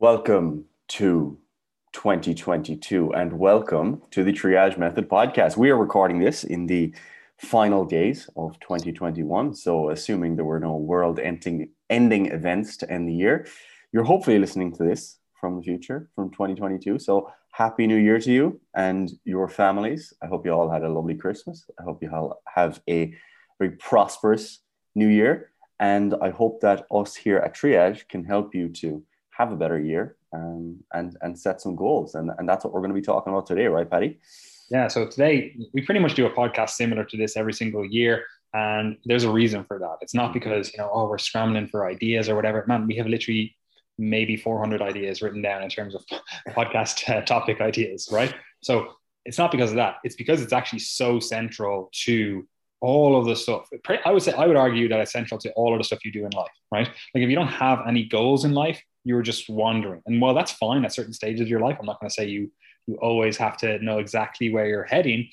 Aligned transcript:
Welcome 0.00 0.66
to 0.90 1.36
2022 1.92 3.14
and 3.14 3.32
welcome 3.32 4.00
to 4.12 4.22
the 4.22 4.32
Triage 4.32 4.78
Method 4.78 5.08
podcast. 5.08 5.56
We 5.56 5.70
are 5.70 5.76
recording 5.76 6.20
this 6.20 6.44
in 6.44 6.68
the 6.68 6.94
final 7.38 7.84
days 7.84 8.30
of 8.36 8.60
2021. 8.60 9.54
So, 9.54 9.90
assuming 9.90 10.36
there 10.36 10.44
were 10.44 10.60
no 10.60 10.76
world 10.76 11.18
ending, 11.18 11.70
ending 11.90 12.26
events 12.26 12.76
to 12.76 12.88
end 12.88 13.08
the 13.08 13.12
year, 13.12 13.48
you're 13.90 14.04
hopefully 14.04 14.38
listening 14.38 14.72
to 14.76 14.84
this 14.84 15.18
from 15.40 15.56
the 15.56 15.62
future, 15.62 16.08
from 16.14 16.30
2022. 16.30 17.00
So, 17.00 17.32
happy 17.50 17.88
new 17.88 17.96
year 17.96 18.20
to 18.20 18.30
you 18.30 18.60
and 18.76 19.10
your 19.24 19.48
families. 19.48 20.14
I 20.22 20.28
hope 20.28 20.46
you 20.46 20.52
all 20.52 20.70
had 20.70 20.84
a 20.84 20.88
lovely 20.88 21.16
Christmas. 21.16 21.68
I 21.76 21.82
hope 21.82 22.04
you 22.04 22.10
all 22.14 22.40
have 22.46 22.80
a 22.88 23.12
very 23.58 23.72
prosperous 23.72 24.60
new 24.94 25.08
year. 25.08 25.50
And 25.80 26.14
I 26.22 26.30
hope 26.30 26.60
that 26.60 26.86
us 26.88 27.16
here 27.16 27.38
at 27.38 27.56
Triage 27.56 28.06
can 28.06 28.22
help 28.24 28.54
you 28.54 28.68
to 28.74 29.02
have 29.38 29.52
a 29.52 29.56
better 29.56 29.78
year 29.78 30.16
um, 30.32 30.78
and, 30.92 31.16
and 31.22 31.38
set 31.38 31.60
some 31.60 31.76
goals. 31.76 32.16
And, 32.16 32.30
and 32.38 32.48
that's 32.48 32.64
what 32.64 32.74
we're 32.74 32.80
going 32.80 32.90
to 32.90 32.94
be 32.94 33.02
talking 33.02 33.32
about 33.32 33.46
today, 33.46 33.66
right, 33.66 33.88
Paddy 33.88 34.18
Yeah. 34.70 34.88
So 34.88 35.06
today 35.06 35.56
we 35.72 35.82
pretty 35.82 36.00
much 36.00 36.14
do 36.14 36.26
a 36.26 36.30
podcast 36.30 36.70
similar 36.70 37.04
to 37.04 37.16
this 37.16 37.36
every 37.36 37.52
single 37.52 37.84
year. 37.84 38.24
And 38.52 38.96
there's 39.04 39.24
a 39.24 39.30
reason 39.30 39.64
for 39.64 39.78
that. 39.78 39.98
It's 40.00 40.14
not 40.14 40.34
because, 40.34 40.72
you 40.72 40.78
know, 40.78 40.90
oh, 40.92 41.08
we're 41.08 41.18
scrambling 41.18 41.68
for 41.68 41.86
ideas 41.86 42.28
or 42.28 42.34
whatever. 42.34 42.64
Man, 42.66 42.86
we 42.86 42.96
have 42.96 43.06
literally 43.06 43.56
maybe 43.96 44.36
400 44.36 44.82
ideas 44.82 45.22
written 45.22 45.42
down 45.42 45.62
in 45.62 45.68
terms 45.68 45.94
of 45.94 46.04
podcast 46.48 47.08
uh, 47.08 47.20
topic 47.22 47.60
ideas, 47.60 48.08
right? 48.10 48.34
So 48.60 48.94
it's 49.24 49.38
not 49.38 49.52
because 49.52 49.70
of 49.70 49.76
that. 49.76 49.96
It's 50.02 50.16
because 50.16 50.42
it's 50.42 50.52
actually 50.52 50.80
so 50.80 51.20
central 51.20 51.90
to 52.04 52.46
all 52.80 53.18
of 53.18 53.26
the 53.26 53.36
stuff. 53.36 53.68
I 54.04 54.10
would 54.10 54.22
say, 54.22 54.32
I 54.32 54.46
would 54.46 54.56
argue 54.56 54.88
that 54.88 55.00
it's 55.00 55.12
central 55.12 55.38
to 55.40 55.52
all 55.52 55.72
of 55.74 55.78
the 55.78 55.84
stuff 55.84 56.04
you 56.04 56.12
do 56.12 56.24
in 56.24 56.30
life, 56.30 56.50
right? 56.72 56.86
Like 56.86 57.22
if 57.24 57.28
you 57.28 57.36
don't 57.36 57.48
have 57.48 57.80
any 57.86 58.04
goals 58.04 58.44
in 58.44 58.52
life, 58.52 58.82
you're 59.08 59.22
just 59.22 59.48
wandering. 59.48 60.02
And 60.06 60.20
while 60.20 60.34
that's 60.34 60.52
fine 60.52 60.84
at 60.84 60.92
certain 60.92 61.14
stages 61.14 61.40
of 61.40 61.48
your 61.48 61.60
life, 61.60 61.78
I'm 61.80 61.86
not 61.86 61.98
going 61.98 62.10
to 62.10 62.14
say 62.14 62.26
you 62.26 62.50
you 62.86 62.96
always 62.96 63.36
have 63.36 63.56
to 63.58 63.78
know 63.84 63.98
exactly 63.98 64.52
where 64.52 64.66
you're 64.66 64.84
heading. 64.84 65.28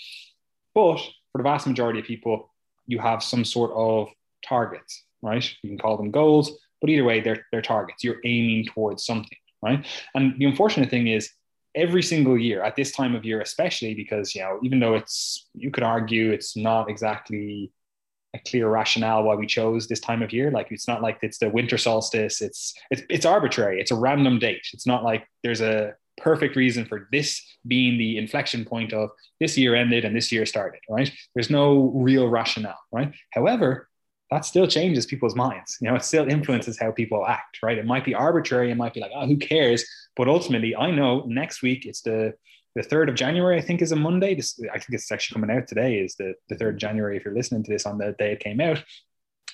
But 0.73 0.97
for 1.31 1.37
the 1.37 1.43
vast 1.43 1.67
majority 1.67 1.99
of 1.99 2.05
people, 2.05 2.53
you 2.85 2.99
have 2.99 3.23
some 3.23 3.45
sort 3.45 3.71
of 3.71 4.09
targets, 4.45 5.03
right? 5.21 5.45
You 5.61 5.69
can 5.69 5.79
call 5.79 5.95
them 5.97 6.11
goals, 6.11 6.51
but 6.81 6.89
either 6.89 7.05
way, 7.05 7.21
they're, 7.21 7.45
they're 7.51 7.61
targets. 7.61 8.03
You're 8.03 8.19
aiming 8.25 8.65
towards 8.65 9.05
something, 9.05 9.37
right? 9.61 9.85
And 10.13 10.37
the 10.37 10.45
unfortunate 10.45 10.89
thing 10.89 11.07
is, 11.07 11.29
every 11.75 12.03
single 12.03 12.37
year 12.37 12.63
at 12.63 12.75
this 12.75 12.91
time 12.91 13.15
of 13.15 13.25
year, 13.25 13.41
especially 13.41 13.93
because, 13.93 14.35
you 14.35 14.41
know, 14.41 14.59
even 14.63 14.79
though 14.79 14.95
it's, 14.95 15.47
you 15.53 15.71
could 15.71 15.83
argue 15.83 16.31
it's 16.31 16.55
not 16.55 16.89
exactly 16.89 17.71
a 18.35 18.49
clear 18.49 18.69
rationale 18.69 19.23
why 19.23 19.35
we 19.35 19.47
chose 19.47 19.87
this 19.87 19.99
time 19.99 20.21
of 20.21 20.33
year. 20.33 20.51
Like 20.51 20.67
it's 20.71 20.87
not 20.87 21.01
like 21.01 21.19
it's 21.21 21.39
the 21.39 21.49
winter 21.49 21.77
solstice. 21.77 22.41
It's 22.41 22.73
it's 22.91 23.03
it's 23.09 23.25
arbitrary. 23.25 23.79
It's 23.79 23.91
a 23.91 23.95
random 23.95 24.39
date. 24.39 24.67
It's 24.73 24.85
not 24.85 25.03
like 25.03 25.27
there's 25.43 25.61
a 25.61 25.95
perfect 26.17 26.55
reason 26.55 26.85
for 26.85 27.07
this 27.11 27.41
being 27.67 27.97
the 27.97 28.17
inflection 28.17 28.63
point 28.63 28.93
of 28.93 29.09
this 29.39 29.57
year 29.57 29.75
ended 29.75 30.05
and 30.05 30.15
this 30.15 30.31
year 30.31 30.45
started, 30.45 30.79
right? 30.89 31.11
There's 31.33 31.49
no 31.49 31.91
real 31.95 32.27
rationale, 32.29 32.79
right? 32.91 33.13
However, 33.31 33.89
that 34.31 34.45
still 34.45 34.67
changes 34.67 35.05
people's 35.05 35.35
minds. 35.35 35.77
You 35.81 35.89
know, 35.89 35.95
it 35.95 36.03
still 36.03 36.27
influences 36.27 36.79
how 36.79 36.91
people 36.91 37.25
act, 37.25 37.59
right? 37.61 37.77
It 37.77 37.85
might 37.85 38.05
be 38.05 38.15
arbitrary. 38.15 38.71
It 38.71 38.75
might 38.75 38.93
be 38.93 39.01
like, 39.01 39.11
oh, 39.13 39.27
who 39.27 39.37
cares? 39.37 39.85
But 40.15 40.27
ultimately, 40.27 40.75
I 40.75 40.91
know 40.91 41.23
next 41.27 41.61
week 41.61 41.85
it's 41.85 42.01
the 42.01 42.33
the 42.75 42.83
third 42.83 43.09
of 43.09 43.15
January. 43.15 43.57
I 43.57 43.61
think 43.61 43.81
is 43.81 43.91
a 43.91 43.95
Monday. 43.95 44.35
This 44.35 44.59
I 44.73 44.77
think 44.77 44.89
it's 44.91 45.11
actually 45.11 45.41
coming 45.41 45.55
out 45.55 45.67
today. 45.67 45.99
Is 45.99 46.15
the 46.15 46.33
the 46.49 46.55
third 46.55 46.75
of 46.75 46.79
January 46.79 47.17
if 47.17 47.25
you're 47.25 47.33
listening 47.33 47.63
to 47.63 47.71
this 47.71 47.85
on 47.85 47.97
the 47.97 48.15
day 48.17 48.33
it 48.33 48.39
came 48.39 48.61
out. 48.61 48.83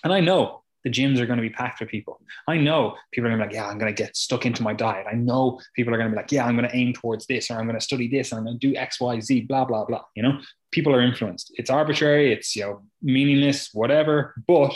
And 0.04 0.12
I 0.12 0.20
know 0.20 0.64
the 0.84 0.90
gyms 0.90 1.20
are 1.20 1.26
going 1.26 1.38
to 1.38 1.44
be 1.44 1.50
packed 1.50 1.80
with 1.80 1.90
people. 1.90 2.20
I 2.48 2.58
know 2.58 2.96
people 3.12 3.28
are 3.28 3.30
going 3.30 3.40
to 3.40 3.46
be 3.46 3.50
like, 3.50 3.56
yeah, 3.56 3.70
I'm 3.70 3.78
going 3.78 3.94
to 3.94 4.04
get 4.04 4.18
stuck 4.18 4.46
into 4.46 4.64
my 4.64 4.74
diet. 4.74 5.06
I 5.10 5.16
know 5.16 5.60
people 5.76 5.94
are 5.94 5.98
going 5.98 6.10
to 6.10 6.16
be 6.16 6.20
like, 6.20 6.32
yeah, 6.32 6.46
I'm 6.46 6.58
going 6.58 6.68
to 6.68 6.76
aim 6.76 6.94
towards 6.94 7.28
this, 7.28 7.52
or 7.52 7.60
I'm 7.60 7.68
going 7.68 7.80
to 7.80 7.86
study 7.86 8.08
this, 8.08 8.32
and 8.32 8.40
I'm 8.40 8.46
going 8.46 8.60
to 8.60 8.68
do 8.68 8.76
X, 8.76 9.00
Y, 9.00 9.20
Z, 9.20 9.42
blah, 9.42 9.66
blah, 9.66 9.86
blah. 9.86 10.04
You 10.16 10.24
know, 10.24 10.40
people 10.72 10.96
are 10.96 11.02
influenced. 11.02 11.54
It's 11.56 11.70
arbitrary, 11.70 12.34
it's 12.34 12.56
you 12.56 12.64
know 12.64 12.82
meaningless, 13.02 13.70
whatever, 13.74 14.34
but 14.48 14.74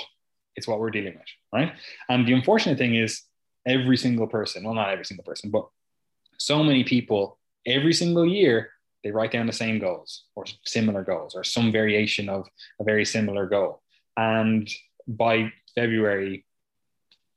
it's 0.55 0.67
what 0.67 0.79
we're 0.79 0.91
dealing 0.91 1.15
with, 1.15 1.27
right? 1.51 1.73
And 2.07 2.27
the 2.27 2.33
unfortunate 2.33 2.77
thing 2.77 2.95
is, 2.95 3.23
every 3.65 3.97
single 3.97 4.27
person, 4.27 4.63
well, 4.63 4.75
not 4.75 4.89
every 4.89 5.05
single 5.05 5.23
person, 5.23 5.49
but 5.49 5.67
so 6.37 6.63
many 6.63 6.83
people 6.83 7.39
every 7.65 7.93
single 7.93 8.25
year 8.25 8.71
they 9.03 9.11
write 9.11 9.31
down 9.31 9.45
the 9.45 9.53
same 9.53 9.77
goals 9.77 10.23
or 10.35 10.45
similar 10.65 11.03
goals 11.03 11.35
or 11.35 11.43
some 11.43 11.71
variation 11.71 12.27
of 12.27 12.47
a 12.79 12.83
very 12.83 13.05
similar 13.05 13.45
goal. 13.45 13.81
And 14.17 14.67
by 15.07 15.51
February, 15.75 16.45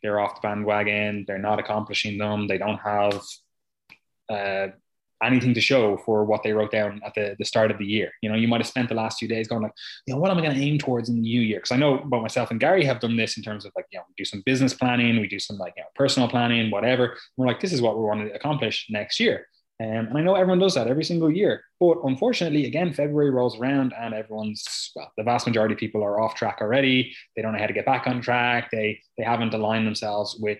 they're 0.03 0.19
off 0.19 0.37
the 0.37 0.49
bandwagon. 0.49 1.25
They're 1.27 1.39
not 1.39 1.59
accomplishing 1.59 2.17
them. 2.17 2.47
They 2.47 2.57
don't 2.57 2.79
have 2.79 3.21
uh, 4.31 4.69
anything 5.23 5.53
to 5.55 5.61
show 5.61 5.97
for 5.99 6.25
what 6.25 6.43
they 6.43 6.53
wrote 6.53 6.71
down 6.71 7.01
at 7.05 7.15
the, 7.15 7.37
the 7.39 7.45
start 7.45 7.71
of 7.71 7.79
the 7.79 7.85
year. 7.85 8.13
You 8.23 8.31
know, 8.31 8.37
you 8.37 8.49
might 8.49 8.61
have 8.61 8.69
spent 8.69 8.89
the 8.89 8.95
last 8.95 9.19
few 9.19 9.29
days 9.29 9.49
going 9.49 9.63
like, 9.63 9.73
you 10.07 10.15
know, 10.15 10.21
what 10.21 10.31
am 10.31 10.39
I 10.39 10.43
going 10.43 10.55
to 10.55 10.63
aim 10.63 10.79
towards 10.79 11.09
in 11.09 11.17
the 11.17 11.21
new 11.21 11.41
year? 11.41 11.59
Because 11.59 11.73
I 11.73 11.77
know 11.77 11.99
about 11.99 12.23
myself 12.23 12.51
and 12.51 12.61
Gary 12.61 12.85
have 12.85 13.01
done 13.01 13.17
this 13.17 13.37
in 13.37 13.43
terms 13.43 13.65
of 13.65 13.73
like, 13.77 13.87
you 13.91 13.99
know, 13.99 14.05
we 14.09 14.15
do 14.17 14.25
some 14.25 14.43
business 14.47 14.73
planning, 14.73 15.21
we 15.21 15.29
do 15.29 15.39
some 15.39 15.59
like, 15.59 15.75
you 15.77 15.83
know, 15.83 15.89
personal 15.97 16.29
planning, 16.29 16.71
whatever. 16.71 17.17
We're 17.37 17.47
like, 17.47 17.61
this 17.61 17.73
is 17.73 17.83
what 17.83 17.99
we 17.99 18.05
want 18.05 18.27
to 18.27 18.35
accomplish 18.35 18.87
next 18.89 19.19
year. 19.21 19.47
Um, 19.81 20.09
and 20.09 20.19
I 20.19 20.23
know 20.23 20.35
everyone 20.35 20.59
does 20.59 20.75
that 20.75 20.89
every 20.89 21.05
single 21.05 21.31
year. 21.31 21.63
But 21.79 21.99
unfortunately, 22.05 22.67
again, 22.67 22.93
February 22.93 23.31
rolls 23.31 23.59
around 23.59 23.95
and 23.97 24.13
everyone's, 24.13 24.91
well, 24.97 25.13
the 25.17 25.23
vast 25.23 25.47
majority 25.47 25.75
of 25.75 25.81
people 25.81 26.03
are 26.03 26.21
off 26.21 26.35
track 26.35 26.59
already. 26.61 27.15
They 27.37 27.43
don't 27.43 27.53
know 27.53 27.61
how 27.61 27.67
to 27.67 27.73
get 27.73 27.87
back 27.87 28.07
on 28.07 28.21
track. 28.21 28.71
They, 28.71 29.01
they 29.17 29.25
haven't 29.25 29.55
aligned 29.55 29.87
themselves 29.87 30.37
with 30.41 30.59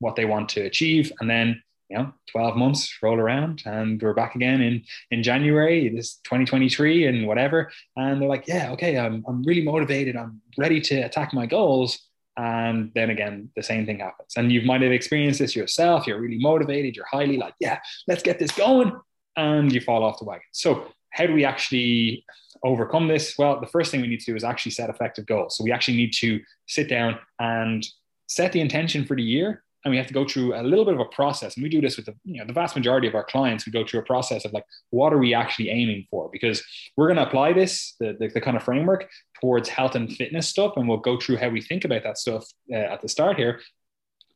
what 0.00 0.14
they 0.14 0.26
want 0.26 0.50
to 0.50 0.60
achieve. 0.60 1.10
And 1.20 1.30
then, 1.30 1.62
you 1.88 1.96
know, 1.96 2.12
12 2.32 2.56
months 2.56 2.98
roll 3.02 3.18
around 3.18 3.62
and 3.64 4.00
we're 4.00 4.12
back 4.12 4.34
again 4.34 4.60
in, 4.60 4.84
in 5.10 5.22
January, 5.22 5.88
this 5.88 6.16
2023 6.24 7.06
and 7.06 7.26
whatever. 7.26 7.70
And 7.96 8.20
they're 8.20 8.28
like, 8.28 8.46
yeah, 8.46 8.72
okay, 8.72 8.98
I'm, 8.98 9.24
I'm 9.26 9.42
really 9.42 9.64
motivated. 9.64 10.16
I'm 10.16 10.42
ready 10.58 10.82
to 10.82 11.00
attack 11.00 11.32
my 11.32 11.46
goals 11.46 12.07
and 12.38 12.92
then 12.94 13.10
again 13.10 13.50
the 13.56 13.62
same 13.62 13.84
thing 13.84 13.98
happens. 13.98 14.32
And 14.36 14.50
you 14.50 14.62
might 14.62 14.80
have 14.80 14.92
experienced 14.92 15.40
this 15.40 15.54
yourself. 15.54 16.06
You're 16.06 16.20
really 16.20 16.38
motivated. 16.38 16.96
You're 16.96 17.06
highly 17.10 17.36
like 17.36 17.54
yeah 17.60 17.80
let's 18.06 18.22
get 18.22 18.38
this 18.38 18.52
going. 18.52 18.92
And 19.36 19.72
you 19.72 19.80
fall 19.80 20.02
off 20.02 20.18
the 20.18 20.24
wagon. 20.24 20.46
So 20.52 20.86
how 21.12 21.26
do 21.26 21.32
we 21.32 21.44
actually 21.44 22.24
overcome 22.64 23.08
this? 23.08 23.36
Well 23.36 23.60
the 23.60 23.66
first 23.66 23.90
thing 23.90 24.00
we 24.00 24.08
need 24.08 24.20
to 24.20 24.32
do 24.32 24.36
is 24.36 24.44
actually 24.44 24.72
set 24.72 24.88
effective 24.88 25.26
goals. 25.26 25.56
So 25.56 25.64
we 25.64 25.72
actually 25.72 25.96
need 25.96 26.12
to 26.14 26.40
sit 26.66 26.88
down 26.88 27.18
and 27.38 27.86
set 28.28 28.52
the 28.52 28.60
intention 28.60 29.04
for 29.04 29.16
the 29.16 29.22
year 29.22 29.64
and 29.84 29.92
we 29.92 29.96
have 29.96 30.06
to 30.06 30.14
go 30.14 30.26
through 30.26 30.54
a 30.54 30.62
little 30.62 30.84
bit 30.84 30.94
of 30.94 31.00
a 31.00 31.04
process. 31.06 31.56
And 31.56 31.62
we 31.62 31.68
do 31.68 31.80
this 31.80 31.96
with 31.96 32.06
the 32.06 32.14
you 32.24 32.38
know 32.38 32.46
the 32.46 32.52
vast 32.52 32.74
majority 32.76 33.06
of 33.06 33.14
our 33.14 33.24
clients 33.24 33.64
we 33.64 33.72
go 33.72 33.84
through 33.84 34.00
a 34.00 34.04
process 34.04 34.44
of 34.44 34.52
like 34.52 34.64
what 34.90 35.12
are 35.12 35.18
we 35.18 35.34
actually 35.34 35.70
aiming 35.70 36.06
for? 36.10 36.28
Because 36.30 36.62
we're 36.96 37.06
going 37.06 37.16
to 37.16 37.26
apply 37.26 37.52
this 37.52 37.94
the, 38.00 38.16
the, 38.18 38.28
the, 38.28 38.40
kind 38.40 38.56
of 38.56 38.62
framework 38.62 39.08
towards 39.40 39.68
health 39.68 39.94
and 39.94 40.12
fitness 40.12 40.48
stuff 40.48 40.72
and 40.76 40.88
we'll 40.88 40.98
go 40.98 41.18
through 41.18 41.36
how 41.36 41.48
we 41.48 41.60
think 41.60 41.84
about 41.84 42.02
that 42.02 42.18
stuff 42.18 42.44
uh, 42.72 42.76
at 42.76 43.02
the 43.02 43.08
start 43.08 43.36
here. 43.36 43.60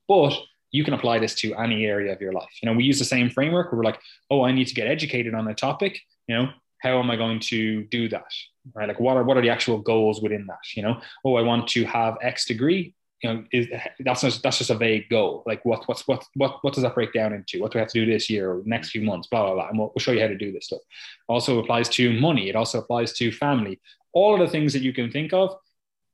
But 0.08 0.34
you 0.70 0.84
can 0.84 0.94
apply 0.94 1.18
this 1.18 1.34
to 1.36 1.54
any 1.54 1.84
area 1.84 2.12
of 2.12 2.20
your 2.20 2.32
life. 2.32 2.50
You 2.62 2.70
know 2.70 2.76
we 2.76 2.84
use 2.84 2.98
the 2.98 3.04
same 3.04 3.28
framework. 3.28 3.72
We're 3.72 3.84
like 3.84 4.00
oh 4.30 4.44
i 4.44 4.52
need 4.52 4.68
to 4.68 4.74
get 4.74 4.86
educated 4.86 5.34
on 5.34 5.48
a 5.48 5.54
topic. 5.54 5.98
You 6.28 6.36
know 6.36 6.48
how 6.78 6.98
am 6.98 7.10
i 7.10 7.16
going 7.16 7.40
to 7.40 7.84
do 7.84 8.08
that? 8.08 8.32
Right? 8.74 8.88
Like 8.88 9.00
what 9.00 9.16
are 9.16 9.24
what 9.24 9.36
are 9.36 9.42
the 9.42 9.50
actual 9.50 9.78
goals 9.78 10.22
within 10.22 10.46
that? 10.46 10.76
You 10.76 10.82
know 10.84 11.00
oh 11.24 11.34
i 11.34 11.42
want 11.42 11.68
to 11.68 11.84
have 11.84 12.16
x 12.22 12.46
degree 12.46 12.94
you 13.22 13.32
know, 13.32 13.44
is 13.52 13.68
that's 14.00 14.22
just 14.22 14.42
that's 14.42 14.58
just 14.58 14.70
a 14.70 14.74
vague 14.74 15.08
goal. 15.08 15.42
Like 15.46 15.64
what 15.64 15.86
what's 15.86 16.06
what 16.08 16.24
what 16.34 16.58
what 16.62 16.74
does 16.74 16.82
that 16.82 16.94
break 16.94 17.12
down 17.12 17.32
into? 17.32 17.60
What 17.60 17.72
do 17.72 17.78
we 17.78 17.80
have 17.80 17.90
to 17.90 18.04
do 18.04 18.10
this 18.10 18.28
year 18.28 18.50
or 18.50 18.62
next 18.64 18.90
few 18.90 19.02
months? 19.02 19.28
Blah 19.28 19.46
blah 19.46 19.54
blah. 19.54 19.68
And 19.68 19.78
we'll, 19.78 19.92
we'll 19.94 20.00
show 20.00 20.12
you 20.12 20.20
how 20.20 20.28
to 20.28 20.36
do 20.36 20.52
this 20.52 20.66
stuff. 20.66 20.80
Also 21.28 21.58
applies 21.58 21.88
to 21.90 22.18
money. 22.20 22.48
It 22.48 22.56
also 22.56 22.78
applies 22.80 23.12
to 23.14 23.30
family. 23.30 23.80
All 24.12 24.34
of 24.34 24.40
the 24.40 24.48
things 24.48 24.72
that 24.72 24.82
you 24.82 24.92
can 24.92 25.10
think 25.10 25.32
of, 25.32 25.56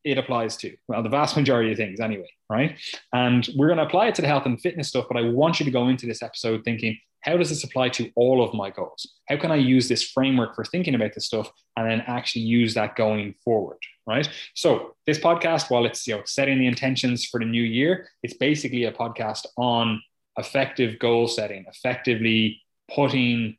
it 0.04 0.18
applies 0.18 0.56
to. 0.58 0.76
Well, 0.86 1.02
the 1.02 1.08
vast 1.08 1.36
majority 1.36 1.72
of 1.72 1.76
things 1.76 2.00
anyway, 2.00 2.30
right? 2.48 2.76
And 3.12 3.48
we're 3.56 3.66
going 3.66 3.78
to 3.78 3.84
apply 3.84 4.08
it 4.08 4.14
to 4.16 4.22
the 4.22 4.28
health 4.28 4.46
and 4.46 4.60
fitness 4.60 4.88
stuff. 4.88 5.06
But 5.08 5.16
I 5.16 5.28
want 5.28 5.58
you 5.58 5.64
to 5.64 5.72
go 5.72 5.88
into 5.88 6.06
this 6.06 6.22
episode 6.22 6.62
thinking, 6.64 6.98
how 7.20 7.36
does 7.36 7.48
this 7.48 7.64
apply 7.64 7.88
to 7.90 8.10
all 8.14 8.42
of 8.42 8.54
my 8.54 8.70
goals? 8.70 9.14
How 9.28 9.36
can 9.36 9.50
I 9.50 9.56
use 9.56 9.88
this 9.88 10.02
framework 10.02 10.54
for 10.54 10.64
thinking 10.64 10.94
about 10.94 11.14
this 11.14 11.26
stuff 11.26 11.50
and 11.76 11.90
then 11.90 12.02
actually 12.06 12.42
use 12.42 12.74
that 12.74 12.96
going 12.96 13.34
forward? 13.44 13.78
Right. 14.06 14.28
So 14.54 14.94
this 15.06 15.18
podcast, 15.18 15.70
while 15.70 15.84
it's 15.84 16.06
you 16.06 16.16
know 16.16 16.22
setting 16.24 16.58
the 16.58 16.66
intentions 16.66 17.26
for 17.26 17.40
the 17.40 17.46
new 17.46 17.62
year, 17.62 18.08
it's 18.22 18.34
basically 18.34 18.84
a 18.84 18.92
podcast 18.92 19.46
on 19.56 20.00
effective 20.38 20.98
goal 20.98 21.28
setting, 21.28 21.66
effectively 21.68 22.62
putting 22.94 23.58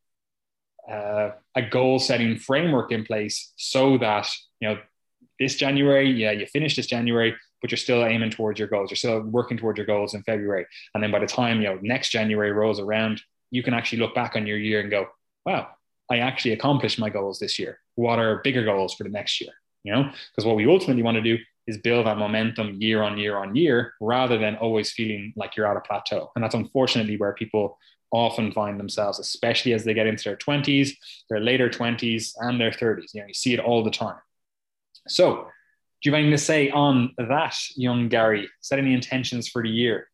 uh, 0.89 1.31
a 1.55 1.61
goal 1.61 1.99
setting 1.99 2.37
framework 2.37 2.91
in 2.91 3.05
place 3.05 3.53
so 3.57 3.97
that 3.99 4.27
you 4.59 4.69
know 4.69 4.79
this 5.39 5.55
January, 5.55 6.09
yeah, 6.09 6.31
you 6.31 6.45
finish 6.47 6.75
this 6.75 6.87
January, 6.87 7.35
but 7.61 7.71
you're 7.71 7.77
still 7.77 8.03
aiming 8.03 8.31
towards 8.31 8.59
your 8.59 8.67
goals. 8.67 8.89
You're 8.89 8.97
still 8.97 9.21
working 9.21 9.57
towards 9.57 9.77
your 9.77 9.85
goals 9.85 10.13
in 10.13 10.23
February, 10.23 10.65
and 10.95 11.03
then 11.03 11.11
by 11.11 11.19
the 11.19 11.27
time 11.27 11.61
you 11.61 11.67
know 11.67 11.79
next 11.81 12.09
January 12.09 12.51
rolls 12.51 12.79
around, 12.79 13.21
you 13.51 13.63
can 13.63 13.73
actually 13.73 13.99
look 13.99 14.15
back 14.15 14.35
on 14.35 14.47
your 14.47 14.57
year 14.57 14.81
and 14.81 14.89
go, 14.89 15.07
wow, 15.45 15.67
I 16.09 16.19
actually 16.19 16.53
accomplished 16.53 16.99
my 16.99 17.09
goals 17.09 17.39
this 17.39 17.59
year. 17.59 17.79
What 17.95 18.19
are 18.19 18.41
bigger 18.43 18.63
goals 18.63 18.93
for 18.93 19.03
the 19.03 19.09
next 19.09 19.39
year? 19.41 19.51
You 19.83 19.93
know, 19.93 20.03
because 20.03 20.45
what 20.45 20.55
we 20.55 20.67
ultimately 20.67 21.03
want 21.03 21.15
to 21.15 21.21
do 21.21 21.37
is 21.67 21.77
build 21.77 22.05
that 22.05 22.17
momentum 22.17 22.77
year 22.81 23.03
on 23.03 23.17
year 23.17 23.37
on 23.37 23.55
year 23.55 23.93
rather 24.01 24.37
than 24.37 24.55
always 24.55 24.91
feeling 24.91 25.33
like 25.35 25.55
you're 25.55 25.67
at 25.67 25.77
a 25.77 25.81
plateau. 25.81 26.31
And 26.35 26.43
that's 26.43 26.55
unfortunately 26.55 27.17
where 27.17 27.33
people 27.33 27.77
often 28.11 28.51
find 28.51 28.79
themselves, 28.79 29.19
especially 29.19 29.73
as 29.73 29.83
they 29.83 29.93
get 29.93 30.07
into 30.07 30.23
their 30.23 30.35
20s, 30.35 30.89
their 31.29 31.39
later 31.39 31.69
20s, 31.69 32.33
and 32.39 32.59
their 32.59 32.71
30s. 32.71 33.13
You 33.13 33.21
know, 33.21 33.27
you 33.27 33.33
see 33.33 33.53
it 33.53 33.59
all 33.59 33.83
the 33.83 33.91
time. 33.91 34.17
So, 35.07 35.47
do 36.01 36.09
you 36.09 36.13
have 36.13 36.19
anything 36.19 36.31
to 36.31 36.43
say 36.43 36.69
on 36.69 37.13
that, 37.17 37.55
young 37.75 38.07
Gary? 38.07 38.49
Set 38.61 38.79
any 38.79 38.93
intentions 38.93 39.49
for 39.49 39.61
the 39.61 39.69
year? 39.69 40.07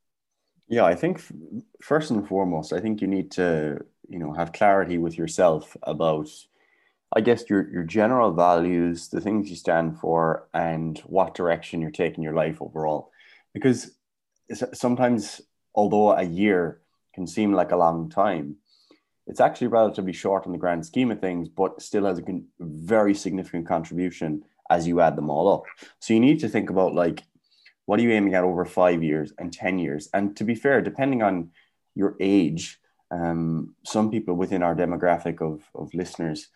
Yeah, 0.68 0.84
I 0.84 0.96
think 0.96 1.22
first 1.82 2.10
and 2.12 2.28
foremost, 2.28 2.74
I 2.74 2.80
think 2.80 3.02
you 3.02 3.08
need 3.08 3.32
to, 3.32 3.86
you 4.10 4.18
know, 4.18 4.34
have 4.34 4.52
clarity 4.52 4.98
with 4.98 5.18
yourself 5.18 5.78
about, 5.84 6.28
I 7.16 7.22
guess, 7.22 7.50
your 7.50 7.70
your 7.72 7.84
general 7.84 8.34
values, 8.34 9.10
the 9.10 9.22
things 9.22 9.50
you 9.50 9.56
stand 9.56 10.00
for, 10.00 10.48
and 10.54 10.98
what 11.06 11.36
direction 11.36 11.82
you're 11.82 11.92
taking 11.92 12.24
your 12.24 12.34
life 12.34 12.62
overall. 12.62 13.12
Because 13.54 13.92
sometimes, 14.74 15.42
although 15.76 16.14
a 16.14 16.24
year 16.24 16.82
can 17.14 17.28
seem 17.28 17.54
like 17.54 17.72
a 17.72 17.78
long 17.78 18.10
time, 18.10 18.56
it's 19.28 19.40
actually 19.40 19.68
relatively 19.68 20.14
short 20.14 20.46
in 20.46 20.52
the 20.52 20.58
grand 20.58 20.86
scheme 20.86 21.12
of 21.12 21.20
things, 21.20 21.48
but 21.48 21.82
still 21.82 22.06
has 22.06 22.20
a 22.20 22.24
very 22.60 23.14
significant 23.14 23.68
contribution 23.68 24.44
as 24.70 24.88
you 24.88 25.00
add 25.00 25.16
them 25.16 25.30
all 25.30 25.48
up. 25.48 25.64
So 26.00 26.14
you 26.14 26.20
need 26.20 26.40
to 26.40 26.50
think 26.50 26.70
about 26.70 26.96
like, 26.96 27.24
what 27.86 28.00
are 28.00 28.04
you 28.04 28.12
aiming 28.12 28.34
at 28.34 28.44
over 28.44 28.66
five 28.66 29.04
years 29.04 29.34
and 29.38 29.54
10 29.54 29.80
years? 29.80 30.10
And 30.14 30.36
to 30.38 30.44
be 30.44 30.56
fair, 30.56 30.82
depending 30.82 31.22
on 31.22 31.52
your 31.96 32.16
age, 32.20 32.80
um, 33.12 33.76
some 33.86 34.10
people 34.10 34.36
within 34.36 34.64
our 34.64 34.76
demographic 34.76 35.42
of, 35.42 35.64
of 35.76 35.94
listeners 35.94 36.50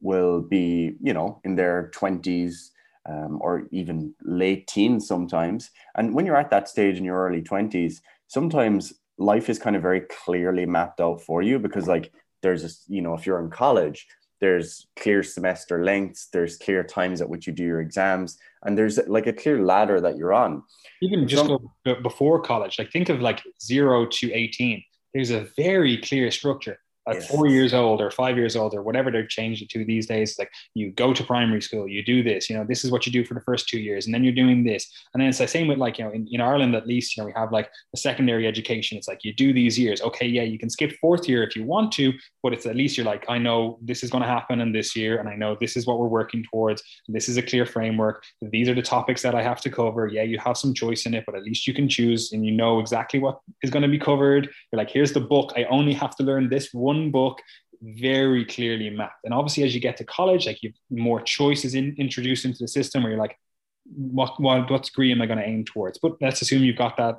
will 0.00 0.40
be, 0.40 0.96
you 1.02 1.12
know, 1.12 1.40
in 1.44 1.56
their 1.56 1.90
20s 1.94 2.70
um, 3.08 3.38
or 3.40 3.66
even 3.72 4.14
late 4.22 4.66
teens 4.66 5.06
sometimes. 5.06 5.70
And 5.96 6.14
when 6.14 6.26
you're 6.26 6.36
at 6.36 6.50
that 6.50 6.68
stage 6.68 6.98
in 6.98 7.04
your 7.04 7.26
early 7.26 7.42
20s, 7.42 8.00
sometimes 8.28 8.92
life 9.18 9.48
is 9.48 9.58
kind 9.58 9.76
of 9.76 9.82
very 9.82 10.02
clearly 10.02 10.66
mapped 10.66 11.00
out 11.00 11.20
for 11.20 11.42
you 11.42 11.58
because, 11.58 11.86
like, 11.86 12.12
there's 12.42 12.64
a, 12.64 12.92
you 12.92 13.02
know, 13.02 13.14
if 13.14 13.26
you're 13.26 13.40
in 13.40 13.50
college, 13.50 14.06
there's 14.42 14.88
clear 14.96 15.22
semester 15.22 15.84
lengths 15.84 16.26
there's 16.32 16.56
clear 16.58 16.82
times 16.82 17.22
at 17.22 17.28
which 17.28 17.46
you 17.46 17.52
do 17.52 17.64
your 17.64 17.80
exams 17.80 18.38
and 18.64 18.76
there's 18.76 18.98
like 19.06 19.28
a 19.28 19.32
clear 19.32 19.64
ladder 19.64 20.00
that 20.00 20.16
you're 20.16 20.34
on. 20.34 20.62
Even 21.00 21.26
just 21.26 21.46
Some, 21.46 21.70
before 22.02 22.42
college 22.42 22.78
like 22.78 22.90
think 22.90 23.08
of 23.08 23.20
like 23.20 23.40
0 23.62 24.06
to 24.06 24.32
18 24.32 24.82
there's 25.14 25.30
a 25.30 25.46
very 25.56 25.96
clear 25.98 26.30
structure 26.30 26.78
at 27.08 27.16
yes. 27.16 27.28
four 27.28 27.46
years 27.46 27.74
old 27.74 28.00
or 28.00 28.10
five 28.10 28.36
years 28.36 28.56
old 28.56 28.74
or 28.74 28.82
whatever 28.82 29.10
they're 29.10 29.26
changed 29.26 29.62
it 29.62 29.68
to 29.68 29.84
these 29.84 30.06
days 30.06 30.38
like 30.38 30.50
you 30.74 30.90
go 30.92 31.12
to 31.12 31.24
primary 31.24 31.60
school 31.60 31.88
you 31.88 32.04
do 32.04 32.22
this 32.22 32.48
you 32.48 32.56
know 32.56 32.64
this 32.64 32.84
is 32.84 32.90
what 32.90 33.06
you 33.06 33.12
do 33.12 33.24
for 33.24 33.34
the 33.34 33.40
first 33.40 33.68
two 33.68 33.80
years 33.80 34.06
and 34.06 34.14
then 34.14 34.24
you're 34.24 34.32
doing 34.32 34.64
this. 34.64 34.90
And 35.12 35.20
then 35.20 35.28
it's 35.28 35.38
the 35.38 35.48
same 35.48 35.68
with 35.68 35.78
like 35.78 35.98
you 35.98 36.04
know 36.04 36.10
in, 36.10 36.28
in 36.30 36.40
ireland 36.40 36.74
at 36.74 36.86
least 36.86 37.16
you 37.16 37.22
know 37.22 37.26
we 37.26 37.32
have 37.32 37.52
like 37.52 37.68
a 37.94 37.96
secondary 37.96 38.46
education. 38.46 38.98
It's 38.98 39.08
like 39.08 39.24
you 39.24 39.32
do 39.32 39.52
these 39.52 39.78
years. 39.78 40.00
Okay 40.02 40.26
yeah 40.26 40.42
you 40.42 40.58
can 40.58 40.70
skip 40.70 40.92
fourth 41.00 41.28
year 41.28 41.42
if 41.42 41.56
you 41.56 41.64
want 41.64 41.92
to 41.92 42.12
but 42.42 42.52
it's 42.52 42.66
at 42.66 42.76
least 42.76 42.96
you're 42.96 43.06
like 43.06 43.24
i 43.28 43.38
know 43.38 43.78
this 43.82 44.02
is 44.02 44.10
going 44.10 44.22
to 44.22 44.28
happen 44.28 44.60
in 44.60 44.72
this 44.72 44.94
year 44.94 45.18
and 45.18 45.28
i 45.28 45.34
know 45.34 45.56
this 45.60 45.76
is 45.76 45.86
what 45.86 45.98
we're 45.98 46.06
working 46.06 46.44
towards. 46.50 46.82
This 47.08 47.28
is 47.28 47.36
a 47.36 47.42
clear 47.42 47.66
framework. 47.66 48.22
These 48.40 48.68
are 48.68 48.74
the 48.74 48.82
topics 48.82 49.22
that 49.22 49.34
i 49.34 49.42
have 49.42 49.60
to 49.62 49.70
cover. 49.70 50.08
Yeah 50.08 50.22
you 50.22 50.38
have 50.38 50.56
some 50.56 50.74
choice 50.74 51.06
in 51.06 51.14
it 51.14 51.24
but 51.26 51.34
at 51.34 51.42
least 51.42 51.66
you 51.66 51.74
can 51.74 51.88
choose 51.88 52.32
and 52.32 52.44
you 52.44 52.52
know 52.52 52.80
exactly 52.80 53.18
what 53.18 53.40
is 53.62 53.70
going 53.70 53.82
to 53.82 53.88
be 53.88 53.98
covered. 53.98 54.44
You're 54.70 54.78
like 54.82 54.90
here's 54.90 55.12
the 55.12 55.20
book. 55.20 55.52
I 55.56 55.64
only 55.64 55.94
have 55.94 56.16
to 56.16 56.22
learn 56.22 56.48
this 56.48 56.72
one 56.72 56.91
one 56.92 57.10
book 57.10 57.40
very 57.82 58.44
clearly 58.44 58.90
mapped. 58.90 59.24
And 59.24 59.34
obviously, 59.34 59.64
as 59.64 59.74
you 59.74 59.80
get 59.80 59.96
to 59.98 60.04
college, 60.04 60.46
like 60.46 60.62
you've 60.62 60.74
more 60.90 61.20
choices 61.20 61.74
in, 61.74 61.94
introduced 61.98 62.44
into 62.44 62.58
the 62.60 62.68
system 62.68 63.02
where 63.02 63.12
you're 63.12 63.20
like, 63.20 63.36
what, 63.84 64.40
what, 64.40 64.70
what 64.70 64.84
degree 64.84 65.10
am 65.12 65.22
I 65.22 65.26
going 65.26 65.38
to 65.38 65.46
aim 65.46 65.64
towards? 65.64 65.98
But 65.98 66.12
let's 66.20 66.42
assume 66.42 66.62
you've 66.62 66.76
got 66.76 66.96
that 66.98 67.16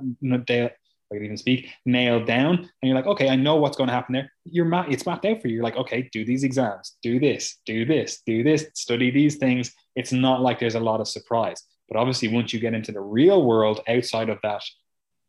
I 1.14 1.16
can 1.16 1.26
even 1.26 1.38
speak, 1.38 1.70
nailed 1.86 2.26
down. 2.26 2.56
And 2.58 2.70
you're 2.82 2.96
like, 2.96 3.06
okay, 3.06 3.30
I 3.30 3.36
know 3.36 3.58
what's 3.58 3.78
going 3.78 3.88
to 3.88 3.94
happen 3.94 4.14
there. 4.14 4.32
You're 4.46 4.66
ma- 4.66 4.88
it's 4.90 5.06
mapped 5.06 5.26
out 5.26 5.42
for 5.42 5.48
you. 5.48 5.56
You're 5.56 5.64
like, 5.64 5.76
okay, 5.76 6.10
do 6.12 6.26
these 6.26 6.44
exams, 6.44 6.98
do 7.04 7.20
this, 7.20 7.60
do 7.66 7.86
this, 7.86 8.22
do 8.26 8.44
this, 8.44 8.66
study 8.74 9.12
these 9.12 9.36
things. 9.36 9.74
It's 9.96 10.12
not 10.12 10.42
like 10.42 10.60
there's 10.60 10.76
a 10.76 10.80
lot 10.80 11.02
of 11.02 11.08
surprise. 11.08 11.62
But 11.88 11.98
obviously, 11.98 12.30
once 12.30 12.54
you 12.54 12.60
get 12.60 12.74
into 12.74 12.92
the 12.92 13.02
real 13.02 13.46
world 13.46 13.82
outside 13.88 14.30
of 14.30 14.40
that 14.44 14.64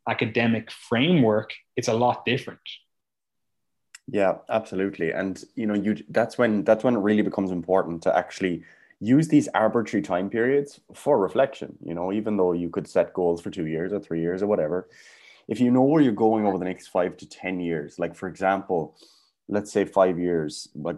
academic 0.09 0.71
framework, 0.71 1.53
it's 1.75 1.89
a 1.89 1.93
lot 1.93 2.25
different. 2.25 2.59
Yeah, 4.07 4.37
absolutely. 4.49 5.11
And 5.11 5.43
you 5.55 5.65
know, 5.65 5.73
you 5.73 5.95
that's 6.09 6.37
when 6.37 6.63
that's 6.63 6.83
when 6.83 6.95
it 6.95 6.99
really 6.99 7.23
becomes 7.23 7.51
important 7.51 8.03
to 8.03 8.15
actually 8.15 8.63
use 8.99 9.27
these 9.27 9.47
arbitrary 9.53 10.03
time 10.03 10.29
periods 10.29 10.79
for 10.93 11.17
reflection. 11.17 11.77
You 11.83 11.95
know, 11.95 12.13
even 12.13 12.37
though 12.37 12.53
you 12.53 12.69
could 12.69 12.87
set 12.87 13.13
goals 13.13 13.41
for 13.41 13.49
two 13.49 13.65
years 13.65 13.91
or 13.93 13.99
three 13.99 14.21
years 14.21 14.43
or 14.43 14.47
whatever, 14.47 14.87
if 15.47 15.59
you 15.59 15.71
know 15.71 15.81
where 15.81 16.01
you're 16.01 16.13
going 16.13 16.45
over 16.45 16.57
the 16.59 16.65
next 16.65 16.87
five 16.87 17.17
to 17.17 17.27
ten 17.27 17.59
years, 17.59 17.97
like 17.97 18.15
for 18.15 18.27
example, 18.27 18.95
let's 19.47 19.71
say 19.71 19.85
five 19.85 20.19
years, 20.19 20.69
like 20.75 20.97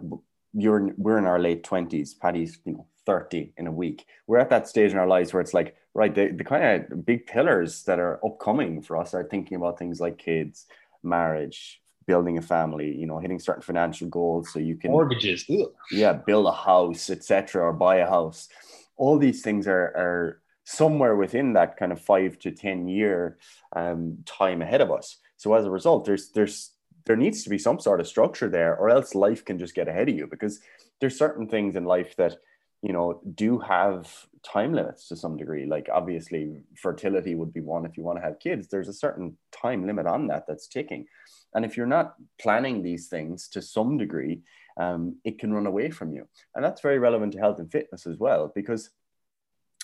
you're 0.52 0.92
we're 0.98 1.18
in 1.18 1.26
our 1.26 1.38
late 1.38 1.64
twenties, 1.64 2.14
Paddy's 2.14 2.58
you 2.64 2.72
know 2.74 2.86
30 3.06 3.52
in 3.56 3.66
a 3.66 3.72
week. 3.72 4.04
We're 4.26 4.38
at 4.38 4.50
that 4.50 4.68
stage 4.68 4.92
in 4.92 4.98
our 4.98 5.06
lives 5.06 5.32
where 5.32 5.40
it's 5.40 5.54
like, 5.54 5.76
right, 5.94 6.14
the, 6.14 6.28
the 6.28 6.44
kind 6.44 6.84
of 6.92 7.06
big 7.06 7.26
pillars 7.26 7.84
that 7.84 7.98
are 7.98 8.20
upcoming 8.24 8.82
for 8.82 8.98
us 8.98 9.14
are 9.14 9.24
thinking 9.24 9.56
about 9.56 9.78
things 9.78 9.98
like 9.98 10.18
kids, 10.18 10.66
marriage, 11.02 11.80
building 12.08 12.38
a 12.38 12.42
family, 12.42 12.96
you 12.96 13.06
know, 13.06 13.18
hitting 13.18 13.38
certain 13.38 13.62
financial 13.62 14.08
goals 14.08 14.50
so 14.52 14.58
you 14.58 14.76
can 14.76 14.90
mortgages, 14.90 15.44
yeah, 15.92 16.14
build 16.14 16.46
a 16.46 16.52
house, 16.52 17.10
etc., 17.10 17.62
or 17.62 17.72
buy 17.72 17.96
a 17.96 18.08
house. 18.08 18.48
All 18.96 19.18
these 19.18 19.42
things 19.42 19.68
are 19.68 19.86
are 20.04 20.42
somewhere 20.64 21.14
within 21.14 21.52
that 21.52 21.76
kind 21.76 21.92
of 21.92 22.00
five 22.00 22.38
to 22.40 22.50
ten 22.50 22.88
year 22.88 23.38
um, 23.76 24.18
time 24.26 24.62
ahead 24.62 24.80
of 24.80 24.90
us. 24.90 25.18
So 25.36 25.54
as 25.54 25.66
a 25.66 25.70
result, 25.70 26.06
there's 26.06 26.30
there's 26.30 26.72
there 27.04 27.16
needs 27.16 27.44
to 27.44 27.50
be 27.50 27.58
some 27.58 27.78
sort 27.78 28.00
of 28.00 28.08
structure 28.08 28.48
there, 28.48 28.74
or 28.76 28.90
else 28.90 29.14
life 29.14 29.44
can 29.44 29.58
just 29.58 29.74
get 29.74 29.88
ahead 29.88 30.08
of 30.08 30.16
you 30.16 30.26
because 30.26 30.60
there's 31.00 31.16
certain 31.16 31.46
things 31.46 31.76
in 31.76 31.84
life 31.84 32.16
that 32.16 32.38
you 32.82 32.92
know 32.92 33.20
do 33.34 33.58
have 33.58 34.08
time 34.44 34.72
limits 34.72 35.08
to 35.08 35.16
some 35.16 35.36
degree 35.36 35.66
like 35.66 35.88
obviously 35.92 36.62
fertility 36.76 37.34
would 37.34 37.52
be 37.52 37.60
one 37.60 37.84
if 37.84 37.96
you 37.96 38.04
want 38.04 38.16
to 38.16 38.22
have 38.22 38.38
kids 38.38 38.68
there's 38.68 38.88
a 38.88 38.92
certain 38.92 39.36
time 39.50 39.86
limit 39.86 40.06
on 40.06 40.28
that 40.28 40.44
that's 40.46 40.68
ticking 40.68 41.06
and 41.54 41.64
if 41.64 41.76
you're 41.76 41.86
not 41.86 42.14
planning 42.40 42.82
these 42.82 43.08
things 43.08 43.48
to 43.48 43.62
some 43.62 43.96
degree, 43.96 44.42
um, 44.76 45.16
it 45.24 45.38
can 45.38 45.52
run 45.52 45.66
away 45.66 45.90
from 45.90 46.12
you. 46.12 46.28
And 46.54 46.64
that's 46.64 46.80
very 46.80 46.98
relevant 46.98 47.32
to 47.32 47.38
health 47.38 47.58
and 47.58 47.70
fitness 47.70 48.06
as 48.06 48.18
well, 48.18 48.52
because 48.54 48.90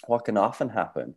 what 0.06 0.25
can 0.25 0.37
often 0.37 0.69
happen 0.69 1.14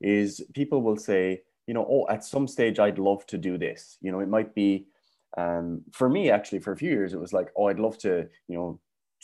is 0.00 0.42
people 0.54 0.82
will 0.82 0.96
say, 0.96 1.42
you 1.66 1.74
know, 1.74 1.86
oh, 1.88 2.06
at 2.08 2.24
some 2.24 2.46
stage 2.46 2.78
I'd 2.78 2.98
love 2.98 3.26
to 3.26 3.38
do 3.38 3.58
this. 3.58 3.96
You 4.00 4.12
know, 4.12 4.20
it 4.20 4.28
might 4.28 4.54
be 4.54 4.86
um, 5.36 5.82
for 5.92 6.08
me 6.08 6.30
actually 6.30 6.60
for 6.60 6.72
a 6.72 6.76
few 6.76 6.90
years 6.90 7.12
it 7.12 7.20
was 7.20 7.32
like, 7.32 7.48
oh, 7.56 7.66
I'd 7.66 7.80
love 7.80 7.98
to, 7.98 8.28
you 8.48 8.56
know, 8.56 8.80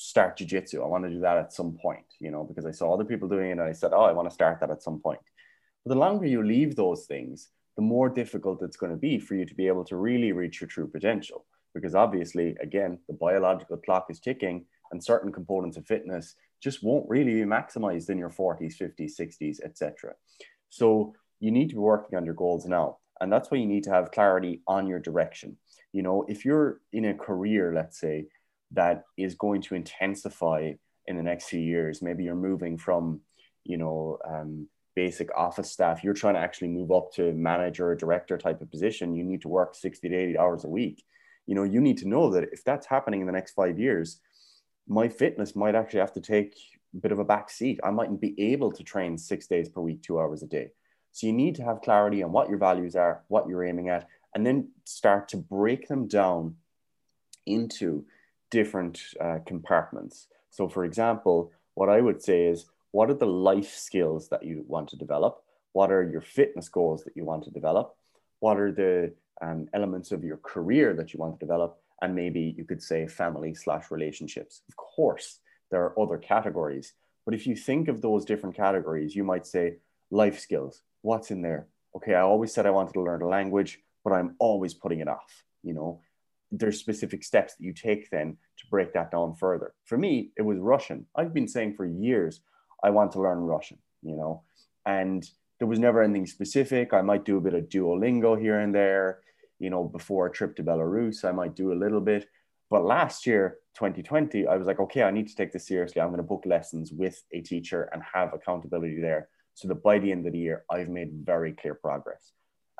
start 0.08 0.36
jujitsu. 0.36 0.82
I 0.82 0.86
want 0.86 1.04
to 1.04 1.10
do 1.10 1.20
that 1.20 1.38
at 1.38 1.52
some 1.52 1.72
point, 1.80 2.04
you 2.18 2.30
know, 2.30 2.44
because 2.44 2.66
I 2.66 2.72
saw 2.72 2.92
other 2.92 3.04
people 3.04 3.28
doing 3.28 3.50
it 3.50 3.52
and 3.52 3.62
I 3.62 3.72
said, 3.72 3.92
oh, 3.94 4.02
I 4.02 4.12
want 4.12 4.28
to 4.28 4.34
start 4.34 4.58
that 4.60 4.70
at 4.70 4.82
some 4.82 5.00
point. 5.00 5.20
But 5.84 5.94
the 5.94 6.00
longer 6.00 6.26
you 6.26 6.42
leave 6.42 6.74
those 6.74 7.06
things, 7.06 7.50
the 7.76 7.82
more 7.82 8.08
difficult 8.08 8.62
it's 8.62 8.76
going 8.76 8.92
to 8.92 8.98
be 8.98 9.18
for 9.18 9.34
you 9.34 9.44
to 9.44 9.54
be 9.54 9.68
able 9.68 9.84
to 9.84 9.96
really 9.96 10.32
reach 10.32 10.60
your 10.60 10.68
true 10.68 10.88
potential. 10.88 11.44
Because 11.74 11.94
obviously, 11.94 12.56
again, 12.60 12.98
the 13.08 13.14
biological 13.14 13.76
clock 13.78 14.06
is 14.10 14.20
ticking 14.20 14.66
and 14.90 15.02
certain 15.02 15.32
components 15.32 15.76
of 15.76 15.86
fitness 15.86 16.34
just 16.60 16.82
won't 16.82 17.08
really 17.08 17.34
be 17.34 17.44
maximized 17.44 18.10
in 18.10 18.18
your 18.18 18.30
40s, 18.30 18.76
50s, 18.76 19.18
60s, 19.18 19.60
etc. 19.64 20.14
So 20.68 21.14
you 21.40 21.50
need 21.50 21.70
to 21.70 21.76
be 21.76 21.80
working 21.80 22.16
on 22.16 22.24
your 22.24 22.34
goals 22.34 22.66
now. 22.66 22.98
And 23.20 23.32
that's 23.32 23.50
why 23.50 23.58
you 23.58 23.66
need 23.66 23.84
to 23.84 23.90
have 23.90 24.10
clarity 24.10 24.62
on 24.66 24.86
your 24.86 24.98
direction. 24.98 25.56
You 25.92 26.02
know, 26.02 26.24
if 26.28 26.44
you're 26.44 26.80
in 26.92 27.06
a 27.06 27.14
career, 27.14 27.72
let's 27.74 27.98
say, 27.98 28.26
that 28.74 29.04
is 29.16 29.34
going 29.34 29.62
to 29.62 29.74
intensify 29.74 30.72
in 31.06 31.16
the 31.16 31.22
next 31.22 31.48
few 31.48 31.60
years, 31.60 32.02
maybe 32.02 32.24
you're 32.24 32.34
moving 32.34 32.78
from, 32.78 33.20
you 33.64 33.76
know, 33.76 34.18
um, 34.28 34.68
basic 34.94 35.34
office 35.36 35.70
staff, 35.70 36.04
you're 36.04 36.14
trying 36.14 36.34
to 36.34 36.40
actually 36.40 36.68
move 36.68 36.90
up 36.90 37.12
to 37.12 37.32
manager 37.32 37.88
or 37.88 37.94
director 37.94 38.36
type 38.36 38.60
of 38.60 38.70
position, 38.70 39.14
you 39.14 39.24
need 39.24 39.42
to 39.42 39.48
work 39.48 39.74
60 39.74 40.08
to 40.08 40.14
80 40.14 40.38
hours 40.38 40.64
a 40.64 40.68
week. 40.68 41.04
You 41.46 41.54
know, 41.54 41.64
you 41.64 41.80
need 41.80 41.98
to 41.98 42.08
know 42.08 42.30
that 42.30 42.44
if 42.52 42.62
that's 42.62 42.86
happening 42.86 43.20
in 43.20 43.26
the 43.26 43.32
next 43.32 43.52
five 43.52 43.78
years, 43.78 44.20
my 44.86 45.08
fitness 45.08 45.56
might 45.56 45.74
actually 45.74 46.00
have 46.00 46.12
to 46.12 46.20
take 46.20 46.56
a 46.94 46.98
bit 46.98 47.12
of 47.12 47.18
a 47.18 47.24
back 47.24 47.50
seat. 47.50 47.80
I 47.82 47.90
mightn't 47.90 48.20
be 48.20 48.34
able 48.52 48.70
to 48.72 48.84
train 48.84 49.16
six 49.16 49.46
days 49.46 49.68
per 49.68 49.80
week, 49.80 50.02
two 50.02 50.20
hours 50.20 50.42
a 50.42 50.46
day. 50.46 50.70
So 51.12 51.26
you 51.26 51.32
need 51.32 51.56
to 51.56 51.64
have 51.64 51.82
clarity 51.82 52.22
on 52.22 52.32
what 52.32 52.48
your 52.48 52.58
values 52.58 52.96
are, 52.96 53.22
what 53.28 53.48
you're 53.48 53.64
aiming 53.64 53.88
at, 53.88 54.08
and 54.34 54.46
then 54.46 54.70
start 54.84 55.28
to 55.28 55.36
break 55.36 55.88
them 55.88 56.06
down 56.06 56.56
into 57.46 58.04
different 58.52 59.02
uh, 59.20 59.38
compartments. 59.44 60.28
So, 60.50 60.68
for 60.68 60.84
example, 60.84 61.50
what 61.74 61.88
I 61.88 62.00
would 62.00 62.22
say 62.22 62.44
is 62.44 62.66
what 62.92 63.10
are 63.10 63.14
the 63.14 63.26
life 63.26 63.74
skills 63.74 64.28
that 64.28 64.44
you 64.44 64.64
want 64.68 64.88
to 64.90 64.96
develop? 64.96 65.42
What 65.72 65.90
are 65.90 66.04
your 66.08 66.20
fitness 66.20 66.68
goals 66.68 67.02
that 67.04 67.16
you 67.16 67.24
want 67.24 67.42
to 67.44 67.50
develop? 67.50 67.96
What 68.38 68.60
are 68.60 68.70
the 68.70 69.14
um, 69.40 69.66
elements 69.72 70.12
of 70.12 70.22
your 70.22 70.36
career 70.36 70.94
that 70.94 71.12
you 71.12 71.18
want 71.18 71.40
to 71.40 71.44
develop? 71.44 71.78
And 72.02 72.14
maybe 72.14 72.54
you 72.56 72.64
could 72.64 72.82
say 72.82 73.06
family 73.06 73.54
slash 73.54 73.90
relationships. 73.90 74.60
Of 74.68 74.76
course, 74.76 75.40
there 75.70 75.82
are 75.82 75.98
other 75.98 76.18
categories. 76.18 76.92
But 77.24 77.34
if 77.34 77.46
you 77.46 77.56
think 77.56 77.88
of 77.88 78.02
those 78.02 78.26
different 78.26 78.54
categories, 78.54 79.16
you 79.16 79.24
might 79.24 79.46
say, 79.46 79.76
life 80.10 80.38
skills. 80.38 80.82
What's 81.00 81.30
in 81.30 81.40
there? 81.40 81.68
Okay, 81.96 82.14
I 82.14 82.20
always 82.20 82.52
said 82.52 82.66
I 82.66 82.70
wanted 82.70 82.92
to 82.94 83.02
learn 83.02 83.22
a 83.22 83.28
language, 83.28 83.80
but 84.04 84.12
I'm 84.12 84.34
always 84.38 84.74
putting 84.74 85.00
it 85.00 85.08
off. 85.08 85.44
You 85.62 85.74
know, 85.74 86.00
there's 86.52 86.78
specific 86.78 87.24
steps 87.24 87.54
that 87.54 87.64
you 87.64 87.72
take 87.72 88.10
then 88.10 88.36
to 88.58 88.66
break 88.70 88.92
that 88.92 89.10
down 89.10 89.34
further. 89.34 89.74
For 89.86 89.96
me, 89.96 90.30
it 90.36 90.42
was 90.42 90.58
Russian. 90.58 91.06
I've 91.16 91.34
been 91.34 91.48
saying 91.48 91.74
for 91.74 91.86
years, 91.86 92.40
I 92.84 92.90
want 92.90 93.12
to 93.12 93.22
learn 93.22 93.38
Russian, 93.38 93.78
you 94.02 94.16
know, 94.16 94.42
and 94.84 95.28
there 95.58 95.68
was 95.68 95.78
never 95.78 96.02
anything 96.02 96.26
specific. 96.26 96.92
I 96.92 97.02
might 97.02 97.24
do 97.24 97.38
a 97.38 97.40
bit 97.40 97.54
of 97.54 97.68
Duolingo 97.68 98.38
here 98.38 98.60
and 98.60 98.74
there, 98.74 99.20
you 99.58 99.70
know, 99.70 99.84
before 99.84 100.26
a 100.26 100.32
trip 100.32 100.56
to 100.56 100.64
Belarus, 100.64 101.24
I 101.24 101.32
might 101.32 101.54
do 101.54 101.72
a 101.72 101.74
little 101.74 102.00
bit. 102.00 102.28
But 102.68 102.84
last 102.84 103.26
year, 103.26 103.58
2020, 103.76 104.46
I 104.46 104.56
was 104.56 104.66
like, 104.66 104.80
okay, 104.80 105.02
I 105.02 105.10
need 105.10 105.28
to 105.28 105.36
take 105.36 105.52
this 105.52 105.68
seriously. 105.68 106.02
I'm 106.02 106.08
going 106.08 106.18
to 106.18 106.22
book 106.22 106.42
lessons 106.46 106.90
with 106.90 107.22
a 107.32 107.40
teacher 107.40 107.88
and 107.92 108.02
have 108.12 108.34
accountability 108.34 109.00
there 109.00 109.28
so 109.54 109.68
that 109.68 109.82
by 109.82 109.98
the 109.98 110.10
end 110.10 110.26
of 110.26 110.32
the 110.32 110.38
year, 110.38 110.64
I've 110.70 110.88
made 110.88 111.12
very 111.24 111.52
clear 111.52 111.74
progress. 111.74 112.32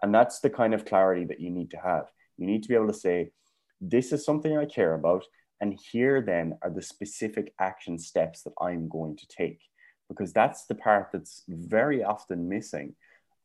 And 0.03 0.15
that's 0.15 0.41
the 0.41 0.51
kind 0.51 0.75
of 0.75 0.85
clarity 0.85 1.25
that 1.27 1.41
you 1.41 1.51
need 1.51 1.71
to 1.71 1.77
have. 1.77 2.07
You 2.37 2.47
need 2.47 2.63
to 2.63 2.69
be 2.69 2.75
able 2.75 2.89
to 2.89 2.95
say, 2.95 3.31
this 3.83 4.13
is 4.13 4.25
something 4.25 4.57
I 4.57 4.65
care 4.65 4.95
about. 4.95 5.25
And 5.61 5.79
here 5.93 6.23
then 6.23 6.59
are 6.63 6.71
the 6.71 6.83
specific 6.83 7.53
action 7.59 7.99
steps 7.99 8.43
that 8.45 8.55
I'm 8.61 8.89
going 8.89 9.17
to 9.17 9.27
take 9.27 9.61
because 10.09 10.33
that's 10.33 10.67
the 10.67 10.75
part 10.75 11.09
that's 11.13 11.43
very 11.49 12.03
often 12.03 12.49
missing 12.49 12.95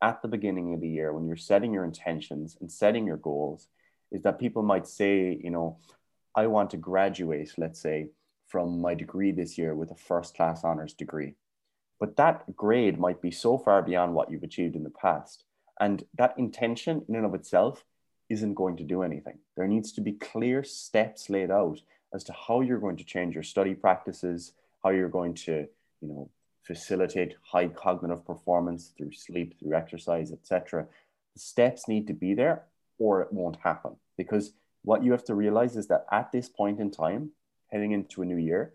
at 0.01 0.21
the 0.21 0.27
beginning 0.27 0.73
of 0.73 0.81
the 0.81 0.87
year 0.87 1.11
when 1.11 1.27
you're 1.27 1.35
setting 1.35 1.73
your 1.73 1.83
intentions 1.83 2.57
and 2.61 2.71
setting 2.71 3.05
your 3.05 3.17
goals 3.17 3.67
is 4.11 4.21
that 4.23 4.39
people 4.39 4.63
might 4.63 4.87
say, 4.87 5.39
you 5.43 5.49
know, 5.49 5.79
I 6.35 6.47
want 6.47 6.69
to 6.71 6.77
graduate, 6.77 7.51
let's 7.57 7.81
say, 7.81 8.09
from 8.47 8.79
my 8.79 8.93
degree 8.93 9.31
this 9.31 9.57
year 9.57 9.75
with 9.75 9.91
a 9.91 9.95
first 9.95 10.35
class 10.35 10.63
honors 10.63 10.93
degree. 10.93 11.35
But 11.99 12.15
that 12.17 12.55
grade 12.55 12.99
might 12.99 13.21
be 13.21 13.31
so 13.31 13.57
far 13.57 13.81
beyond 13.81 14.13
what 14.13 14.29
you've 14.29 14.43
achieved 14.43 14.75
in 14.75 14.83
the 14.83 14.91
past. 14.91 15.43
And 15.79 16.03
that 16.17 16.35
intention 16.37 17.03
in 17.09 17.15
and 17.15 17.25
of 17.25 17.33
itself 17.33 17.83
isn't 18.29 18.53
going 18.55 18.77
to 18.77 18.83
do 18.83 19.03
anything. 19.03 19.37
There 19.55 19.67
needs 19.67 19.91
to 19.93 20.01
be 20.01 20.13
clear 20.13 20.63
steps 20.63 21.29
laid 21.29 21.51
out 21.51 21.81
as 22.13 22.23
to 22.25 22.33
how 22.33 22.61
you're 22.61 22.79
going 22.79 22.97
to 22.97 23.03
change 23.03 23.33
your 23.33 23.43
study 23.43 23.73
practices, 23.73 24.53
how 24.83 24.89
you're 24.89 25.09
going 25.09 25.33
to, 25.33 25.67
you 26.01 26.07
know, 26.07 26.29
facilitate 26.63 27.35
high 27.41 27.67
cognitive 27.67 28.25
performance 28.25 28.91
through 28.97 29.13
sleep, 29.13 29.57
through 29.59 29.73
exercise, 29.73 30.31
etc. 30.31 30.85
The 31.33 31.39
steps 31.39 31.87
need 31.87 32.07
to 32.07 32.13
be 32.13 32.33
there 32.33 32.63
or 32.97 33.21
it 33.21 33.31
won't 33.31 33.57
happen. 33.57 33.95
Because 34.17 34.53
what 34.83 35.03
you 35.03 35.11
have 35.11 35.23
to 35.25 35.35
realize 35.35 35.77
is 35.77 35.87
that 35.87 36.05
at 36.11 36.31
this 36.31 36.49
point 36.49 36.79
in 36.79 36.91
time, 36.91 37.31
heading 37.71 37.91
into 37.91 38.21
a 38.21 38.25
new 38.25 38.37
year, 38.37 38.73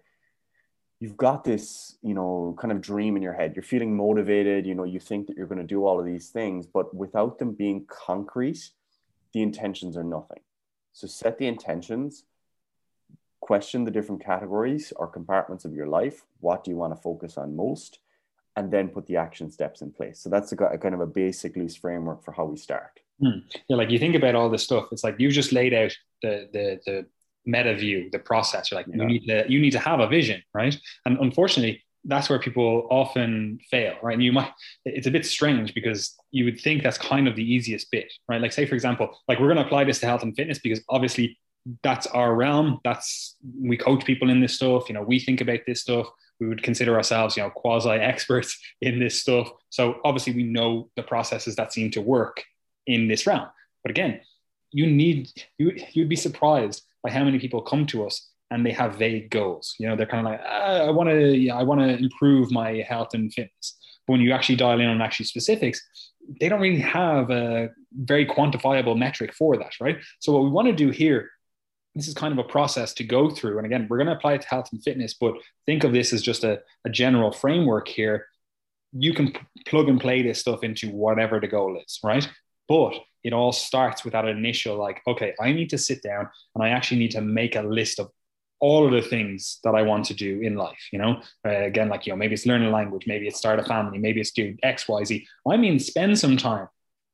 you've 1.00 1.16
got 1.16 1.42
this, 1.44 1.96
you 2.02 2.14
know, 2.14 2.56
kind 2.58 2.70
of 2.70 2.80
dream 2.80 3.16
in 3.16 3.22
your 3.22 3.32
head. 3.32 3.54
You're 3.56 3.62
feeling 3.62 3.96
motivated, 3.96 4.66
you 4.66 4.74
know, 4.74 4.84
you 4.84 5.00
think 5.00 5.26
that 5.26 5.36
you're 5.36 5.48
going 5.48 5.58
to 5.58 5.66
do 5.66 5.84
all 5.84 5.98
of 5.98 6.06
these 6.06 6.28
things, 6.28 6.66
but 6.66 6.94
without 6.94 7.38
them 7.38 7.52
being 7.52 7.86
concrete, 7.88 8.70
the 9.32 9.42
intentions 9.42 9.96
are 9.96 10.04
nothing. 10.04 10.40
So 10.92 11.06
set 11.06 11.38
the 11.38 11.46
intentions 11.46 12.24
question 13.42 13.84
the 13.84 13.90
different 13.90 14.24
categories 14.24 14.92
or 14.96 15.06
compartments 15.06 15.66
of 15.66 15.74
your 15.74 15.88
life. 15.88 16.22
What 16.40 16.64
do 16.64 16.70
you 16.70 16.76
want 16.76 16.94
to 16.94 17.02
focus 17.02 17.36
on 17.36 17.54
most? 17.54 17.98
And 18.56 18.70
then 18.70 18.88
put 18.88 19.06
the 19.06 19.16
action 19.16 19.50
steps 19.50 19.82
in 19.82 19.90
place. 19.90 20.20
So 20.20 20.28
that's 20.28 20.52
a, 20.52 20.56
a 20.56 20.78
kind 20.78 20.94
of 20.94 21.00
a 21.00 21.06
basic 21.06 21.56
loose 21.56 21.74
framework 21.74 22.22
for 22.22 22.32
how 22.32 22.44
we 22.44 22.56
start. 22.56 23.00
Hmm. 23.20 23.40
Yeah, 23.68 23.76
like 23.76 23.90
you 23.90 23.98
think 23.98 24.14
about 24.14 24.34
all 24.34 24.48
this 24.48 24.62
stuff. 24.62 24.88
It's 24.92 25.04
like 25.04 25.16
you 25.18 25.30
just 25.30 25.52
laid 25.52 25.74
out 25.74 25.92
the 26.22 26.48
the 26.52 26.80
the 26.86 27.06
meta 27.46 27.74
view, 27.74 28.10
the 28.10 28.18
process. 28.18 28.70
You're 28.70 28.80
like 28.80 28.88
yeah. 28.88 29.02
you 29.02 29.08
need 29.08 29.26
to 29.26 29.44
you 29.48 29.60
need 29.60 29.70
to 29.70 29.78
have 29.78 30.00
a 30.00 30.06
vision, 30.06 30.42
right? 30.52 30.76
And 31.06 31.18
unfortunately, 31.18 31.82
that's 32.04 32.28
where 32.28 32.38
people 32.38 32.86
often 32.90 33.58
fail, 33.70 33.94
right? 34.02 34.14
And 34.14 34.22
you 34.22 34.32
might, 34.32 34.50
it's 34.84 35.06
a 35.06 35.10
bit 35.10 35.24
strange 35.24 35.74
because 35.74 36.16
you 36.30 36.44
would 36.44 36.60
think 36.60 36.82
that's 36.82 36.98
kind 36.98 37.28
of 37.28 37.36
the 37.36 37.44
easiest 37.44 37.90
bit, 37.90 38.12
right? 38.28 38.40
Like, 38.40 38.52
say, 38.52 38.66
for 38.66 38.74
example, 38.74 39.16
like 39.28 39.38
we're 39.38 39.46
going 39.46 39.58
to 39.58 39.64
apply 39.64 39.84
this 39.84 40.00
to 40.00 40.06
health 40.06 40.22
and 40.22 40.34
fitness 40.34 40.58
because 40.58 40.80
obviously 40.88 41.38
that's 41.82 42.06
our 42.08 42.34
realm. 42.34 42.80
That's 42.84 43.36
we 43.60 43.76
coach 43.76 44.04
people 44.04 44.30
in 44.30 44.40
this 44.40 44.54
stuff. 44.54 44.88
You 44.88 44.94
know, 44.94 45.02
we 45.02 45.20
think 45.20 45.40
about 45.40 45.60
this 45.66 45.80
stuff. 45.80 46.08
We 46.40 46.48
would 46.48 46.62
consider 46.62 46.96
ourselves, 46.96 47.36
you 47.36 47.42
know, 47.42 47.50
quasi 47.50 47.90
experts 47.90 48.58
in 48.80 48.98
this 48.98 49.20
stuff. 49.20 49.50
So 49.70 50.00
obviously, 50.04 50.34
we 50.34 50.44
know 50.44 50.90
the 50.96 51.02
processes 51.02 51.56
that 51.56 51.72
seem 51.72 51.90
to 51.92 52.00
work 52.00 52.42
in 52.86 53.08
this 53.08 53.26
realm. 53.26 53.46
But 53.84 53.90
again, 53.90 54.20
you 54.72 54.86
need 54.86 55.30
you 55.58 55.76
you'd 55.92 56.08
be 56.08 56.16
surprised 56.16 56.82
by 57.02 57.10
how 57.10 57.24
many 57.24 57.38
people 57.38 57.62
come 57.62 57.86
to 57.86 58.06
us 58.06 58.28
and 58.52 58.64
they 58.64 58.72
have 58.72 58.96
vague 58.96 59.30
goals. 59.30 59.74
You 59.78 59.88
know, 59.88 59.96
they're 59.96 60.06
kind 60.06 60.26
of 60.26 60.32
like, 60.32 60.40
ah, 60.44 60.86
I 60.86 60.90
want 60.90 61.08
to, 61.08 61.36
yeah, 61.36 61.56
I 61.56 61.62
want 61.62 61.80
to 61.80 61.96
improve 61.96 62.50
my 62.50 62.84
health 62.88 63.14
and 63.14 63.32
fitness. 63.32 63.76
But 64.06 64.12
when 64.14 64.20
you 64.20 64.32
actually 64.32 64.56
dial 64.56 64.80
in 64.80 64.88
on 64.88 65.00
actually 65.00 65.26
specifics, 65.26 65.80
they 66.40 66.48
don't 66.48 66.60
really 66.60 66.80
have 66.80 67.30
a 67.30 67.70
very 67.92 68.26
quantifiable 68.26 68.96
metric 68.96 69.32
for 69.34 69.56
that, 69.56 69.72
right? 69.80 69.98
So 70.20 70.32
what 70.32 70.44
we 70.44 70.50
want 70.50 70.68
to 70.68 70.74
do 70.74 70.90
here 70.90 71.30
this 71.94 72.08
is 72.08 72.14
kind 72.14 72.32
of 72.32 72.38
a 72.38 72.48
process 72.48 72.94
to 72.94 73.04
go 73.04 73.28
through. 73.28 73.58
And 73.58 73.66
again, 73.66 73.86
we're 73.88 73.98
going 73.98 74.06
to 74.06 74.14
apply 74.14 74.34
it 74.34 74.42
to 74.42 74.48
health 74.48 74.70
and 74.72 74.82
fitness, 74.82 75.14
but 75.14 75.34
think 75.66 75.84
of 75.84 75.92
this 75.92 76.12
as 76.12 76.22
just 76.22 76.44
a, 76.44 76.60
a 76.84 76.90
general 76.90 77.32
framework 77.32 77.88
here. 77.88 78.26
You 78.92 79.14
can 79.14 79.32
p- 79.32 79.40
plug 79.66 79.88
and 79.88 80.00
play 80.00 80.22
this 80.22 80.40
stuff 80.40 80.62
into 80.62 80.90
whatever 80.90 81.40
the 81.40 81.48
goal 81.48 81.78
is, 81.78 81.98
right? 82.02 82.26
But 82.68 82.94
it 83.24 83.32
all 83.32 83.52
starts 83.52 84.04
with 84.04 84.12
that 84.12 84.26
initial, 84.26 84.76
like, 84.76 85.02
okay, 85.06 85.34
I 85.40 85.52
need 85.52 85.70
to 85.70 85.78
sit 85.78 86.02
down 86.02 86.28
and 86.54 86.64
I 86.64 86.70
actually 86.70 86.98
need 86.98 87.12
to 87.12 87.20
make 87.20 87.56
a 87.56 87.62
list 87.62 88.00
of 88.00 88.10
all 88.62 88.86
of 88.86 88.92
the 88.92 89.06
things 89.06 89.58
that 89.64 89.74
I 89.74 89.82
want 89.82 90.06
to 90.06 90.14
do 90.14 90.40
in 90.40 90.56
life. 90.56 90.88
You 90.90 91.00
know, 91.00 91.20
uh, 91.46 91.50
again, 91.50 91.90
like, 91.90 92.06
you 92.06 92.14
know, 92.14 92.16
maybe 92.16 92.32
it's 92.32 92.46
learn 92.46 92.64
a 92.64 92.70
language, 92.70 93.06
maybe 93.06 93.28
it's 93.28 93.38
start 93.38 93.58
a 93.58 93.64
family, 93.64 93.98
maybe 93.98 94.22
it's 94.22 94.30
do 94.30 94.56
X, 94.62 94.88
Y, 94.88 95.04
Z. 95.04 95.26
I 95.46 95.58
mean, 95.58 95.78
spend 95.78 96.18
some 96.18 96.38
time, 96.38 96.68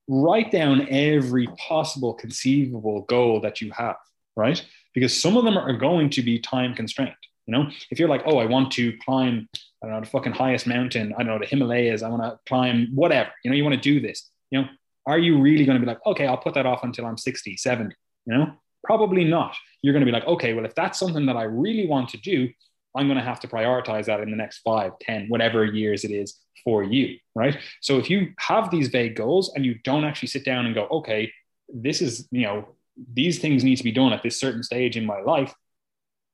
write 0.06 0.52
down 0.52 0.86
every 0.88 1.48
possible 1.68 2.14
conceivable 2.14 3.02
goal 3.02 3.40
that 3.40 3.60
you 3.60 3.72
have 3.72 3.96
right? 4.38 4.64
Because 4.94 5.20
some 5.20 5.36
of 5.36 5.44
them 5.44 5.58
are 5.58 5.74
going 5.74 6.08
to 6.10 6.22
be 6.22 6.38
time 6.38 6.74
constrained. 6.74 7.14
You 7.46 7.52
know, 7.52 7.70
if 7.90 7.98
you're 7.98 8.08
like, 8.08 8.22
oh, 8.24 8.38
I 8.38 8.46
want 8.46 8.70
to 8.72 8.96
climb, 9.04 9.48
I 9.82 9.86
don't 9.86 9.94
know, 9.96 10.00
the 10.00 10.06
fucking 10.06 10.32
highest 10.32 10.66
mountain, 10.66 11.12
I 11.14 11.18
don't 11.18 11.26
know, 11.26 11.38
the 11.38 11.46
Himalayas, 11.46 12.02
I 12.02 12.08
want 12.08 12.22
to 12.22 12.38
climb 12.46 12.88
whatever, 12.94 13.30
you 13.42 13.50
know, 13.50 13.56
you 13.56 13.64
want 13.64 13.74
to 13.74 13.80
do 13.80 14.00
this, 14.00 14.30
you 14.50 14.60
know, 14.60 14.68
are 15.06 15.18
you 15.18 15.40
really 15.40 15.64
going 15.64 15.78
to 15.78 15.84
be 15.84 15.90
like, 15.90 16.04
okay, 16.06 16.26
I'll 16.26 16.36
put 16.36 16.54
that 16.54 16.66
off 16.66 16.84
until 16.84 17.06
I'm 17.06 17.16
60, 17.16 17.56
70, 17.56 17.94
you 18.26 18.34
know? 18.34 18.52
Probably 18.88 19.25
not. 19.25 19.54
You're 19.83 19.92
going 19.92 20.00
to 20.00 20.11
be 20.11 20.12
like, 20.12 20.26
okay, 20.26 20.54
well, 20.54 20.64
if 20.64 20.75
that's 20.75 20.99
something 20.99 21.26
that 21.26 21.37
I 21.37 21.42
really 21.42 21.87
want 21.87 22.09
to 22.09 22.16
do, 22.16 22.49
I'm 22.97 23.07
going 23.07 23.18
to 23.18 23.25
have 23.25 23.38
to 23.40 23.49
prioritize 23.49 24.07
that 24.07 24.21
in 24.21 24.30
the 24.30 24.37
next 24.37 24.61
five, 24.61 24.92
ten, 24.99 25.26
whatever 25.28 25.62
years 25.66 26.04
it 26.04 26.11
is 26.11 26.38
for 26.64 26.83
you, 26.83 27.18
right? 27.35 27.59
So 27.83 27.99
if 27.99 28.09
you 28.09 28.33
have 28.38 28.71
these 28.71 28.88
vague 28.88 29.14
goals 29.14 29.52
and 29.54 29.62
you 29.66 29.75
don't 29.85 30.04
actually 30.04 30.28
sit 30.28 30.42
down 30.42 30.64
and 30.64 30.75
go, 30.75 30.87
okay, 30.90 31.30
this 31.68 32.00
is, 32.00 32.26
you 32.30 32.47
know, 32.47 32.66
these 33.12 33.40
things 33.40 33.62
need 33.62 33.76
to 33.76 33.85
be 33.85 33.92
done 33.92 34.14
at 34.14 34.23
this 34.23 34.40
certain 34.40 34.62
stage 34.62 34.97
in 34.97 35.04
my 35.04 35.21
life, 35.21 35.52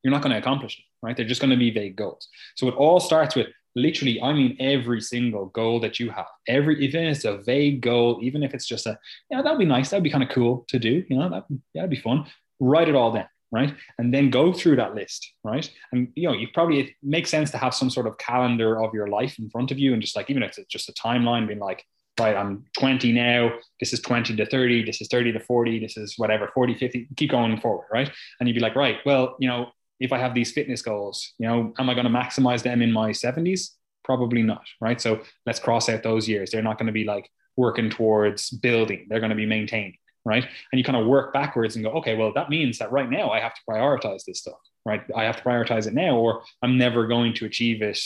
you're 0.05 0.13
not 0.13 0.23
going 0.23 0.33
to 0.33 0.39
accomplish 0.39 0.79
it, 0.79 0.85
right? 1.05 1.17
They're 1.17 1.27
just 1.27 1.41
going 1.41 1.51
to 1.51 1.57
be 1.57 1.73
vague 1.73 1.97
goals. 1.97 2.29
So 2.55 2.69
it 2.69 2.75
all 2.77 3.01
starts 3.01 3.35
with 3.35 3.49
literally, 3.75 4.23
I 4.23 4.33
mean, 4.33 4.57
every 4.61 5.01
single 5.01 5.47
goal 5.47 5.81
that 5.81 5.99
you 5.99 6.11
have, 6.11 6.27
every, 6.47 6.85
even 6.85 7.03
if 7.07 7.17
it's 7.17 7.25
a 7.25 7.39
vague 7.39 7.81
goal, 7.81 8.21
even 8.23 8.45
if 8.45 8.55
it's 8.55 8.67
just 8.67 8.87
a, 8.87 8.97
yeah, 9.29 9.43
that'd 9.43 9.59
be 9.59 9.65
nice. 9.65 9.91
That'd 9.91 10.05
be 10.05 10.11
kind 10.11 10.23
of 10.23 10.31
cool 10.31 10.65
to 10.69 10.79
do. 10.79 11.05
You 11.09 11.17
know, 11.19 11.29
that, 11.29 11.45
yeah, 11.51 11.83
that'd 11.83 11.91
be 11.91 11.97
fun. 11.97 12.27
Write 12.61 12.89
it 12.89 12.95
all 12.95 13.13
down. 13.13 13.29
Right. 13.53 13.73
And 13.99 14.13
then 14.13 14.31
go 14.31 14.53
through 14.53 14.77
that 14.77 14.97
list. 14.97 15.33
Right. 15.45 15.71
And, 15.93 16.09
you 16.17 16.29
know, 16.29 16.35
you 16.35 16.49
probably, 16.53 16.81
it 16.81 16.91
makes 17.03 17.31
sense 17.31 17.53
to 17.53 17.59
have 17.59 17.73
some 17.73 17.89
sort 17.89 18.09
of 18.09 18.19
calendar 18.19 18.83
of 18.83 18.93
your 18.93 19.07
life 19.07 19.39
in 19.39 19.49
front 19.49 19.71
of 19.71 19.79
you 19.79 19.93
and 19.93 20.03
just 20.03 20.17
like, 20.17 20.29
even 20.29 20.43
if 20.43 20.59
it's 20.59 20.69
just 20.69 20.89
a 20.89 20.93
timeline 20.93 21.47
being 21.47 21.61
like, 21.61 21.85
right, 22.19 22.37
I'm 22.37 22.65
20 22.79 23.13
now, 23.13 23.53
this 23.81 23.93
is 23.93 24.01
20 24.01 24.37
to 24.37 24.47
30, 24.47 24.85
this 24.85 25.01
is 25.01 25.09
30 25.09 25.33
to 25.33 25.41
40, 25.41 25.81
this 25.81 25.97
is 25.97 26.15
whatever, 26.17 26.51
40, 26.55 26.75
50, 26.75 27.09
keep 27.17 27.31
going 27.31 27.61
forward, 27.61 27.87
right? 27.93 28.11
And 28.39 28.49
you'd 28.49 28.55
be 28.55 28.61
like, 28.61 28.77
right, 28.77 28.99
well, 29.05 29.37
you 29.39 29.49
know, 29.49 29.69
if 30.01 30.13
I 30.13 30.19
have 30.19 30.35
these 30.35 30.53
fitness 30.53 30.83
goals, 30.83 31.33
you 31.39 31.47
know, 31.47 31.73
am 31.79 31.89
I 31.89 31.95
going 31.95 32.07
to 32.07 32.13
maximize 32.13 32.63
them 32.63 32.83
in 32.83 32.93
my 32.93 33.11
70s? 33.11 33.71
Probably 34.05 34.43
not, 34.43 34.65
right? 34.81 35.01
So 35.01 35.23
let's 35.47 35.61
cross 35.61 35.89
out 35.89 36.03
those 36.03 36.29
years. 36.29 36.51
They're 36.51 36.63
not 36.63 36.79
going 36.79 36.87
to 36.87 36.93
be 36.93 37.05
like 37.05 37.31
working 37.57 37.91
towards 37.91 38.51
building, 38.51 39.07
they're 39.09 39.21
going 39.21 39.31
to 39.31 39.37
be 39.37 39.47
maintaining, 39.47 39.97
right? 40.25 40.45
And 40.73 40.79
you 40.79 40.85
kind 40.85 40.97
of 40.97 41.07
work 41.07 41.33
backwards 41.33 41.77
and 41.77 41.85
go, 41.85 41.91
okay, 41.93 42.17
well, 42.17 42.33
that 42.35 42.51
means 42.51 42.79
that 42.79 42.93
right 42.93 43.09
now 43.11 43.31
I 43.31 43.41
have 43.41 43.55
to 43.55 43.61
prioritize 43.69 44.25
this 44.25 44.41
stuff, 44.41 44.59
right? 44.87 45.03
I 45.15 45.25
have 45.25 45.37
to 45.37 45.43
prioritize 45.43 45.87
it 45.87 45.95
now, 45.95 46.17
or 46.17 46.43
I'm 46.63 46.79
never 46.79 47.07
going 47.07 47.35
to 47.35 47.45
achieve 47.45 47.83
it 47.83 47.99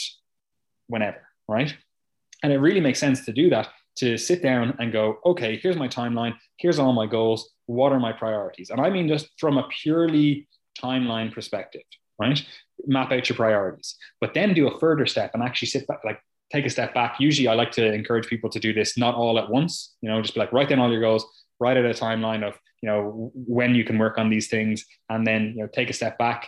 whenever, 0.87 1.21
right? 1.47 1.73
And 2.43 2.51
it 2.51 2.57
really 2.57 2.81
makes 2.81 2.99
sense 2.99 3.25
to 3.25 3.33
do 3.33 3.49
that 3.49 3.69
to 3.97 4.17
sit 4.17 4.41
down 4.41 4.75
and 4.79 4.91
go, 4.91 5.19
okay, 5.25 5.57
here's 5.57 5.75
my 5.75 5.87
timeline, 5.87 6.33
here's 6.57 6.79
all 6.79 6.93
my 6.93 7.05
goals, 7.05 7.49
what 7.65 7.91
are 7.91 7.99
my 7.99 8.13
priorities? 8.13 8.69
And 8.69 8.79
I 8.79 8.89
mean, 8.89 9.07
just 9.07 9.29
from 9.37 9.57
a 9.57 9.67
purely 9.81 10.47
timeline 10.81 11.33
perspective, 11.33 11.81
right? 12.17 12.41
Map 12.85 13.11
out 13.11 13.27
your 13.27 13.35
priorities, 13.35 13.95
but 14.21 14.33
then 14.33 14.53
do 14.53 14.67
a 14.67 14.79
further 14.79 15.05
step 15.05 15.31
and 15.33 15.43
actually 15.43 15.67
sit 15.67 15.85
back, 15.87 15.99
like 16.05 16.21
take 16.51 16.65
a 16.65 16.69
step 16.69 16.93
back. 16.93 17.17
Usually, 17.19 17.47
I 17.47 17.53
like 17.53 17.71
to 17.71 17.93
encourage 17.93 18.27
people 18.27 18.49
to 18.51 18.59
do 18.59 18.73
this 18.73 18.97
not 18.97 19.15
all 19.15 19.37
at 19.37 19.49
once, 19.49 19.95
you 20.01 20.09
know, 20.09 20.21
just 20.21 20.33
be 20.33 20.39
like, 20.39 20.53
write 20.53 20.69
down 20.69 20.79
all 20.79 20.91
your 20.91 21.01
goals, 21.01 21.25
write 21.59 21.77
out 21.77 21.85
a 21.85 21.89
timeline 21.89 22.43
of, 22.43 22.57
you 22.81 22.87
know, 22.87 23.31
when 23.33 23.75
you 23.75 23.83
can 23.83 23.97
work 23.97 24.17
on 24.17 24.29
these 24.29 24.47
things, 24.47 24.85
and 25.09 25.25
then, 25.25 25.53
you 25.55 25.63
know, 25.63 25.69
take 25.71 25.89
a 25.89 25.93
step 25.93 26.17
back, 26.17 26.47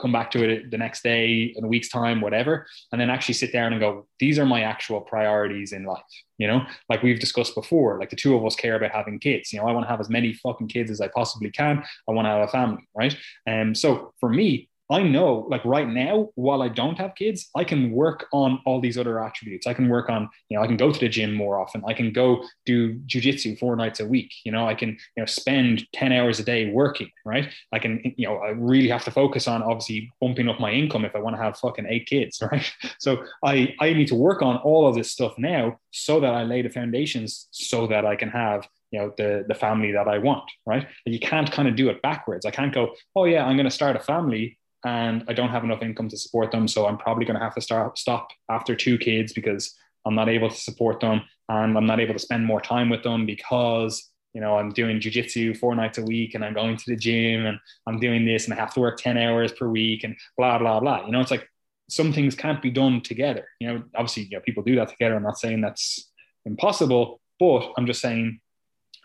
come 0.00 0.12
back 0.12 0.30
to 0.30 0.48
it 0.48 0.70
the 0.70 0.78
next 0.78 1.02
day 1.02 1.52
in 1.56 1.64
a 1.64 1.68
week's 1.68 1.88
time 1.88 2.20
whatever 2.20 2.66
and 2.92 3.00
then 3.00 3.10
actually 3.10 3.34
sit 3.34 3.52
down 3.52 3.72
and 3.72 3.80
go 3.80 4.06
these 4.20 4.38
are 4.38 4.46
my 4.46 4.62
actual 4.62 5.00
priorities 5.00 5.72
in 5.72 5.84
life 5.84 6.02
you 6.38 6.46
know? 6.46 6.64
Like 6.88 7.02
we've 7.02 7.18
discussed 7.18 7.56
before 7.56 7.98
like 7.98 8.10
the 8.10 8.16
two 8.16 8.36
of 8.36 8.46
us 8.46 8.54
care 8.54 8.76
about 8.76 8.92
having 8.92 9.18
kids 9.18 9.52
you 9.52 9.58
know? 9.58 9.66
I 9.66 9.72
want 9.72 9.84
to 9.84 9.90
have 9.90 10.00
as 10.00 10.08
many 10.08 10.32
fucking 10.34 10.68
kids 10.68 10.90
as 10.90 11.00
i 11.00 11.08
possibly 11.08 11.50
can. 11.50 11.82
I 12.08 12.12
want 12.12 12.26
to 12.26 12.30
have 12.30 12.48
a 12.48 12.48
family 12.48 12.88
right? 12.94 13.16
And 13.46 13.70
um, 13.70 13.74
so 13.74 14.14
for 14.20 14.28
me 14.28 14.67
I 14.90 15.02
know, 15.02 15.46
like 15.50 15.62
right 15.66 15.88
now, 15.88 16.30
while 16.34 16.62
I 16.62 16.68
don't 16.68 16.96
have 16.96 17.14
kids, 17.14 17.50
I 17.54 17.64
can 17.64 17.90
work 17.90 18.26
on 18.32 18.60
all 18.64 18.80
these 18.80 18.96
other 18.96 19.22
attributes. 19.22 19.66
I 19.66 19.74
can 19.74 19.88
work 19.88 20.08
on, 20.08 20.30
you 20.48 20.56
know, 20.56 20.64
I 20.64 20.66
can 20.66 20.78
go 20.78 20.90
to 20.90 20.98
the 20.98 21.10
gym 21.10 21.34
more 21.34 21.60
often. 21.60 21.82
I 21.86 21.92
can 21.92 22.10
go 22.10 22.42
do 22.64 22.94
jujitsu 23.00 23.58
four 23.58 23.76
nights 23.76 24.00
a 24.00 24.06
week. 24.06 24.32
You 24.44 24.52
know, 24.52 24.66
I 24.66 24.74
can, 24.74 24.90
you 24.90 25.22
know, 25.22 25.26
spend 25.26 25.86
10 25.92 26.12
hours 26.12 26.40
a 26.40 26.42
day 26.42 26.70
working, 26.70 27.10
right? 27.26 27.52
I 27.70 27.78
can, 27.78 28.14
you 28.16 28.26
know, 28.26 28.36
I 28.38 28.50
really 28.50 28.88
have 28.88 29.04
to 29.04 29.10
focus 29.10 29.46
on 29.46 29.62
obviously 29.62 30.10
bumping 30.22 30.48
up 30.48 30.58
my 30.58 30.70
income 30.70 31.04
if 31.04 31.14
I 31.14 31.18
want 31.18 31.36
to 31.36 31.42
have 31.42 31.58
fucking 31.58 31.86
eight 31.86 32.06
kids, 32.06 32.40
right? 32.52 32.72
So 32.98 33.24
I, 33.44 33.74
I 33.80 33.92
need 33.92 34.08
to 34.08 34.14
work 34.14 34.40
on 34.40 34.56
all 34.58 34.88
of 34.88 34.94
this 34.94 35.12
stuff 35.12 35.34
now 35.36 35.78
so 35.90 36.18
that 36.20 36.32
I 36.32 36.44
lay 36.44 36.62
the 36.62 36.70
foundations 36.70 37.48
so 37.50 37.86
that 37.88 38.06
I 38.06 38.16
can 38.16 38.30
have 38.30 38.66
you 38.90 38.98
know 38.98 39.12
the 39.18 39.44
the 39.46 39.54
family 39.54 39.92
that 39.92 40.08
I 40.08 40.16
want, 40.16 40.50
right? 40.64 40.86
You 41.04 41.18
can't 41.18 41.52
kind 41.52 41.68
of 41.68 41.76
do 41.76 41.90
it 41.90 42.00
backwards. 42.00 42.46
I 42.46 42.50
can't 42.50 42.72
go, 42.72 42.94
oh 43.14 43.26
yeah, 43.26 43.44
I'm 43.44 43.56
going 43.56 43.68
to 43.68 43.70
start 43.70 43.96
a 43.96 44.00
family 44.00 44.58
and 44.84 45.24
I 45.28 45.32
don't 45.32 45.48
have 45.48 45.64
enough 45.64 45.82
income 45.82 46.08
to 46.08 46.16
support 46.16 46.50
them. 46.52 46.68
So 46.68 46.86
I'm 46.86 46.98
probably 46.98 47.24
going 47.24 47.38
to 47.38 47.44
have 47.44 47.54
to 47.54 47.60
start 47.60 47.98
stop 47.98 48.28
after 48.50 48.74
two 48.74 48.98
kids 48.98 49.32
because 49.32 49.74
I'm 50.06 50.14
not 50.14 50.28
able 50.28 50.48
to 50.48 50.56
support 50.56 51.00
them 51.00 51.22
and 51.48 51.76
I'm 51.76 51.86
not 51.86 52.00
able 52.00 52.14
to 52.14 52.20
spend 52.20 52.44
more 52.44 52.60
time 52.60 52.88
with 52.88 53.02
them 53.02 53.26
because 53.26 54.10
you 54.34 54.40
know 54.40 54.56
I'm 54.56 54.70
doing 54.70 55.00
jujitsu 55.00 55.56
four 55.56 55.74
nights 55.74 55.98
a 55.98 56.02
week 56.02 56.34
and 56.34 56.44
I'm 56.44 56.54
going 56.54 56.76
to 56.76 56.84
the 56.86 56.96
gym 56.96 57.46
and 57.46 57.58
I'm 57.86 57.98
doing 57.98 58.24
this 58.24 58.44
and 58.44 58.54
I 58.54 58.56
have 58.56 58.74
to 58.74 58.80
work 58.80 58.98
10 58.98 59.18
hours 59.18 59.52
per 59.52 59.68
week 59.68 60.04
and 60.04 60.16
blah 60.36 60.58
blah 60.58 60.80
blah. 60.80 61.04
You 61.04 61.12
know, 61.12 61.20
it's 61.20 61.30
like 61.30 61.48
some 61.90 62.12
things 62.12 62.34
can't 62.34 62.62
be 62.62 62.70
done 62.70 63.00
together. 63.00 63.46
You 63.60 63.68
know, 63.68 63.82
obviously, 63.94 64.24
you 64.24 64.36
know, 64.36 64.42
people 64.42 64.62
do 64.62 64.76
that 64.76 64.88
together. 64.88 65.16
I'm 65.16 65.22
not 65.22 65.38
saying 65.38 65.62
that's 65.62 66.10
impossible, 66.44 67.20
but 67.40 67.72
I'm 67.76 67.86
just 67.86 68.00
saying 68.00 68.40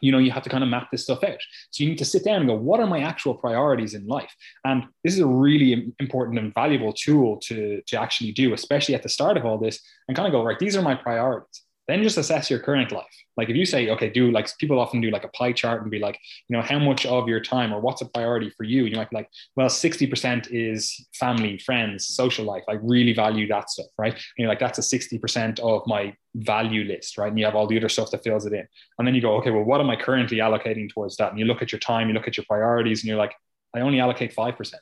you 0.04 0.12
know 0.12 0.18
you 0.18 0.32
have 0.32 0.44
to 0.44 0.50
kind 0.50 0.64
of 0.64 0.70
map 0.70 0.90
this 0.92 1.04
stuff 1.04 1.24
out. 1.24 1.42
So 1.72 1.84
you 1.84 1.90
need 1.90 1.98
to 2.00 2.06
sit 2.14 2.24
down 2.26 2.38
and 2.42 2.48
go 2.48 2.56
what 2.56 2.80
are 2.80 2.88
my 2.88 3.00
actual 3.00 3.36
priorities 3.36 3.94
in 3.94 4.06
life? 4.06 4.34
And 4.66 4.84
this 5.04 5.14
is 5.14 5.20
a 5.20 5.28
really 5.28 5.94
important 6.00 6.40
and 6.40 6.54
valuable 6.54 6.94
tool 6.94 7.38
to 7.48 7.82
to 7.90 8.00
actually 8.00 8.32
do 8.32 8.54
especially 8.54 8.96
at 8.96 9.04
the 9.04 9.10
start 9.18 9.38
of 9.38 9.46
all 9.46 9.58
this 9.58 9.80
and 10.08 10.16
kind 10.18 10.28
of 10.28 10.34
go 10.34 10.44
right 10.44 10.60
these 10.60 10.76
are 10.76 10.82
my 10.82 10.96
priorities 10.96 11.64
then 11.88 12.02
just 12.02 12.18
assess 12.18 12.50
your 12.50 12.60
current 12.60 12.92
life. 12.92 13.06
Like 13.36 13.50
if 13.50 13.56
you 13.56 13.66
say, 13.66 13.90
okay, 13.90 14.10
do 14.10 14.32
like 14.32 14.48
people 14.58 14.80
often 14.80 15.02
do 15.02 15.10
like 15.10 15.24
a 15.24 15.30
pie 15.30 15.52
chart 15.52 15.82
and 15.82 15.92
be 15.92 16.00
like, 16.00 16.20
you 16.48 16.56
know, 16.56 16.62
how 16.62 16.80
much 16.80 17.06
of 17.06 17.28
your 17.28 17.40
time 17.40 17.74
or 17.74 17.82
what's 17.82 18.02
a 18.02 18.06
priority 18.06 18.50
for 18.52 18.64
you? 18.64 18.86
You 18.86 18.96
might 18.96 19.10
be 19.10 19.18
like, 19.18 19.30
well, 19.56 19.68
60% 19.68 20.48
is 20.52 21.08
family, 21.14 21.58
friends, 21.58 22.08
social 22.08 22.46
life. 22.46 22.64
I 22.70 22.74
really 22.74 23.14
value 23.14 23.48
that 23.48 23.70
stuff, 23.70 23.88
right? 23.98 24.14
And 24.14 24.22
you're 24.38 24.48
like, 24.48 24.60
that's 24.60 24.80
a 24.80 24.98
60% 24.98 25.60
of 25.60 25.82
my 25.88 26.16
value 26.36 26.86
list, 26.86 27.18
right? 27.18 27.30
And 27.30 27.38
you 27.38 27.46
have 27.46 27.56
all 27.56 27.68
the 27.68 27.78
other 27.78 27.90
stuff 27.90 28.12
that 28.12 28.24
fills 28.24 28.46
it 28.46 28.54
in. 28.54 28.68
And 28.98 29.08
then 29.08 29.16
you 29.16 29.22
go, 29.22 29.36
okay, 29.38 29.52
well, 29.52 29.64
what 29.64 29.82
am 29.82 29.90
I 29.90 29.96
currently 29.96 30.38
allocating 30.38 30.90
towards 30.90 31.18
that? 31.18 31.32
And 31.32 31.40
you 31.40 31.46
look 31.46 31.62
at 31.62 31.72
your 31.72 31.80
time, 31.80 32.08
you 32.08 32.14
look 32.14 32.28
at 32.28 32.38
your 32.38 32.46
priorities, 32.48 33.02
and 33.02 33.10
you're 33.10 33.18
like, 33.18 33.34
I 33.76 33.82
only 33.82 34.00
allocate 34.00 34.36
5% 34.36 34.74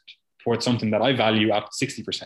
towards 0.44 0.66
something 0.66 0.92
that 0.92 1.02
I 1.02 1.14
value 1.14 1.52
at 1.52 1.70
60% 1.82 2.24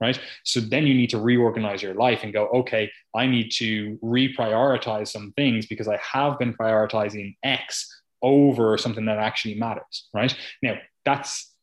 right? 0.00 0.18
So 0.44 0.60
then 0.60 0.86
you 0.86 0.94
need 0.94 1.10
to 1.10 1.20
reorganize 1.20 1.82
your 1.82 1.94
life 1.94 2.20
and 2.22 2.32
go, 2.32 2.46
okay, 2.48 2.90
I 3.14 3.26
need 3.26 3.50
to 3.56 3.98
reprioritize 4.02 5.08
some 5.08 5.32
things 5.36 5.66
because 5.66 5.88
I 5.88 5.98
have 5.98 6.38
been 6.38 6.54
prioritizing 6.54 7.36
X 7.42 8.02
over 8.22 8.76
something 8.78 9.06
that 9.06 9.18
actually 9.18 9.54
matters, 9.54 10.08
right? 10.14 10.34
Now, 10.62 10.74
that's 11.04 11.54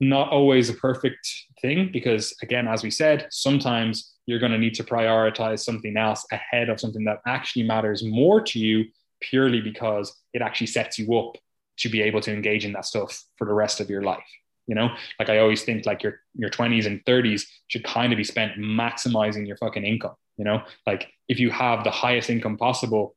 not 0.00 0.30
always 0.30 0.68
a 0.68 0.74
perfect 0.74 1.28
thing 1.62 1.90
because, 1.92 2.34
again, 2.42 2.68
as 2.68 2.82
we 2.82 2.90
said, 2.90 3.28
sometimes 3.30 4.14
you're 4.26 4.38
going 4.38 4.52
to 4.52 4.58
need 4.58 4.74
to 4.74 4.84
prioritize 4.84 5.60
something 5.60 5.96
else 5.96 6.26
ahead 6.32 6.68
of 6.68 6.80
something 6.80 7.04
that 7.04 7.20
actually 7.26 7.62
matters 7.62 8.04
more 8.04 8.40
to 8.42 8.58
you 8.58 8.84
purely 9.20 9.60
because 9.60 10.14
it 10.34 10.42
actually 10.42 10.66
sets 10.66 10.98
you 10.98 11.16
up 11.16 11.36
to 11.78 11.88
be 11.88 12.02
able 12.02 12.20
to 12.20 12.32
engage 12.32 12.64
in 12.64 12.72
that 12.72 12.84
stuff 12.84 13.22
for 13.36 13.46
the 13.46 13.52
rest 13.52 13.80
of 13.80 13.88
your 13.88 14.02
life 14.02 14.24
you 14.66 14.74
know? 14.74 14.90
Like 15.18 15.30
i 15.30 15.38
always 15.38 15.62
think 15.62 15.86
like 15.86 16.02
your 16.02 16.20
your 16.34 16.50
20s 16.50 16.86
and 16.86 17.04
30s 17.04 17.44
should 17.68 17.84
kind 17.84 18.12
of 18.12 18.16
be 18.16 18.24
spent 18.24 18.58
maximizing 18.58 19.46
your 19.46 19.56
fucking 19.56 19.84
income 19.84 20.16
you 20.36 20.44
know? 20.44 20.62
Like 20.86 21.08
if 21.28 21.38
you 21.40 21.50
have 21.50 21.84
the 21.84 21.90
highest 21.90 22.30
income 22.30 22.56
possible 22.56 23.16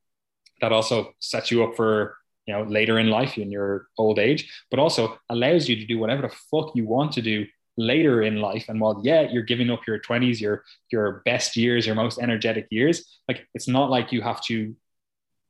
that 0.62 0.71
also 0.71 1.13
sets 1.19 1.51
you 1.51 1.63
up 1.63 1.75
for 1.75 2.17
you 2.45 2.53
know 2.53 2.63
later 2.63 2.99
in 2.99 3.09
life 3.09 3.38
in 3.38 3.51
your 3.51 3.88
old 3.97 4.17
age 4.17 4.51
but 4.71 4.79
also 4.79 5.17
allows 5.29 5.69
you 5.69 5.75
to 5.75 5.85
do 5.85 5.99
whatever 5.99 6.23
the 6.23 6.35
fuck 6.51 6.75
you 6.75 6.85
want 6.88 7.12
to 7.13 7.21
do 7.21 7.45
later 7.77 8.21
in 8.23 8.41
life. 8.41 8.65
And 8.67 8.81
while 8.81 8.99
yeah 9.03 9.21
you're 9.21 9.43
giving 9.43 9.69
up 9.69 9.85
your 9.88 9.99
20s 9.99 10.41
your 10.41 10.63
your 10.91 11.21
best 11.25 11.55
years 11.55 11.85
your 11.85 11.95
most 11.95 12.19
energetic 12.19 12.67
years 12.71 13.19
like 13.27 13.47
it's 13.53 13.67
not 13.67 13.89
like 13.89 14.12
you 14.12 14.21
have 14.21 14.43
to 14.45 14.75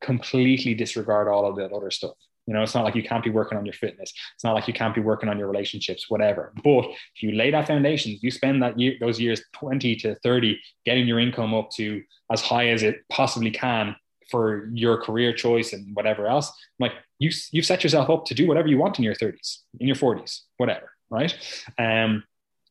completely 0.00 0.74
disregard 0.74 1.28
all 1.28 1.46
of 1.46 1.56
that 1.56 1.72
other 1.72 1.90
stuff 1.90 2.12
you 2.50 2.56
know, 2.56 2.64
it's 2.64 2.74
not 2.74 2.82
like 2.82 2.96
you 2.96 3.04
can't 3.04 3.22
be 3.22 3.30
working 3.30 3.56
on 3.56 3.64
your 3.64 3.74
fitness. 3.74 4.12
It's 4.34 4.42
not 4.42 4.56
like 4.56 4.66
you 4.66 4.74
can't 4.74 4.92
be 4.92 5.00
working 5.00 5.28
on 5.28 5.38
your 5.38 5.46
relationships, 5.46 6.10
whatever. 6.10 6.52
But 6.64 6.86
if 7.14 7.22
you 7.22 7.30
lay 7.30 7.52
that 7.52 7.68
foundation, 7.68 8.18
you 8.20 8.32
spend 8.32 8.60
that 8.64 8.76
year, 8.76 8.94
those 8.98 9.20
years 9.20 9.40
20 9.52 9.94
to 9.94 10.16
30 10.16 10.60
getting 10.84 11.06
your 11.06 11.20
income 11.20 11.54
up 11.54 11.70
to 11.76 12.02
as 12.28 12.40
high 12.40 12.70
as 12.70 12.82
it 12.82 13.04
possibly 13.08 13.52
can 13.52 13.94
for 14.32 14.68
your 14.74 15.00
career 15.00 15.32
choice 15.32 15.72
and 15.72 15.94
whatever 15.94 16.26
else, 16.26 16.50
like 16.80 16.90
you, 17.20 17.30
you've 17.52 17.66
set 17.66 17.84
yourself 17.84 18.10
up 18.10 18.24
to 18.24 18.34
do 18.34 18.48
whatever 18.48 18.66
you 18.66 18.78
want 18.78 18.98
in 18.98 19.04
your 19.04 19.14
30s, 19.14 19.58
in 19.78 19.86
your 19.86 19.94
40s, 19.94 20.40
whatever. 20.56 20.90
Right. 21.08 21.32
Um, 21.78 22.24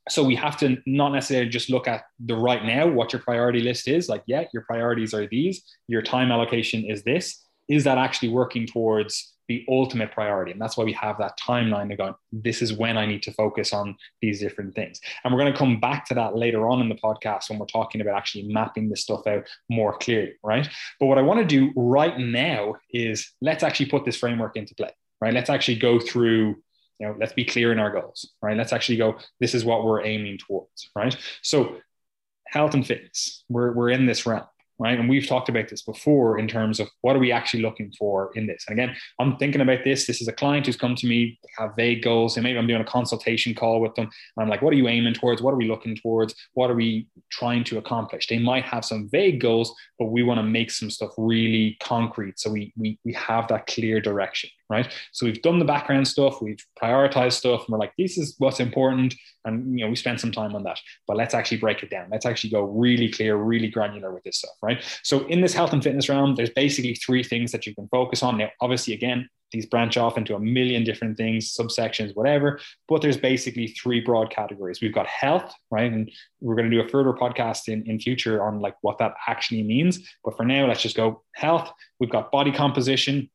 so 0.09 0.25
we 0.25 0.35
have 0.35 0.57
to 0.57 0.75
not 0.85 1.13
necessarily 1.13 1.49
just 1.49 1.69
look 1.69 1.87
at 1.87 2.03
the 2.19 2.35
right 2.35 2.65
now, 2.65 2.85
what 2.85 3.13
your 3.13 3.21
priority 3.21 3.61
list 3.61 3.87
is. 3.87 4.09
Like, 4.09 4.23
yeah, 4.25 4.43
your 4.51 4.63
priorities 4.63 5.13
are 5.13 5.25
these, 5.25 5.63
your 5.87 6.01
time 6.01 6.33
allocation 6.33 6.83
is 6.83 7.03
this. 7.03 7.45
Is 7.69 7.85
that 7.85 7.97
actually 7.97 8.29
working 8.29 8.67
towards 8.67 9.35
the 9.49 9.65
ultimate 9.67 10.11
priority. 10.11 10.51
And 10.51 10.61
that's 10.61 10.77
why 10.77 10.85
we 10.85 10.93
have 10.93 11.17
that 11.17 11.37
timeline 11.37 11.95
go, 11.97 12.15
this 12.31 12.61
is 12.61 12.71
when 12.71 12.97
I 12.97 13.05
need 13.07 13.23
to 13.23 13.33
focus 13.33 13.73
on 13.73 13.97
these 14.21 14.39
different 14.39 14.75
things. 14.75 15.01
And 15.23 15.33
we're 15.33 15.39
going 15.39 15.51
to 15.51 15.57
come 15.57 15.79
back 15.79 16.05
to 16.05 16.13
that 16.13 16.35
later 16.35 16.69
on 16.69 16.81
in 16.81 16.87
the 16.87 16.95
podcast 16.95 17.49
when 17.49 17.57
we're 17.59 17.65
talking 17.65 17.99
about 17.99 18.15
actually 18.15 18.43
mapping 18.43 18.89
this 18.89 19.01
stuff 19.01 19.25
out 19.27 19.47
more 19.67 19.97
clearly, 19.97 20.33
right? 20.43 20.69
But 20.99 21.07
what 21.07 21.17
I 21.17 21.23
want 21.23 21.39
to 21.39 21.45
do 21.45 21.73
right 21.75 22.17
now 22.17 22.75
is 22.93 23.31
let's 23.41 23.63
actually 23.63 23.87
put 23.87 24.05
this 24.05 24.17
framework 24.17 24.55
into 24.55 24.75
play, 24.75 24.91
right? 25.19 25.33
Let's 25.33 25.49
actually 25.49 25.79
go 25.79 25.99
through 25.99 26.55
you 26.99 27.07
know, 27.07 27.15
let's 27.17 27.31
be 27.31 27.45
clear 27.45 27.71
in 27.71 27.79
our 27.79 27.91
goals, 27.91 28.29
right? 28.41 28.57
Let's 28.57 28.73
actually 28.73 28.97
go, 28.97 29.17
this 29.39 29.55
is 29.55 29.63
what 29.63 29.85
we're 29.85 30.03
aiming 30.03 30.37
towards, 30.37 30.89
right? 30.97 31.15
So, 31.41 31.77
health 32.45 32.73
and 32.73 32.85
fitness, 32.85 33.45
we're, 33.47 33.71
we're 33.71 33.89
in 33.89 34.05
this 34.05 34.25
realm 34.25 34.43
right? 34.79 34.97
And 34.97 35.09
we've 35.09 35.27
talked 35.27 35.49
about 35.49 35.67
this 35.67 35.81
before 35.81 36.39
in 36.39 36.47
terms 36.47 36.79
of 36.79 36.89
what 37.01 37.15
are 37.15 37.19
we 37.19 37.31
actually 37.31 37.61
looking 37.61 37.91
for 37.99 38.31
in 38.35 38.47
this. 38.47 38.63
And 38.67 38.79
again, 38.79 38.95
I'm 39.19 39.37
thinking 39.37 39.61
about 39.61 39.83
this. 39.83 40.07
This 40.07 40.21
is 40.21 40.27
a 40.27 40.33
client 40.33 40.65
who's 40.65 40.77
come 40.77 40.95
to 40.95 41.07
me, 41.07 41.37
have 41.57 41.75
vague 41.75 42.01
goals, 42.01 42.37
and 42.37 42.43
maybe 42.43 42.57
I'm 42.57 42.67
doing 42.67 42.81
a 42.81 42.85
consultation 42.85 43.53
call 43.53 43.81
with 43.81 43.93
them. 43.95 44.05
And 44.05 44.43
I'm 44.43 44.49
like, 44.49 44.61
what 44.61 44.73
are 44.73 44.77
you 44.77 44.87
aiming 44.87 45.13
towards? 45.13 45.41
What 45.41 45.53
are 45.53 45.57
we 45.57 45.67
looking 45.67 45.95
towards? 45.95 46.33
What 46.53 46.71
are 46.71 46.75
we 46.75 47.07
trying 47.29 47.63
to 47.65 47.77
accomplish? 47.77 48.27
They 48.27 48.39
might 48.39 48.63
have 48.63 48.85
some 48.85 49.09
vague 49.11 49.41
goals, 49.41 49.73
but 49.97 50.05
we 50.05 50.23
want 50.23 50.39
to 50.39 50.43
make 50.43 50.71
some 50.71 50.89
stuff 50.89 51.11
really 51.17 51.77
concrete. 51.81 52.39
So 52.39 52.49
we 52.49 52.73
we 52.77 52.97
we 53.03 53.13
have 53.13 53.47
that 53.49 53.67
clear 53.67 53.99
direction 53.99 54.49
right? 54.69 54.91
So 55.11 55.25
we've 55.25 55.41
done 55.41 55.59
the 55.59 55.65
background 55.65 56.07
stuff, 56.07 56.41
we've 56.41 56.63
prioritized 56.81 57.33
stuff, 57.33 57.61
and 57.61 57.69
we're 57.69 57.79
like, 57.79 57.93
this 57.97 58.17
is 58.17 58.35
what's 58.37 58.59
important, 58.59 59.15
and 59.45 59.77
you 59.77 59.85
know, 59.85 59.89
we 59.89 59.95
spent 59.95 60.19
some 60.19 60.31
time 60.31 60.55
on 60.55 60.63
that. 60.63 60.79
But 61.07 61.17
let's 61.17 61.33
actually 61.33 61.57
break 61.57 61.83
it 61.83 61.89
down. 61.89 62.07
Let's 62.11 62.25
actually 62.25 62.51
go 62.51 62.63
really 62.63 63.09
clear, 63.09 63.35
really 63.35 63.69
granular 63.69 64.13
with 64.13 64.23
this 64.23 64.37
stuff, 64.37 64.55
right? 64.61 64.83
So 65.03 65.25
in 65.27 65.41
this 65.41 65.53
health 65.53 65.73
and 65.73 65.83
fitness 65.83 66.09
realm, 66.09 66.35
there's 66.35 66.51
basically 66.51 66.95
three 66.95 67.23
things 67.23 67.51
that 67.51 67.65
you 67.65 67.73
can 67.73 67.87
focus 67.89 68.23
on. 68.23 68.37
Now, 68.37 68.49
obviously, 68.61 68.93
again, 68.93 69.29
these 69.51 69.65
branch 69.65 69.97
off 69.97 70.17
into 70.17 70.35
a 70.35 70.39
million 70.39 70.83
different 70.83 71.17
things, 71.17 71.55
subsections, 71.55 72.15
whatever. 72.15 72.59
But 72.87 73.01
there's 73.01 73.17
basically 73.17 73.67
three 73.67 73.99
broad 73.99 74.29
categories. 74.29 74.81
We've 74.81 74.93
got 74.93 75.07
health, 75.07 75.53
right? 75.71 75.91
And 75.91 76.11
we're 76.39 76.55
going 76.55 76.69
to 76.69 76.75
do 76.75 76.83
a 76.83 76.87
further 76.87 77.13
podcast 77.13 77.67
in, 77.67 77.83
in 77.89 77.99
future 77.99 78.43
on 78.43 78.59
like 78.59 78.75
what 78.81 78.97
that 78.99 79.13
actually 79.27 79.63
means. 79.63 80.07
But 80.23 80.37
for 80.37 80.45
now, 80.45 80.67
let's 80.67 80.81
just 80.81 80.95
go 80.95 81.23
health. 81.33 81.71
We've 81.99 82.11
got 82.11 82.31
body 82.31 82.51
composition, 82.51 83.29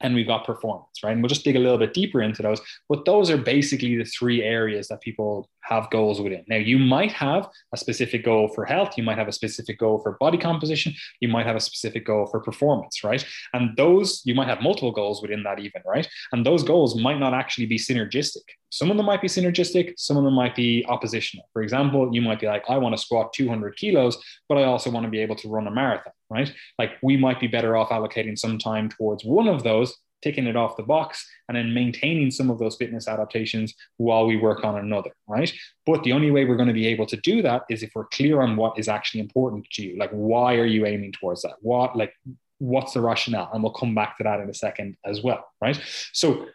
and 0.00 0.14
we've 0.14 0.26
got 0.26 0.46
performance, 0.46 1.02
right? 1.02 1.12
And 1.12 1.22
we'll 1.22 1.28
just 1.28 1.44
dig 1.44 1.56
a 1.56 1.60
little 1.60 1.78
bit 1.78 1.94
deeper 1.94 2.22
into 2.22 2.42
those. 2.42 2.60
But 2.88 3.04
those 3.04 3.30
are 3.30 3.36
basically 3.36 3.96
the 3.96 4.04
three 4.04 4.42
areas 4.42 4.88
that 4.88 5.00
people 5.00 5.48
have 5.62 5.90
goals 5.90 6.20
within. 6.20 6.44
Now, 6.48 6.56
you 6.56 6.78
might 6.78 7.12
have 7.12 7.48
a 7.72 7.76
specific 7.76 8.24
goal 8.24 8.48
for 8.48 8.64
health, 8.64 8.94
you 8.96 9.02
might 9.02 9.18
have 9.18 9.28
a 9.28 9.32
specific 9.32 9.78
goal 9.78 9.98
for 9.98 10.16
body 10.18 10.38
composition, 10.38 10.94
you 11.20 11.28
might 11.28 11.46
have 11.46 11.56
a 11.56 11.60
specific 11.60 12.06
goal 12.06 12.26
for 12.26 12.40
performance, 12.40 13.04
right? 13.04 13.24
And 13.52 13.76
those, 13.76 14.22
you 14.24 14.34
might 14.34 14.48
have 14.48 14.62
multiple 14.62 14.92
goals 14.92 15.22
within 15.22 15.42
that, 15.44 15.58
even, 15.58 15.82
right? 15.86 16.08
And 16.32 16.44
those 16.44 16.62
goals 16.62 17.00
might 17.00 17.18
not 17.18 17.34
actually 17.34 17.66
be 17.66 17.78
synergistic. 17.78 18.44
Some 18.70 18.90
of 18.90 18.96
them 18.96 19.06
might 19.06 19.20
be 19.20 19.28
synergistic, 19.28 19.94
some 19.98 20.16
of 20.16 20.24
them 20.24 20.34
might 20.34 20.54
be 20.54 20.84
oppositional. 20.88 21.48
For 21.52 21.62
example, 21.62 22.10
you 22.12 22.22
might 22.22 22.40
be 22.40 22.46
like, 22.46 22.64
I 22.68 22.78
want 22.78 22.96
to 22.96 23.02
squat 23.02 23.32
200 23.32 23.76
kilos, 23.76 24.16
but 24.48 24.58
I 24.58 24.64
also 24.64 24.90
want 24.90 25.04
to 25.04 25.10
be 25.10 25.20
able 25.20 25.36
to 25.36 25.48
run 25.48 25.66
a 25.66 25.70
marathon, 25.70 26.12
right? 26.30 26.52
Like 26.78 26.92
we 27.02 27.16
might 27.16 27.40
be 27.40 27.46
better 27.46 27.76
off 27.76 27.90
allocating 27.90 28.38
some 28.38 28.58
time 28.58 28.88
towards 28.88 29.24
one 29.24 29.48
of 29.48 29.62
those 29.62 29.96
ticking 30.22 30.46
it 30.46 30.56
off 30.56 30.76
the 30.76 30.82
box 30.82 31.26
and 31.48 31.56
then 31.56 31.72
maintaining 31.72 32.30
some 32.30 32.50
of 32.50 32.58
those 32.58 32.76
fitness 32.76 33.08
adaptations 33.08 33.74
while 33.96 34.26
we 34.26 34.36
work 34.36 34.64
on 34.64 34.78
another, 34.78 35.10
right? 35.26 35.52
But 35.86 36.02
the 36.02 36.12
only 36.12 36.30
way 36.30 36.44
we're 36.44 36.56
going 36.56 36.68
to 36.68 36.74
be 36.74 36.86
able 36.88 37.06
to 37.06 37.16
do 37.16 37.42
that 37.42 37.62
is 37.70 37.82
if 37.82 37.92
we're 37.94 38.06
clear 38.06 38.40
on 38.42 38.56
what 38.56 38.78
is 38.78 38.88
actually 38.88 39.20
important 39.20 39.66
to 39.72 39.82
you. 39.82 39.98
Like, 39.98 40.10
why 40.10 40.56
are 40.56 40.66
you 40.66 40.86
aiming 40.86 41.12
towards 41.12 41.42
that? 41.42 41.54
What, 41.60 41.96
like, 41.96 42.12
what's 42.58 42.92
the 42.92 43.00
rationale? 43.00 43.50
And 43.52 43.62
we'll 43.62 43.72
come 43.72 43.94
back 43.94 44.18
to 44.18 44.24
that 44.24 44.40
in 44.40 44.50
a 44.50 44.54
second 44.54 44.96
as 45.04 45.22
well, 45.22 45.44
right? 45.60 45.80
So, 46.12 46.46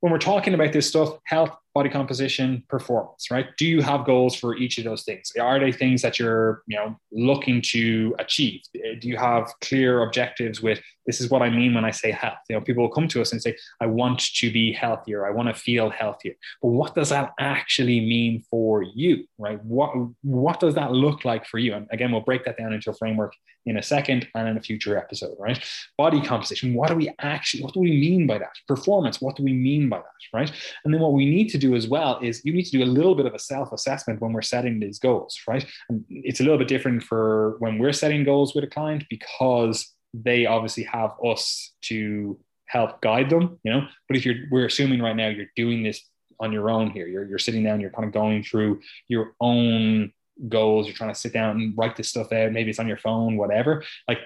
when 0.00 0.12
we're 0.12 0.18
talking 0.18 0.52
about 0.52 0.74
this 0.74 0.86
stuff, 0.86 1.16
health, 1.24 1.56
body 1.74 1.90
composition, 1.90 2.62
performance, 2.68 3.30
right? 3.30 3.48
Do 3.58 3.66
you 3.66 3.82
have 3.82 4.06
goals 4.06 4.36
for 4.36 4.56
each 4.56 4.78
of 4.78 4.84
those 4.84 5.02
things? 5.02 5.32
Are 5.40 5.58
they 5.58 5.72
things 5.72 6.02
that 6.02 6.18
you're, 6.20 6.62
you 6.68 6.76
know, 6.76 6.96
looking 7.12 7.60
to 7.72 8.14
achieve? 8.20 8.60
Do 8.72 9.08
you 9.08 9.16
have 9.16 9.52
clear 9.60 10.04
objectives 10.04 10.62
with 10.62 10.80
this 11.06 11.20
is 11.20 11.28
what 11.28 11.42
I 11.42 11.50
mean 11.50 11.74
when 11.74 11.84
I 11.84 11.90
say 11.90 12.12
health? 12.12 12.38
You 12.48 12.56
know, 12.56 12.62
people 12.62 12.82
will 12.82 12.90
come 12.90 13.08
to 13.08 13.20
us 13.20 13.32
and 13.32 13.42
say, 13.42 13.56
I 13.80 13.86
want 13.86 14.20
to 14.36 14.52
be 14.52 14.72
healthier, 14.72 15.26
I 15.26 15.30
want 15.32 15.48
to 15.48 15.54
feel 15.54 15.90
healthier. 15.90 16.34
But 16.62 16.68
what 16.68 16.94
does 16.94 17.10
that 17.10 17.34
actually 17.40 18.00
mean 18.00 18.44
for 18.48 18.82
you? 18.82 19.24
Right? 19.38 19.62
What 19.64 19.92
what 20.22 20.60
does 20.60 20.74
that 20.76 20.92
look 20.92 21.24
like 21.24 21.44
for 21.46 21.58
you? 21.58 21.74
And 21.74 21.88
again, 21.90 22.12
we'll 22.12 22.20
break 22.20 22.44
that 22.44 22.56
down 22.56 22.72
into 22.72 22.90
a 22.90 22.94
framework 22.94 23.34
in 23.66 23.78
a 23.78 23.82
second 23.82 24.28
and 24.34 24.48
in 24.48 24.56
a 24.56 24.60
future 24.60 24.96
episode, 24.96 25.36
right? 25.38 25.58
Body 25.96 26.20
composition, 26.20 26.74
what 26.74 26.88
do 26.88 26.94
we 26.94 27.10
actually, 27.20 27.62
what 27.62 27.72
do 27.72 27.80
we 27.80 27.92
mean 27.92 28.26
by 28.26 28.38
that? 28.38 28.52
Performance, 28.68 29.20
what 29.20 29.36
do 29.36 29.42
we 29.42 29.52
mean 29.52 29.88
by 29.88 29.98
that? 29.98 30.04
Right. 30.32 30.52
And 30.84 30.92
then 30.92 31.00
what 31.00 31.12
we 31.12 31.24
need 31.24 31.48
to 31.50 31.58
do 31.58 31.63
as 31.74 31.88
well 31.88 32.18
is 32.20 32.44
you 32.44 32.52
need 32.52 32.64
to 32.64 32.72
do 32.72 32.82
a 32.82 32.94
little 32.98 33.14
bit 33.14 33.26
of 33.26 33.34
a 33.34 33.38
self-assessment 33.38 34.20
when 34.20 34.32
we're 34.32 34.42
setting 34.42 34.80
these 34.80 34.98
goals, 34.98 35.38
right? 35.48 35.64
And 35.88 36.04
it's 36.10 36.40
a 36.40 36.42
little 36.42 36.58
bit 36.58 36.68
different 36.68 37.02
for 37.02 37.56
when 37.60 37.78
we're 37.78 37.92
setting 37.92 38.24
goals 38.24 38.54
with 38.54 38.64
a 38.64 38.66
client 38.66 39.04
because 39.08 39.94
they 40.12 40.46
obviously 40.46 40.82
have 40.84 41.12
us 41.24 41.72
to 41.82 42.38
help 42.66 43.00
guide 43.00 43.30
them, 43.30 43.58
you 43.62 43.72
know. 43.72 43.86
But 44.08 44.16
if 44.16 44.26
you're 44.26 44.36
we're 44.50 44.66
assuming 44.66 45.00
right 45.00 45.16
now 45.16 45.28
you're 45.28 45.46
doing 45.56 45.82
this 45.82 46.00
on 46.40 46.52
your 46.52 46.68
own 46.70 46.90
here, 46.90 47.06
you're 47.06 47.24
you're 47.24 47.38
sitting 47.38 47.64
down, 47.64 47.80
you're 47.80 47.90
kind 47.90 48.06
of 48.06 48.12
going 48.12 48.42
through 48.42 48.80
your 49.08 49.34
own 49.40 50.12
goals, 50.48 50.86
you're 50.86 50.96
trying 50.96 51.12
to 51.12 51.18
sit 51.18 51.32
down 51.32 51.56
and 51.56 51.78
write 51.78 51.96
this 51.96 52.08
stuff 52.08 52.32
out, 52.32 52.52
maybe 52.52 52.70
it's 52.70 52.78
on 52.78 52.88
your 52.88 52.96
phone, 52.98 53.36
whatever. 53.36 53.84
Like 54.08 54.18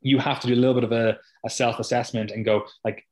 you 0.00 0.18
have 0.18 0.40
to 0.40 0.46
do 0.46 0.54
a 0.54 0.56
little 0.56 0.74
bit 0.74 0.84
of 0.84 0.92
a, 0.92 1.18
a 1.44 1.50
self-assessment 1.50 2.30
and 2.30 2.44
go 2.44 2.64
like 2.84 3.04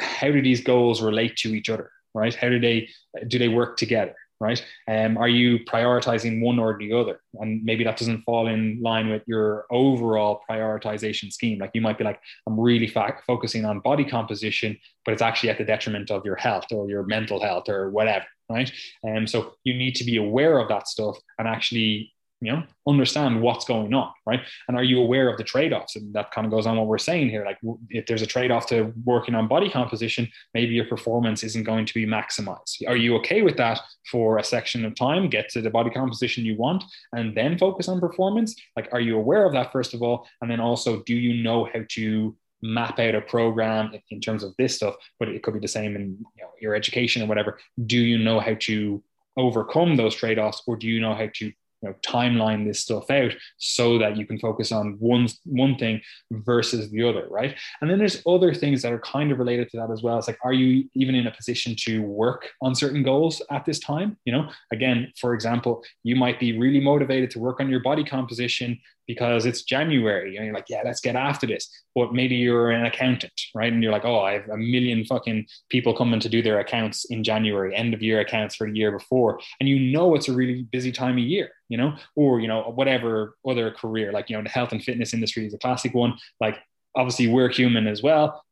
how 0.00 0.28
do 0.28 0.42
these 0.42 0.62
goals 0.62 1.02
relate 1.02 1.36
to 1.36 1.54
each 1.54 1.68
other 1.68 1.90
right? 2.14 2.34
How 2.34 2.48
do 2.48 2.60
they 2.60 2.88
do 3.28 3.38
they 3.38 3.48
work 3.48 3.76
together? 3.76 4.14
Right? 4.40 4.64
Um, 4.88 5.18
are 5.18 5.28
you 5.28 5.60
prioritizing 5.60 6.42
one 6.42 6.58
or 6.58 6.76
the 6.76 6.92
other? 6.92 7.20
And 7.34 7.62
maybe 7.62 7.84
that 7.84 7.96
doesn't 7.96 8.22
fall 8.22 8.48
in 8.48 8.80
line 8.82 9.08
with 9.08 9.22
your 9.26 9.66
overall 9.70 10.40
prioritization 10.50 11.32
scheme. 11.32 11.58
Like 11.58 11.70
you 11.74 11.80
might 11.80 11.96
be 11.96 12.02
like, 12.02 12.20
I'm 12.48 12.58
really 12.58 12.88
fa- 12.88 13.18
focusing 13.24 13.64
on 13.64 13.78
body 13.78 14.04
composition, 14.04 14.76
but 15.04 15.12
it's 15.12 15.22
actually 15.22 15.50
at 15.50 15.58
the 15.58 15.64
detriment 15.64 16.10
of 16.10 16.24
your 16.24 16.34
health 16.34 16.64
or 16.72 16.88
your 16.88 17.04
mental 17.04 17.40
health 17.40 17.68
or 17.68 17.90
whatever. 17.90 18.24
Right? 18.50 18.72
And 19.04 19.18
um, 19.18 19.26
so 19.28 19.54
you 19.62 19.74
need 19.74 19.94
to 19.96 20.04
be 20.04 20.16
aware 20.16 20.58
of 20.58 20.68
that 20.70 20.88
stuff 20.88 21.16
and 21.38 21.46
actually 21.46 22.12
you 22.42 22.52
know 22.52 22.62
understand 22.88 23.40
what's 23.40 23.64
going 23.64 23.94
on 23.94 24.12
right? 24.26 24.40
And 24.68 24.76
are 24.76 24.82
you 24.82 25.00
aware 25.00 25.28
of 25.28 25.38
the 25.38 25.44
trade-offs? 25.44 25.96
And 25.96 26.12
that 26.14 26.32
kind 26.32 26.44
of 26.44 26.50
goes 26.50 26.66
on 26.66 26.76
what 26.76 26.86
we're 26.86 26.98
saying 26.98 27.30
here 27.30 27.44
like 27.44 27.58
if 27.88 28.06
there's 28.06 28.22
a 28.22 28.26
trade-off 28.26 28.66
to 28.66 28.92
working 29.04 29.34
on 29.34 29.48
body 29.48 29.70
composition 29.70 30.28
maybe 30.52 30.74
your 30.74 30.86
performance 30.86 31.42
isn't 31.44 31.64
going 31.64 31.86
to 31.86 31.94
be 31.94 32.06
maximized. 32.06 32.82
Are 32.86 32.96
you 32.96 33.16
okay 33.18 33.42
with 33.42 33.56
that 33.58 33.80
for 34.10 34.38
a 34.38 34.44
section 34.44 34.84
of 34.84 34.94
time 34.96 35.30
get 35.30 35.48
to 35.50 35.62
the 35.62 35.70
body 35.70 35.90
composition 35.90 36.44
you 36.44 36.56
want 36.56 36.84
and 37.12 37.36
then 37.36 37.56
focus 37.56 37.88
on 37.88 38.00
performance? 38.00 38.54
Like 38.76 38.88
are 38.92 39.00
you 39.00 39.16
aware 39.16 39.46
of 39.46 39.52
that 39.52 39.72
first 39.72 39.94
of 39.94 40.02
all? 40.02 40.26
And 40.40 40.50
then 40.50 40.60
also 40.60 41.02
do 41.04 41.14
you 41.14 41.42
know 41.42 41.68
how 41.72 41.82
to 41.90 42.36
map 42.64 42.98
out 42.98 43.14
a 43.14 43.20
program 43.20 43.92
in 44.10 44.20
terms 44.20 44.44
of 44.44 44.54
this 44.56 44.76
stuff 44.76 44.94
but 45.18 45.28
it 45.28 45.42
could 45.42 45.54
be 45.54 45.60
the 45.60 45.66
same 45.66 45.96
in 45.96 46.16
you 46.36 46.42
know, 46.42 46.50
your 46.60 46.74
education 46.74 47.22
or 47.22 47.26
whatever. 47.26 47.58
Do 47.86 47.98
you 47.98 48.18
know 48.18 48.40
how 48.40 48.54
to 48.60 49.02
overcome 49.36 49.96
those 49.96 50.14
trade-offs 50.14 50.62
or 50.66 50.76
do 50.76 50.86
you 50.86 51.00
know 51.00 51.14
how 51.14 51.28
to 51.34 51.52
you 51.82 51.88
know 51.88 51.94
timeline 52.02 52.66
this 52.66 52.80
stuff 52.80 53.10
out 53.10 53.32
so 53.58 53.98
that 53.98 54.16
you 54.16 54.26
can 54.26 54.38
focus 54.38 54.72
on 54.72 54.96
one 54.98 55.28
one 55.44 55.76
thing 55.76 56.00
versus 56.30 56.90
the 56.90 57.02
other 57.02 57.26
right? 57.30 57.56
And 57.80 57.90
then 57.90 57.98
there's 57.98 58.22
other 58.26 58.54
things 58.54 58.82
that 58.82 58.92
are 58.92 59.00
kind 59.00 59.32
of 59.32 59.38
related 59.38 59.70
to 59.70 59.76
that 59.78 59.90
as 59.90 60.02
well. 60.02 60.18
It's 60.18 60.28
like 60.28 60.38
are 60.44 60.52
you 60.52 60.88
even 60.94 61.14
in 61.14 61.26
a 61.26 61.32
position 61.32 61.74
to 61.80 62.02
work 62.02 62.48
on 62.60 62.74
certain 62.74 63.02
goals 63.02 63.42
at 63.50 63.64
this 63.64 63.78
time? 63.78 64.16
You 64.24 64.32
know 64.32 64.50
again 64.72 65.12
for 65.20 65.34
example 65.34 65.82
you 66.02 66.16
might 66.16 66.38
be 66.38 66.58
really 66.58 66.80
motivated 66.80 67.30
to 67.32 67.38
work 67.38 67.60
on 67.60 67.68
your 67.68 67.80
body 67.80 68.04
composition 68.04 68.78
because 69.06 69.46
it's 69.46 69.62
January 69.62 70.36
and 70.36 70.44
you're 70.44 70.54
like, 70.54 70.68
yeah, 70.68 70.82
let's 70.84 71.00
get 71.00 71.16
after 71.16 71.46
this. 71.46 71.68
But 71.94 72.12
maybe 72.12 72.36
you're 72.36 72.70
an 72.70 72.86
accountant, 72.86 73.32
right? 73.54 73.72
And 73.72 73.82
you're 73.82 73.92
like, 73.92 74.04
oh, 74.04 74.20
I 74.20 74.32
have 74.34 74.48
a 74.48 74.56
million 74.56 75.04
fucking 75.04 75.46
people 75.68 75.94
coming 75.94 76.20
to 76.20 76.28
do 76.28 76.42
their 76.42 76.60
accounts 76.60 77.04
in 77.06 77.24
January, 77.24 77.74
end 77.74 77.94
of 77.94 78.02
year 78.02 78.20
accounts 78.20 78.54
for 78.54 78.66
the 78.66 78.76
year 78.76 78.92
before. 78.92 79.40
And 79.60 79.68
you 79.68 79.92
know 79.92 80.14
it's 80.14 80.28
a 80.28 80.32
really 80.32 80.62
busy 80.62 80.92
time 80.92 81.18
of 81.18 81.24
year, 81.24 81.50
you 81.68 81.76
know, 81.76 81.96
or, 82.16 82.40
you 82.40 82.48
know, 82.48 82.72
whatever 82.74 83.36
other 83.46 83.70
career, 83.70 84.12
like, 84.12 84.30
you 84.30 84.36
know, 84.36 84.42
the 84.42 84.48
health 84.48 84.72
and 84.72 84.82
fitness 84.82 85.14
industry 85.14 85.46
is 85.46 85.54
a 85.54 85.58
classic 85.58 85.94
one. 85.94 86.14
Like, 86.40 86.58
obviously, 86.96 87.28
we're 87.28 87.48
human 87.48 87.86
as 87.86 88.02
well 88.02 88.42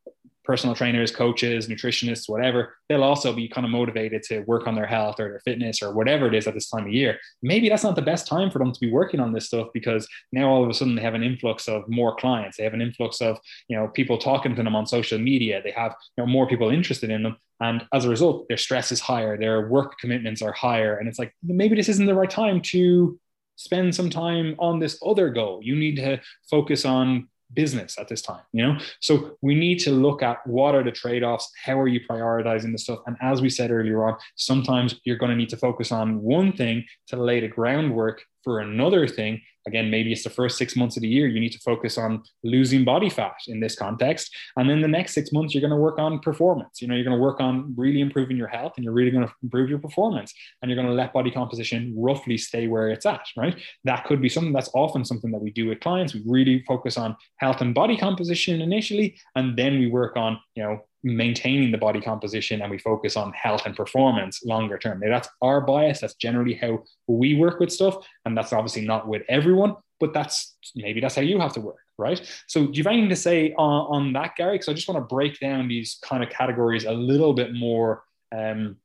personal 0.51 0.75
trainers, 0.75 1.11
coaches, 1.15 1.69
nutritionists, 1.69 2.27
whatever, 2.27 2.75
they'll 2.89 3.05
also 3.05 3.31
be 3.31 3.47
kind 3.47 3.63
of 3.63 3.71
motivated 3.71 4.21
to 4.21 4.41
work 4.41 4.67
on 4.67 4.75
their 4.75 4.85
health 4.85 5.17
or 5.17 5.29
their 5.29 5.39
fitness 5.45 5.81
or 5.81 5.93
whatever 5.93 6.27
it 6.27 6.35
is 6.35 6.45
at 6.45 6.53
this 6.53 6.69
time 6.69 6.87
of 6.87 6.91
year. 6.91 7.17
Maybe 7.41 7.69
that's 7.69 7.85
not 7.85 7.95
the 7.95 8.01
best 8.01 8.27
time 8.27 8.51
for 8.51 8.59
them 8.59 8.73
to 8.73 8.79
be 8.81 8.91
working 8.91 9.21
on 9.21 9.31
this 9.31 9.45
stuff 9.45 9.69
because 9.73 10.05
now 10.33 10.49
all 10.49 10.61
of 10.61 10.69
a 10.69 10.73
sudden 10.73 10.95
they 10.95 11.01
have 11.01 11.13
an 11.13 11.23
influx 11.23 11.69
of 11.69 11.87
more 11.87 12.17
clients. 12.17 12.57
They 12.57 12.65
have 12.65 12.73
an 12.73 12.81
influx 12.81 13.21
of, 13.21 13.39
you 13.69 13.77
know, 13.77 13.87
people 13.87 14.17
talking 14.17 14.53
to 14.53 14.61
them 14.61 14.75
on 14.75 14.85
social 14.85 15.17
media. 15.17 15.61
They 15.63 15.71
have, 15.71 15.95
you 16.17 16.25
know, 16.25 16.27
more 16.27 16.49
people 16.49 16.69
interested 16.69 17.09
in 17.09 17.23
them. 17.23 17.37
And 17.61 17.85
as 17.93 18.03
a 18.03 18.09
result, 18.09 18.49
their 18.49 18.57
stress 18.57 18.91
is 18.91 18.99
higher, 18.99 19.37
their 19.37 19.69
work 19.69 19.99
commitments 19.99 20.41
are 20.41 20.51
higher. 20.51 20.97
And 20.97 21.07
it's 21.07 21.17
like, 21.17 21.33
maybe 21.41 21.77
this 21.77 21.87
isn't 21.87 22.07
the 22.07 22.13
right 22.13 22.29
time 22.29 22.59
to 22.73 23.17
spend 23.55 23.95
some 23.95 24.09
time 24.09 24.55
on 24.59 24.79
this 24.79 24.99
other 25.05 25.29
goal. 25.29 25.61
You 25.63 25.77
need 25.77 25.95
to 25.95 26.19
focus 26.49 26.83
on 26.83 27.29
business 27.53 27.97
at 27.99 28.07
this 28.07 28.21
time 28.21 28.41
you 28.53 28.63
know? 28.63 28.77
So 28.99 29.37
we 29.41 29.55
need 29.55 29.79
to 29.79 29.91
look 29.91 30.21
at 30.23 30.45
what 30.45 30.75
are 30.75 30.83
the 30.83 30.91
trade-offs 30.91 31.51
how 31.63 31.79
are 31.79 31.87
you 31.87 32.01
prioritizing 32.09 32.71
the 32.71 32.77
stuff? 32.77 32.99
And 33.07 33.17
as 33.21 33.41
we 33.41 33.49
said 33.49 33.71
earlier 33.71 34.05
on 34.05 34.17
sometimes 34.35 34.99
you're 35.03 35.17
going 35.17 35.31
to 35.31 35.35
need 35.35 35.49
to 35.49 35.57
focus 35.57 35.91
on 35.91 36.21
one 36.21 36.53
thing 36.53 36.85
to 37.07 37.17
lay 37.17 37.39
the 37.39 37.47
groundwork 37.47 38.23
for 38.43 38.59
another 38.59 39.07
thing 39.07 39.41
again 39.67 39.91
maybe 39.91 40.11
it's 40.11 40.23
the 40.23 40.29
first 40.29 40.57
six 40.57 40.75
months 40.75 40.97
of 40.97 41.01
the 41.01 41.07
year 41.07 41.27
you 41.27 41.39
need 41.39 41.51
to 41.51 41.59
focus 41.59 41.97
on 41.97 42.23
losing 42.43 42.83
body 42.83 43.09
fat 43.09 43.35
in 43.47 43.59
this 43.59 43.75
context. 43.75 44.35
And 44.57 44.69
then 44.69 44.81
the 44.81 44.87
next 44.87 45.13
six 45.13 45.31
months 45.31 45.53
you're 45.53 45.61
going 45.61 45.71
to 45.71 45.77
work 45.77 45.99
on 45.99 46.19
performance. 46.19 46.81
You 46.81 46.87
know 46.87 46.95
you're 46.95 47.03
going 47.03 47.17
to 47.17 47.21
work 47.21 47.39
on 47.39 47.73
really 47.77 48.01
improving 48.01 48.37
your 48.37 48.47
health 48.47 48.73
and 48.75 48.83
you're 48.83 48.93
really 48.93 49.11
going 49.11 49.27
to 49.27 49.33
improve 49.43 49.69
your 49.69 49.79
performance. 49.79 50.33
And 50.61 50.69
you're 50.69 50.75
going 50.75 50.87
to 50.87 50.93
let 50.93 51.13
body 51.13 51.31
composition 51.31 51.93
roughly 51.97 52.37
stay 52.37 52.67
where 52.67 52.89
it's 52.89 53.05
at 53.05 53.21
right? 53.37 53.55
That 53.83 54.05
could 54.05 54.21
be 54.21 54.29
something 54.29 54.53
that's 54.53 54.71
often 54.73 55.05
something 55.05 55.31
that 55.31 55.41
we 55.41 55.51
do 55.51 55.67
with 55.67 55.79
clients. 55.79 56.13
We 56.13 56.23
really 56.25 56.63
focus 56.67 56.97
on 56.97 57.15
health 57.37 57.61
and 57.61 57.73
body 57.73 57.97
composition 57.97 58.61
initially 58.61 59.17
and 59.35 59.57
then 59.57 59.79
we 59.79 59.87
work 59.87 60.17
on 60.17 60.39
you 60.55 60.63
know 60.63 60.79
maintaining 61.03 61.71
the 61.71 61.77
body 61.77 61.99
composition 61.99 62.61
and 62.61 62.69
we 62.69 62.77
focus 62.77 63.17
on 63.17 63.31
health 63.33 63.63
and 63.65 63.75
performance 63.75 64.43
longer 64.43 64.77
term. 64.77 64.99
Now, 64.99 65.09
that's 65.09 65.29
our 65.41 65.61
bias. 65.61 66.01
That's 66.01 66.13
generally 66.15 66.53
how 66.53 66.83
we 67.07 67.35
work 67.35 67.59
with 67.59 67.71
stuff. 67.71 68.05
And 68.25 68.37
that's 68.37 68.53
obviously 68.53 68.85
not 68.85 69.07
with 69.07 69.23
everyone, 69.27 69.75
but 69.99 70.13
that's 70.13 70.55
maybe 70.75 71.01
that's 71.01 71.15
how 71.15 71.21
you 71.21 71.39
have 71.39 71.53
to 71.53 71.61
work, 71.61 71.79
right? 71.97 72.21
So, 72.47 72.67
do 72.67 72.73
you 72.73 72.83
have 72.83 72.91
anything 72.91 73.09
to 73.09 73.15
say 73.15 73.53
on, 73.57 74.07
on 74.07 74.13
that, 74.13 74.35
Gary? 74.35 74.55
Because 74.55 74.69
I 74.69 74.73
just 74.73 74.87
want 74.87 74.97
to 74.97 75.13
break 75.13 75.39
down 75.39 75.67
these 75.67 75.97
kind 76.03 76.23
of 76.23 76.29
categories 76.29 76.85
a 76.85 76.91
little 76.91 77.33
bit 77.33 77.53
more. 77.53 78.03
Um, 78.35 78.77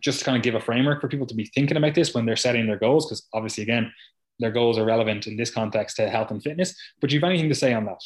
just 0.00 0.18
to 0.18 0.24
kind 0.26 0.36
of 0.36 0.42
give 0.42 0.54
a 0.54 0.60
framework 0.60 1.00
for 1.00 1.08
people 1.08 1.26
to 1.26 1.34
be 1.34 1.46
thinking 1.46 1.78
about 1.78 1.94
this 1.94 2.12
when 2.12 2.26
they're 2.26 2.36
setting 2.36 2.66
their 2.66 2.78
goals, 2.78 3.06
because 3.06 3.26
obviously, 3.32 3.62
again, 3.62 3.90
their 4.38 4.50
goals 4.50 4.76
are 4.76 4.84
relevant 4.84 5.26
in 5.26 5.36
this 5.36 5.50
context 5.50 5.96
to 5.96 6.10
health 6.10 6.30
and 6.30 6.42
fitness. 6.42 6.74
But 7.00 7.08
do 7.08 7.16
you 7.16 7.20
have 7.20 7.30
anything 7.30 7.48
to 7.48 7.54
say 7.54 7.72
on 7.72 7.86
that? 7.86 8.00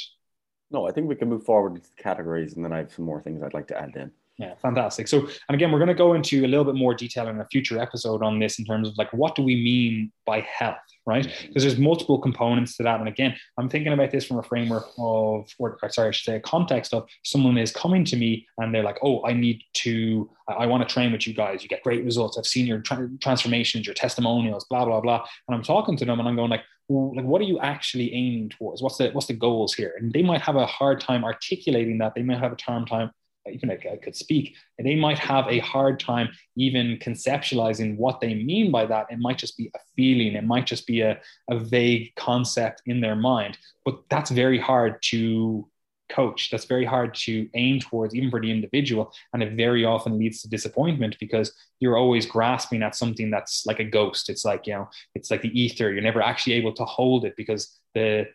No, 0.71 0.87
I 0.87 0.93
think 0.93 1.09
we 1.09 1.15
can 1.15 1.29
move 1.29 1.45
forward 1.45 1.75
into 1.77 1.91
the 1.95 2.03
categories, 2.03 2.55
and 2.55 2.65
then 2.65 2.73
I 2.73 2.79
have 2.79 2.91
some 2.95 3.05
more 3.05 3.21
things 3.21 3.43
I'd 3.43 3.53
like 3.53 3.69
to 3.69 3.79
add 3.79 3.95
in. 3.97 4.13
Yeah, 4.39 4.55
fantastic. 4.63 5.09
So, 5.09 5.29
and 5.49 5.55
again, 5.57 5.73
we're 5.73 5.81
going 5.81 5.89
to 5.89 5.95
go 5.95 6.15
into 6.15 6.45
a 6.45 6.47
little 6.47 6.65
bit 6.65 6.77
more 6.77 6.95
detail 6.95 7.27
in 7.27 7.41
a 7.41 7.47
future 7.47 7.81
episode 7.81 8.23
on 8.23 8.39
this 8.39 8.61
in 8.61 8.65
terms 8.65 8.87
of 8.87 8.97
like 8.97 9.13
what 9.13 9.35
do 9.35 9.43
we 9.43 9.57
mean 9.57 10.13
by 10.27 10.43
health, 10.43 10.77
right? 11.07 11.25
Because 11.25 11.43
mm-hmm. 11.43 11.59
there's 11.61 11.79
multiple 11.79 12.21
components 12.21 12.77
to 12.77 12.85
that. 12.85 13.01
And 13.01 13.09
again, 13.09 13.35
I'm 13.59 13.69
thinking 13.69 13.93
about 13.93 14.13
this 14.13 14.25
from 14.25 14.39
a 14.39 14.45
framework 14.45 14.87
of, 14.97 15.51
or 15.59 15.77
sorry, 15.89 16.09
I 16.09 16.11
should 16.13 16.25
say, 16.25 16.37
a 16.37 16.41
context 16.41 16.95
of 16.95 17.09
someone 17.25 17.59
is 17.59 17.73
coming 17.73 18.05
to 18.05 18.17
me 18.17 18.47
and 18.59 18.73
they're 18.73 18.85
like, 18.85 18.99
oh, 19.03 19.25
I 19.27 19.33
need 19.33 19.61
to, 19.79 20.31
I 20.47 20.67
want 20.67 20.89
to 20.89 20.93
train 20.93 21.11
with 21.11 21.27
you 21.27 21.35
guys. 21.35 21.65
You 21.65 21.69
get 21.69 21.83
great 21.83 22.05
results. 22.05 22.39
I've 22.39 22.47
seen 22.47 22.65
your 22.65 22.79
tra- 22.79 23.11
transformations, 23.21 23.87
your 23.87 23.95
testimonials, 23.95 24.67
blah 24.71 24.85
blah 24.85 25.01
blah. 25.01 25.27
And 25.49 25.57
I'm 25.57 25.65
talking 25.65 25.97
to 25.97 26.05
them 26.05 26.21
and 26.21 26.29
I'm 26.29 26.37
going 26.37 26.51
like, 26.51 26.63
like 26.89 27.25
what 27.25 27.41
are 27.43 27.45
you 27.45 27.59
actually 27.59 28.15
aiming 28.15 28.51
towards 28.51 28.83
what's 28.83 28.97
the 28.97 29.11
what's 29.11 29.27
the 29.27 29.35
goals 29.35 29.75
here 29.75 29.93
and 29.99 30.11
they 30.11 30.23
might 30.23 30.41
have 30.41 30.57
a 30.57 30.65
hard 30.65 31.03
time 31.03 31.23
articulating 31.23 31.99
that 31.99 32.15
they 32.15 32.23
might 32.23 32.39
have 32.39 32.51
a 32.51 32.57
term 32.57 32.87
time 32.87 33.11
even 33.53 33.71
if 33.71 33.85
I 33.91 33.97
could 33.97 34.17
speak 34.17 34.55
and 34.79 34.87
they 34.87 34.97
might 34.97 35.19
have 35.19 35.47
a 35.49 35.59
hard 35.61 36.01
time 36.01 36.29
even 36.57 36.99
conceptualizing 36.99 37.97
what 37.97 38.21
they 38.21 38.35
mean 38.35 38.71
by 38.71 38.87
that 38.87 39.07
it 39.11 39.19
might 39.19 39.39
just 39.39 39.57
be 39.57 39.71
a 39.75 39.79
feeling 39.97 40.35
it 40.35 40.45
might 40.45 40.67
just 40.67 40.87
be 40.87 41.01
a, 41.01 41.21
a 41.51 41.59
vague 41.59 42.15
concept 42.17 42.83
in 42.87 43.01
their 43.01 43.17
mind 43.17 43.59
but 43.85 44.01
that's 44.11 44.31
very 44.31 44.59
hard 44.59 45.03
to 45.03 45.69
coach. 46.09 46.51
That's 46.51 46.65
very 46.65 46.85
hard 46.85 47.15
to 47.27 47.49
aim 47.55 47.81
towards, 47.81 48.15
even 48.15 48.31
for 48.31 48.41
the 48.41 48.51
individual. 48.51 49.13
And 49.33 49.43
it 49.43 49.57
very 49.57 49.85
often 49.85 50.19
leads 50.19 50.43
to 50.43 50.49
disappointment 50.49 51.17
because 51.21 51.53
you're 51.81 51.97
always 51.97 52.27
grasping 52.27 52.83
at 52.83 52.97
something 52.97 53.31
that's 53.31 53.67
like 53.67 53.81
a 53.81 53.85
ghost. 53.85 54.29
It's 54.29 54.45
like, 54.45 54.67
you 54.67 54.75
know, 54.75 54.89
it's 55.15 55.31
like 55.31 55.43
the 55.43 55.61
ether. 55.61 55.93
You're 55.93 56.03
never 56.03 56.23
actually 56.23 56.55
able 56.55 56.73
to 56.75 56.85
hold 56.85 57.25
it 57.25 57.35
because 57.37 57.79
the 57.95 58.27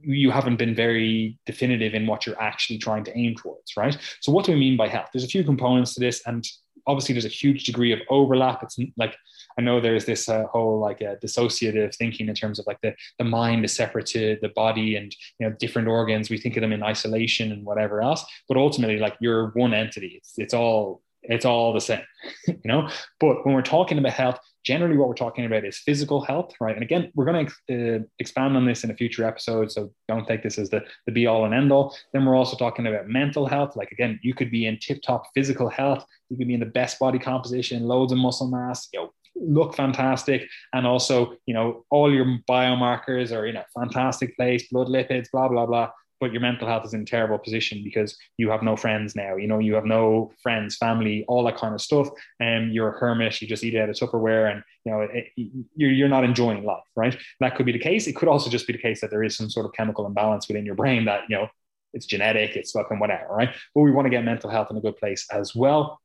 you 0.00 0.30
haven't 0.30 0.56
been 0.56 0.74
very 0.74 1.38
definitive 1.46 1.94
in 1.94 2.06
what 2.06 2.26
you're 2.26 2.40
actually 2.40 2.78
trying 2.78 3.04
to 3.04 3.16
aim 3.16 3.34
towards, 3.34 3.76
right? 3.76 3.96
So, 4.20 4.32
what 4.32 4.44
do 4.44 4.52
we 4.52 4.58
mean 4.58 4.76
by 4.76 4.88
health? 4.88 5.08
There's 5.12 5.24
a 5.24 5.28
few 5.28 5.44
components 5.44 5.94
to 5.94 6.00
this, 6.00 6.22
and 6.26 6.46
obviously, 6.86 7.14
there's 7.14 7.24
a 7.24 7.28
huge 7.28 7.64
degree 7.64 7.92
of 7.92 8.00
overlap. 8.10 8.62
It's 8.62 8.76
like 8.96 9.16
I 9.58 9.62
know 9.62 9.80
there's 9.80 10.04
this 10.04 10.28
uh, 10.28 10.44
whole 10.46 10.78
like 10.78 11.00
uh, 11.02 11.16
dissociative 11.22 11.94
thinking 11.94 12.28
in 12.28 12.34
terms 12.34 12.58
of 12.58 12.66
like 12.66 12.80
the 12.82 12.94
the 13.18 13.24
mind 13.24 13.64
is 13.64 13.74
separate 13.74 14.06
to 14.06 14.38
the 14.42 14.50
body, 14.50 14.96
and 14.96 15.14
you 15.38 15.48
know 15.48 15.56
different 15.58 15.88
organs. 15.88 16.30
We 16.30 16.38
think 16.38 16.56
of 16.56 16.60
them 16.60 16.72
in 16.72 16.82
isolation 16.82 17.52
and 17.52 17.64
whatever 17.64 18.02
else, 18.02 18.24
but 18.48 18.56
ultimately, 18.56 18.98
like 18.98 19.16
you're 19.20 19.48
one 19.50 19.74
entity. 19.74 20.14
It's 20.16 20.34
it's 20.36 20.54
all 20.54 21.02
it's 21.28 21.44
all 21.44 21.72
the 21.72 21.80
same, 21.80 22.02
you 22.46 22.60
know. 22.64 22.88
But 23.20 23.44
when 23.44 23.54
we're 23.54 23.62
talking 23.62 23.98
about 23.98 24.12
health, 24.12 24.38
generally 24.64 24.96
what 24.96 25.08
we're 25.08 25.14
talking 25.14 25.44
about 25.44 25.64
is 25.64 25.78
physical 25.78 26.20
health, 26.20 26.54
right? 26.60 26.74
And 26.74 26.82
again, 26.82 27.12
we're 27.14 27.24
going 27.24 27.48
to 27.68 27.96
uh, 27.96 28.00
expand 28.18 28.56
on 28.56 28.66
this 28.66 28.84
in 28.84 28.90
a 28.90 28.96
future 28.96 29.24
episode, 29.24 29.70
so 29.70 29.92
don't 30.08 30.26
take 30.26 30.42
this 30.42 30.58
as 30.58 30.70
the 30.70 30.82
the 31.06 31.12
be 31.12 31.26
all 31.26 31.44
and 31.44 31.54
end 31.54 31.72
all. 31.72 31.96
Then 32.12 32.24
we're 32.24 32.36
also 32.36 32.56
talking 32.56 32.86
about 32.86 33.08
mental 33.08 33.46
health. 33.46 33.76
Like 33.76 33.92
again, 33.92 34.18
you 34.22 34.34
could 34.34 34.50
be 34.50 34.66
in 34.66 34.78
tip 34.78 35.02
top 35.02 35.24
physical 35.34 35.68
health, 35.68 36.04
you 36.28 36.36
could 36.36 36.48
be 36.48 36.54
in 36.54 36.60
the 36.60 36.66
best 36.66 36.98
body 36.98 37.18
composition, 37.18 37.84
loads 37.84 38.12
of 38.12 38.18
muscle 38.18 38.48
mass, 38.48 38.88
you 38.92 39.00
know, 39.00 39.12
look 39.36 39.74
fantastic, 39.74 40.48
and 40.72 40.86
also 40.86 41.36
you 41.46 41.54
know 41.54 41.84
all 41.90 42.12
your 42.12 42.38
biomarkers 42.48 43.36
are 43.36 43.46
in 43.46 43.56
a 43.56 43.66
fantastic 43.74 44.36
place, 44.36 44.68
blood 44.68 44.88
lipids, 44.88 45.30
blah 45.30 45.48
blah 45.48 45.66
blah 45.66 45.90
but 46.20 46.32
your 46.32 46.40
mental 46.40 46.66
health 46.66 46.84
is 46.86 46.94
in 46.94 47.04
terrible 47.04 47.38
position 47.38 47.82
because 47.84 48.16
you 48.36 48.50
have 48.50 48.62
no 48.62 48.76
friends 48.76 49.14
now. 49.14 49.36
You 49.36 49.46
know, 49.46 49.58
you 49.58 49.74
have 49.74 49.84
no 49.84 50.32
friends, 50.42 50.76
family, 50.76 51.24
all 51.28 51.44
that 51.44 51.56
kind 51.56 51.74
of 51.74 51.80
stuff. 51.80 52.08
And 52.40 52.72
you're 52.72 52.88
a 52.88 52.98
hermit. 52.98 53.40
You 53.40 53.48
just 53.48 53.64
eat 53.64 53.76
out 53.76 53.88
of 53.88 53.96
Tupperware, 53.96 54.50
and 54.50 54.62
you 54.84 54.92
know 54.92 55.00
it, 55.02 55.26
you're 55.74 55.90
you're 55.90 56.08
not 56.08 56.24
enjoying 56.24 56.64
life, 56.64 56.84
right? 56.94 57.16
That 57.40 57.56
could 57.56 57.66
be 57.66 57.72
the 57.72 57.78
case. 57.78 58.06
It 58.06 58.16
could 58.16 58.28
also 58.28 58.50
just 58.50 58.66
be 58.66 58.72
the 58.72 58.78
case 58.78 59.00
that 59.00 59.10
there 59.10 59.22
is 59.22 59.36
some 59.36 59.50
sort 59.50 59.66
of 59.66 59.72
chemical 59.72 60.06
imbalance 60.06 60.48
within 60.48 60.66
your 60.66 60.74
brain 60.74 61.04
that 61.06 61.22
you 61.28 61.36
know 61.36 61.48
it's 61.92 62.06
genetic, 62.06 62.56
it's 62.56 62.72
fucking 62.72 62.98
whatever, 62.98 63.26
right? 63.30 63.54
But 63.74 63.82
we 63.82 63.90
want 63.90 64.06
to 64.06 64.10
get 64.10 64.24
mental 64.24 64.50
health 64.50 64.68
in 64.70 64.76
a 64.76 64.80
good 64.80 64.96
place 64.96 65.26
as 65.32 65.54
well, 65.54 66.00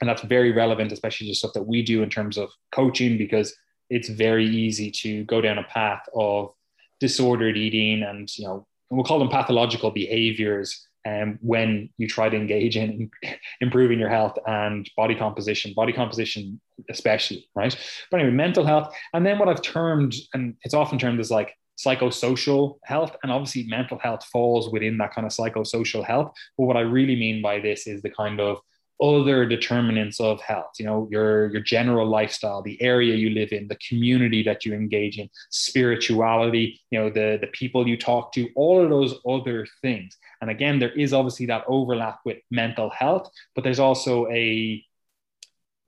and 0.00 0.08
that's 0.08 0.22
very 0.22 0.52
relevant, 0.52 0.92
especially 0.92 1.28
the 1.28 1.34
stuff 1.34 1.52
that 1.54 1.66
we 1.66 1.82
do 1.82 2.02
in 2.02 2.10
terms 2.10 2.36
of 2.36 2.50
coaching, 2.72 3.18
because 3.18 3.54
it's 3.90 4.08
very 4.08 4.46
easy 4.46 4.90
to 4.90 5.24
go 5.24 5.40
down 5.40 5.58
a 5.58 5.64
path 5.64 6.02
of 6.14 6.52
disordered 7.00 7.56
eating 7.56 8.02
and 8.02 8.36
you 8.36 8.44
know 8.44 8.66
we'll 8.90 9.04
call 9.04 9.18
them 9.18 9.28
pathological 9.28 9.90
behaviors 9.90 10.86
um, 11.06 11.38
when 11.40 11.90
you 11.96 12.08
try 12.08 12.28
to 12.28 12.36
engage 12.36 12.76
in 12.76 13.10
improving 13.60 13.98
your 13.98 14.08
health 14.08 14.38
and 14.46 14.90
body 14.96 15.14
composition, 15.14 15.72
body 15.74 15.92
composition 15.92 16.60
especially, 16.90 17.48
right? 17.54 17.76
But 18.10 18.20
anyway, 18.20 18.34
mental 18.34 18.64
health. 18.64 18.94
And 19.12 19.24
then 19.24 19.38
what 19.38 19.48
I've 19.48 19.62
termed, 19.62 20.14
and 20.34 20.54
it's 20.62 20.74
often 20.74 20.98
termed 20.98 21.20
as 21.20 21.30
like 21.30 21.54
psychosocial 21.78 22.78
health. 22.84 23.16
And 23.22 23.30
obviously, 23.30 23.64
mental 23.64 23.98
health 23.98 24.24
falls 24.24 24.70
within 24.70 24.98
that 24.98 25.14
kind 25.14 25.26
of 25.26 25.32
psychosocial 25.32 26.04
health. 26.04 26.32
But 26.56 26.64
what 26.64 26.76
I 26.76 26.80
really 26.80 27.16
mean 27.16 27.40
by 27.40 27.60
this 27.60 27.86
is 27.86 28.02
the 28.02 28.10
kind 28.10 28.40
of 28.40 28.58
other 29.00 29.46
determinants 29.46 30.20
of 30.20 30.40
health 30.40 30.72
you 30.78 30.84
know 30.84 31.08
your 31.10 31.50
your 31.52 31.60
general 31.60 32.06
lifestyle 32.06 32.62
the 32.62 32.80
area 32.82 33.14
you 33.14 33.30
live 33.30 33.52
in 33.52 33.68
the 33.68 33.76
community 33.76 34.42
that 34.42 34.64
you 34.64 34.74
engage 34.74 35.18
in 35.18 35.28
spirituality 35.50 36.80
you 36.90 36.98
know 36.98 37.08
the 37.10 37.38
the 37.40 37.46
people 37.48 37.86
you 37.86 37.96
talk 37.96 38.32
to 38.32 38.48
all 38.56 38.82
of 38.82 38.90
those 38.90 39.14
other 39.26 39.66
things 39.82 40.16
and 40.40 40.50
again 40.50 40.78
there 40.78 40.92
is 40.92 41.12
obviously 41.12 41.46
that 41.46 41.64
overlap 41.68 42.18
with 42.24 42.38
mental 42.50 42.90
health 42.90 43.30
but 43.54 43.62
there's 43.62 43.80
also 43.80 44.26
a 44.28 44.82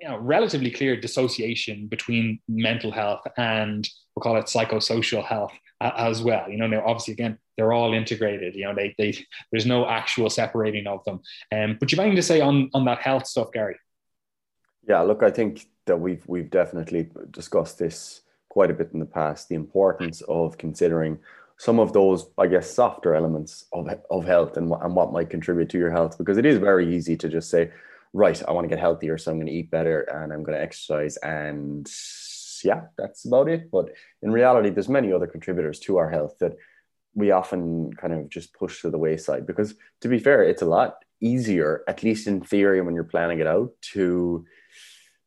you 0.00 0.08
know 0.08 0.18
relatively 0.18 0.70
clear 0.70 0.98
dissociation 0.98 1.86
between 1.86 2.40
mental 2.48 2.90
health 2.90 3.26
and 3.36 3.88
we'll 4.14 4.22
call 4.22 4.36
it 4.36 4.46
psychosocial 4.46 5.24
health 5.24 5.52
uh, 5.80 5.92
as 5.96 6.22
well. 6.22 6.48
You 6.48 6.58
know, 6.58 6.66
now 6.66 6.82
obviously 6.84 7.12
again 7.12 7.38
they're 7.60 7.74
all 7.74 7.92
integrated. 7.92 8.54
You 8.54 8.64
know, 8.64 8.74
they 8.74 8.94
they 8.96 9.14
there's 9.52 9.66
no 9.66 9.86
actual 9.86 10.30
separating 10.30 10.86
of 10.86 11.04
them. 11.04 11.20
Um, 11.52 11.76
but 11.78 11.92
you've 11.92 11.98
anything 11.98 12.16
to 12.16 12.22
say 12.22 12.40
on 12.40 12.70
on 12.72 12.86
that 12.86 13.00
health 13.00 13.26
stuff, 13.26 13.52
Gary? 13.52 13.76
Yeah, 14.88 15.02
look, 15.02 15.22
I 15.22 15.30
think 15.30 15.66
that 15.84 16.00
we've 16.00 16.26
we've 16.26 16.50
definitely 16.50 17.10
discussed 17.30 17.78
this 17.78 18.22
quite 18.48 18.70
a 18.70 18.74
bit 18.74 18.90
in 18.94 18.98
the 18.98 19.04
past. 19.04 19.50
The 19.50 19.56
importance 19.56 20.22
of 20.22 20.56
considering 20.56 21.18
some 21.58 21.78
of 21.78 21.92
those, 21.92 22.30
I 22.38 22.46
guess, 22.46 22.70
softer 22.70 23.14
elements 23.14 23.66
of 23.74 23.90
of 24.10 24.24
health 24.24 24.56
and 24.56 24.72
and 24.72 24.96
what 24.96 25.12
might 25.12 25.28
contribute 25.28 25.68
to 25.70 25.78
your 25.78 25.90
health, 25.90 26.16
because 26.16 26.38
it 26.38 26.46
is 26.46 26.56
very 26.56 26.96
easy 26.96 27.14
to 27.18 27.28
just 27.28 27.50
say, 27.50 27.70
right, 28.14 28.42
I 28.48 28.52
want 28.52 28.64
to 28.64 28.74
get 28.74 28.80
healthier, 28.80 29.18
so 29.18 29.30
I'm 29.30 29.36
going 29.36 29.48
to 29.48 29.52
eat 29.52 29.70
better 29.70 30.00
and 30.00 30.32
I'm 30.32 30.42
going 30.42 30.56
to 30.56 30.64
exercise 30.64 31.18
and 31.18 31.86
yeah, 32.64 32.82
that's 32.96 33.24
about 33.24 33.48
it. 33.48 33.70
But 33.70 33.90
in 34.22 34.32
reality, 34.32 34.70
there's 34.70 34.88
many 34.88 35.12
other 35.12 35.26
contributors 35.26 35.78
to 35.80 35.98
our 35.98 36.10
health 36.10 36.38
that 36.40 36.56
we 37.14 37.30
often 37.30 37.92
kind 37.94 38.12
of 38.12 38.28
just 38.28 38.54
push 38.54 38.82
to 38.82 38.90
the 38.90 38.98
wayside 38.98 39.46
because 39.46 39.74
to 40.00 40.08
be 40.08 40.18
fair, 40.18 40.42
it's 40.42 40.62
a 40.62 40.66
lot 40.66 40.96
easier, 41.20 41.82
at 41.88 42.02
least 42.02 42.26
in 42.26 42.40
theory, 42.40 42.80
when 42.80 42.94
you're 42.94 43.04
planning 43.04 43.40
it 43.40 43.46
out 43.46 43.72
to, 43.92 44.44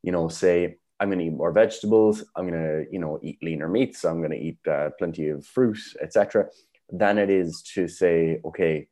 you 0.02 0.12
know, 0.12 0.28
say, 0.28 0.78
I'm 1.00 1.10
going 1.10 1.20
to 1.20 1.26
eat 1.26 1.34
more 1.34 1.52
vegetables. 1.52 2.24
I'm 2.36 2.48
going 2.48 2.62
to, 2.62 2.86
you 2.92 3.00
know, 3.00 3.20
eat 3.22 3.40
leaner 3.42 3.68
meats. 3.68 4.06
I'm 4.06 4.20
going 4.20 4.32
to 4.32 4.38
eat 4.38 4.60
uh, 4.70 4.92
plenty 4.98 5.30
of 5.30 5.46
fruit, 5.46 5.80
etc. 6.02 6.48
Than 6.92 7.18
it 7.18 7.30
is 7.30 7.62
to 7.74 7.88
say, 7.88 8.40
okay, 8.46 8.88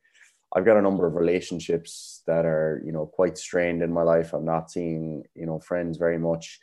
I've 0.54 0.66
got 0.66 0.78
a 0.78 0.82
number 0.82 1.08
of 1.08 1.16
relationships 1.16 2.22
that 2.28 2.46
are, 2.46 2.82
you 2.86 2.92
know, 2.92 3.06
quite 3.06 3.38
strained 3.38 3.82
in 3.82 3.94
my 3.94 4.02
life. 4.02 4.34
I'm 4.34 4.46
not 4.46 4.70
seeing, 4.70 5.24
you 5.36 5.46
know, 5.46 5.60
friends 5.60 5.98
very 5.98 6.18
much 6.18 6.60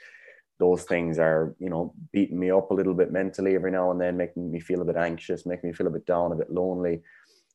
those 0.59 0.83
things 0.85 1.19
are 1.19 1.55
you 1.59 1.71
know 1.71 1.95
beating 2.13 2.39
me 2.39 2.51
up 2.51 2.71
a 2.71 2.75
little 2.75 2.95
bit 2.95 3.13
mentally 3.13 3.55
every 3.55 3.71
now 3.71 3.91
and 3.91 4.01
then 4.01 4.17
making 4.17 4.51
me 4.51 4.61
feel 4.61 4.83
a 4.83 4.85
bit 4.85 4.97
anxious 4.97 5.47
making 5.47 5.71
me 5.71 5.75
feel 5.75 5.87
a 5.87 5.91
bit 5.91 6.07
down 6.07 6.33
a 6.33 6.37
bit 6.37 6.53
lonely. 6.53 6.95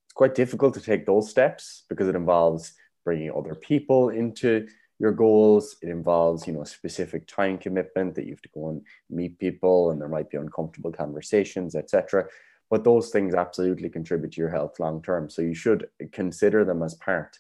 It's 0.06 0.14
quite 0.14 0.36
difficult 0.36 0.74
to 0.76 0.82
take 0.82 1.06
those 1.06 1.30
steps 1.30 1.84
because 1.90 2.08
it 2.08 2.16
involves 2.16 2.74
bringing 3.04 3.32
other 3.32 3.56
people 3.56 4.10
into 4.10 4.68
your 5.00 5.12
goals. 5.12 5.76
It 5.82 5.90
involves 5.90 6.48
you 6.48 6.54
know 6.54 6.62
a 6.62 6.66
specific 6.66 7.28
time 7.28 7.58
commitment 7.58 8.16
that 8.16 8.26
you 8.26 8.32
have 8.32 8.42
to 8.42 8.50
go 8.54 8.70
and 8.70 8.82
meet 9.10 9.40
people 9.40 9.92
and 9.92 10.00
there 10.00 10.08
might 10.08 10.30
be 10.30 10.38
uncomfortable 10.38 10.92
conversations 10.92 11.76
etc 11.76 12.26
but 12.74 12.84
those 12.84 13.12
things 13.12 13.36
absolutely 13.36 13.88
contribute 13.88 14.32
to 14.32 14.42
your 14.42 14.50
health 14.50 14.80
long 14.80 15.00
term. 15.04 15.30
So 15.30 15.44
you 15.44 15.54
should 15.54 15.90
consider 16.12 16.66
them 16.66 16.82
as 16.82 16.96
part 16.96 17.38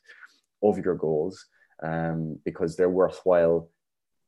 of 0.61 0.77
your 0.77 0.93
goals 0.93 1.47
um, 1.81 2.37
because 2.45 2.75
they're 2.75 2.87
worthwhile 2.87 3.67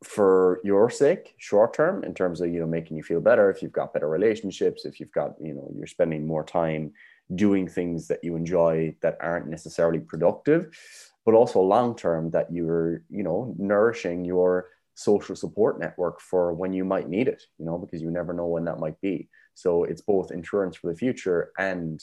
for 0.06 0.60
your 0.64 0.90
sake 0.90 1.34
short 1.38 1.74
term 1.74 2.04
in 2.04 2.14
terms 2.14 2.40
of 2.40 2.54
you 2.54 2.60
know 2.60 2.68
making 2.68 2.96
you 2.96 3.02
feel 3.02 3.20
better 3.20 3.50
if 3.50 3.62
you've 3.62 3.72
got 3.72 3.94
better 3.94 4.08
relationships 4.08 4.86
if 4.86 5.00
you've 5.00 5.12
got 5.12 5.34
you 5.42 5.54
know 5.54 5.68
you're 5.76 5.88
spending 5.88 6.28
more 6.28 6.44
time 6.44 6.92
doing 7.34 7.68
things 7.68 8.08
that 8.08 8.24
you 8.24 8.36
enjoy 8.36 8.96
that 9.02 9.18
aren't 9.20 9.48
necessarily 9.48 10.00
productive 10.00 10.78
but 11.26 11.34
also 11.34 11.60
long 11.60 11.96
term 11.96 12.30
that 12.30 12.52
you're 12.54 13.02
you 13.10 13.24
know 13.24 13.54
nourishing 13.58 14.24
your 14.24 14.70
social 14.94 15.36
support 15.36 15.80
network 15.80 16.22
for 16.22 16.54
when 16.54 16.72
you 16.72 16.86
might 16.86 17.10
need 17.10 17.28
it 17.28 17.44
you 17.58 17.66
know 17.66 17.78
because 17.78 18.02
you 18.02 18.12
never 18.12 18.32
know 18.34 18.46
when 18.48 18.66
that 18.66 18.80
might 18.80 19.00
be. 19.02 19.28
So 19.56 19.86
it's 19.86 20.02
both 20.02 20.32
insurance 20.32 20.76
for 20.76 20.92
the 20.92 20.98
future 20.98 21.52
and 21.58 22.00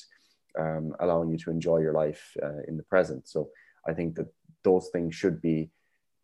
um, 0.58 0.94
allowing 1.00 1.30
you 1.30 1.38
to 1.38 1.50
enjoy 1.50 1.78
your 1.78 1.92
life 1.92 2.34
uh, 2.42 2.62
in 2.66 2.76
the 2.76 2.82
present. 2.82 3.28
So 3.28 3.48
i 3.86 3.92
think 3.92 4.14
that 4.16 4.28
those 4.64 4.88
things 4.92 5.14
should 5.14 5.40
be 5.40 5.70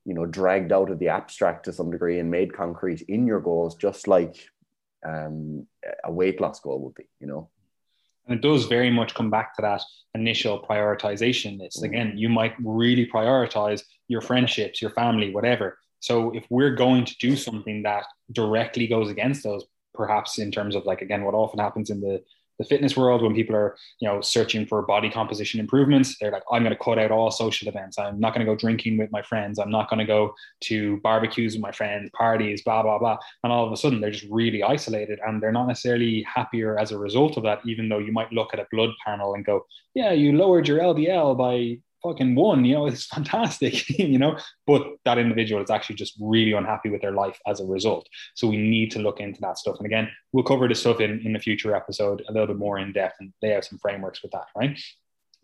you 0.04 0.14
know 0.14 0.26
dragged 0.26 0.72
out 0.72 0.90
of 0.90 0.98
the 0.98 1.08
abstract 1.08 1.64
to 1.64 1.72
some 1.72 1.90
degree 1.90 2.18
and 2.18 2.30
made 2.30 2.52
concrete 2.52 3.02
in 3.02 3.26
your 3.26 3.40
goals 3.40 3.76
just 3.76 4.08
like 4.08 4.48
um, 5.06 5.66
a 6.04 6.12
weight 6.12 6.40
loss 6.40 6.60
goal 6.60 6.80
would 6.80 6.94
be 6.94 7.04
you 7.20 7.26
know? 7.26 7.48
And 8.26 8.36
it 8.36 8.42
does 8.42 8.66
very 8.66 8.90
much 8.90 9.14
come 9.14 9.30
back 9.30 9.56
to 9.56 9.62
that 9.62 9.82
initial 10.14 10.62
prioritization. 10.62 11.58
List 11.58 11.82
again 11.82 12.14
you 12.16 12.28
might 12.28 12.54
really 12.62 13.06
prioritize 13.06 13.82
your 14.08 14.20
friendships 14.20 14.82
your 14.82 14.90
family 14.92 15.32
whatever. 15.32 15.78
So 16.00 16.30
if 16.30 16.44
we're 16.48 16.76
going 16.76 17.04
to 17.06 17.16
do 17.20 17.34
something 17.36 17.82
that 17.82 18.04
directly 18.32 18.86
goes 18.86 19.10
against 19.10 19.42
those 19.42 19.64
perhaps 19.94 20.38
in 20.38 20.50
terms 20.52 20.74
of 20.76 20.86
like 20.86 21.02
again 21.02 21.24
what 21.24 21.34
often 21.34 21.58
happens 21.58 21.90
in 21.90 22.00
the 22.00 22.22
the 22.58 22.64
fitness 22.64 22.96
world 22.96 23.22
when 23.22 23.34
people 23.34 23.56
are 23.56 23.76
you 24.00 24.08
know 24.08 24.20
searching 24.20 24.66
for 24.66 24.82
body 24.82 25.10
composition 25.10 25.60
improvements 25.60 26.16
they're 26.20 26.32
like 26.32 26.42
i'm 26.52 26.62
going 26.62 26.74
to 26.74 26.84
cut 26.84 26.98
out 26.98 27.10
all 27.10 27.30
social 27.30 27.68
events. 27.68 27.98
I'm 27.98 28.18
not 28.18 28.34
going 28.34 28.44
to 28.44 28.52
go 28.52 28.56
drinking 28.56 28.98
with 28.98 29.10
my 29.12 29.22
friends. 29.22 29.58
I'm 29.58 29.70
not 29.70 29.88
going 29.88 29.98
to 29.98 30.04
go 30.04 30.34
to 30.62 30.98
barbecues 30.98 31.54
with 31.54 31.62
my 31.62 31.72
friends 31.72 32.10
parties 32.16 32.62
blah 32.62 32.82
blah 32.82 32.98
blah. 32.98 33.18
And 33.44 33.52
all 33.52 33.66
of 33.66 33.72
a 33.72 33.76
sudden 33.76 34.00
they're 34.00 34.10
just 34.10 34.30
really 34.30 34.62
isolated 34.62 35.20
and 35.24 35.42
they're 35.42 35.52
not 35.52 35.66
necessarily 35.66 36.22
happier 36.22 36.78
as 36.78 36.92
a 36.92 36.98
result 36.98 37.36
of 37.36 37.44
that 37.44 37.60
even 37.66 37.88
though 37.88 37.98
you 37.98 38.12
might 38.12 38.32
look 38.32 38.52
at 38.52 38.60
a 38.60 38.66
blood 38.70 38.90
panel 39.04 39.34
and 39.34 39.44
go 39.44 39.64
yeah 39.94 40.12
you 40.12 40.32
lowered 40.32 40.66
your 40.68 40.80
ldl 40.80 41.36
by 41.36 41.78
fucking 42.02 42.34
one, 42.34 42.64
you 42.64 42.74
know, 42.74 42.86
it's 42.88 43.06
fantastic, 43.06 43.88
you 43.98 44.18
know, 44.18 44.38
but 44.66 44.86
that 45.04 45.18
individual 45.18 45.62
is 45.62 45.70
actually 45.70 45.96
just 45.96 46.16
really 46.20 46.52
unhappy 46.52 46.90
with 46.90 47.02
their 47.02 47.12
life 47.12 47.38
as 47.46 47.60
a 47.60 47.64
result. 47.64 48.08
So 48.34 48.48
we 48.48 48.56
need 48.56 48.90
to 48.92 48.98
look 49.00 49.20
into 49.20 49.40
that 49.42 49.58
stuff. 49.58 49.76
And 49.78 49.86
again, 49.86 50.08
we'll 50.32 50.44
cover 50.44 50.68
this 50.68 50.80
stuff 50.80 51.00
in, 51.00 51.20
in 51.26 51.36
a 51.36 51.40
future 51.40 51.74
episode 51.74 52.22
a 52.28 52.32
little 52.32 52.48
bit 52.48 52.56
more 52.56 52.78
in 52.78 52.92
depth 52.92 53.16
and 53.20 53.32
lay 53.42 53.54
out 53.54 53.64
some 53.64 53.78
frameworks 53.78 54.22
with 54.22 54.32
that, 54.32 54.46
right? 54.56 54.78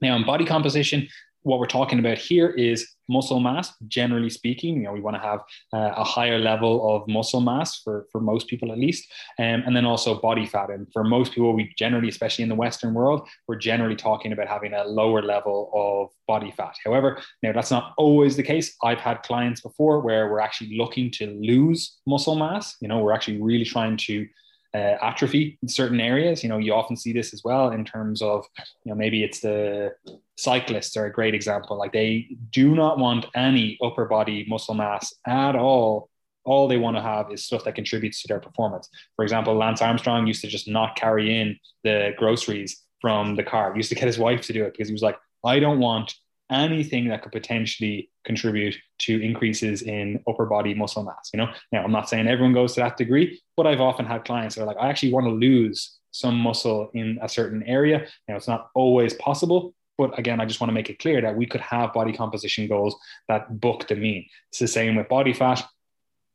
Now, 0.00 0.16
in 0.16 0.24
body 0.24 0.44
composition, 0.44 1.08
what 1.44 1.60
we're 1.60 1.66
talking 1.66 1.98
about 1.98 2.18
here 2.18 2.48
is 2.48 2.88
muscle 3.08 3.38
mass 3.38 3.72
generally 3.86 4.30
speaking. 4.30 4.76
You 4.76 4.82
know 4.84 4.92
we 4.92 5.00
want 5.00 5.14
to 5.16 5.22
have 5.22 5.40
uh, 5.72 5.92
a 5.94 6.04
higher 6.04 6.38
level 6.38 6.94
of 6.96 7.06
muscle 7.06 7.40
mass 7.40 7.80
for 7.82 8.06
for 8.10 8.20
most 8.20 8.48
people 8.48 8.72
at 8.72 8.78
least 8.78 9.04
um, 9.38 9.62
and 9.66 9.76
then 9.76 9.84
also 9.84 10.20
body 10.20 10.46
fat. 10.46 10.70
And 10.70 10.86
for 10.92 11.04
most 11.04 11.32
people 11.32 11.52
we 11.52 11.72
generally 11.78 12.08
especially 12.08 12.42
in 12.42 12.48
the 12.48 12.54
western 12.54 12.94
world 12.94 13.28
we're 13.46 13.56
generally 13.56 13.96
talking 13.96 14.32
about 14.32 14.48
having 14.48 14.72
a 14.72 14.84
lower 14.84 15.22
level 15.22 15.70
of 15.74 16.08
body 16.26 16.50
fat. 16.50 16.74
However 16.84 17.20
now 17.42 17.52
that's 17.52 17.70
not 17.70 17.92
always 17.98 18.36
the 18.36 18.42
case. 18.42 18.74
I've 18.82 19.00
had 19.00 19.22
clients 19.22 19.60
before 19.60 20.00
where 20.00 20.30
we're 20.30 20.40
actually 20.40 20.76
looking 20.76 21.10
to 21.12 21.26
lose 21.26 21.98
muscle 22.06 22.36
mass. 22.36 22.76
You 22.80 22.88
know 22.88 22.98
we're 22.98 23.12
actually 23.12 23.40
really 23.40 23.66
trying 23.66 23.98
to 24.08 24.26
uh, 24.74 24.96
atrophy 25.00 25.58
in 25.62 25.68
certain 25.68 26.00
areas. 26.00 26.42
You 26.42 26.48
know, 26.48 26.58
you 26.58 26.74
often 26.74 26.96
see 26.96 27.12
this 27.12 27.32
as 27.32 27.42
well 27.44 27.70
in 27.70 27.84
terms 27.84 28.20
of, 28.20 28.44
you 28.84 28.90
know, 28.90 28.96
maybe 28.96 29.22
it's 29.22 29.40
the 29.40 29.92
cyclists 30.36 30.96
are 30.96 31.06
a 31.06 31.12
great 31.12 31.34
example. 31.34 31.78
Like 31.78 31.92
they 31.92 32.36
do 32.50 32.74
not 32.74 32.98
want 32.98 33.26
any 33.34 33.78
upper 33.82 34.06
body 34.06 34.44
muscle 34.48 34.74
mass 34.74 35.14
at 35.26 35.54
all. 35.54 36.10
All 36.44 36.68
they 36.68 36.76
want 36.76 36.96
to 36.96 37.02
have 37.02 37.32
is 37.32 37.44
stuff 37.44 37.64
that 37.64 37.74
contributes 37.74 38.20
to 38.22 38.28
their 38.28 38.40
performance. 38.40 38.88
For 39.16 39.22
example, 39.22 39.54
Lance 39.54 39.80
Armstrong 39.80 40.26
used 40.26 40.42
to 40.42 40.48
just 40.48 40.68
not 40.68 40.96
carry 40.96 41.40
in 41.40 41.56
the 41.84 42.12
groceries 42.18 42.82
from 43.00 43.36
the 43.36 43.44
car. 43.44 43.72
He 43.72 43.78
used 43.78 43.88
to 43.90 43.94
get 43.94 44.06
his 44.06 44.18
wife 44.18 44.42
to 44.42 44.52
do 44.52 44.64
it 44.64 44.72
because 44.72 44.88
he 44.88 44.92
was 44.92 45.02
like, 45.02 45.16
I 45.44 45.60
don't 45.60 45.78
want 45.78 46.14
anything 46.50 47.08
that 47.08 47.22
could 47.22 47.32
potentially 47.32 48.10
contribute 48.24 48.76
to 48.98 49.22
increases 49.22 49.82
in 49.82 50.22
upper 50.28 50.46
body 50.46 50.74
muscle 50.74 51.02
mass. 51.02 51.30
You 51.32 51.38
know, 51.38 51.48
now 51.72 51.84
I'm 51.84 51.92
not 51.92 52.08
saying 52.08 52.28
everyone 52.28 52.52
goes 52.52 52.74
to 52.74 52.80
that 52.80 52.96
degree, 52.96 53.40
but 53.56 53.66
I've 53.66 53.80
often 53.80 54.06
had 54.06 54.24
clients 54.24 54.54
that 54.54 54.62
are 54.62 54.66
like, 54.66 54.76
I 54.78 54.88
actually 54.88 55.12
want 55.12 55.26
to 55.26 55.30
lose 55.30 55.98
some 56.10 56.36
muscle 56.36 56.90
in 56.94 57.18
a 57.22 57.28
certain 57.28 57.62
area. 57.64 58.06
Now 58.28 58.36
it's 58.36 58.48
not 58.48 58.68
always 58.74 59.14
possible, 59.14 59.74
but 59.98 60.16
again, 60.18 60.40
I 60.40 60.46
just 60.46 60.60
want 60.60 60.68
to 60.70 60.74
make 60.74 60.90
it 60.90 60.98
clear 60.98 61.20
that 61.20 61.36
we 61.36 61.46
could 61.46 61.60
have 61.60 61.92
body 61.92 62.12
composition 62.12 62.68
goals 62.68 62.94
that 63.28 63.60
book 63.60 63.88
the 63.88 63.96
mean. 63.96 64.26
It's 64.50 64.60
the 64.60 64.68
same 64.68 64.96
with 64.96 65.08
body 65.08 65.32
fat. 65.32 65.64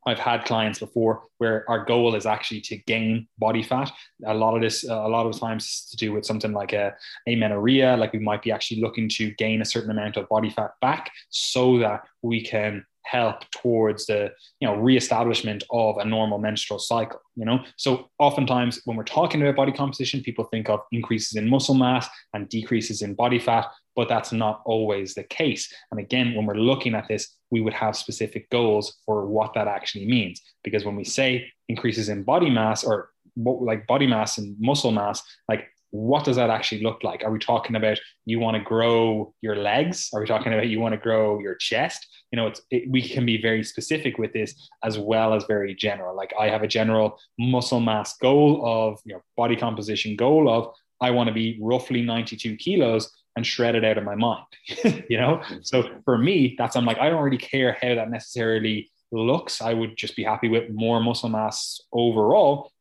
I've 0.05 0.19
had 0.19 0.45
clients 0.45 0.79
before 0.79 1.23
where 1.39 1.69
our 1.69 1.83
goal 1.83 2.15
is 2.15 2.25
actually 2.25 2.61
to 2.61 2.77
gain 2.77 3.27
body 3.37 3.61
fat. 3.61 3.91
A 4.25 4.33
lot 4.33 4.55
of 4.55 4.61
this, 4.61 4.83
a 4.83 4.95
lot 4.95 5.25
of 5.25 5.37
times, 5.39 5.87
to 5.91 5.97
do 5.97 6.13
with 6.13 6.25
something 6.25 6.53
like 6.53 6.73
a 6.73 6.95
amenorrhea. 7.27 7.97
Like 7.97 8.13
we 8.13 8.19
might 8.19 8.41
be 8.41 8.51
actually 8.51 8.81
looking 8.81 9.09
to 9.09 9.31
gain 9.31 9.61
a 9.61 9.65
certain 9.65 9.91
amount 9.91 10.17
of 10.17 10.29
body 10.29 10.49
fat 10.49 10.71
back 10.81 11.11
so 11.29 11.77
that 11.79 12.03
we 12.21 12.41
can 12.41 12.85
help 13.09 13.49
towards 13.51 14.05
the 14.05 14.31
you 14.59 14.67
know 14.67 14.75
reestablishment 14.75 15.63
of 15.71 15.97
a 15.97 16.05
normal 16.05 16.37
menstrual 16.37 16.79
cycle 16.79 17.19
you 17.39 17.45
know? 17.45 17.63
So 17.77 18.09
oftentimes 18.19 18.81
when 18.83 18.97
we're 18.97 19.03
talking 19.03 19.41
about 19.41 19.55
body 19.55 19.71
composition 19.71 20.21
people 20.21 20.43
think 20.45 20.69
of 20.69 20.81
increases 20.91 21.35
in 21.35 21.49
muscle 21.49 21.73
mass 21.73 22.07
and 22.33 22.49
decreases 22.49 23.01
in 23.01 23.13
body 23.13 23.39
fat 23.39 23.65
but 23.95 24.09
that's 24.09 24.31
not 24.31 24.61
always 24.65 25.13
the 25.13 25.23
case. 25.23 25.73
And 25.91 25.99
again 25.99 26.35
when 26.35 26.45
we're 26.45 26.55
looking 26.55 26.95
at 26.95 27.07
this 27.07 27.37
we 27.49 27.61
would 27.61 27.73
have 27.73 27.95
specific 27.95 28.49
goals 28.49 28.97
for 29.05 29.25
what 29.25 29.53
that 29.53 29.67
actually 29.67 30.05
means. 30.05 30.41
Because 30.63 30.85
when 30.85 30.95
we 30.97 31.05
say 31.05 31.47
increases 31.69 32.09
in 32.09 32.23
body 32.23 32.49
mass 32.49 32.83
or 32.83 33.09
like 33.35 33.87
body 33.87 34.05
mass 34.05 34.37
and 34.37 34.55
muscle 34.59 34.91
mass 34.91 35.23
like 35.47 35.65
what 35.91 36.23
does 36.23 36.35
that 36.35 36.49
actually 36.49 36.83
look 36.83 37.03
like? 37.03 37.23
Are 37.23 37.31
we 37.31 37.39
talking 37.39 37.75
about 37.75 37.99
you 38.25 38.39
want 38.39 38.55
to 38.55 38.63
grow 38.63 39.33
your 39.41 39.55
legs? 39.55 40.09
Are 40.13 40.21
we 40.21 40.27
talking 40.27 40.53
about 40.53 40.67
you 40.67 40.79
want 40.79 40.93
to 40.93 40.99
grow 40.99 41.39
your 41.39 41.55
chest? 41.55 42.07
You 42.31 42.37
know, 42.37 42.47
it's, 42.47 42.61
it, 42.69 42.89
we 42.89 43.01
can 43.01 43.25
be 43.25 43.41
very 43.41 43.63
specific 43.63 44.17
with 44.17 44.33
this 44.33 44.69
as 44.83 44.99
well 44.99 45.33
as 45.33 45.45
very 45.45 45.73
general. 45.73 46.15
Like 46.15 46.33
I 46.39 46.49
have 46.49 46.61
a 46.61 46.67
general 46.67 47.19
muscle 47.39 47.79
mass 47.79 48.15
goal 48.17 48.61
of, 48.65 48.99
know, 49.13 49.21
body 49.35 49.55
composition 49.55 50.15
goal 50.15 50.49
of, 50.49 50.73
I 51.01 51.11
want 51.11 51.27
to 51.27 51.33
be 51.33 51.57
roughly 51.61 52.01
92 52.01 52.57
kilos 52.57 53.11
and 53.35 53.45
shred 53.45 53.75
it 53.75 53.85
out 53.85 53.97
of 53.97 54.03
my 54.03 54.15
mind, 54.15 54.45
you 55.09 55.17
know? 55.17 55.41
So 55.61 55.89
for 56.05 56.17
me, 56.17 56.55
that's, 56.57 56.75
I'm 56.75 56.85
like, 56.85 56.99
I 56.99 57.09
don't 57.09 57.23
really 57.23 57.37
care 57.37 57.77
how 57.81 57.95
that 57.95 58.11
necessarily 58.11 58.91
looks. 59.11 59.61
I 59.61 59.73
would 59.73 59.97
just 59.97 60.15
be 60.15 60.23
happy 60.23 60.49
with 60.49 60.69
more 60.69 61.01
muscle 61.01 61.29
mass 61.29 61.81
overall 61.91 62.71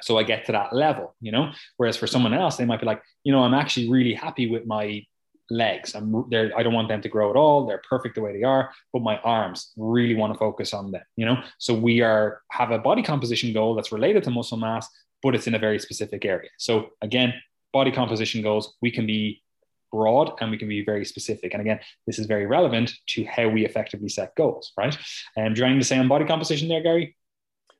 so 0.00 0.18
I 0.18 0.22
get 0.22 0.46
to 0.46 0.52
that 0.52 0.72
level, 0.72 1.14
you 1.20 1.32
know. 1.32 1.52
Whereas 1.76 1.96
for 1.96 2.06
someone 2.06 2.34
else, 2.34 2.56
they 2.56 2.64
might 2.64 2.80
be 2.80 2.86
like, 2.86 3.02
you 3.24 3.32
know, 3.32 3.42
I'm 3.42 3.54
actually 3.54 3.90
really 3.90 4.14
happy 4.14 4.50
with 4.50 4.66
my 4.66 5.04
legs. 5.50 5.94
I'm 5.94 6.24
there. 6.30 6.52
I 6.56 6.62
don't 6.62 6.74
want 6.74 6.88
them 6.88 7.00
to 7.02 7.08
grow 7.08 7.30
at 7.30 7.36
all. 7.36 7.66
They're 7.66 7.82
perfect 7.88 8.14
the 8.14 8.20
way 8.20 8.32
they 8.32 8.44
are. 8.44 8.70
But 8.92 9.02
my 9.02 9.18
arms 9.18 9.72
really 9.76 10.14
want 10.14 10.32
to 10.32 10.38
focus 10.38 10.74
on 10.74 10.90
them, 10.90 11.02
you 11.16 11.24
know. 11.26 11.42
So 11.58 11.74
we 11.74 12.00
are 12.00 12.42
have 12.50 12.70
a 12.70 12.78
body 12.78 13.02
composition 13.02 13.52
goal 13.52 13.74
that's 13.74 13.92
related 13.92 14.24
to 14.24 14.30
muscle 14.30 14.58
mass, 14.58 14.88
but 15.22 15.34
it's 15.34 15.46
in 15.46 15.54
a 15.54 15.58
very 15.58 15.78
specific 15.78 16.24
area. 16.24 16.50
So 16.58 16.90
again, 17.02 17.34
body 17.72 17.90
composition 17.90 18.42
goals 18.42 18.76
we 18.80 18.90
can 18.90 19.06
be 19.06 19.42
broad 19.90 20.32
and 20.40 20.50
we 20.50 20.58
can 20.58 20.68
be 20.68 20.84
very 20.84 21.04
specific. 21.04 21.54
And 21.54 21.60
again, 21.60 21.80
this 22.06 22.18
is 22.18 22.26
very 22.26 22.46
relevant 22.46 22.92
to 23.08 23.24
how 23.24 23.48
we 23.48 23.64
effectively 23.64 24.08
set 24.08 24.34
goals, 24.36 24.72
right? 24.76 24.96
And 25.36 25.48
um, 25.48 25.54
do 25.54 25.60
you 25.60 25.66
want 25.66 25.80
to 25.80 25.86
say 25.86 25.98
on 25.98 26.08
body 26.08 26.26
composition 26.26 26.68
there, 26.68 26.82
Gary? 26.82 27.16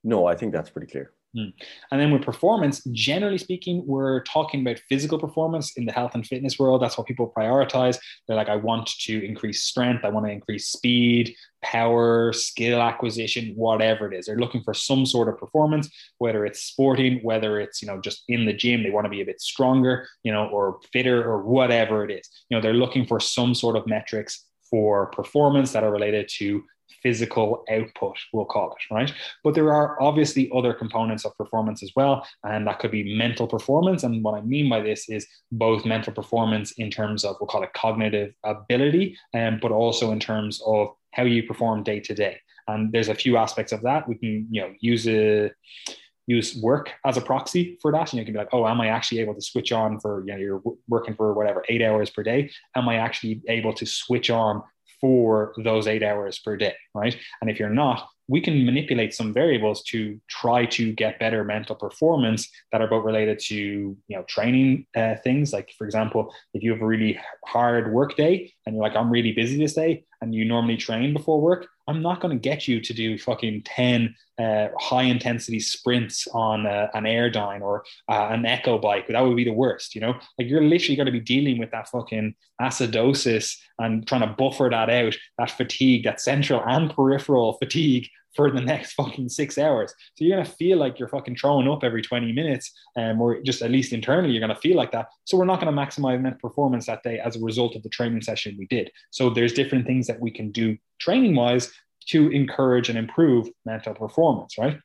No, 0.03 0.25
I 0.25 0.35
think 0.35 0.53
that's 0.53 0.69
pretty 0.69 0.91
clear. 0.91 1.11
Hmm. 1.35 1.49
And 1.91 2.01
then 2.01 2.11
with 2.11 2.23
performance, 2.23 2.83
generally 2.91 3.37
speaking, 3.37 3.83
we're 3.85 4.23
talking 4.23 4.61
about 4.61 4.79
physical 4.89 5.19
performance 5.19 5.77
in 5.77 5.85
the 5.85 5.91
health 5.91 6.15
and 6.15 6.25
fitness 6.25 6.57
world. 6.57 6.81
That's 6.81 6.97
what 6.97 7.05
people 7.05 7.31
prioritize. 7.37 7.99
They're 8.27 8.35
like, 8.35 8.49
I 8.49 8.55
want 8.55 8.87
to 9.01 9.23
increase 9.23 9.61
strength, 9.63 10.03
I 10.03 10.09
want 10.09 10.25
to 10.25 10.31
increase 10.31 10.69
speed, 10.69 11.35
power, 11.61 12.33
skill 12.33 12.81
acquisition, 12.81 13.53
whatever 13.55 14.11
it 14.11 14.17
is. 14.17 14.25
They're 14.25 14.37
looking 14.37 14.63
for 14.63 14.73
some 14.73 15.05
sort 15.05 15.27
of 15.27 15.37
performance, 15.37 15.87
whether 16.17 16.47
it's 16.47 16.63
sporting, 16.63 17.19
whether 17.21 17.59
it's, 17.59 17.79
you 17.79 17.87
know, 17.87 18.01
just 18.01 18.23
in 18.27 18.45
the 18.45 18.53
gym, 18.53 18.81
they 18.81 18.89
want 18.89 19.05
to 19.05 19.09
be 19.09 19.21
a 19.21 19.25
bit 19.25 19.39
stronger, 19.39 20.07
you 20.23 20.31
know, 20.31 20.47
or 20.47 20.79
fitter 20.91 21.23
or 21.23 21.43
whatever 21.43 22.03
it 22.03 22.11
is. 22.11 22.27
You 22.49 22.57
know, 22.57 22.61
they're 22.61 22.73
looking 22.73 23.05
for 23.05 23.19
some 23.19 23.53
sort 23.53 23.75
of 23.75 23.85
metrics 23.85 24.45
for 24.67 25.07
performance 25.07 25.73
that 25.73 25.83
are 25.83 25.91
related 25.91 26.27
to 26.37 26.63
physical 27.01 27.63
output, 27.71 28.17
we'll 28.33 28.45
call 28.45 28.71
it, 28.71 28.93
right? 28.93 29.13
But 29.43 29.53
there 29.55 29.73
are 29.73 30.01
obviously 30.01 30.51
other 30.55 30.73
components 30.73 31.25
of 31.25 31.37
performance 31.37 31.83
as 31.83 31.91
well. 31.95 32.25
And 32.43 32.67
that 32.67 32.79
could 32.79 32.91
be 32.91 33.15
mental 33.17 33.47
performance. 33.47 34.03
And 34.03 34.23
what 34.23 34.35
I 34.35 34.41
mean 34.41 34.69
by 34.69 34.81
this 34.81 35.09
is 35.09 35.27
both 35.51 35.85
mental 35.85 36.13
performance 36.13 36.71
in 36.73 36.89
terms 36.89 37.23
of, 37.23 37.35
we'll 37.39 37.47
call 37.47 37.63
it 37.63 37.73
cognitive 37.73 38.33
ability, 38.43 39.17
um, 39.33 39.59
but 39.61 39.71
also 39.71 40.11
in 40.11 40.19
terms 40.19 40.61
of 40.65 40.89
how 41.13 41.23
you 41.23 41.43
perform 41.43 41.83
day 41.83 41.99
to 42.01 42.13
day. 42.13 42.39
And 42.67 42.91
there's 42.91 43.09
a 43.09 43.15
few 43.15 43.37
aspects 43.37 43.71
of 43.71 43.81
that. 43.81 44.07
We 44.07 44.15
can, 44.15 44.47
you 44.51 44.61
know, 44.61 44.73
use 44.79 45.07
a 45.07 45.51
use 46.27 46.55
work 46.55 46.91
as 47.05 47.17
a 47.17 47.21
proxy 47.21 47.75
for 47.81 47.91
that. 47.91 48.11
And 48.13 48.19
you 48.19 48.23
can 48.23 48.33
be 48.33 48.37
like, 48.37 48.53
oh, 48.53 48.67
am 48.67 48.79
I 48.79 48.87
actually 48.89 49.19
able 49.21 49.33
to 49.33 49.41
switch 49.41 49.71
on 49.71 49.99
for, 49.99 50.23
you 50.27 50.33
know, 50.33 50.37
you're 50.37 50.61
working 50.87 51.15
for 51.15 51.33
whatever, 51.33 51.65
eight 51.69 51.81
hours 51.81 52.11
per 52.11 52.21
day? 52.21 52.51
Am 52.75 52.87
I 52.87 52.97
actually 52.97 53.41
able 53.47 53.73
to 53.73 53.85
switch 53.87 54.29
on 54.29 54.61
for 54.99 55.53
those 55.63 55.87
eight 55.87 56.03
hours 56.03 56.39
per 56.39 56.57
day, 56.57 56.75
right? 56.93 57.15
And 57.41 57.49
if 57.49 57.59
you're 57.59 57.69
not, 57.69 58.07
we 58.29 58.39
can 58.39 58.63
manipulate 58.63 59.13
some 59.13 59.33
variables 59.33 59.81
to 59.83 60.21
try 60.29 60.63
to 60.63 60.93
get 60.93 61.19
better 61.19 61.43
mental 61.43 61.75
performance 61.75 62.47
that 62.71 62.79
are 62.79 62.87
both 62.87 63.03
related 63.03 63.39
to 63.39 63.55
you 63.55 64.15
know 64.15 64.23
training 64.23 64.85
uh, 64.95 65.15
things 65.23 65.51
like 65.51 65.73
for 65.77 65.85
example 65.85 66.33
if 66.53 66.61
you 66.63 66.71
have 66.71 66.81
a 66.81 66.85
really 66.85 67.19
hard 67.45 67.91
work 67.91 68.15
day 68.15 68.53
and 68.65 68.75
you're 68.75 68.83
like 68.83 68.95
i'm 68.95 69.09
really 69.09 69.31
busy 69.31 69.57
this 69.57 69.73
day 69.73 70.05
and 70.21 70.33
you 70.33 70.45
normally 70.45 70.77
train 70.77 71.13
before 71.13 71.41
work 71.41 71.67
i'm 71.87 72.01
not 72.01 72.19
going 72.21 72.35
to 72.35 72.49
get 72.49 72.67
you 72.67 72.79
to 72.79 72.93
do 72.93 73.17
fucking 73.17 73.61
10 73.63 74.15
uh, 74.39 74.69
high 74.79 75.03
intensity 75.03 75.59
sprints 75.59 76.25
on 76.33 76.65
uh, 76.65 76.87
an 76.93 77.03
Airdyne 77.03 77.61
or 77.61 77.83
uh, 78.07 78.29
an 78.31 78.45
echo 78.45 78.77
bike. 78.77 79.07
That 79.09 79.19
would 79.19 79.35
be 79.35 79.43
the 79.43 79.51
worst 79.51 79.93
you 79.93 80.01
know? 80.01 80.13
Like 80.37 80.47
you're 80.47 80.63
literally 80.63 80.95
going 80.95 81.07
to 81.07 81.11
be 81.11 81.19
dealing 81.19 81.59
with 81.59 81.71
that 81.71 81.89
fucking 81.89 82.35
acidosis 82.61 83.57
and 83.79 84.07
trying 84.07 84.21
to 84.21 84.35
buffer 84.37 84.69
that 84.71 84.89
out 84.89 85.15
that 85.37 85.51
fatigue 85.51 86.05
that 86.05 86.21
central 86.21 86.63
and 86.65 86.89
peripheral 86.89 87.53
fatigue 87.53 88.07
for 88.35 88.51
the 88.51 88.61
next 88.61 88.93
fucking 88.99 89.29
six 89.29 89.57
hours. 89.57 89.93
So 90.15 90.25
you're 90.25 90.37
gonna 90.37 90.49
feel 90.49 90.77
like 90.77 90.99
you're 90.99 91.07
fucking 91.07 91.35
throwing 91.35 91.67
up 91.67 91.83
every 91.83 92.01
20 92.01 92.31
minutes, 92.31 92.71
um, 92.97 93.21
or 93.21 93.41
just 93.41 93.61
at 93.61 93.71
least 93.71 93.93
internally, 93.93 94.31
you're 94.31 94.41
gonna 94.41 94.55
feel 94.55 94.77
like 94.77 94.91
that. 94.91 95.07
So 95.25 95.37
we're 95.37 95.45
not 95.45 95.59
gonna 95.59 95.71
maximize 95.71 96.21
mental 96.21 96.39
performance 96.39 96.85
that 96.87 97.03
day 97.03 97.19
as 97.19 97.35
a 97.35 97.41
result 97.41 97.75
of 97.75 97.83
the 97.83 97.89
training 97.89 98.21
session 98.21 98.55
we 98.57 98.67
did. 98.67 98.91
So 99.11 99.29
there's 99.29 99.53
different 99.53 99.85
things 99.85 100.07
that 100.07 100.19
we 100.19 100.31
can 100.31 100.51
do 100.51 100.77
training 100.99 101.35
wise 101.35 101.71
to 102.07 102.29
encourage 102.29 102.89
and 102.89 102.97
improve 102.97 103.49
mental 103.65 103.93
performance, 103.93 104.57
right? 104.57 104.79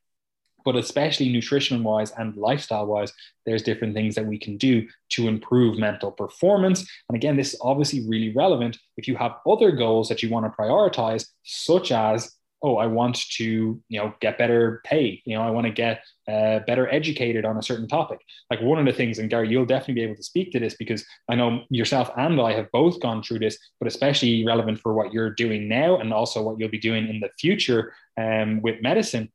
But 0.65 0.77
especially 0.77 1.31
nutrition 1.31 1.83
wise 1.85 2.11
and 2.13 2.37
lifestyle 2.37 2.87
wise, 2.87 3.13
there's 3.45 3.63
different 3.63 3.95
things 3.95 4.15
that 4.15 4.27
we 4.27 4.39
can 4.39 4.57
do 4.57 4.89
to 5.11 5.29
improve 5.29 5.79
mental 5.79 6.11
performance. 6.11 6.81
And 7.09 7.17
again, 7.17 7.37
this 7.37 7.53
is 7.53 7.61
obviously 7.63 8.07
really 8.09 8.33
relevant 8.35 8.79
if 8.97 9.07
you 9.07 9.17
have 9.17 9.37
other 9.47 9.73
goals 9.73 10.09
that 10.09 10.23
you 10.23 10.31
want 10.31 10.47
to 10.47 10.57
prioritize, 10.59 11.27
such 11.45 11.92
as 11.92 12.33
oh, 12.65 12.79
I 12.79 12.87
want 12.87 13.17
to, 13.33 13.44
you 13.88 13.98
know, 14.00 14.15
get 14.21 14.38
better 14.38 14.81
pay. 14.85 15.21
You 15.27 15.37
know, 15.37 15.42
I 15.42 15.50
want 15.50 15.67
to 15.67 15.73
get 15.73 16.02
uh, 16.27 16.60
better 16.67 16.88
educated 16.88 17.44
on 17.44 17.58
a 17.58 17.62
certain 17.62 17.87
topic. 17.87 18.21
Like 18.50 18.62
one 18.62 18.79
of 18.79 18.87
the 18.87 18.92
things, 18.92 19.19
and 19.19 19.29
Gary, 19.29 19.50
you'll 19.50 19.67
definitely 19.67 19.94
be 19.94 20.02
able 20.02 20.17
to 20.17 20.23
speak 20.23 20.50
to 20.52 20.58
this 20.58 20.75
because 20.75 21.04
I 21.29 21.35
know 21.35 21.65
yourself 21.69 22.10
and 22.17 22.40
I 22.40 22.52
have 22.54 22.73
both 22.73 23.00
gone 23.00 23.23
through 23.23 23.40
this, 23.40 23.58
but 23.79 23.87
especially 23.87 24.46
relevant 24.46 24.81
for 24.81 24.94
what 24.94 25.12
you're 25.12 25.35
doing 25.35 25.69
now 25.69 25.98
and 25.98 26.10
also 26.15 26.42
what 26.42 26.58
you'll 26.58 26.71
be 26.71 26.79
doing 26.79 27.06
in 27.06 27.21
the 27.21 27.29
future 27.38 27.92
um, 28.19 28.62
with 28.62 28.81
medicine. 28.81 29.31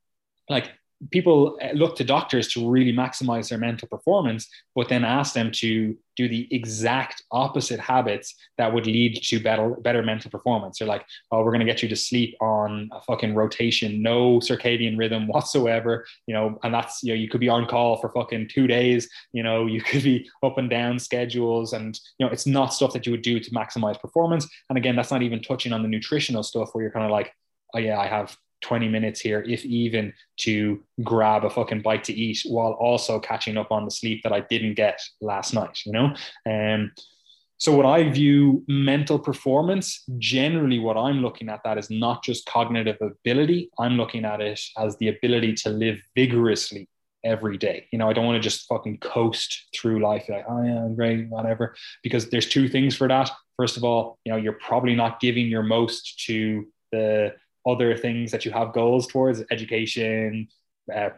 Like 0.50 0.72
people 1.12 1.58
uh, 1.62 1.72
look 1.74 1.96
to 1.96 2.04
doctors 2.04 2.48
to 2.50 2.70
really 2.70 2.94
maximize 2.94 3.50
their 3.50 3.58
mental 3.58 3.88
performance, 3.88 4.48
but 4.76 4.90
then 4.90 5.04
ask 5.04 5.34
them 5.34 5.52
to 5.52 5.98
do 6.18 6.28
the 6.28 6.48
exact 6.54 7.24
opposite 7.32 7.80
habits 7.80 8.36
that 8.58 8.74
would 8.74 8.86
lead 8.86 9.16
to 9.24 9.40
better, 9.40 9.70
better 9.82 10.04
mental 10.04 10.30
performance. 10.30 10.78
They're 10.78 10.88
like, 10.88 11.06
oh, 11.32 11.40
we're 11.44 11.52
going 11.52 11.66
to 11.66 11.66
get 11.66 11.82
you 11.82 11.88
to 11.88 11.96
sleep 11.96 12.36
on 12.42 12.90
a 12.92 13.02
fucking 13.02 13.34
rotation, 13.34 14.02
no 14.02 14.40
circadian 14.40 14.98
rhythm 14.98 15.28
whatsoever, 15.28 16.06
you 16.28 16.34
know, 16.34 16.60
and 16.64 16.74
that's, 16.74 17.02
you 17.04 17.14
know, 17.14 17.20
you 17.20 17.30
could 17.30 17.40
be 17.40 17.48
on 17.48 17.66
call 17.66 17.96
for 17.98 18.10
fucking 18.10 18.50
two 18.50 18.68
days, 18.68 19.10
you 19.32 19.44
know, 19.44 19.66
you 19.66 19.82
could 19.90 20.04
be 20.04 20.30
up 20.44 20.58
and 20.58 20.70
down 20.70 21.00
schedules 21.00 21.72
and, 21.72 21.98
you 22.18 22.26
know, 22.26 22.32
it's 22.32 22.46
not 22.46 22.74
stuff 22.74 22.92
that 22.92 23.06
you 23.06 23.14
would 23.14 23.22
do 23.22 23.40
to 23.40 23.52
maximize 23.52 24.00
performance. 24.00 24.48
And 24.68 24.78
again, 24.78 24.98
that's 24.98 25.12
not 25.12 25.22
even 25.22 25.42
touching 25.42 25.72
on 25.72 25.82
the 25.82 25.88
nutritional 25.88 26.44
stuff 26.44 26.70
where 26.74 26.84
you're 26.84 26.92
kind 26.92 27.06
of 27.06 27.12
like, 27.12 27.32
oh 27.74 27.80
yeah, 27.80 27.98
I 27.98 28.08
have 28.08 28.36
20 28.62 28.88
minutes 28.88 29.20
here, 29.20 29.44
if 29.48 29.66
even, 29.66 30.14
to 30.38 30.84
grab 31.04 31.46
a 31.46 31.50
fucking 31.50 31.82
bite 31.82 32.04
to 32.06 32.14
eat 32.14 32.42
while 32.46 32.74
also 32.74 33.20
catching 33.20 33.58
up 33.58 33.72
on 33.72 33.86
the 33.86 33.92
sleep 33.92 34.22
that 34.24 34.34
I 34.34 34.42
didn't 34.42 34.76
get 34.76 35.02
last 35.22 35.54
night, 35.54 35.80
you 35.86 35.92
know? 35.92 36.14
Um, 36.46 36.92
so, 37.58 37.76
what 37.76 37.86
I 37.86 38.10
view 38.10 38.64
mental 38.70 39.20
performance, 39.20 40.06
generally, 40.18 40.80
what 40.80 40.96
I'm 40.96 41.22
looking 41.22 41.50
at 41.50 41.62
that 41.66 41.78
is 41.78 41.90
not 41.90 42.24
just 42.24 42.46
cognitive 42.46 42.96
ability. 43.02 43.70
I'm 43.78 43.98
looking 43.98 44.24
at 44.24 44.40
it 44.40 44.62
as 44.78 44.96
the 44.98 45.10
ability 45.10 45.56
to 45.56 45.70
live 45.70 46.00
vigorously 46.16 46.88
every 47.24 47.58
day. 47.58 47.88
You 47.92 48.00
know, 48.00 48.10
I 48.10 48.14
don't 48.14 48.26
want 48.26 48.42
to 48.42 48.50
just 48.50 48.66
fucking 48.68 49.00
coast 49.00 49.68
through 49.76 50.02
life 50.02 50.30
like, 50.30 50.46
oh 50.48 50.64
yeah, 50.64 50.84
I'm 50.84 50.96
great, 50.96 51.28
whatever. 51.28 51.76
Because 52.02 52.30
there's 52.30 52.48
two 52.48 52.70
things 52.70 52.96
for 52.96 53.10
that. 53.10 53.30
First 53.58 53.76
of 53.76 53.84
all, 53.84 54.20
you 54.24 54.32
know, 54.32 54.38
you're 54.38 54.54
probably 54.54 54.96
not 54.96 55.20
giving 55.20 55.48
your 55.48 55.64
most 55.64 56.24
to 56.28 56.66
the 56.94 57.34
other 57.72 57.96
things 57.96 58.32
that 58.32 58.46
you 58.46 58.52
have 58.52 58.74
goals 58.74 59.08
towards 59.08 59.44
education 59.52 60.48
uh, 60.94 61.10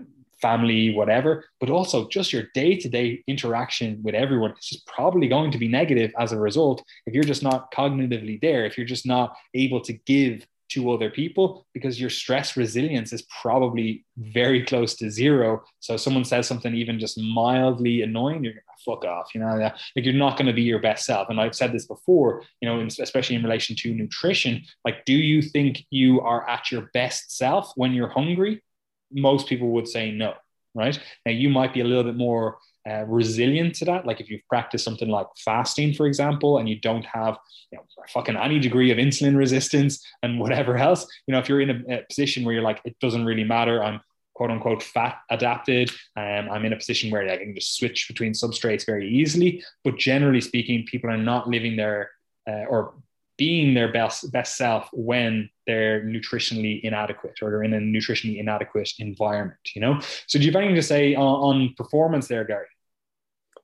family 0.41 0.93
whatever 0.95 1.45
but 1.60 1.70
also 1.70 2.08
just 2.10 2.34
your 2.34 2.43
day-to-day 2.56 3.24
interaction 3.28 4.02
with 4.02 4.16
everyone 4.16 4.52
is 4.52 4.66
just 4.66 4.88
probably 4.88 5.28
going 5.28 5.52
to 5.52 5.60
be 5.60 5.68
negative 5.68 6.12
as 6.20 6.32
a 6.32 6.39
result 6.39 6.84
if 7.06 7.14
you're 7.14 7.24
just 7.24 7.43
not 7.43 7.72
cognitively 7.72 8.41
there 8.41 8.66
if 8.66 8.78
you're 8.78 8.88
just 8.88 9.06
not 9.06 9.36
able 9.54 9.80
to 9.80 9.93
give 9.93 10.45
to 10.72 10.91
other 10.91 11.09
people 11.09 11.65
because 11.74 11.99
your 11.99 12.09
stress 12.09 12.57
resilience 12.57 13.13
is 13.13 13.24
probably 13.41 14.05
very 14.17 14.63
close 14.65 14.95
to 14.95 15.09
zero. 15.09 15.63
So 15.80 15.97
someone 15.97 16.26
says 16.26 16.47
something 16.47 16.74
even 16.76 16.99
just 16.99 17.19
mildly 17.19 18.01
annoying, 18.01 18.43
you're 18.43 18.53
fuck 18.86 19.05
off, 19.05 19.34
you 19.34 19.41
know, 19.41 19.55
like 19.57 19.76
you're 19.95 20.13
not 20.13 20.38
going 20.38 20.47
to 20.47 20.53
be 20.53 20.61
your 20.63 20.80
best 20.80 21.05
self. 21.05 21.30
And 21.30 21.39
I've 21.39 21.55
said 21.55 21.72
this 21.72 21.86
before, 21.86 22.43
you 22.61 22.69
know, 22.69 22.82
especially 22.99 23.36
in 23.36 23.43
relation 23.43 23.76
to 23.78 23.93
nutrition, 23.93 24.63
like, 24.86 25.05
do 25.05 25.13
you 25.13 25.41
think 25.41 25.86
you 25.89 26.22
are 26.22 26.47
at 26.49 26.72
your 26.72 26.89
best 26.93 27.36
self 27.38 27.72
when 27.76 27.93
you're 27.93 28.09
hungry? 28.09 28.63
Most 29.11 29.47
people 29.47 29.69
would 29.69 29.88
say 29.88 30.11
no, 30.11 30.34
right? 30.74 30.99
Now 31.26 31.32
you 31.32 31.49
might 31.49 31.74
be 31.74 31.82
a 31.82 31.86
little 31.86 32.03
bit 32.03 32.15
more 32.15 32.57
uh, 32.90 33.06
resilient 33.06 33.76
to 33.76 33.86
that. 33.86 34.06
Like 34.06 34.20
if 34.20 34.30
you've 34.30 34.48
practiced 34.50 34.84
something 34.84 35.10
like 35.10 35.28
fasting, 35.38 35.94
for 35.94 36.08
example, 36.08 36.58
and 36.58 36.68
you 36.68 36.80
don't 36.80 37.06
have 37.06 37.38
you 37.72 37.78
know, 37.78 37.84
fucking 38.10 38.36
any 38.36 38.60
degree 38.60 38.92
of 38.92 38.98
insulin 38.98 39.38
resistance 39.38 40.06
and 40.24 40.40
whatever 40.40 40.78
else, 40.78 41.06
you 41.28 41.32
know, 41.32 41.40
if 41.40 41.48
you're 41.48 41.62
in 41.62 41.70
a, 41.70 41.96
a 41.98 42.04
position 42.08 42.44
where 42.44 42.54
you're 42.54 42.64
like, 42.64 42.82
it 42.86 42.98
doesn't 43.00 43.26
really 43.26 43.44
matter, 43.44 43.84
I'm 43.84 44.02
quote 44.34 44.52
unquote 44.52 44.82
fat 44.82 45.18
adapted, 45.30 45.92
um, 46.18 46.50
I'm 46.50 46.66
in 46.66 46.74
a 46.74 46.78
position 46.78 47.12
where 47.12 47.30
I 47.30 47.38
can 47.38 47.54
just 47.54 47.78
switch 47.78 48.08
between 48.08 48.34
substrates 48.34 48.86
very 48.86 49.08
easily. 49.08 49.64
But 49.84 49.98
generally 49.98 50.42
speaking, 50.42 50.86
people 50.86 51.10
are 51.10 51.18
not 51.18 51.48
living 51.48 51.76
their 51.76 52.10
uh, 52.48 52.66
or 52.68 52.96
being 53.38 53.74
their 53.74 53.92
best 53.92 54.32
best 54.32 54.58
self 54.58 54.90
when 54.94 55.50
they're 55.72 56.01
nutritionally 56.15 56.82
inadequate 56.82 57.38
or 57.41 57.49
they're 57.51 57.63
in 57.63 57.74
a 57.74 57.80
nutritionally 57.80 58.38
inadequate 58.39 58.91
environment 58.99 59.59
you 59.76 59.82
know? 59.82 59.99
So 60.28 60.38
do 60.38 60.45
you 60.45 60.51
have 60.51 60.59
anything 60.61 60.76
to 60.76 60.84
say 60.84 61.15
on, 61.15 61.24
on 61.24 61.74
performance 61.78 62.28
there 62.28 62.43
gary? 62.43 62.72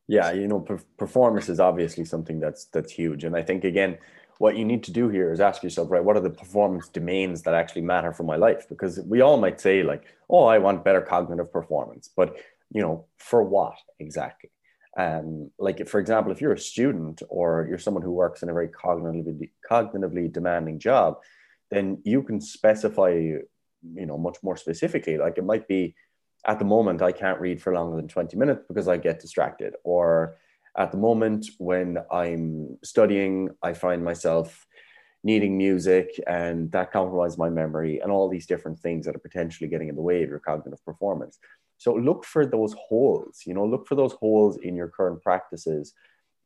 Yeah 0.08 0.32
you 0.32 0.48
know 0.48 0.60
performance 0.98 1.50
is 1.50 1.60
obviously 1.60 2.06
something 2.06 2.40
that's 2.40 2.66
that's 2.66 2.92
huge. 2.92 3.24
And 3.24 3.36
i 3.36 3.44
think 3.44 3.64
again 3.64 3.98
what 4.40 4.56
you 4.56 4.66
need 4.66 4.84
to 4.84 4.92
do 4.92 5.10
here 5.10 5.32
is 5.34 5.40
ask 5.40 5.64
yourself 5.64 5.90
right 5.90 6.04
what 6.04 6.16
are 6.16 6.26
the 6.30 6.30
performance 6.44 6.88
domains 6.90 7.42
that 7.44 7.54
actually 7.54 7.82
matter 7.94 8.12
for 8.14 8.24
my 8.24 8.36
life? 8.36 8.64
Because 8.70 9.00
we 9.14 9.22
all 9.22 9.38
might 9.38 9.60
say 9.60 9.84
like 9.84 10.04
oh 10.30 10.46
i 10.46 10.58
want 10.66 10.86
better 10.86 11.02
cognitive 11.02 11.52
performance. 11.52 12.10
But 12.20 12.30
you 12.76 12.82
know 12.82 13.06
for 13.18 13.44
what 13.44 13.78
exactly? 14.00 14.52
Um, 14.98 15.52
like 15.60 15.88
for 15.88 16.00
example, 16.00 16.32
if 16.32 16.42
you're 16.42 16.54
a 16.54 16.60
student 16.60 17.22
or 17.30 17.68
you're 17.70 17.78
someone 17.78 18.02
who 18.04 18.12
works 18.12 18.42
in 18.42 18.50
a 18.50 18.54
very 18.54 18.70
cognitively 18.70 19.52
cognitively 19.70 20.32
demanding 20.32 20.80
job, 20.80 21.20
then 21.72 22.02
you 22.04 22.24
can 22.24 22.40
specify, 22.40 23.10
you 23.10 23.46
know, 23.82 24.18
much 24.18 24.38
more 24.44 24.58
specifically. 24.58 25.18
Like 25.18 25.38
it 25.38 25.46
might 25.46 25.68
be, 25.68 25.96
at 26.46 26.60
the 26.60 26.66
moment 26.66 27.02
I 27.02 27.12
can't 27.12 27.42
read 27.42 27.62
for 27.62 27.74
longer 27.74 27.98
than 27.98 28.08
20 28.08 28.38
minutes 28.38 28.64
because 28.68 28.88
I 28.88 28.98
get 28.98 29.20
distracted, 29.20 29.74
or 29.84 30.38
at 30.78 30.92
the 30.92 30.98
moment 30.98 31.48
when 31.58 31.98
I'm 32.12 32.78
studying, 32.84 33.50
I 33.62 33.74
find 33.74 34.04
myself 34.04 34.66
needing 35.24 35.58
music 35.58 36.10
and 36.28 36.72
that 36.72 36.92
compromises 36.92 37.38
my 37.38 37.50
memory 37.50 38.00
and 38.00 38.12
all 38.12 38.30
these 38.30 38.46
different 38.46 38.80
things 38.80 39.06
that 39.06 39.16
are 39.16 39.20
potentially 39.20 39.68
getting 39.68 39.90
in 39.90 39.96
the 39.96 40.02
way 40.02 40.24
of 40.24 40.30
your 40.30 40.40
cognitive 40.40 40.84
performance. 40.86 41.40
So 41.78 41.94
look 41.94 42.24
for 42.24 42.46
those 42.46 42.74
holes, 42.74 43.42
you 43.46 43.54
know, 43.54 43.66
look 43.66 43.88
for 43.88 43.96
those 43.96 44.14
holes 44.14 44.58
in 44.58 44.76
your 44.76 44.88
current 44.88 45.22
practices 45.22 45.94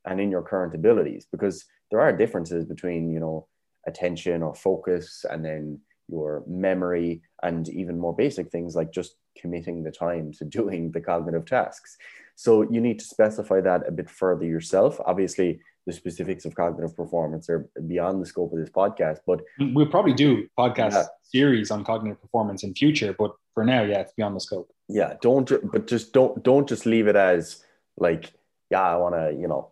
and 0.04 0.20
in 0.20 0.30
your 0.30 0.42
current 0.42 0.74
abilities 0.74 1.26
because 1.30 1.64
there 1.90 2.00
are 2.00 2.16
differences 2.16 2.64
between, 2.64 3.10
you 3.10 3.20
know, 3.20 3.46
attention 3.86 4.42
or 4.42 4.54
focus 4.54 5.24
and 5.30 5.44
then 5.44 5.80
your 6.08 6.44
memory 6.46 7.22
and 7.42 7.68
even 7.68 7.98
more 7.98 8.14
basic 8.14 8.50
things 8.50 8.76
like 8.76 8.92
just 8.92 9.16
committing 9.38 9.82
the 9.82 9.90
time 9.90 10.32
to 10.32 10.44
doing 10.58 10.90
the 10.92 11.00
cognitive 11.00 11.46
tasks. 11.46 11.96
So 12.34 12.62
you 12.62 12.80
need 12.80 12.98
to 12.98 13.04
specify 13.04 13.60
that 13.60 13.86
a 13.86 13.92
bit 13.92 14.10
further 14.10 14.44
yourself. 14.44 15.00
Obviously, 15.04 15.60
the 15.86 15.92
specifics 15.92 16.44
of 16.44 16.54
cognitive 16.54 16.96
performance 16.96 17.48
are 17.50 17.68
beyond 17.86 18.22
the 18.22 18.26
scope 18.26 18.52
of 18.52 18.58
this 18.58 18.70
podcast, 18.70 19.18
but 19.26 19.40
mm, 19.60 19.74
we'll 19.74 19.86
probably 19.86 20.14
do 20.14 20.48
podcast 20.58 20.92
yeah. 20.92 21.04
series 21.24 21.70
on 21.70 21.84
cognitive 21.84 22.20
performance 22.20 22.62
in 22.62 22.74
future. 22.74 23.14
But 23.18 23.32
for 23.54 23.64
now, 23.64 23.82
yeah, 23.82 24.00
it's 24.00 24.12
beyond 24.12 24.36
the 24.36 24.40
scope. 24.40 24.70
Yeah, 24.88 25.14
don't 25.20 25.50
but 25.72 25.86
just 25.86 26.12
don't 26.12 26.42
don't 26.42 26.68
just 26.68 26.86
leave 26.86 27.08
it 27.08 27.16
as 27.16 27.64
like, 27.96 28.32
yeah, 28.70 28.82
I 28.82 28.96
want 28.96 29.14
to, 29.14 29.36
you 29.38 29.48
know, 29.48 29.71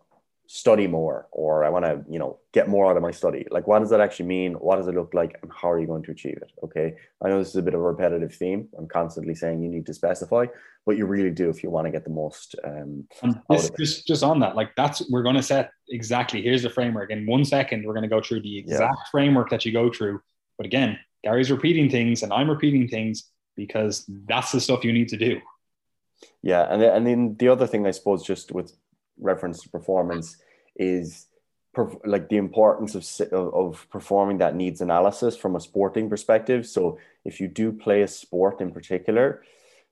study 0.53 0.89
more 0.89 1.29
or 1.31 1.63
I 1.63 1.69
want 1.69 1.85
to, 1.85 2.05
you 2.11 2.19
know, 2.19 2.41
get 2.51 2.69
more 2.69 2.91
out 2.91 2.97
of 2.97 3.05
my 3.05 3.13
study. 3.13 3.47
Like, 3.53 3.69
what 3.69 3.79
does 3.79 3.91
that 3.91 4.01
actually 4.01 4.27
mean? 4.27 4.55
What 4.55 4.79
does 4.79 4.89
it 4.89 4.97
look 4.97 5.15
like? 5.15 5.39
And 5.43 5.53
how 5.55 5.71
are 5.71 5.79
you 5.79 5.87
going 5.87 6.03
to 6.03 6.11
achieve 6.11 6.39
it? 6.43 6.51
Okay. 6.65 6.97
I 7.23 7.29
know 7.29 7.39
this 7.39 7.51
is 7.51 7.55
a 7.55 7.63
bit 7.63 7.75
of 7.75 7.79
a 7.79 7.85
repetitive 7.85 8.35
theme. 8.35 8.69
I'm 8.77 8.89
constantly 8.89 9.37
saying 9.37 9.63
you 9.63 9.69
need 9.69 9.87
to 9.87 9.95
specify, 9.95 10.47
but 10.85 10.97
you 10.97 11.07
really 11.07 11.31
do 11.31 11.51
if 11.51 11.63
you 11.63 11.71
want 11.71 11.87
to 11.87 11.93
get 11.93 12.03
the 12.03 12.11
most. 12.11 12.57
Um, 12.65 13.07
this, 13.49 13.71
just, 13.79 14.09
just 14.09 14.25
on 14.25 14.41
that, 14.41 14.57
like, 14.57 14.75
that's, 14.77 15.09
we're 15.09 15.23
going 15.23 15.37
to 15.37 15.43
set 15.43 15.71
exactly, 15.89 16.43
here's 16.43 16.65
the 16.65 16.71
framework. 16.71 17.13
In 17.13 17.27
one 17.27 17.45
second, 17.45 17.87
we're 17.87 17.95
going 17.95 18.03
to 18.03 18.09
go 18.09 18.21
through 18.21 18.41
the 18.43 18.59
exact 18.59 18.97
yeah. 18.99 19.11
framework 19.13 19.51
that 19.51 19.65
you 19.65 19.71
go 19.71 19.89
through. 19.93 20.21
But 20.57 20.67
again, 20.67 20.99
Gary's 21.23 21.53
repeating 21.53 21.89
things 21.89 22.25
and 22.25 22.33
I'm 22.33 22.51
repeating 22.51 22.89
things 22.89 23.31
because 23.55 24.05
that's 24.27 24.51
the 24.51 24.61
stuff 24.61 24.83
you 24.83 24.93
need 24.93 25.11
to 25.11 25.17
do. 25.17 25.41
Yeah. 26.43 26.67
And, 26.69 26.83
and 26.83 27.07
then 27.07 27.37
the 27.39 27.51
other 27.51 27.69
thing, 27.69 27.87
I 27.87 27.93
suppose, 27.93 28.25
just 28.25 28.51
with 28.51 28.75
reference 29.21 29.62
to 29.62 29.68
performance 29.68 30.37
is 30.77 31.27
perf- 31.77 32.01
like 32.05 32.29
the 32.29 32.37
importance 32.37 32.95
of, 32.95 33.33
of 33.33 33.87
performing 33.91 34.39
that 34.39 34.57
needs 34.57 34.81
analysis 34.81 35.37
from 35.37 35.57
a 35.57 35.61
sporting 35.61 36.09
perspective. 36.09 36.66
So 36.66 36.99
if 37.25 37.41
you 37.41 37.49
do 37.49 37.73
play 37.73 38.03
a 38.03 38.09
sport 38.09 38.61
in 38.61 38.73
particular, 38.73 39.43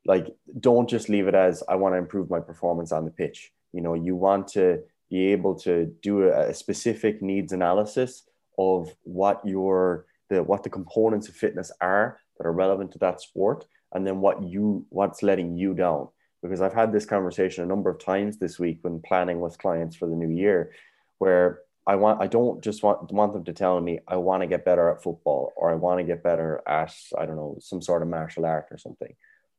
like 0.07 0.35
don't 0.61 0.89
just 0.89 1.09
leave 1.09 1.29
it 1.29 1.35
as 1.35 1.63
I 1.69 1.77
want 1.77 1.95
to 1.95 1.99
improve 1.99 2.31
my 2.31 2.41
performance 2.41 2.93
on 2.93 3.05
the 3.05 3.11
pitch. 3.11 3.53
You 3.73 3.83
know, 3.83 3.95
you 3.95 4.17
want 4.17 4.49
to 4.49 4.81
be 5.11 5.33
able 5.33 5.55
to 5.61 5.87
do 6.03 6.25
a, 6.25 6.51
a 6.51 6.55
specific 6.55 7.23
needs 7.23 7.53
analysis 7.53 8.25
of 8.59 8.95
what 9.05 9.41
your 9.45 10.07
the 10.29 10.43
what 10.43 10.63
the 10.63 10.71
components 10.71 11.29
of 11.29 11.35
fitness 11.35 11.71
are 11.81 12.21
that 12.37 12.47
are 12.47 12.53
relevant 12.53 12.93
to 12.93 12.99
that 12.99 13.21
sport 13.21 13.67
and 13.93 14.07
then 14.07 14.21
what 14.21 14.43
you 14.43 14.85
what's 14.91 15.23
letting 15.23 15.57
you 15.57 15.75
down 15.75 16.09
because 16.43 16.61
I've 16.61 16.75
had 16.75 16.93
this 16.93 17.07
conversation 17.07 17.65
a 17.65 17.67
number 17.67 17.91
of 17.91 17.99
times 17.99 18.39
this 18.39 18.59
week 18.59 18.79
when 18.83 19.01
planning 19.01 19.41
with 19.41 19.59
clients 19.59 19.97
for 19.97 20.07
the 20.07 20.17
new 20.17 20.31
year, 20.31 20.73
where 21.19 21.61
I 21.87 21.97
want 21.97 22.21
I 22.21 22.27
don't 22.27 22.63
just 22.63 22.83
want 22.83 23.11
want 23.13 23.33
them 23.33 23.45
to 23.45 23.53
tell 23.53 23.81
me 23.81 24.01
I 24.07 24.17
want 24.17 24.43
to 24.43 24.47
get 24.47 24.65
better 24.65 24.91
at 24.91 25.03
football 25.03 25.53
or 25.57 25.71
I 25.71 25.75
want 25.75 25.99
to 25.99 26.05
get 26.05 26.23
better 26.23 26.61
at 26.67 26.95
I 27.19 27.25
don't 27.25 27.37
know 27.37 27.57
some 27.61 27.81
sort 27.81 28.03
of 28.03 28.09
martial 28.09 28.45
art 28.45 28.67
or 28.71 28.77
something. 28.77 29.15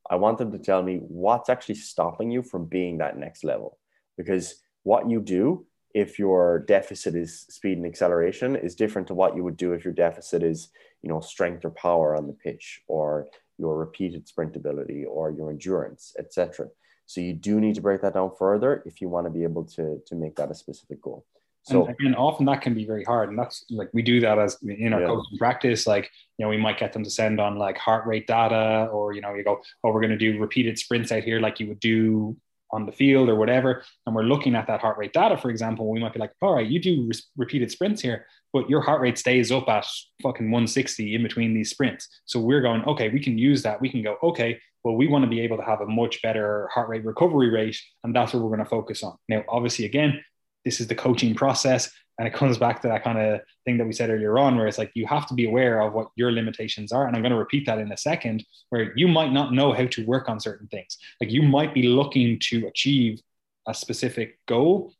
I 0.10 0.16
want 0.16 0.38
them 0.38 0.52
to 0.52 0.60
tell 0.60 0.84
me 0.84 0.98
what's 0.98 1.50
actually 1.50 1.76
stopping 1.76 2.32
you 2.32 2.44
from 2.44 2.66
being 2.66 3.00
that 3.00 3.18
next 3.18 3.44
level 3.44 3.78
because 4.16 4.62
what 4.84 5.10
you 5.10 5.22
do 5.22 5.66
if 5.94 6.20
your 6.20 6.60
deficit 6.60 7.16
is 7.16 7.42
speed 7.50 7.78
and 7.78 7.86
acceleration 7.86 8.56
is 8.56 8.76
different 8.76 9.08
to 9.08 9.16
what 9.16 9.36
you 9.36 9.44
would 9.44 9.58
do 9.58 9.74
if 9.74 9.84
your 9.84 9.94
deficit 9.94 10.44
is 10.44 10.70
you 11.02 11.10
know 11.10 11.20
strength 11.20 11.66
or 11.66 11.72
power 11.72 12.16
on 12.16 12.28
the 12.28 12.34
pitch 12.34 12.82
or 12.88 13.28
your 13.60 13.78
repeated 13.78 14.28
sprint 14.28 14.56
ability 14.56 15.06
or 15.06 15.30
your 15.32 15.52
endurance, 15.52 16.16
etc. 16.18 16.70
So 17.06 17.22
you 17.22 17.34
do 17.34 17.60
need 17.60 17.76
to 17.76 17.82
break 17.82 18.02
that 18.02 18.14
down 18.14 18.32
further 18.38 18.84
if 18.86 19.02
you 19.02 19.10
want 19.10 19.28
to 19.28 19.32
be 19.32 19.44
able 19.44 19.66
to, 19.66 20.02
to 20.06 20.16
make 20.16 20.36
that 20.38 20.52
a 20.52 20.56
specific 20.56 21.02
goal. 21.02 21.26
So 21.64 21.86
and 21.86 21.96
again, 22.00 22.16
often 22.16 22.46
that 22.46 22.62
can 22.62 22.74
be 22.74 22.86
very 22.86 23.04
hard, 23.04 23.30
and 23.30 23.38
that's 23.38 23.66
like 23.70 23.90
we 23.94 24.02
do 24.02 24.22
that 24.22 24.40
as 24.40 24.58
in 24.64 24.94
our 24.94 25.02
yeah. 25.02 25.08
coaching 25.08 25.38
practice. 25.38 25.86
Like 25.86 26.10
you 26.38 26.46
know, 26.46 26.50
we 26.50 26.58
might 26.58 26.80
get 26.80 26.94
them 26.94 27.04
to 27.04 27.10
send 27.10 27.40
on 27.40 27.58
like 27.58 27.78
heart 27.78 28.08
rate 28.08 28.28
data, 28.28 28.90
or 28.92 29.14
you 29.14 29.22
know, 29.22 29.34
you 29.34 29.44
go, 29.44 29.62
oh, 29.84 29.92
we're 29.92 30.00
going 30.00 30.18
to 30.18 30.18
do 30.18 30.40
repeated 30.40 30.80
sprints 30.80 31.12
out 31.12 31.24
here, 31.24 31.40
like 31.40 31.60
you 31.60 31.68
would 31.68 31.80
do 31.82 32.38
on 32.72 32.86
the 32.86 32.92
field 32.92 33.30
or 33.30 33.36
whatever, 33.36 33.84
and 34.06 34.16
we're 34.16 34.24
looking 34.24 34.56
at 34.56 34.68
that 34.68 34.82
heart 34.82 34.98
rate 34.98 35.14
data, 35.14 35.38
for 35.38 35.50
example, 35.50 35.90
we 35.90 36.00
might 36.00 36.14
be 36.14 36.20
like, 36.20 36.32
all 36.42 36.56
right, 36.56 36.68
you 36.68 36.80
do 36.80 37.08
re- 37.08 37.20
repeated 37.38 37.72
sprints 37.72 38.02
here, 38.02 38.26
but 38.54 38.70
your 38.70 38.82
heart 38.82 39.02
rate 39.02 39.18
stays 39.18 39.52
up 39.52 39.68
at 39.70 39.86
fucking 40.22 40.52
160 40.52 41.16
in 41.16 41.24
between 41.24 41.54
these 41.54 41.70
sprints. 41.70 42.08
So 42.26 42.40
we're 42.40 42.62
going, 42.62 42.84
okay, 42.86 43.10
we 43.10 43.20
can 43.20 43.38
use 43.38 43.64
that. 43.64 43.82
We 43.82 43.90
can 43.90 44.04
go, 44.04 44.18
okay, 44.24 44.60
well, 44.84 44.96
we 44.96 45.08
want 45.08 45.24
to 45.24 45.30
be 45.30 45.42
able 45.42 45.58
to 45.58 45.64
have 45.64 45.82
a 45.82 45.86
much 45.86 46.22
better 46.22 46.70
heart 46.74 46.90
rate 46.90 47.04
recovery 47.04 47.50
rate, 47.50 47.80
and 48.04 48.16
that's 48.16 48.34
what 48.34 48.42
we're 48.42 48.50
going 48.50 48.60
to 48.60 48.70
focus 48.70 49.04
on. 49.04 49.16
Now, 49.28 49.44
obviously, 49.50 49.86
again, 49.86 50.24
this 50.66 50.80
is 50.80 50.88
the 50.88 50.96
coaching 50.96 51.36
process. 51.36 51.92
And 52.20 52.28
it 52.28 52.34
comes 52.34 52.58
back 52.58 52.82
to 52.82 52.90
that 52.90 53.04
kind 53.04 53.18
of 53.18 53.40
thing 53.66 53.78
that 53.78 53.88
we 53.88 53.94
said 53.94 54.12
earlier 54.12 54.38
on, 54.38 54.58
where 54.58 54.68
it's 54.68 54.78
like 54.78 54.92
you 54.94 55.08
have 55.08 55.26
to 55.30 55.34
be 55.34 55.48
aware 55.48 55.82
of 55.82 55.94
what 55.94 56.10
your 56.16 56.32
limitations 56.32 56.92
are. 56.92 57.08
And 57.08 57.16
I'm 57.16 57.24
going 57.24 57.32
to 57.32 57.38
repeat 57.38 57.66
that 57.66 57.80
in 57.80 57.92
a 57.92 57.98
second, 57.98 58.46
where 58.70 58.96
you 58.96 59.08
might 59.08 59.32
not 59.32 59.54
know 59.54 59.72
how 59.74 59.88
to 59.88 60.06
work 60.06 60.30
on 60.30 60.40
certain 60.40 60.68
things. 60.68 60.98
Like 61.22 61.32
you 61.32 61.42
might 61.42 61.74
be 61.74 61.84
looking 61.84 62.38
to 62.50 62.68
achieve 62.68 63.22
a 63.68 63.74
specific 63.74 64.38
goal, 64.48 64.94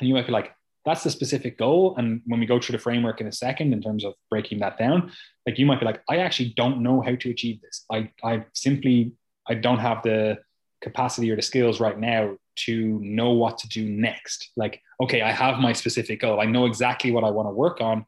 and 0.00 0.08
you 0.08 0.14
might 0.14 0.26
be 0.26 0.32
like, 0.32 0.52
that's 0.86 1.04
the 1.04 1.10
specific 1.10 1.58
goal. 1.58 1.96
And 1.96 2.22
when 2.26 2.40
we 2.40 2.46
go 2.46 2.58
through 2.58 2.74
the 2.76 2.82
framework 2.82 3.20
in 3.20 3.26
a 3.26 3.32
second, 3.32 3.72
in 3.72 3.82
terms 3.82 4.04
of 4.04 4.14
breaking 4.30 4.58
that 4.60 4.78
down, 4.78 5.12
like 5.46 5.58
you 5.58 5.66
might 5.66 5.80
be 5.80 5.86
like, 5.86 6.02
I 6.08 6.18
actually 6.18 6.54
don't 6.56 6.82
know 6.82 7.00
how 7.00 7.14
to 7.14 7.30
achieve 7.30 7.60
this. 7.60 7.84
I, 7.90 8.10
I 8.22 8.44
simply, 8.54 9.12
I 9.46 9.54
don't 9.54 9.78
have 9.78 10.02
the 10.02 10.38
capacity 10.84 11.30
or 11.30 11.36
the 11.36 11.42
skills 11.42 11.80
right 11.80 11.98
now 11.98 12.36
to 12.56 13.00
know 13.02 13.30
what 13.30 13.58
to 13.58 13.68
do 13.68 13.88
next. 13.88 14.50
Like, 14.56 14.80
okay, 15.02 15.22
I 15.22 15.32
have 15.32 15.58
my 15.58 15.72
specific 15.72 16.20
goal. 16.20 16.40
I 16.40 16.44
know 16.44 16.66
exactly 16.66 17.10
what 17.10 17.24
I 17.24 17.30
want 17.30 17.48
to 17.48 17.52
work 17.52 17.80
on, 17.80 18.06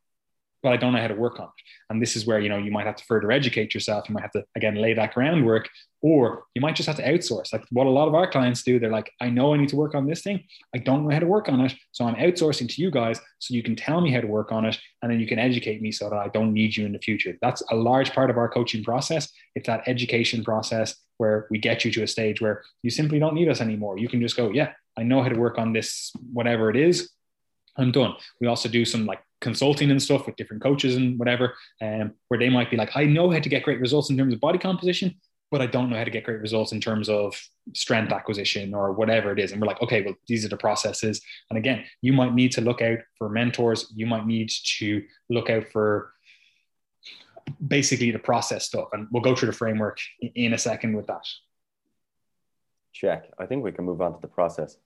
but 0.62 0.72
I 0.72 0.76
don't 0.76 0.92
know 0.92 1.00
how 1.00 1.08
to 1.08 1.14
work 1.14 1.40
on 1.40 1.46
it. 1.46 1.64
And 1.90 2.02
this 2.02 2.16
is 2.16 2.26
where, 2.26 2.40
you 2.40 2.48
know, 2.48 2.58
you 2.58 2.70
might 2.70 2.86
have 2.86 2.96
to 2.96 3.04
further 3.04 3.32
educate 3.32 3.74
yourself. 3.74 4.08
You 4.08 4.14
might 4.14 4.22
have 4.22 4.32
to, 4.32 4.44
again, 4.54 4.76
lay 4.76 4.94
that 4.94 5.14
groundwork, 5.14 5.68
or 6.02 6.44
you 6.54 6.60
might 6.60 6.76
just 6.76 6.86
have 6.86 6.96
to 6.96 7.04
outsource. 7.04 7.52
Like 7.52 7.64
what 7.70 7.86
a 7.86 7.90
lot 7.90 8.08
of 8.08 8.14
our 8.14 8.30
clients 8.30 8.62
do, 8.62 8.78
they're 8.78 8.90
like, 8.90 9.10
I 9.20 9.30
know 9.30 9.54
I 9.54 9.56
need 9.56 9.68
to 9.70 9.76
work 9.76 9.94
on 9.94 10.06
this 10.06 10.22
thing. 10.22 10.44
I 10.74 10.78
don't 10.78 11.04
know 11.04 11.12
how 11.12 11.20
to 11.20 11.26
work 11.26 11.48
on 11.48 11.60
it. 11.60 11.74
So 11.92 12.04
I'm 12.04 12.16
outsourcing 12.16 12.68
to 12.68 12.82
you 12.82 12.90
guys 12.90 13.20
so 13.38 13.54
you 13.54 13.62
can 13.62 13.76
tell 13.76 14.00
me 14.00 14.12
how 14.12 14.20
to 14.20 14.26
work 14.26 14.52
on 14.52 14.64
it. 14.64 14.78
And 15.02 15.10
then 15.10 15.20
you 15.20 15.26
can 15.26 15.38
educate 15.38 15.80
me 15.80 15.92
so 15.92 16.10
that 16.10 16.18
I 16.18 16.28
don't 16.28 16.52
need 16.52 16.76
you 16.76 16.84
in 16.84 16.92
the 16.92 16.98
future. 16.98 17.36
That's 17.40 17.62
a 17.70 17.76
large 17.76 18.12
part 18.12 18.30
of 18.30 18.36
our 18.36 18.48
coaching 18.48 18.84
process. 18.84 19.28
It's 19.54 19.66
that 19.66 19.84
education 19.86 20.44
process 20.44 20.96
where 21.18 21.46
we 21.50 21.58
get 21.58 21.84
you 21.84 21.90
to 21.92 22.02
a 22.02 22.06
stage 22.06 22.40
where 22.40 22.62
you 22.82 22.90
simply 22.90 23.18
don't 23.18 23.34
need 23.34 23.48
us 23.48 23.60
anymore. 23.60 23.98
You 23.98 24.08
can 24.08 24.20
just 24.20 24.36
go, 24.36 24.50
yeah, 24.50 24.72
I 24.96 25.02
know 25.02 25.22
how 25.22 25.28
to 25.28 25.38
work 25.38 25.58
on 25.58 25.72
this, 25.72 26.12
whatever 26.32 26.70
it 26.70 26.76
is. 26.76 27.10
I'm 27.76 27.92
done. 27.92 28.14
We 28.40 28.46
also 28.46 28.68
do 28.68 28.84
some 28.84 29.06
like 29.06 29.20
consulting 29.40 29.90
and 29.90 30.02
stuff 30.02 30.26
with 30.26 30.36
different 30.36 30.62
coaches 30.62 30.96
and 30.96 31.18
whatever, 31.18 31.54
um, 31.82 32.12
where 32.28 32.40
they 32.40 32.48
might 32.48 32.70
be 32.70 32.76
like, 32.76 32.96
I 32.96 33.04
know 33.04 33.30
how 33.30 33.38
to 33.38 33.48
get 33.48 33.62
great 33.62 33.80
results 33.80 34.08
in 34.10 34.16
terms 34.16 34.32
of 34.32 34.40
body 34.40 34.58
composition, 34.58 35.14
but 35.50 35.60
I 35.60 35.66
don't 35.66 35.90
know 35.90 35.96
how 35.96 36.04
to 36.04 36.10
get 36.10 36.24
great 36.24 36.40
results 36.40 36.72
in 36.72 36.80
terms 36.80 37.08
of 37.08 37.38
strength 37.74 38.12
acquisition 38.12 38.74
or 38.74 38.92
whatever 38.92 39.32
it 39.32 39.38
is. 39.38 39.52
And 39.52 39.60
we're 39.60 39.68
like, 39.68 39.82
okay, 39.82 40.02
well, 40.02 40.14
these 40.26 40.44
are 40.44 40.48
the 40.48 40.56
processes. 40.56 41.20
And 41.50 41.58
again, 41.58 41.84
you 42.00 42.12
might 42.12 42.34
need 42.34 42.52
to 42.52 42.62
look 42.62 42.80
out 42.80 42.98
for 43.18 43.28
mentors. 43.28 43.92
You 43.94 44.06
might 44.06 44.26
need 44.26 44.50
to 44.78 45.04
look 45.28 45.50
out 45.50 45.66
for 45.70 46.12
basically 47.66 48.10
the 48.10 48.18
process 48.18 48.64
stuff. 48.64 48.88
And 48.92 49.08
we'll 49.10 49.22
go 49.22 49.34
through 49.34 49.50
the 49.50 49.56
framework 49.56 49.98
in 50.20 50.52
a 50.52 50.58
second 50.58 50.96
with 50.96 51.06
that. 51.06 51.26
Check. 52.92 53.30
I 53.38 53.46
think 53.46 53.62
we 53.62 53.72
can 53.72 53.84
move 53.84 54.00
on 54.00 54.14
to 54.14 54.20
the 54.20 54.28
process. 54.28 54.76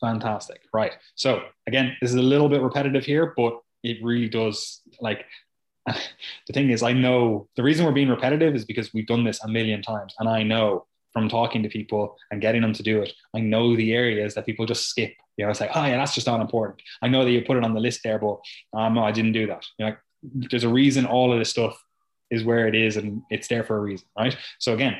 Fantastic. 0.00 0.62
Right. 0.74 0.92
So 1.14 1.42
again, 1.66 1.96
this 2.00 2.10
is 2.10 2.16
a 2.16 2.22
little 2.22 2.48
bit 2.48 2.60
repetitive 2.60 3.04
here, 3.04 3.32
but 3.36 3.60
it 3.82 4.02
really 4.02 4.28
does 4.28 4.80
like 5.00 5.24
the 5.86 6.52
thing 6.52 6.70
is, 6.70 6.82
I 6.82 6.92
know 6.92 7.48
the 7.56 7.62
reason 7.62 7.86
we're 7.86 7.92
being 7.92 8.08
repetitive 8.08 8.54
is 8.54 8.64
because 8.64 8.92
we've 8.92 9.06
done 9.06 9.24
this 9.24 9.42
a 9.44 9.48
million 9.48 9.82
times. 9.82 10.14
And 10.18 10.28
I 10.28 10.42
know 10.42 10.86
from 11.12 11.28
talking 11.28 11.62
to 11.62 11.68
people 11.68 12.16
and 12.30 12.40
getting 12.40 12.62
them 12.62 12.72
to 12.74 12.82
do 12.82 13.00
it, 13.00 13.12
I 13.34 13.40
know 13.40 13.76
the 13.76 13.92
areas 13.92 14.34
that 14.34 14.46
people 14.46 14.66
just 14.66 14.88
skip. 14.88 15.14
You 15.36 15.44
know, 15.44 15.50
it's 15.50 15.60
like, 15.60 15.70
oh 15.74 15.84
yeah, 15.84 15.96
that's 15.96 16.14
just 16.14 16.26
not 16.26 16.40
important. 16.40 16.82
I 17.02 17.08
know 17.08 17.24
that 17.24 17.30
you 17.30 17.42
put 17.42 17.56
it 17.56 17.64
on 17.64 17.74
the 17.74 17.80
list 17.80 18.00
there, 18.02 18.18
but 18.18 18.38
um, 18.74 18.94
no, 18.94 19.04
I 19.04 19.12
didn't 19.12 19.32
do 19.32 19.46
that. 19.46 19.64
You 19.78 19.86
know, 19.86 19.96
there's 20.22 20.64
a 20.64 20.68
reason 20.68 21.06
all 21.06 21.32
of 21.32 21.38
this 21.38 21.50
stuff 21.50 21.80
is 22.30 22.44
where 22.44 22.66
it 22.66 22.74
is 22.74 22.96
and 22.96 23.22
it's 23.30 23.48
there 23.48 23.64
for 23.64 23.76
a 23.76 23.80
reason, 23.80 24.06
right? 24.18 24.36
So 24.58 24.74
again, 24.74 24.96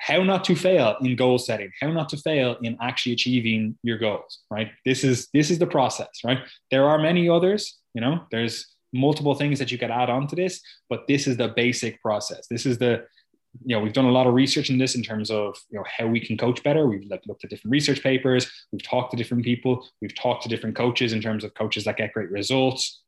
how 0.00 0.22
not 0.22 0.44
to 0.44 0.54
fail 0.54 0.96
in 1.00 1.16
goal 1.16 1.38
setting, 1.38 1.70
how 1.80 1.90
not 1.90 2.08
to 2.10 2.16
fail 2.16 2.56
in 2.62 2.76
actually 2.80 3.12
achieving 3.12 3.78
your 3.82 3.98
goals, 3.98 4.40
right? 4.50 4.70
This 4.84 5.04
is 5.04 5.28
this 5.32 5.50
is 5.50 5.58
the 5.58 5.66
process, 5.66 6.08
right? 6.24 6.38
There 6.70 6.88
are 6.88 6.98
many 6.98 7.28
others, 7.28 7.78
you 7.94 8.00
know, 8.00 8.24
there's 8.30 8.66
multiple 8.92 9.34
things 9.34 9.58
that 9.58 9.72
you 9.72 9.78
could 9.78 9.90
add 9.90 10.10
on 10.10 10.26
to 10.28 10.36
this, 10.36 10.60
but 10.88 11.06
this 11.08 11.26
is 11.26 11.36
the 11.36 11.48
basic 11.48 12.00
process. 12.00 12.46
This 12.48 12.66
is 12.66 12.78
the 12.78 13.06
you 13.64 13.76
know 13.76 13.82
we've 13.82 13.92
done 13.92 14.04
a 14.06 14.10
lot 14.10 14.26
of 14.26 14.34
research 14.34 14.68
in 14.68 14.78
this 14.78 14.94
in 14.96 15.02
terms 15.02 15.30
of 15.30 15.56
you 15.70 15.78
know 15.78 15.84
how 15.86 16.06
we 16.06 16.18
can 16.18 16.36
coach 16.36 16.60
better 16.64 16.88
we've 16.88 17.08
like 17.08 17.22
looked 17.26 17.44
at 17.44 17.50
different 17.50 17.70
research 17.70 18.02
papers 18.02 18.50
we've 18.72 18.82
talked 18.82 19.12
to 19.12 19.16
different 19.16 19.44
people 19.44 19.86
we've 20.02 20.14
talked 20.14 20.42
to 20.42 20.48
different 20.48 20.74
coaches 20.74 21.12
in 21.12 21.20
terms 21.20 21.44
of 21.44 21.54
coaches 21.54 21.84
that 21.84 21.96
get 21.96 22.12
great 22.12 22.30
results 22.32 23.02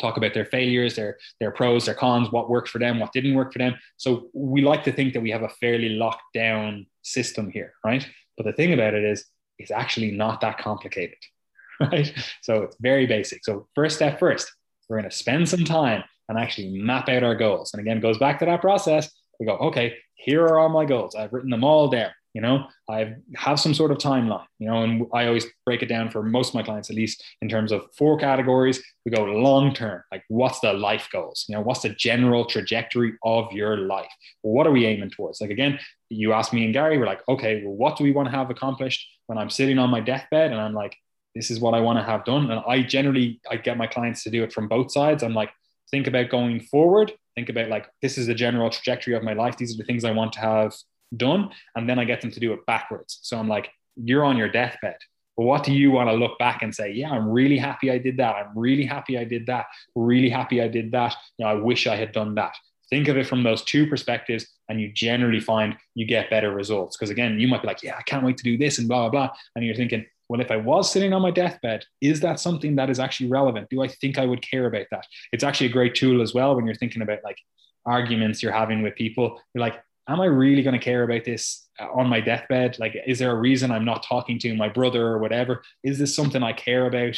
talk 0.00 0.16
about 0.16 0.34
their 0.34 0.44
failures, 0.44 0.96
their 0.96 1.18
their 1.38 1.50
pros, 1.50 1.86
their 1.86 1.94
cons, 1.94 2.30
what 2.30 2.50
worked 2.50 2.68
for 2.68 2.78
them, 2.78 2.98
what 2.98 3.12
didn't 3.12 3.34
work 3.34 3.52
for 3.52 3.58
them. 3.58 3.74
So 3.96 4.30
we 4.32 4.62
like 4.62 4.84
to 4.84 4.92
think 4.92 5.12
that 5.14 5.20
we 5.20 5.30
have 5.30 5.42
a 5.42 5.48
fairly 5.48 5.90
locked 5.90 6.32
down 6.34 6.86
system 7.02 7.50
here, 7.50 7.74
right? 7.84 8.06
But 8.36 8.46
the 8.46 8.52
thing 8.52 8.72
about 8.72 8.94
it 8.94 9.04
is, 9.04 9.24
it's 9.58 9.70
actually 9.70 10.12
not 10.12 10.40
that 10.40 10.58
complicated, 10.58 11.18
right? 11.80 12.12
So 12.42 12.62
it's 12.62 12.76
very 12.80 13.06
basic. 13.06 13.44
So 13.44 13.68
first 13.74 13.96
step 13.96 14.18
first, 14.18 14.50
we're 14.88 14.98
going 14.98 15.10
to 15.10 15.16
spend 15.16 15.48
some 15.48 15.64
time 15.64 16.02
and 16.28 16.38
actually 16.38 16.80
map 16.80 17.08
out 17.08 17.22
our 17.22 17.34
goals. 17.34 17.72
And 17.74 17.80
again, 17.80 18.00
goes 18.00 18.18
back 18.18 18.38
to 18.38 18.46
that 18.46 18.60
process. 18.60 19.10
We 19.38 19.46
go, 19.46 19.56
okay, 19.56 19.96
here 20.14 20.44
are 20.44 20.58
all 20.58 20.68
my 20.68 20.84
goals. 20.84 21.14
I've 21.14 21.32
written 21.32 21.50
them 21.50 21.64
all 21.64 21.88
down 21.88 22.10
you 22.34 22.40
know? 22.40 22.66
I 22.88 23.14
have 23.36 23.60
some 23.60 23.74
sort 23.74 23.90
of 23.90 23.98
timeline 23.98 24.46
you 24.58 24.66
know 24.66 24.82
and 24.82 25.06
i 25.14 25.26
always 25.26 25.46
break 25.64 25.82
it 25.82 25.86
down 25.86 26.10
for 26.10 26.22
most 26.22 26.48
of 26.48 26.54
my 26.54 26.62
clients 26.62 26.90
at 26.90 26.96
least 26.96 27.22
in 27.40 27.48
terms 27.48 27.72
of 27.72 27.82
four 27.96 28.18
categories. 28.18 28.82
We 29.04 29.12
go 29.12 29.24
long 29.24 29.72
term 29.74 30.02
like 30.10 30.24
what's 30.28 30.60
the 30.60 30.72
life 30.72 31.08
goals? 31.12 31.44
You 31.48 31.54
know 31.54 31.62
what's 31.62 31.82
the 31.82 31.90
general 31.90 32.44
trajectory 32.44 33.14
of 33.24 33.52
your 33.52 33.76
life? 33.76 34.12
What 34.42 34.66
are 34.66 34.72
we 34.72 34.86
aiming 34.86 35.10
towards? 35.10 35.40
Like 35.40 35.50
again 35.50 35.78
you 36.08 36.32
ask 36.32 36.52
me 36.52 36.64
and 36.64 36.74
gary 36.74 36.98
we're 36.98 37.06
like 37.06 37.22
okay 37.28 37.62
well 37.64 37.74
what 37.74 37.96
do 37.96 38.02
we 38.02 38.10
want 38.10 38.26
to 38.28 38.36
have 38.36 38.50
accomplished 38.50 39.06
when 39.28 39.38
i'm 39.38 39.48
sitting 39.48 39.78
on 39.78 39.88
my 39.88 40.00
deathbed 40.00 40.50
and 40.50 40.60
i'm 40.60 40.74
like 40.74 40.96
this 41.36 41.52
is 41.52 41.60
what 41.60 41.74
i 41.74 41.80
want 41.80 41.98
to 41.98 42.02
have 42.02 42.24
done. 42.24 42.50
And 42.50 42.60
i 42.66 42.82
generally 42.82 43.40
i 43.50 43.56
get 43.56 43.78
my 43.78 43.86
clients 43.86 44.24
to 44.24 44.30
do 44.30 44.42
it 44.42 44.52
from 44.52 44.68
both 44.68 44.92
sides. 44.92 45.22
I'm 45.22 45.34
like 45.34 45.50
think 45.90 46.06
about 46.06 46.30
going 46.30 46.60
forward. 46.60 47.12
Think 47.34 47.48
about 47.48 47.68
like 47.68 47.88
this 48.02 48.18
is 48.18 48.26
the 48.26 48.34
general 48.34 48.70
trajectory 48.70 49.14
of 49.14 49.22
my 49.22 49.32
life. 49.32 49.56
These 49.56 49.74
are 49.74 49.78
the 49.78 49.84
things 49.84 50.04
i 50.04 50.10
want 50.10 50.32
to 50.34 50.40
have 50.40 50.74
done. 51.16 51.50
And 51.76 51.88
then 51.88 51.98
I 51.98 52.04
get 52.04 52.20
them 52.20 52.30
to 52.30 52.40
do 52.40 52.52
it 52.52 52.64
backwards. 52.66 53.18
So 53.22 53.38
I'm 53.38 53.48
like, 53.48 53.70
you're 53.96 54.24
on 54.24 54.36
your 54.36 54.48
deathbed. 54.48 54.96
But 55.36 55.44
what 55.44 55.64
do 55.64 55.72
you 55.72 55.90
want 55.90 56.08
to 56.10 56.14
look 56.14 56.38
back 56.38 56.62
and 56.62 56.74
say, 56.74 56.92
yeah, 56.92 57.10
I'm 57.10 57.28
really 57.28 57.56
happy 57.56 57.90
I 57.90 57.98
did 57.98 58.16
that. 58.18 58.36
I'm 58.36 58.56
really 58.56 58.84
happy 58.84 59.16
I 59.16 59.24
did 59.24 59.46
that. 59.46 59.66
Really 59.94 60.28
happy 60.28 60.60
I 60.60 60.68
did 60.68 60.92
that. 60.92 61.14
You 61.38 61.44
know, 61.44 61.50
I 61.50 61.54
wish 61.54 61.86
I 61.86 61.96
had 61.96 62.12
done 62.12 62.34
that. 62.34 62.54
Think 62.90 63.08
of 63.08 63.16
it 63.16 63.26
from 63.26 63.44
those 63.44 63.62
two 63.62 63.86
perspectives, 63.86 64.46
and 64.68 64.80
you 64.80 64.92
generally 64.92 65.38
find 65.38 65.76
you 65.94 66.06
get 66.06 66.28
better 66.28 66.52
results. 66.52 66.96
Because 66.96 67.10
again, 67.10 67.38
you 67.38 67.46
might 67.46 67.62
be 67.62 67.68
like, 67.68 67.82
yeah, 67.82 67.96
I 67.96 68.02
can't 68.02 68.24
wait 68.24 68.36
to 68.38 68.44
do 68.44 68.58
this 68.58 68.78
and 68.78 68.88
blah, 68.88 69.08
blah, 69.08 69.28
blah. 69.28 69.36
And 69.54 69.64
you're 69.64 69.76
thinking, 69.76 70.04
well, 70.28 70.40
if 70.40 70.50
I 70.50 70.56
was 70.56 70.92
sitting 70.92 71.12
on 71.12 71.22
my 71.22 71.30
deathbed, 71.30 71.84
is 72.00 72.20
that 72.20 72.38
something 72.38 72.76
that 72.76 72.90
is 72.90 73.00
actually 73.00 73.30
relevant? 73.30 73.68
Do 73.70 73.82
I 73.82 73.88
think 73.88 74.18
I 74.18 74.26
would 74.26 74.42
care 74.42 74.66
about 74.66 74.86
that? 74.90 75.06
It's 75.32 75.44
actually 75.44 75.68
a 75.68 75.72
great 75.72 75.94
tool 75.94 76.20
as 76.20 76.34
well 76.34 76.54
when 76.54 76.66
you're 76.66 76.74
thinking 76.74 77.02
about 77.02 77.24
like 77.24 77.38
arguments 77.86 78.42
you're 78.42 78.52
having 78.52 78.82
with 78.82 78.94
people. 78.94 79.40
You're 79.54 79.62
like, 79.62 79.80
am 80.10 80.20
I 80.20 80.26
really 80.26 80.62
going 80.62 80.78
to 80.78 80.84
care 80.84 81.02
about 81.02 81.24
this 81.24 81.68
uh, 81.80 81.90
on 81.92 82.08
my 82.08 82.20
deathbed? 82.20 82.78
Like, 82.78 82.96
is 83.06 83.18
there 83.18 83.30
a 83.30 83.36
reason 83.36 83.70
I'm 83.70 83.84
not 83.84 84.02
talking 84.02 84.38
to 84.40 84.54
my 84.54 84.68
brother 84.68 85.06
or 85.06 85.18
whatever? 85.18 85.62
Is 85.82 85.98
this 85.98 86.14
something 86.14 86.42
I 86.42 86.52
care 86.52 86.86
about 86.86 87.16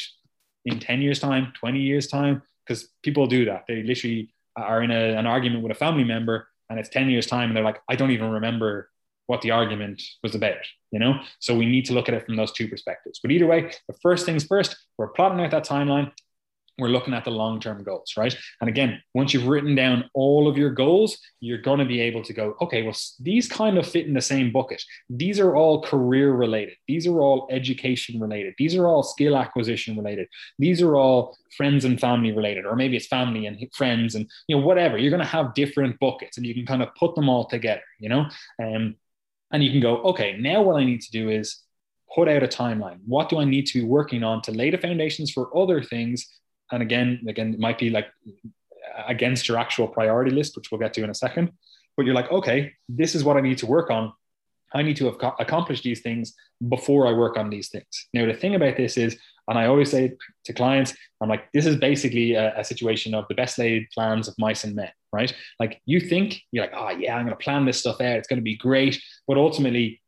in 0.65 0.79
10 0.79 1.03
years' 1.03 1.19
time, 1.19 1.53
20 1.59 1.81
years' 1.81 2.07
time? 2.07 2.43
Because 2.67 2.89
people 3.03 3.27
do 3.27 3.47
that. 3.47 3.65
They 3.67 3.83
literally 3.83 4.33
are 4.57 4.83
in 4.83 4.91
a, 4.91 5.17
an 5.17 5.27
argument 5.27 5.63
with 5.63 5.73
a 5.73 5.79
family 5.79 6.05
member 6.05 6.49
and 6.71 6.79
it's 6.79 6.89
10 6.89 7.11
years' 7.11 7.27
time 7.27 7.51
and 7.51 7.57
they're 7.57 7.65
like, 7.65 7.81
I 7.89 7.97
don't 7.97 8.11
even 8.11 8.31
remember 8.31 8.91
what 9.27 9.41
the 9.43 9.51
argument 9.51 10.03
was 10.23 10.35
about, 10.35 10.65
you 10.91 10.99
know? 10.99 11.21
So 11.39 11.55
we 11.55 11.67
need 11.67 11.87
to 11.87 11.95
look 11.95 12.09
at 12.09 12.15
it 12.15 12.27
from 12.27 12.37
those 12.37 12.53
two 12.53 12.69
perspectives. 12.69 13.21
But 13.23 13.31
either 13.31 13.47
way, 13.47 13.73
the 13.89 13.95
first 14.03 14.27
things 14.27 14.45
first, 14.45 14.77
we're 14.99 15.09
plotting 15.09 15.41
out 15.41 15.51
that 15.53 15.67
timeline 15.67 16.13
we're 16.79 16.89
looking 16.89 17.15
at 17.15 17.25
the 17.25 17.31
long 17.31 17.61
term 17.61 17.83
goals, 17.83 18.15
right? 18.17 18.35
And 18.61 18.69
again, 18.69 19.01
once 19.15 19.35
you've 19.35 19.47
written 19.47 19.75
down 19.75 20.09
all 20.15 20.49
of 20.49 20.57
your 20.57 20.71
goals, 20.71 21.19
you're 21.41 21.61
going 21.61 21.79
to 21.79 21.85
be 21.85 22.01
able 22.01 22.23
to 22.23 22.33
go, 22.33 22.57
okay, 22.61 22.83
well, 22.83 22.97
these 23.21 23.49
kind 23.49 23.79
of 23.79 23.87
fit 23.87 24.07
in 24.07 24.15
the 24.15 24.21
same 24.21 24.53
bucket. 24.53 24.83
These 25.11 25.39
are 25.39 25.55
all 25.55 25.83
career 25.83 26.33
related. 26.33 26.75
These 26.89 27.07
are 27.07 27.21
all 27.21 27.47
education 27.51 28.21
related. 28.21 28.55
These 28.59 28.75
are 28.75 28.87
all 28.87 29.03
skill 29.03 29.37
acquisition 29.37 29.97
related. 29.97 30.29
These 30.59 30.81
are 30.81 30.97
all 30.97 31.37
friends 31.57 31.85
and 31.85 32.01
family 32.01 32.33
related, 32.33 32.65
or 32.65 32.75
maybe 32.75 32.97
it's 32.97 33.07
family 33.07 33.47
and 33.47 33.59
friends 33.75 34.15
and, 34.15 34.29
you 34.49 34.57
know, 34.57 34.63
whatever. 34.63 34.97
You're 34.97 35.11
going 35.11 35.21
to 35.21 35.27
have 35.27 35.55
different 35.55 36.01
buckets 36.01 36.37
and 36.37 36.47
you 36.47 36.55
can 36.55 36.67
kind 36.67 36.83
of 36.83 36.95
put 36.95 37.15
them 37.15 37.29
all 37.29 37.45
together, 37.45 37.83
you 37.99 38.09
know? 38.09 38.27
Um, 38.63 38.97
and 39.53 39.63
you 39.63 39.71
can 39.71 39.81
go, 39.81 39.99
okay, 39.99 40.39
now 40.39 40.63
what 40.63 40.81
I 40.81 40.85
need 40.85 41.03
to 41.03 41.11
do 41.11 41.29
is 41.29 41.63
put 42.15 42.29
out 42.29 42.43
a 42.43 42.49
timeline. 42.49 42.99
What 43.07 43.29
do 43.29 43.39
I 43.39 43.45
need 43.45 43.67
to 43.67 43.81
be 43.81 43.85
working 43.85 44.23
on 44.23 44.43
to 44.43 44.53
lay 44.53 44.71
the 44.71 44.79
foundations 44.79 45.31
for 45.31 45.57
other 45.57 45.83
things? 45.83 46.27
And 46.73 46.83
again, 46.83 47.25
again, 47.29 47.55
it 47.55 47.61
might 47.61 47.79
be 47.79 47.91
like 47.91 48.09
against 49.07 49.49
your 49.49 49.59
actual 49.59 49.87
priority 49.87 50.31
list, 50.31 50.57
which 50.57 50.71
we'll 50.71 50.81
get 50.81 50.95
to 50.95 51.05
in 51.05 51.11
a 51.11 51.15
second. 51.15 51.53
But 51.97 52.07
you're 52.07 52.15
like, 52.15 52.33
okay, 52.33 52.73
this 52.89 53.15
is 53.15 53.23
what 53.23 53.37
I 53.37 53.41
need 53.41 53.59
to 53.59 53.67
work 53.67 53.91
on. 53.91 54.13
I 54.75 54.83
need 54.83 54.97
to 54.97 55.05
have 55.07 55.35
accomplished 55.39 55.85
these 55.85 56.01
things 56.01 56.35
before 56.69 57.07
I 57.07 57.13
work 57.13 57.37
on 57.37 57.51
these 57.51 57.69
things. 57.69 58.09
Now, 58.15 58.25
the 58.25 58.33
thing 58.33 58.55
about 58.55 58.77
this 58.77 58.97
is, 58.97 59.19
and 59.49 59.59
I 59.59 59.67
always 59.67 59.91
say 59.91 60.15
to 60.45 60.53
clients, 60.53 60.95
I'm 61.21 61.29
like, 61.29 61.53
this 61.53 61.67
is 61.67 61.77
basically 61.77 62.35
a, 62.35 62.59
a 62.59 62.65
situation 62.65 63.15
of 63.15 63.27
the 63.29 63.35
best 63.35 63.59
laid 63.59 63.89
plans 63.93 64.29
of 64.29 64.35
mice 64.39 64.65
and 64.65 64.75
men, 64.75 64.91
right? 65.13 65.35
Like 65.61 65.83
you 65.85 66.01
think 66.01 66.41
you're 66.53 66.65
like, 66.65 66.75
oh 66.75 66.91
yeah, 66.91 67.17
I'm 67.17 67.27
going 67.27 67.37
to 67.37 67.45
plan 67.45 67.67
this 67.67 67.81
stuff 67.81 68.01
out. 68.01 68.17
It's 68.17 68.29
going 68.29 68.39
to 68.39 68.43
be 68.43 68.57
great, 68.57 69.03
but 69.29 69.37
ultimately 69.37 70.01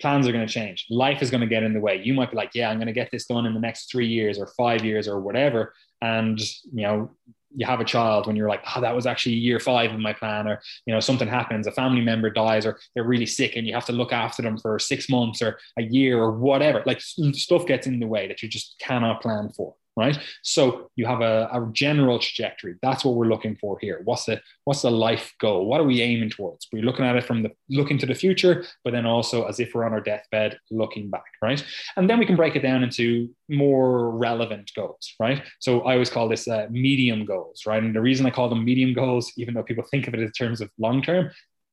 plans 0.00 0.28
are 0.28 0.32
going 0.32 0.46
to 0.46 0.52
change. 0.52 0.86
Life 0.90 1.22
is 1.22 1.30
going 1.30 1.40
to 1.40 1.46
get 1.46 1.62
in 1.62 1.72
the 1.72 1.80
way. 1.80 2.00
You 2.02 2.14
might 2.14 2.30
be 2.30 2.36
like, 2.36 2.50
yeah, 2.54 2.70
I'm 2.70 2.76
going 2.76 2.86
to 2.86 2.92
get 2.92 3.10
this 3.10 3.26
done 3.26 3.46
in 3.46 3.54
the 3.54 3.60
next 3.60 3.90
three 3.90 4.06
years 4.06 4.38
or 4.38 4.48
five 4.58 4.84
years 4.84 5.08
or 5.08 5.20
whatever. 5.20 5.72
And, 6.02 6.38
you 6.38 6.82
know, 6.82 7.10
you 7.54 7.66
have 7.66 7.80
a 7.80 7.84
child 7.84 8.26
when 8.26 8.34
you're 8.34 8.48
like, 8.48 8.62
oh, 8.74 8.80
that 8.80 8.94
was 8.94 9.06
actually 9.06 9.34
year 9.34 9.60
five 9.60 9.92
of 9.92 10.00
my 10.00 10.12
plan, 10.12 10.48
or 10.48 10.60
you 10.86 10.92
know, 10.92 11.00
something 11.00 11.28
happens, 11.28 11.66
a 11.66 11.72
family 11.72 12.00
member 12.00 12.30
dies, 12.30 12.66
or 12.66 12.78
they're 12.94 13.04
really 13.04 13.26
sick, 13.26 13.56
and 13.56 13.66
you 13.66 13.74
have 13.74 13.84
to 13.86 13.92
look 13.92 14.12
after 14.12 14.42
them 14.42 14.58
for 14.58 14.78
six 14.78 15.08
months 15.08 15.42
or 15.42 15.58
a 15.78 15.82
year 15.82 16.18
or 16.18 16.32
whatever. 16.32 16.82
Like 16.86 17.00
stuff 17.00 17.66
gets 17.66 17.86
in 17.86 18.00
the 18.00 18.06
way 18.06 18.26
that 18.26 18.42
you 18.42 18.48
just 18.48 18.76
cannot 18.78 19.22
plan 19.22 19.50
for 19.50 19.74
right? 19.96 20.18
So 20.42 20.90
you 20.96 21.06
have 21.06 21.20
a, 21.20 21.48
a, 21.52 21.68
general 21.72 22.18
trajectory. 22.18 22.76
That's 22.82 23.04
what 23.04 23.14
we're 23.14 23.26
looking 23.26 23.56
for 23.56 23.78
here. 23.80 24.00
What's 24.04 24.24
the 24.24 24.40
what's 24.64 24.82
the 24.82 24.90
life 24.90 25.34
goal? 25.40 25.66
What 25.66 25.80
are 25.80 25.84
we 25.84 26.00
aiming 26.00 26.30
towards? 26.30 26.68
We're 26.72 26.82
looking 26.82 27.04
at 27.04 27.16
it 27.16 27.24
from 27.24 27.42
the 27.42 27.50
looking 27.68 27.98
to 27.98 28.06
the 28.06 28.14
future, 28.14 28.64
but 28.84 28.92
then 28.92 29.06
also 29.06 29.44
as 29.44 29.60
if 29.60 29.74
we're 29.74 29.84
on 29.84 29.92
our 29.92 30.00
deathbed, 30.00 30.58
looking 30.70 31.10
back, 31.10 31.24
right? 31.42 31.62
And 31.96 32.08
then 32.08 32.18
we 32.18 32.26
can 32.26 32.36
break 32.36 32.56
it 32.56 32.60
down 32.62 32.82
into 32.82 33.28
more 33.48 34.10
relevant 34.10 34.70
goals, 34.74 35.14
right? 35.20 35.42
So 35.60 35.82
I 35.82 35.92
always 35.92 36.10
call 36.10 36.28
this 36.28 36.48
uh, 36.48 36.68
medium 36.70 37.24
goals, 37.24 37.64
right? 37.66 37.82
And 37.82 37.94
the 37.94 38.00
reason 38.00 38.24
I 38.24 38.30
call 38.30 38.48
them 38.48 38.64
medium 38.64 38.94
goals, 38.94 39.32
even 39.36 39.54
though 39.54 39.62
people 39.62 39.84
think 39.90 40.08
of 40.08 40.14
it 40.14 40.20
in 40.20 40.30
terms 40.32 40.60
of 40.60 40.70
long 40.78 41.02
term, 41.02 41.30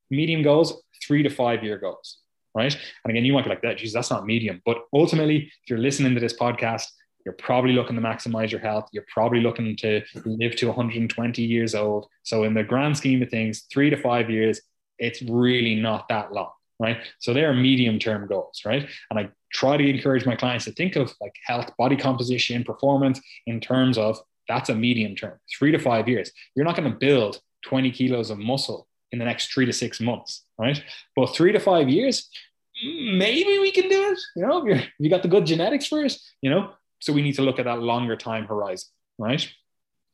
medium 0.10 0.44
goals, 0.44 0.82
three 1.06 1.24
to 1.24 1.30
five 1.30 1.64
year 1.64 1.78
goals. 1.78 2.18
Right. 2.56 2.76
And 3.06 3.12
again, 3.12 3.26
you 3.26 3.32
might 3.32 3.44
be 3.44 3.50
like 3.50 3.62
that, 3.62 3.78
Jesus, 3.78 3.94
that's 3.94 4.10
not 4.10 4.26
medium. 4.26 4.60
But 4.66 4.80
ultimately, 4.92 5.38
if 5.38 5.70
you're 5.70 5.78
listening 5.78 6.16
to 6.16 6.20
this 6.20 6.36
podcast, 6.38 6.86
you're 7.30 7.36
probably 7.36 7.74
looking 7.74 7.96
to 7.96 8.02
maximize 8.02 8.50
your 8.50 8.60
health. 8.60 8.90
You're 8.92 9.06
probably 9.08 9.40
looking 9.40 9.76
to 9.78 10.02
live 10.26 10.56
to 10.56 10.66
120 10.66 11.44
years 11.44 11.76
old. 11.76 12.08
So, 12.24 12.44
in 12.44 12.56
the 12.56 12.64
grand 12.64 12.98
scheme 12.98 13.22
of 13.22 13.30
things, 13.30 13.68
three 13.72 13.92
to 13.92 13.98
five 13.98 14.32
years, 14.32 14.62
it's 14.98 15.22
really 15.22 15.76
not 15.76 16.10
that 16.10 16.34
long, 16.34 16.50
right? 16.80 16.98
So, 17.20 17.32
they 17.32 17.44
are 17.44 17.54
medium 17.54 18.00
term 18.00 18.28
goals, 18.28 18.64
right? 18.66 18.90
And 19.12 19.20
I 19.20 19.30
try 19.54 19.78
to 19.78 19.88
encourage 19.88 20.26
my 20.26 20.36
clients 20.36 20.66
to 20.66 20.72
think 20.72 20.96
of 20.96 21.14
like 21.22 21.36
health, 21.46 21.72
body 21.78 21.96
composition, 21.96 22.64
performance 22.64 23.22
in 23.46 23.60
terms 23.60 24.00
of 24.00 24.20
that's 24.48 24.70
a 24.70 24.76
medium 24.76 25.16
term, 25.16 25.40
three 25.56 25.72
to 25.72 25.78
five 25.78 26.08
years. 26.08 26.32
You're 26.56 26.66
not 26.66 26.76
going 26.76 26.92
to 26.92 26.98
build 26.98 27.40
20 27.66 27.92
kilos 27.92 28.32
of 28.32 28.40
muscle 28.40 28.88
in 29.12 29.20
the 29.20 29.26
next 29.26 29.54
three 29.54 29.68
to 29.68 29.74
six 29.74 30.02
months, 30.02 30.46
right? 30.58 30.82
But 31.16 31.36
three 31.36 31.52
to 31.52 31.60
five 31.60 31.90
years, 31.90 32.28
maybe 32.84 33.60
we 33.60 33.72
can 33.72 33.88
do 33.88 34.12
it. 34.12 34.20
You 34.36 34.48
know, 34.48 34.68
if, 34.68 34.88
you 34.98 35.12
got 35.12 35.22
the 35.22 35.28
good 35.28 35.46
genetics 35.46 35.86
first, 35.86 36.34
you 36.42 36.50
know, 36.50 36.72
so 37.00 37.14
we 37.14 37.22
need 37.22 37.36
to 37.36 37.42
look 37.42 37.60
at 37.60 37.66
that 37.66 37.80
longer 37.80 38.16
time 38.16 38.46
horizon, 38.46 38.90
right? 39.18 39.48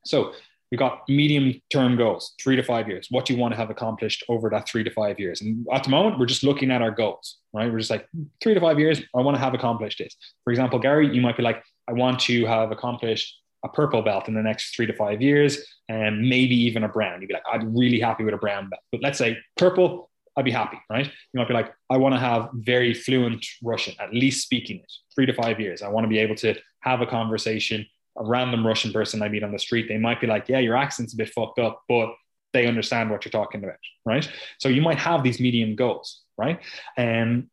So 0.05 0.33
we've 0.71 0.79
got 0.79 1.07
medium 1.09 1.61
term 1.71 1.97
goals, 1.97 2.33
three 2.41 2.55
to 2.55 2.63
five 2.63 2.87
years. 2.87 3.07
What 3.09 3.25
do 3.25 3.33
you 3.33 3.39
want 3.39 3.53
to 3.53 3.57
have 3.57 3.69
accomplished 3.69 4.23
over 4.29 4.49
that 4.49 4.67
three 4.67 4.83
to 4.83 4.91
five 4.91 5.19
years? 5.19 5.41
And 5.41 5.65
at 5.71 5.83
the 5.83 5.89
moment, 5.89 6.19
we're 6.19 6.25
just 6.25 6.43
looking 6.43 6.71
at 6.71 6.81
our 6.81 6.91
goals, 6.91 7.37
right? 7.53 7.71
We're 7.71 7.79
just 7.79 7.91
like 7.91 8.07
three 8.41 8.53
to 8.53 8.59
five 8.59 8.79
years. 8.79 9.01
I 9.15 9.21
want 9.21 9.35
to 9.35 9.41
have 9.41 9.53
accomplished 9.53 9.99
this. 9.99 10.15
For 10.43 10.51
example, 10.51 10.79
Gary, 10.79 11.13
you 11.13 11.21
might 11.21 11.37
be 11.37 11.43
like, 11.43 11.63
I 11.87 11.93
want 11.93 12.19
to 12.21 12.45
have 12.45 12.71
accomplished 12.71 13.39
a 13.63 13.69
purple 13.69 14.01
belt 14.01 14.27
in 14.27 14.35
the 14.35 14.43
next 14.43 14.75
three 14.75 14.85
to 14.85 14.93
five 14.93 15.21
years, 15.21 15.65
and 15.89 16.21
maybe 16.29 16.55
even 16.55 16.83
a 16.83 16.87
brown. 16.87 17.19
You'd 17.19 17.27
be 17.27 17.33
like, 17.33 17.43
I'm 17.51 17.75
really 17.75 17.99
happy 17.99 18.23
with 18.23 18.33
a 18.33 18.37
brown 18.37 18.69
belt. 18.69 18.81
But 18.91 19.01
let's 19.01 19.17
say 19.17 19.37
purple, 19.57 20.09
I'd 20.37 20.45
be 20.45 20.51
happy, 20.51 20.77
right? 20.89 21.05
You 21.05 21.37
might 21.39 21.47
be 21.47 21.53
like, 21.53 21.73
I 21.89 21.97
want 21.97 22.13
to 22.13 22.19
have 22.19 22.49
very 22.53 22.93
fluent 22.93 23.45
Russian, 23.63 23.95
at 23.99 24.13
least 24.13 24.43
speaking 24.43 24.77
it, 24.77 24.91
three 25.13 25.25
to 25.25 25.33
five 25.33 25.59
years. 25.59 25.81
I 25.81 25.87
want 25.87 26.03
to 26.03 26.09
be 26.09 26.19
able 26.19 26.35
to 26.35 26.55
have 26.81 27.01
a 27.01 27.05
conversation. 27.05 27.85
A 28.17 28.25
random 28.25 28.65
Russian 28.65 28.93
person 28.93 29.21
I 29.21 29.27
meet 29.27 29.43
on 29.43 29.51
the 29.51 29.59
street, 29.59 29.87
they 29.89 29.97
might 29.97 30.21
be 30.21 30.27
like, 30.27 30.47
yeah, 30.47 30.59
your 30.59 30.77
accent's 30.77 31.13
a 31.13 31.17
bit 31.17 31.29
fucked 31.29 31.59
up, 31.59 31.83
but 31.89 32.13
they 32.53 32.65
understand 32.65 33.09
what 33.09 33.25
you're 33.25 33.31
talking 33.31 33.61
about, 33.61 33.75
right? 34.05 34.29
So 34.59 34.69
you 34.69 34.81
might 34.81 34.99
have 34.99 35.21
these 35.21 35.41
medium 35.41 35.75
goals, 35.75 36.21
right? 36.37 36.61
And 36.95 37.49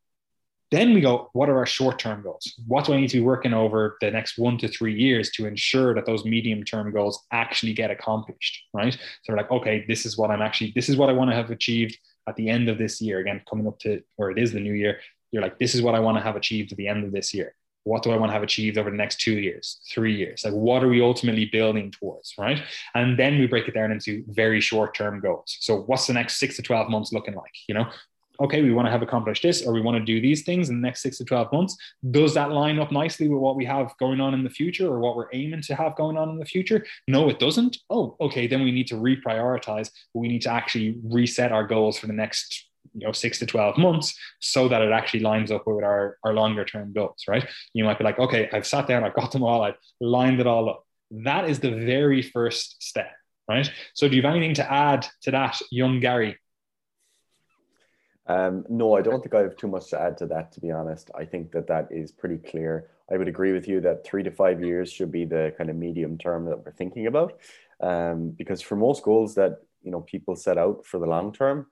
then 0.70 0.94
we 0.94 1.00
go, 1.00 1.28
what 1.32 1.48
are 1.50 1.58
our 1.58 1.66
short 1.66 1.98
term 1.98 2.22
goals? 2.22 2.54
What 2.66 2.86
do 2.86 2.94
I 2.94 3.00
need 3.00 3.10
to 3.10 3.18
be 3.18 3.22
working 3.24 3.52
over 3.52 3.98
the 4.00 4.10
next 4.10 4.38
one 4.38 4.56
to 4.58 4.68
three 4.68 4.94
years 4.94 5.30
to 5.32 5.46
ensure 5.46 5.94
that 5.94 6.06
those 6.06 6.24
medium 6.24 6.64
term 6.64 6.90
goals 6.92 7.26
actually 7.30 7.74
get 7.74 7.90
accomplished, 7.90 8.62
right? 8.72 8.94
So 8.94 9.32
we're 9.32 9.36
like, 9.36 9.50
okay, 9.50 9.84
this 9.86 10.06
is 10.06 10.16
what 10.16 10.30
I'm 10.30 10.40
actually, 10.40 10.72
this 10.74 10.88
is 10.88 10.96
what 10.96 11.10
I 11.10 11.12
want 11.12 11.30
to 11.30 11.36
have 11.36 11.50
achieved 11.50 11.98
at 12.28 12.36
the 12.36 12.48
end 12.48 12.68
of 12.68 12.78
this 12.78 13.00
year, 13.00 13.18
again, 13.18 13.42
coming 13.48 13.66
up 13.66 13.78
to 13.80 14.02
where 14.16 14.30
it 14.30 14.38
is 14.38 14.52
the 14.52 14.60
new 14.60 14.72
year, 14.72 15.00
you're 15.30 15.42
like, 15.42 15.58
this 15.58 15.74
is 15.74 15.82
what 15.82 15.94
I 15.94 16.00
want 16.00 16.18
to 16.18 16.22
have 16.22 16.36
achieved 16.36 16.72
at 16.72 16.78
the 16.78 16.88
end 16.88 17.04
of 17.04 17.12
this 17.12 17.32
year. 17.32 17.54
What 17.84 18.04
do 18.04 18.12
I 18.12 18.16
want 18.16 18.30
to 18.30 18.34
have 18.34 18.44
achieved 18.44 18.78
over 18.78 18.90
the 18.90 18.96
next 18.96 19.20
two 19.20 19.38
years, 19.38 19.80
three 19.90 20.14
years? 20.14 20.44
Like, 20.44 20.52
what 20.52 20.84
are 20.84 20.88
we 20.88 21.02
ultimately 21.02 21.46
building 21.46 21.90
towards, 21.90 22.34
right? 22.38 22.62
And 22.94 23.18
then 23.18 23.40
we 23.40 23.48
break 23.48 23.66
it 23.66 23.74
down 23.74 23.90
into 23.90 24.22
very 24.28 24.60
short 24.60 24.94
term 24.94 25.18
goals. 25.18 25.56
So, 25.60 25.80
what's 25.82 26.06
the 26.06 26.12
next 26.12 26.38
six 26.38 26.54
to 26.56 26.62
12 26.62 26.90
months 26.90 27.12
looking 27.12 27.34
like? 27.34 27.50
You 27.66 27.74
know, 27.74 27.86
okay, 28.40 28.62
we 28.62 28.72
want 28.72 28.86
to 28.86 28.92
have 28.92 29.02
accomplished 29.02 29.42
this 29.42 29.66
or 29.66 29.72
we 29.72 29.80
want 29.80 29.96
to 29.98 30.04
do 30.04 30.20
these 30.20 30.42
things 30.42 30.68
in 30.68 30.80
the 30.80 30.86
next 30.86 31.02
six 31.02 31.18
to 31.18 31.24
12 31.24 31.52
months. 31.52 31.76
Does 32.10 32.34
that 32.34 32.50
line 32.50 32.78
up 32.78 32.92
nicely 32.92 33.28
with 33.28 33.40
what 33.40 33.56
we 33.56 33.64
have 33.64 33.92
going 33.98 34.20
on 34.20 34.34
in 34.34 34.42
the 34.42 34.50
future 34.50 34.88
or 34.88 34.98
what 34.98 35.16
we're 35.16 35.28
aiming 35.32 35.62
to 35.62 35.74
have 35.74 35.96
going 35.96 36.16
on 36.16 36.30
in 36.30 36.38
the 36.38 36.44
future? 36.44 36.84
No, 37.08 37.28
it 37.28 37.38
doesn't. 37.38 37.78
Oh, 37.90 38.16
okay, 38.20 38.46
then 38.46 38.62
we 38.62 38.72
need 38.72 38.86
to 38.88 38.94
reprioritize. 38.94 39.90
We 40.14 40.28
need 40.28 40.42
to 40.42 40.50
actually 40.50 40.98
reset 41.04 41.52
our 41.52 41.66
goals 41.66 41.98
for 41.98 42.06
the 42.06 42.12
next 42.12 42.68
you 42.94 43.06
know 43.06 43.12
six 43.12 43.38
to 43.38 43.46
12 43.46 43.78
months 43.78 44.14
so 44.40 44.68
that 44.68 44.82
it 44.82 44.92
actually 44.92 45.20
lines 45.20 45.50
up 45.50 45.66
with 45.66 45.84
our, 45.84 46.18
our 46.24 46.34
longer 46.34 46.64
term 46.64 46.92
goals 46.92 47.24
right 47.28 47.46
you 47.72 47.84
might 47.84 47.96
be 47.96 48.04
like 48.04 48.18
okay 48.18 48.50
i've 48.52 48.66
sat 48.66 48.86
down 48.86 49.04
i've 49.04 49.14
got 49.14 49.32
them 49.32 49.42
all 49.42 49.62
i've 49.62 49.76
lined 50.00 50.40
it 50.40 50.46
all 50.46 50.68
up 50.68 50.84
that 51.10 51.48
is 51.48 51.60
the 51.60 51.70
very 51.70 52.22
first 52.22 52.82
step 52.82 53.10
right 53.48 53.70
so 53.94 54.08
do 54.08 54.16
you 54.16 54.22
have 54.22 54.34
anything 54.34 54.54
to 54.54 54.72
add 54.72 55.06
to 55.22 55.30
that 55.30 55.58
young 55.70 56.00
gary 56.00 56.36
um, 58.26 58.64
no, 58.68 58.94
I 58.96 59.02
don't 59.02 59.20
think 59.20 59.34
I 59.34 59.40
have 59.40 59.56
too 59.56 59.68
much 59.68 59.90
to 59.90 60.00
add 60.00 60.16
to 60.18 60.26
that, 60.26 60.52
to 60.52 60.60
be 60.60 60.70
honest. 60.70 61.10
I 61.14 61.24
think 61.24 61.50
that 61.52 61.66
that 61.66 61.88
is 61.90 62.12
pretty 62.12 62.38
clear. 62.38 62.88
I 63.12 63.16
would 63.16 63.28
agree 63.28 63.52
with 63.52 63.66
you 63.66 63.80
that 63.80 64.04
three 64.04 64.22
to 64.22 64.30
five 64.30 64.62
years 64.62 64.92
should 64.92 65.10
be 65.10 65.24
the 65.24 65.52
kind 65.58 65.70
of 65.70 65.76
medium 65.76 66.16
term 66.18 66.44
that 66.46 66.64
we're 66.64 66.72
thinking 66.72 67.06
about. 67.08 67.38
Um, 67.80 68.30
because 68.30 68.62
for 68.62 68.76
most 68.76 69.02
goals 69.02 69.34
that 69.34 69.58
you 69.82 69.90
know 69.90 70.02
people 70.02 70.36
set 70.36 70.56
out 70.56 70.86
for 70.86 71.00
the 71.00 71.06
long 71.06 71.32
term, 71.32 71.66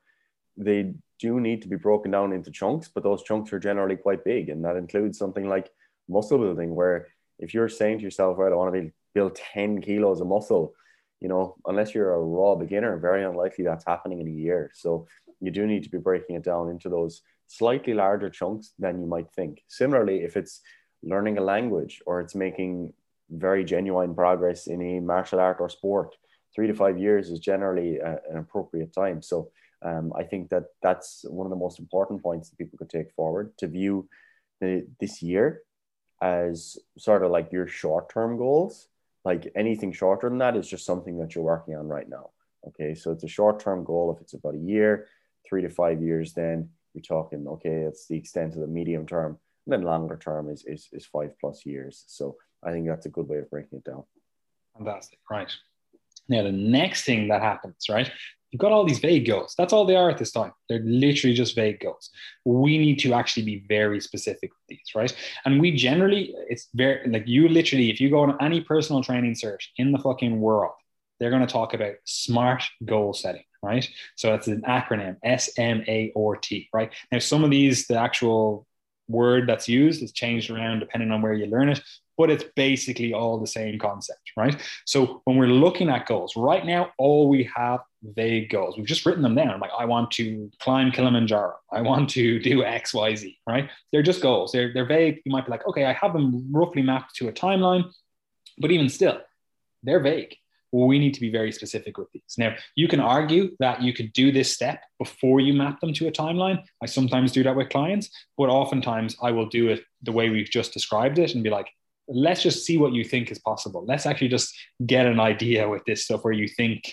they 0.56 0.92
do 1.20 1.38
need 1.38 1.62
to 1.62 1.68
be 1.68 1.76
broken 1.76 2.10
down 2.10 2.32
into 2.32 2.50
chunks, 2.50 2.88
but 2.92 3.04
those 3.04 3.22
chunks 3.22 3.52
are 3.52 3.60
generally 3.60 3.96
quite 3.96 4.24
big, 4.24 4.48
and 4.48 4.64
that 4.64 4.76
includes 4.76 5.18
something 5.18 5.48
like 5.48 5.70
muscle 6.08 6.38
building, 6.38 6.74
where 6.74 7.06
if 7.38 7.54
you're 7.54 7.68
saying 7.68 7.98
to 7.98 8.04
yourself, 8.04 8.38
right, 8.38 8.52
I 8.52 8.56
want 8.56 8.74
to 8.74 8.90
build 9.14 9.36
10 9.36 9.80
kilos 9.82 10.20
of 10.20 10.26
muscle, 10.26 10.74
you 11.20 11.28
know, 11.28 11.56
unless 11.66 11.94
you're 11.94 12.14
a 12.14 12.20
raw 12.20 12.54
beginner, 12.54 12.96
very 12.98 13.24
unlikely 13.24 13.64
that's 13.64 13.84
happening 13.86 14.20
in 14.20 14.28
a 14.28 14.30
year. 14.30 14.70
So 14.74 15.06
you 15.40 15.50
do 15.50 15.66
need 15.66 15.84
to 15.84 15.90
be 15.90 15.98
breaking 15.98 16.36
it 16.36 16.44
down 16.44 16.68
into 16.68 16.88
those 16.88 17.22
slightly 17.46 17.94
larger 17.94 18.30
chunks 18.30 18.72
than 18.78 19.00
you 19.00 19.06
might 19.06 19.30
think. 19.32 19.62
Similarly, 19.68 20.22
if 20.22 20.36
it's 20.36 20.60
learning 21.02 21.38
a 21.38 21.42
language 21.42 22.00
or 22.06 22.20
it's 22.20 22.34
making 22.34 22.92
very 23.30 23.64
genuine 23.64 24.14
progress 24.14 24.66
in 24.66 24.80
a 24.82 25.00
martial 25.00 25.40
art 25.40 25.58
or 25.60 25.68
sport, 25.68 26.16
three 26.54 26.66
to 26.66 26.74
five 26.74 26.98
years 26.98 27.30
is 27.30 27.38
generally 27.38 27.98
a, 27.98 28.18
an 28.30 28.38
appropriate 28.38 28.92
time. 28.92 29.22
So 29.22 29.50
um, 29.82 30.12
I 30.16 30.24
think 30.24 30.50
that 30.50 30.64
that's 30.82 31.24
one 31.28 31.46
of 31.46 31.50
the 31.50 31.56
most 31.56 31.78
important 31.78 32.22
points 32.22 32.50
that 32.50 32.58
people 32.58 32.78
could 32.78 32.90
take 32.90 33.12
forward 33.12 33.56
to 33.58 33.66
view 33.66 34.08
the, 34.60 34.86
this 35.00 35.22
year 35.22 35.62
as 36.22 36.76
sort 36.98 37.24
of 37.24 37.30
like 37.30 37.50
your 37.50 37.66
short 37.66 38.12
term 38.12 38.36
goals. 38.36 38.88
Like 39.24 39.52
anything 39.54 39.92
shorter 39.92 40.28
than 40.28 40.38
that 40.38 40.56
is 40.56 40.68
just 40.68 40.86
something 40.86 41.18
that 41.18 41.34
you're 41.34 41.44
working 41.44 41.76
on 41.76 41.88
right 41.88 42.08
now. 42.08 42.30
Okay, 42.68 42.94
so 42.94 43.10
it's 43.10 43.24
a 43.24 43.28
short 43.28 43.60
term 43.60 43.84
goal. 43.84 44.12
If 44.14 44.20
it's 44.20 44.34
about 44.34 44.54
a 44.54 44.58
year, 44.58 45.08
three 45.48 45.62
to 45.62 45.70
five 45.70 46.02
years, 46.02 46.32
then 46.32 46.70
you're 46.94 47.02
talking, 47.02 47.46
okay, 47.46 47.82
it's 47.82 48.06
the 48.06 48.16
extent 48.16 48.54
of 48.54 48.60
the 48.60 48.66
medium 48.66 49.06
term. 49.06 49.38
And 49.66 49.72
then 49.72 49.82
longer 49.82 50.16
term 50.16 50.50
is, 50.50 50.64
is, 50.66 50.88
is 50.92 51.06
five 51.06 51.32
plus 51.40 51.64
years. 51.64 52.04
So 52.08 52.36
I 52.64 52.72
think 52.72 52.86
that's 52.86 53.06
a 53.06 53.10
good 53.10 53.28
way 53.28 53.38
of 53.38 53.50
breaking 53.50 53.78
it 53.78 53.84
down. 53.84 54.04
Fantastic. 54.76 55.18
Right. 55.30 55.50
Now, 56.28 56.42
the 56.42 56.52
next 56.52 57.04
thing 57.04 57.28
that 57.28 57.42
happens, 57.42 57.86
right? 57.88 58.10
You've 58.50 58.60
got 58.60 58.72
all 58.72 58.84
these 58.84 58.98
vague 58.98 59.26
goals. 59.26 59.54
That's 59.56 59.72
all 59.72 59.84
they 59.84 59.96
are 59.96 60.10
at 60.10 60.18
this 60.18 60.32
time. 60.32 60.52
They're 60.68 60.82
literally 60.84 61.34
just 61.34 61.54
vague 61.54 61.80
goals. 61.80 62.10
We 62.44 62.78
need 62.78 62.98
to 63.00 63.14
actually 63.14 63.44
be 63.44 63.64
very 63.68 64.00
specific 64.00 64.50
with 64.50 64.66
these, 64.68 64.94
right? 64.94 65.14
And 65.44 65.60
we 65.60 65.72
generally, 65.72 66.34
it's 66.48 66.68
very 66.74 67.08
like 67.08 67.28
you 67.28 67.48
literally, 67.48 67.90
if 67.90 68.00
you 68.00 68.10
go 68.10 68.20
on 68.20 68.36
any 68.40 68.60
personal 68.60 69.02
training 69.02 69.34
search 69.36 69.72
in 69.76 69.92
the 69.92 69.98
fucking 69.98 70.40
world, 70.40 70.72
they're 71.18 71.30
going 71.30 71.46
to 71.46 71.52
talk 71.52 71.74
about 71.74 71.94
smart 72.04 72.64
goal 72.84 73.12
setting 73.12 73.44
right? 73.62 73.88
So 74.16 74.30
that's 74.30 74.46
an 74.46 74.62
acronym 74.62 75.16
S 75.22 75.50
M 75.58 75.84
A 75.86 76.12
R 76.16 76.36
T, 76.36 76.68
right? 76.72 76.90
Now, 77.12 77.18
some 77.18 77.44
of 77.44 77.50
these, 77.50 77.86
the 77.86 77.98
actual 77.98 78.66
word 79.08 79.48
that's 79.48 79.68
used 79.68 80.02
is 80.02 80.12
changed 80.12 80.50
around 80.50 80.80
depending 80.80 81.10
on 81.10 81.20
where 81.20 81.32
you 81.32 81.46
learn 81.46 81.68
it, 81.68 81.80
but 82.20 82.28
it's 82.28 82.44
basically 82.54 83.14
all 83.14 83.38
the 83.38 83.46
same 83.46 83.78
concept, 83.78 84.32
right? 84.36 84.60
So 84.84 85.22
when 85.24 85.38
we're 85.38 85.46
looking 85.46 85.88
at 85.88 86.04
goals, 86.04 86.36
right 86.36 86.66
now, 86.66 86.90
all 86.98 87.30
we 87.30 87.50
have 87.56 87.80
vague 88.02 88.50
goals. 88.50 88.76
We've 88.76 88.84
just 88.84 89.06
written 89.06 89.22
them 89.22 89.34
down. 89.34 89.48
I'm 89.48 89.58
Like, 89.58 89.70
I 89.78 89.86
want 89.86 90.10
to 90.18 90.50
climb 90.60 90.92
Kilimanjaro. 90.92 91.54
I 91.72 91.80
want 91.80 92.10
to 92.10 92.38
do 92.38 92.62
X, 92.62 92.92
Y, 92.92 93.14
Z, 93.14 93.38
right? 93.48 93.70
They're 93.90 94.02
just 94.02 94.20
goals. 94.20 94.52
They're, 94.52 94.70
they're 94.74 94.84
vague. 94.84 95.22
You 95.24 95.32
might 95.32 95.46
be 95.46 95.50
like, 95.50 95.66
okay, 95.66 95.86
I 95.86 95.94
have 95.94 96.12
them 96.12 96.46
roughly 96.52 96.82
mapped 96.82 97.14
to 97.16 97.28
a 97.28 97.32
timeline, 97.32 97.90
but 98.58 98.70
even 98.70 98.90
still, 98.90 99.18
they're 99.82 100.00
vague 100.00 100.36
we 100.72 100.98
need 100.98 101.14
to 101.14 101.20
be 101.20 101.30
very 101.30 101.52
specific 101.52 101.98
with 101.98 102.10
these. 102.12 102.36
Now, 102.38 102.54
you 102.76 102.86
can 102.86 103.00
argue 103.00 103.56
that 103.58 103.82
you 103.82 103.92
could 103.92 104.12
do 104.12 104.30
this 104.30 104.52
step 104.52 104.82
before 104.98 105.40
you 105.40 105.52
map 105.52 105.80
them 105.80 105.92
to 105.94 106.06
a 106.06 106.12
timeline. 106.12 106.62
I 106.82 106.86
sometimes 106.86 107.32
do 107.32 107.42
that 107.42 107.56
with 107.56 107.70
clients, 107.70 108.10
but 108.38 108.48
oftentimes 108.48 109.16
I 109.22 109.32
will 109.32 109.46
do 109.46 109.68
it 109.68 109.82
the 110.02 110.12
way 110.12 110.30
we've 110.30 110.50
just 110.50 110.72
described 110.72 111.18
it 111.18 111.34
and 111.34 111.42
be 111.42 111.50
like, 111.50 111.68
let's 112.10 112.42
just 112.42 112.64
see 112.66 112.76
what 112.76 112.92
you 112.92 113.04
think 113.04 113.30
is 113.30 113.38
possible. 113.38 113.84
Let's 113.86 114.06
actually 114.06 114.28
just 114.28 114.54
get 114.84 115.06
an 115.06 115.20
idea 115.20 115.68
with 115.68 115.84
this 115.84 116.04
stuff 116.04 116.24
where 116.24 116.32
you 116.32 116.48
think 116.48 116.92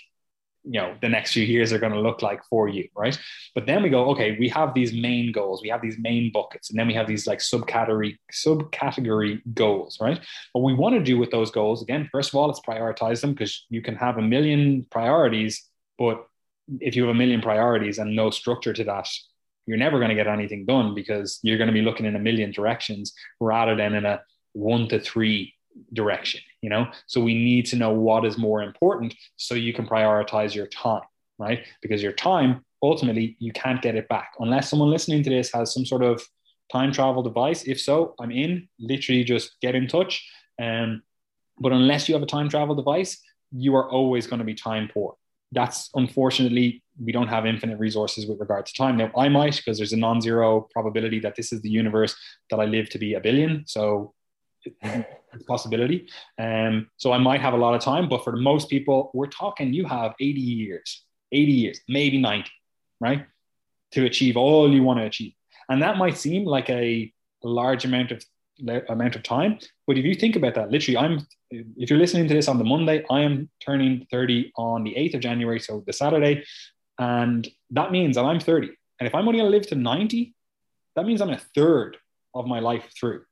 you 0.69 0.79
know 0.79 0.95
the 1.01 1.09
next 1.09 1.31
few 1.31 1.43
years 1.43 1.71
are 1.71 1.79
going 1.79 1.93
to 1.93 1.99
look 1.99 2.21
like 2.21 2.43
for 2.49 2.67
you 2.67 2.87
right 2.95 3.17
but 3.55 3.65
then 3.65 3.81
we 3.81 3.89
go 3.89 4.09
okay 4.09 4.35
we 4.37 4.49
have 4.49 4.73
these 4.73 4.91
main 4.91 5.31
goals 5.31 5.61
we 5.61 5.69
have 5.69 5.81
these 5.81 5.97
main 5.99 6.29
buckets 6.31 6.69
and 6.69 6.77
then 6.77 6.87
we 6.87 6.93
have 6.93 7.07
these 7.07 7.25
like 7.25 7.39
subcategory 7.39 8.17
subcategory 8.33 9.39
goals 9.53 9.97
right 10.01 10.19
what 10.51 10.63
we 10.63 10.73
want 10.73 10.93
to 10.93 11.01
do 11.01 11.17
with 11.17 11.31
those 11.31 11.51
goals 11.51 11.81
again 11.81 12.09
first 12.11 12.29
of 12.29 12.35
all 12.35 12.47
let's 12.47 12.59
prioritize 12.67 13.21
them 13.21 13.31
because 13.31 13.65
you 13.69 13.81
can 13.81 13.95
have 13.95 14.17
a 14.17 14.21
million 14.21 14.85
priorities 14.91 15.63
but 15.97 16.27
if 16.81 16.97
you 16.97 17.03
have 17.03 17.15
a 17.15 17.17
million 17.17 17.39
priorities 17.39 17.97
and 17.97 18.13
no 18.13 18.29
structure 18.29 18.73
to 18.73 18.83
that 18.83 19.07
you're 19.67 19.77
never 19.77 19.99
going 19.99 20.09
to 20.09 20.15
get 20.15 20.27
anything 20.27 20.65
done 20.65 20.93
because 20.93 21.39
you're 21.43 21.57
going 21.57 21.67
to 21.67 21.73
be 21.73 21.81
looking 21.81 22.05
in 22.05 22.15
a 22.15 22.19
million 22.19 22.51
directions 22.51 23.13
rather 23.39 23.75
than 23.75 23.93
in 23.93 24.05
a 24.05 24.19
one 24.57 24.87
to 24.87 24.99
three 24.99 25.53
direction 25.93 26.41
you 26.61 26.69
know? 26.69 26.87
So 27.05 27.21
we 27.21 27.35
need 27.35 27.65
to 27.67 27.75
know 27.75 27.91
what 27.91 28.25
is 28.25 28.37
more 28.37 28.63
important 28.63 29.13
so 29.35 29.53
you 29.53 29.73
can 29.73 29.85
prioritize 29.85 30.55
your 30.55 30.67
time 30.67 31.03
right? 31.39 31.65
Because 31.81 32.01
your 32.01 32.13
time 32.13 32.63
ultimately 32.83 33.35
you 33.39 33.51
can't 33.51 33.81
get 33.81 33.95
it 33.95 34.07
back. 34.07 34.33
Unless 34.39 34.69
someone 34.69 34.89
listening 34.89 35.23
to 35.23 35.29
this 35.29 35.51
has 35.53 35.73
some 35.73 35.85
sort 35.85 36.03
of 36.03 36.21
time 36.71 36.91
travel 36.91 37.23
device. 37.23 37.63
If 37.63 37.79
so 37.79 38.15
i'm 38.19 38.31
in. 38.31 38.67
Literally 38.79 39.23
just 39.23 39.59
get 39.61 39.75
in 39.75 39.87
touch. 39.87 40.27
Um, 40.61 41.03
but 41.59 41.71
unless 41.71 42.07
you 42.07 42.15
have 42.15 42.23
a 42.23 42.27
time 42.27 42.49
travel 42.49 42.75
device 42.75 43.21
you 43.53 43.75
are 43.75 43.89
always 43.89 44.27
going 44.27 44.39
to 44.39 44.45
be 44.45 44.53
time 44.53 44.89
poor. 44.93 45.15
That's 45.53 45.89
unfortunately 45.95 46.83
we 46.99 47.13
don't 47.13 47.29
have 47.29 47.45
infinite 47.45 47.79
resources 47.79 48.27
with 48.27 48.39
regard 48.39 48.65
to 48.65 48.73
time. 48.73 48.97
Now 48.97 49.11
i 49.17 49.29
might 49.29 49.55
because 49.55 49.77
there's 49.77 49.93
a 49.93 49.97
non-zero 49.97 50.67
probability 50.71 51.19
that 51.21 51.35
this 51.35 51.53
is 51.53 51.61
the 51.61 51.69
universe 51.69 52.15
that 52.49 52.59
i 52.59 52.65
live 52.65 52.89
to 52.89 52.97
be 52.97 53.13
a 53.13 53.21
billion. 53.21 53.63
So 53.65 54.13
possibility. 55.47 56.07
Um, 56.39 56.89
so 56.97 57.11
I 57.11 57.17
might 57.17 57.41
have 57.41 57.53
a 57.53 57.57
lot 57.57 57.75
of 57.75 57.81
time, 57.81 58.09
but 58.09 58.23
for 58.23 58.35
most 58.35 58.69
people, 58.69 59.11
we're 59.13 59.27
talking 59.27 59.73
you 59.73 59.85
have 59.85 60.13
80 60.19 60.39
years, 60.39 61.03
80 61.31 61.51
years, 61.51 61.79
maybe 61.87 62.17
90, 62.17 62.49
right? 62.99 63.25
To 63.91 64.05
achieve 64.05 64.37
all 64.37 64.71
you 64.71 64.83
want 64.83 64.99
to 64.99 65.05
achieve. 65.05 65.33
And 65.69 65.81
that 65.81 65.97
might 65.97 66.17
seem 66.17 66.45
like 66.45 66.69
a 66.69 67.11
large 67.43 67.85
amount 67.85 68.11
of 68.11 68.23
amount 68.89 69.15
of 69.15 69.23
time. 69.23 69.59
But 69.85 69.97
if 69.97 70.05
you 70.05 70.15
think 70.15 70.35
about 70.35 70.55
that, 70.55 70.71
literally, 70.71 70.97
I'm 70.97 71.27
if 71.51 71.89
you're 71.89 71.99
listening 71.99 72.27
to 72.27 72.33
this 72.33 72.47
on 72.47 72.57
the 72.57 72.63
Monday, 72.63 73.05
I 73.09 73.21
am 73.21 73.49
turning 73.63 74.07
30 74.11 74.51
on 74.57 74.83
the 74.83 74.95
8th 74.95 75.15
of 75.15 75.21
January, 75.21 75.59
so 75.59 75.83
the 75.85 75.93
Saturday. 75.93 76.43
And 76.99 77.47
that 77.71 77.91
means 77.91 78.15
that 78.15 78.25
I'm 78.25 78.39
30. 78.39 78.69
And 78.99 79.07
if 79.07 79.13
I'm 79.13 79.27
only 79.27 79.39
gonna 79.39 79.51
live 79.51 79.67
to 79.67 79.75
90, 79.75 80.33
that 80.95 81.05
means 81.05 81.21
I'm 81.21 81.29
a 81.29 81.41
third 81.55 81.97
of 82.33 82.47
my 82.47 82.59
life 82.59 82.91
through 82.99 83.23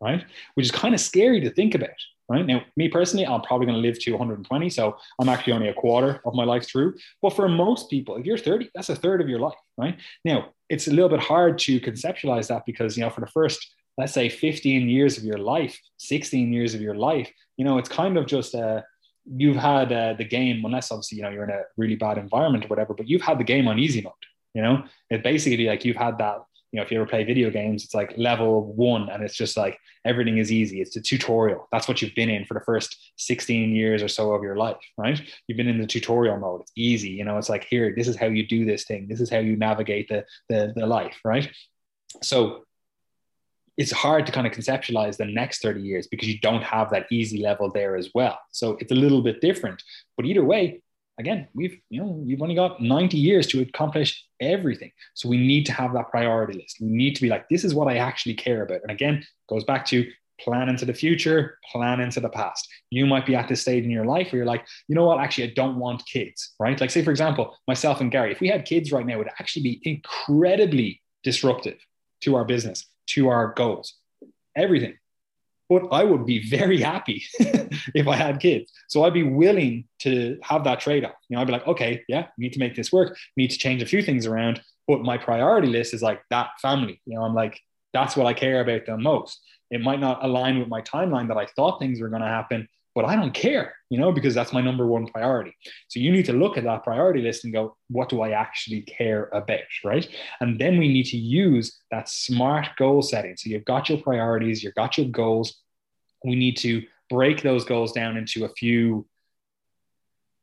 right? 0.00 0.24
Which 0.54 0.66
is 0.66 0.72
kind 0.72 0.94
of 0.94 1.00
scary 1.00 1.40
to 1.40 1.50
think 1.50 1.74
about, 1.74 1.90
right? 2.28 2.46
Now, 2.46 2.62
me 2.76 2.88
personally, 2.88 3.26
I'm 3.26 3.42
probably 3.42 3.66
going 3.66 3.80
to 3.80 3.86
live 3.86 3.98
to 4.00 4.12
120, 4.12 4.70
so 4.70 4.96
I'm 5.18 5.28
actually 5.28 5.54
only 5.54 5.68
a 5.68 5.74
quarter 5.74 6.20
of 6.24 6.34
my 6.34 6.44
life 6.44 6.66
through. 6.66 6.94
But 7.22 7.30
for 7.30 7.48
most 7.48 7.90
people, 7.90 8.16
if 8.16 8.26
you're 8.26 8.38
30, 8.38 8.70
that's 8.74 8.88
a 8.88 8.96
third 8.96 9.20
of 9.20 9.28
your 9.28 9.40
life, 9.40 9.58
right? 9.76 9.98
Now, 10.24 10.50
it's 10.68 10.86
a 10.86 10.90
little 10.90 11.08
bit 11.08 11.20
hard 11.20 11.58
to 11.60 11.80
conceptualize 11.80 12.48
that 12.48 12.64
because, 12.66 12.96
you 12.96 13.04
know, 13.04 13.10
for 13.10 13.20
the 13.20 13.26
first, 13.26 13.74
let's 13.96 14.12
say 14.12 14.28
15 14.28 14.88
years 14.88 15.18
of 15.18 15.24
your 15.24 15.38
life, 15.38 15.78
16 15.98 16.52
years 16.52 16.74
of 16.74 16.80
your 16.80 16.94
life, 16.94 17.30
you 17.56 17.64
know, 17.64 17.78
it's 17.78 17.88
kind 17.88 18.16
of 18.16 18.26
just 18.26 18.54
uh, 18.54 18.82
you've 19.26 19.56
had 19.56 19.92
uh, 19.92 20.14
the 20.14 20.24
game, 20.24 20.64
unless 20.64 20.92
obviously, 20.92 21.18
you 21.18 21.24
know, 21.24 21.30
you're 21.30 21.44
in 21.44 21.50
a 21.50 21.62
really 21.76 21.96
bad 21.96 22.18
environment 22.18 22.64
or 22.64 22.68
whatever, 22.68 22.94
but 22.94 23.08
you've 23.08 23.22
had 23.22 23.38
the 23.38 23.44
game 23.44 23.66
on 23.66 23.78
easy 23.78 24.00
mode, 24.00 24.12
you 24.54 24.62
know, 24.62 24.84
it 25.10 25.22
basically 25.22 25.66
like 25.66 25.84
you've 25.84 25.96
had 25.96 26.18
that 26.18 26.38
you 26.70 26.76
know, 26.76 26.82
if 26.82 26.90
you 26.90 27.00
ever 27.00 27.08
play 27.08 27.24
video 27.24 27.50
games, 27.50 27.84
it's 27.84 27.94
like 27.94 28.12
level 28.18 28.72
one 28.74 29.08
and 29.08 29.22
it's 29.22 29.34
just 29.34 29.56
like 29.56 29.78
everything 30.04 30.38
is 30.38 30.52
easy. 30.52 30.80
It's 30.80 30.96
a 30.96 31.00
tutorial. 31.00 31.66
That's 31.72 31.88
what 31.88 32.02
you've 32.02 32.14
been 32.14 32.28
in 32.28 32.44
for 32.44 32.54
the 32.54 32.60
first 32.60 33.12
16 33.16 33.74
years 33.74 34.02
or 34.02 34.08
so 34.08 34.32
of 34.32 34.42
your 34.42 34.56
life, 34.56 34.76
right? 34.98 35.20
You've 35.46 35.56
been 35.56 35.68
in 35.68 35.80
the 35.80 35.86
tutorial 35.86 36.38
mode. 36.38 36.62
It's 36.62 36.72
easy. 36.76 37.10
You 37.10 37.24
know, 37.24 37.38
it's 37.38 37.48
like, 37.48 37.64
here, 37.64 37.94
this 37.96 38.06
is 38.06 38.16
how 38.16 38.26
you 38.26 38.46
do 38.46 38.66
this 38.66 38.84
thing. 38.84 39.08
This 39.08 39.20
is 39.20 39.30
how 39.30 39.38
you 39.38 39.56
navigate 39.56 40.08
the, 40.08 40.24
the, 40.50 40.72
the 40.76 40.86
life, 40.86 41.18
right? 41.24 41.50
So 42.22 42.64
it's 43.78 43.92
hard 43.92 44.26
to 44.26 44.32
kind 44.32 44.46
of 44.46 44.52
conceptualize 44.52 45.16
the 45.16 45.24
next 45.24 45.62
30 45.62 45.80
years 45.80 46.06
because 46.06 46.28
you 46.28 46.38
don't 46.40 46.64
have 46.64 46.90
that 46.90 47.06
easy 47.10 47.40
level 47.40 47.70
there 47.70 47.96
as 47.96 48.10
well. 48.14 48.38
So 48.50 48.76
it's 48.80 48.92
a 48.92 48.96
little 48.96 49.22
bit 49.22 49.40
different. 49.40 49.82
But 50.16 50.26
either 50.26 50.44
way, 50.44 50.82
again, 51.18 51.48
we've 51.54 51.78
you 51.90 52.00
know 52.00 52.22
you've 52.24 52.42
only 52.42 52.54
got 52.54 52.80
90 52.80 53.16
years 53.16 53.46
to 53.48 53.60
accomplish 53.60 54.24
everything. 54.40 54.92
So 55.14 55.28
we 55.28 55.38
need 55.38 55.66
to 55.66 55.72
have 55.72 55.92
that 55.94 56.10
priority 56.10 56.58
list. 56.58 56.78
We 56.80 56.88
need 56.88 57.16
to 57.16 57.22
be 57.22 57.28
like, 57.28 57.48
this 57.48 57.64
is 57.64 57.74
what 57.74 57.88
I 57.88 57.96
actually 57.98 58.34
care 58.34 58.62
about. 58.62 58.82
And 58.82 58.90
again, 58.90 59.24
goes 59.48 59.64
back 59.64 59.84
to 59.86 60.06
plan 60.40 60.68
into 60.68 60.84
the 60.84 60.94
future, 60.94 61.58
plan 61.72 62.00
into 62.00 62.20
the 62.20 62.28
past. 62.28 62.68
You 62.90 63.06
might 63.06 63.26
be 63.26 63.34
at 63.34 63.48
this 63.48 63.62
stage 63.62 63.84
in 63.84 63.90
your 63.90 64.04
life 64.04 64.30
where 64.30 64.38
you're 64.38 64.46
like, 64.46 64.64
you 64.86 64.94
know 64.94 65.04
what, 65.04 65.18
actually, 65.18 65.50
I 65.50 65.52
don't 65.54 65.76
want 65.76 66.06
kids, 66.06 66.54
right? 66.60 66.80
Like, 66.80 66.90
say, 66.90 67.02
for 67.02 67.10
example, 67.10 67.56
myself 67.66 68.00
and 68.00 68.10
Gary, 68.10 68.32
if 68.32 68.40
we 68.40 68.48
had 68.48 68.64
kids 68.64 68.92
right 68.92 69.04
now, 69.04 69.14
it 69.14 69.18
would 69.18 69.30
actually 69.40 69.62
be 69.62 69.80
incredibly 69.82 71.02
disruptive 71.24 71.78
to 72.22 72.36
our 72.36 72.44
business, 72.44 72.86
to 73.08 73.28
our 73.28 73.52
goals, 73.54 73.94
everything. 74.56 74.96
But 75.68 75.88
I 75.92 76.04
would 76.04 76.24
be 76.24 76.48
very 76.48 76.80
happy 76.80 77.24
if 77.94 78.08
I 78.08 78.16
had 78.16 78.40
kids. 78.40 78.72
So 78.88 79.04
I'd 79.04 79.14
be 79.14 79.22
willing 79.22 79.84
to 80.00 80.38
have 80.42 80.64
that 80.64 80.80
trade 80.80 81.04
off. 81.04 81.14
You 81.28 81.36
know, 81.36 81.42
I'd 81.42 81.46
be 81.46 81.52
like, 81.52 81.66
okay, 81.66 82.02
yeah, 82.08 82.28
need 82.38 82.54
to 82.54 82.58
make 82.58 82.74
this 82.74 82.92
work. 82.92 83.16
Need 83.36 83.50
to 83.50 83.58
change 83.58 83.82
a 83.82 83.86
few 83.86 84.02
things 84.02 84.26
around. 84.26 84.62
But 84.86 85.02
my 85.02 85.18
priority 85.18 85.68
list 85.68 85.92
is 85.92 86.02
like 86.02 86.22
that 86.30 86.50
family. 86.62 87.00
You 87.04 87.16
know, 87.16 87.24
I'm 87.24 87.34
like, 87.34 87.60
that's 87.92 88.16
what 88.16 88.26
I 88.26 88.32
care 88.32 88.60
about 88.60 88.86
the 88.86 88.96
most. 88.96 89.40
It 89.70 89.82
might 89.82 90.00
not 90.00 90.24
align 90.24 90.58
with 90.58 90.68
my 90.68 90.80
timeline 90.80 91.28
that 91.28 91.36
I 91.36 91.46
thought 91.46 91.78
things 91.78 92.00
were 92.00 92.08
going 92.08 92.22
to 92.22 92.28
happen, 92.28 92.68
but 92.98 93.04
I 93.04 93.14
don't 93.14 93.32
care, 93.32 93.76
you 93.90 93.96
know, 93.96 94.10
because 94.10 94.34
that's 94.34 94.52
my 94.52 94.60
number 94.60 94.84
one 94.84 95.06
priority. 95.06 95.54
So 95.86 96.00
you 96.00 96.10
need 96.10 96.24
to 96.24 96.32
look 96.32 96.58
at 96.58 96.64
that 96.64 96.82
priority 96.82 97.22
list 97.22 97.44
and 97.44 97.52
go, 97.52 97.76
what 97.88 98.08
do 98.08 98.22
I 98.22 98.30
actually 98.30 98.80
care 98.80 99.30
about? 99.32 99.60
Right. 99.84 100.08
And 100.40 100.58
then 100.58 100.78
we 100.78 100.88
need 100.88 101.06
to 101.06 101.16
use 101.16 101.78
that 101.92 102.08
smart 102.08 102.70
goal 102.76 103.02
setting. 103.02 103.36
So 103.36 103.50
you've 103.50 103.64
got 103.64 103.88
your 103.88 103.98
priorities, 103.98 104.64
you've 104.64 104.74
got 104.74 104.98
your 104.98 105.06
goals. 105.06 105.60
We 106.24 106.34
need 106.34 106.56
to 106.56 106.82
break 107.08 107.40
those 107.40 107.64
goals 107.64 107.92
down 107.92 108.16
into 108.16 108.44
a 108.46 108.48
few 108.48 109.06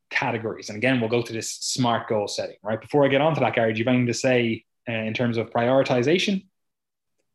categories. 0.10 0.70
And 0.70 0.78
again, 0.78 1.02
we'll 1.02 1.10
go 1.10 1.24
to 1.24 1.34
this 1.34 1.52
smart 1.52 2.08
goal 2.08 2.30
setting, 2.30 2.56
right? 2.64 2.80
Before 2.80 3.04
I 3.04 3.10
get 3.10 3.20
onto 3.20 3.42
that, 3.42 3.54
Gary, 3.54 3.74
do 3.74 3.80
you 3.80 3.84
have 3.84 3.94
anything 3.94 4.08
to 4.08 4.14
say 4.14 4.64
uh, 4.88 4.94
in 4.94 5.14
terms 5.14 5.36
of 5.36 5.50
prioritization? 5.50 6.46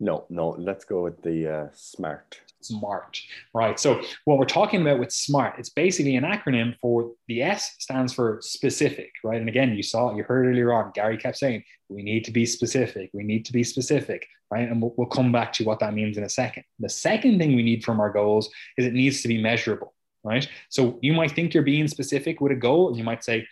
No, 0.01 0.25
no, 0.31 0.57
let's 0.59 0.87
go 0.87 1.03
with 1.03 1.21
the 1.21 1.47
uh, 1.47 1.69
SMART. 1.75 2.41
SMART, 2.63 3.21
right? 3.55 3.79
So, 3.79 4.03
what 4.25 4.39
we're 4.39 4.45
talking 4.45 4.81
about 4.81 4.99
with 4.99 5.13
SMART, 5.13 5.55
it's 5.59 5.71
basically 5.71 6.17
an 6.17 6.25
acronym 6.25 6.77
for 6.81 7.13
the 7.29 7.43
S 7.43 7.77
stands 7.79 8.13
for 8.13 8.39
specific, 8.43 9.13
right? 9.25 9.41
And 9.41 9.49
again, 9.49 9.75
you 9.75 9.83
saw, 9.83 10.15
you 10.15 10.23
heard 10.23 10.47
earlier 10.47 10.73
on, 10.73 10.93
Gary 10.95 11.17
kept 11.17 11.39
saying, 11.39 11.65
we 11.89 12.03
need 12.03 12.25
to 12.25 12.31
be 12.31 12.47
specific, 12.47 13.11
we 13.13 13.23
need 13.23 13.45
to 13.47 13.53
be 13.53 13.65
specific, 13.65 14.27
right? 14.51 14.69
And 14.69 14.81
we'll, 14.81 14.95
we'll 14.97 15.09
come 15.09 15.33
back 15.33 15.53
to 15.55 15.65
what 15.65 15.81
that 15.81 15.95
means 15.95 16.17
in 16.17 16.25
a 16.25 16.29
second. 16.29 16.65
The 16.79 16.89
second 16.89 17.39
thing 17.39 17.57
we 17.57 17.63
need 17.63 17.85
from 17.85 18.01
our 18.01 18.11
goals 18.11 18.51
is 18.77 18.87
it 18.87 18.93
needs 18.93 19.23
to 19.23 19.29
be 19.29 19.41
measurable, 19.41 19.95
right? 20.25 20.49
So, 20.69 20.99
you 21.03 21.13
might 21.13 21.33
think 21.33 21.55
you're 21.55 21.63
being 21.63 21.89
specific 21.89 22.41
with 22.41 22.53
a 22.53 22.57
goal, 22.57 22.89
and 22.89 22.97
you 22.97 23.05
might 23.05 23.25
say, 23.25 23.47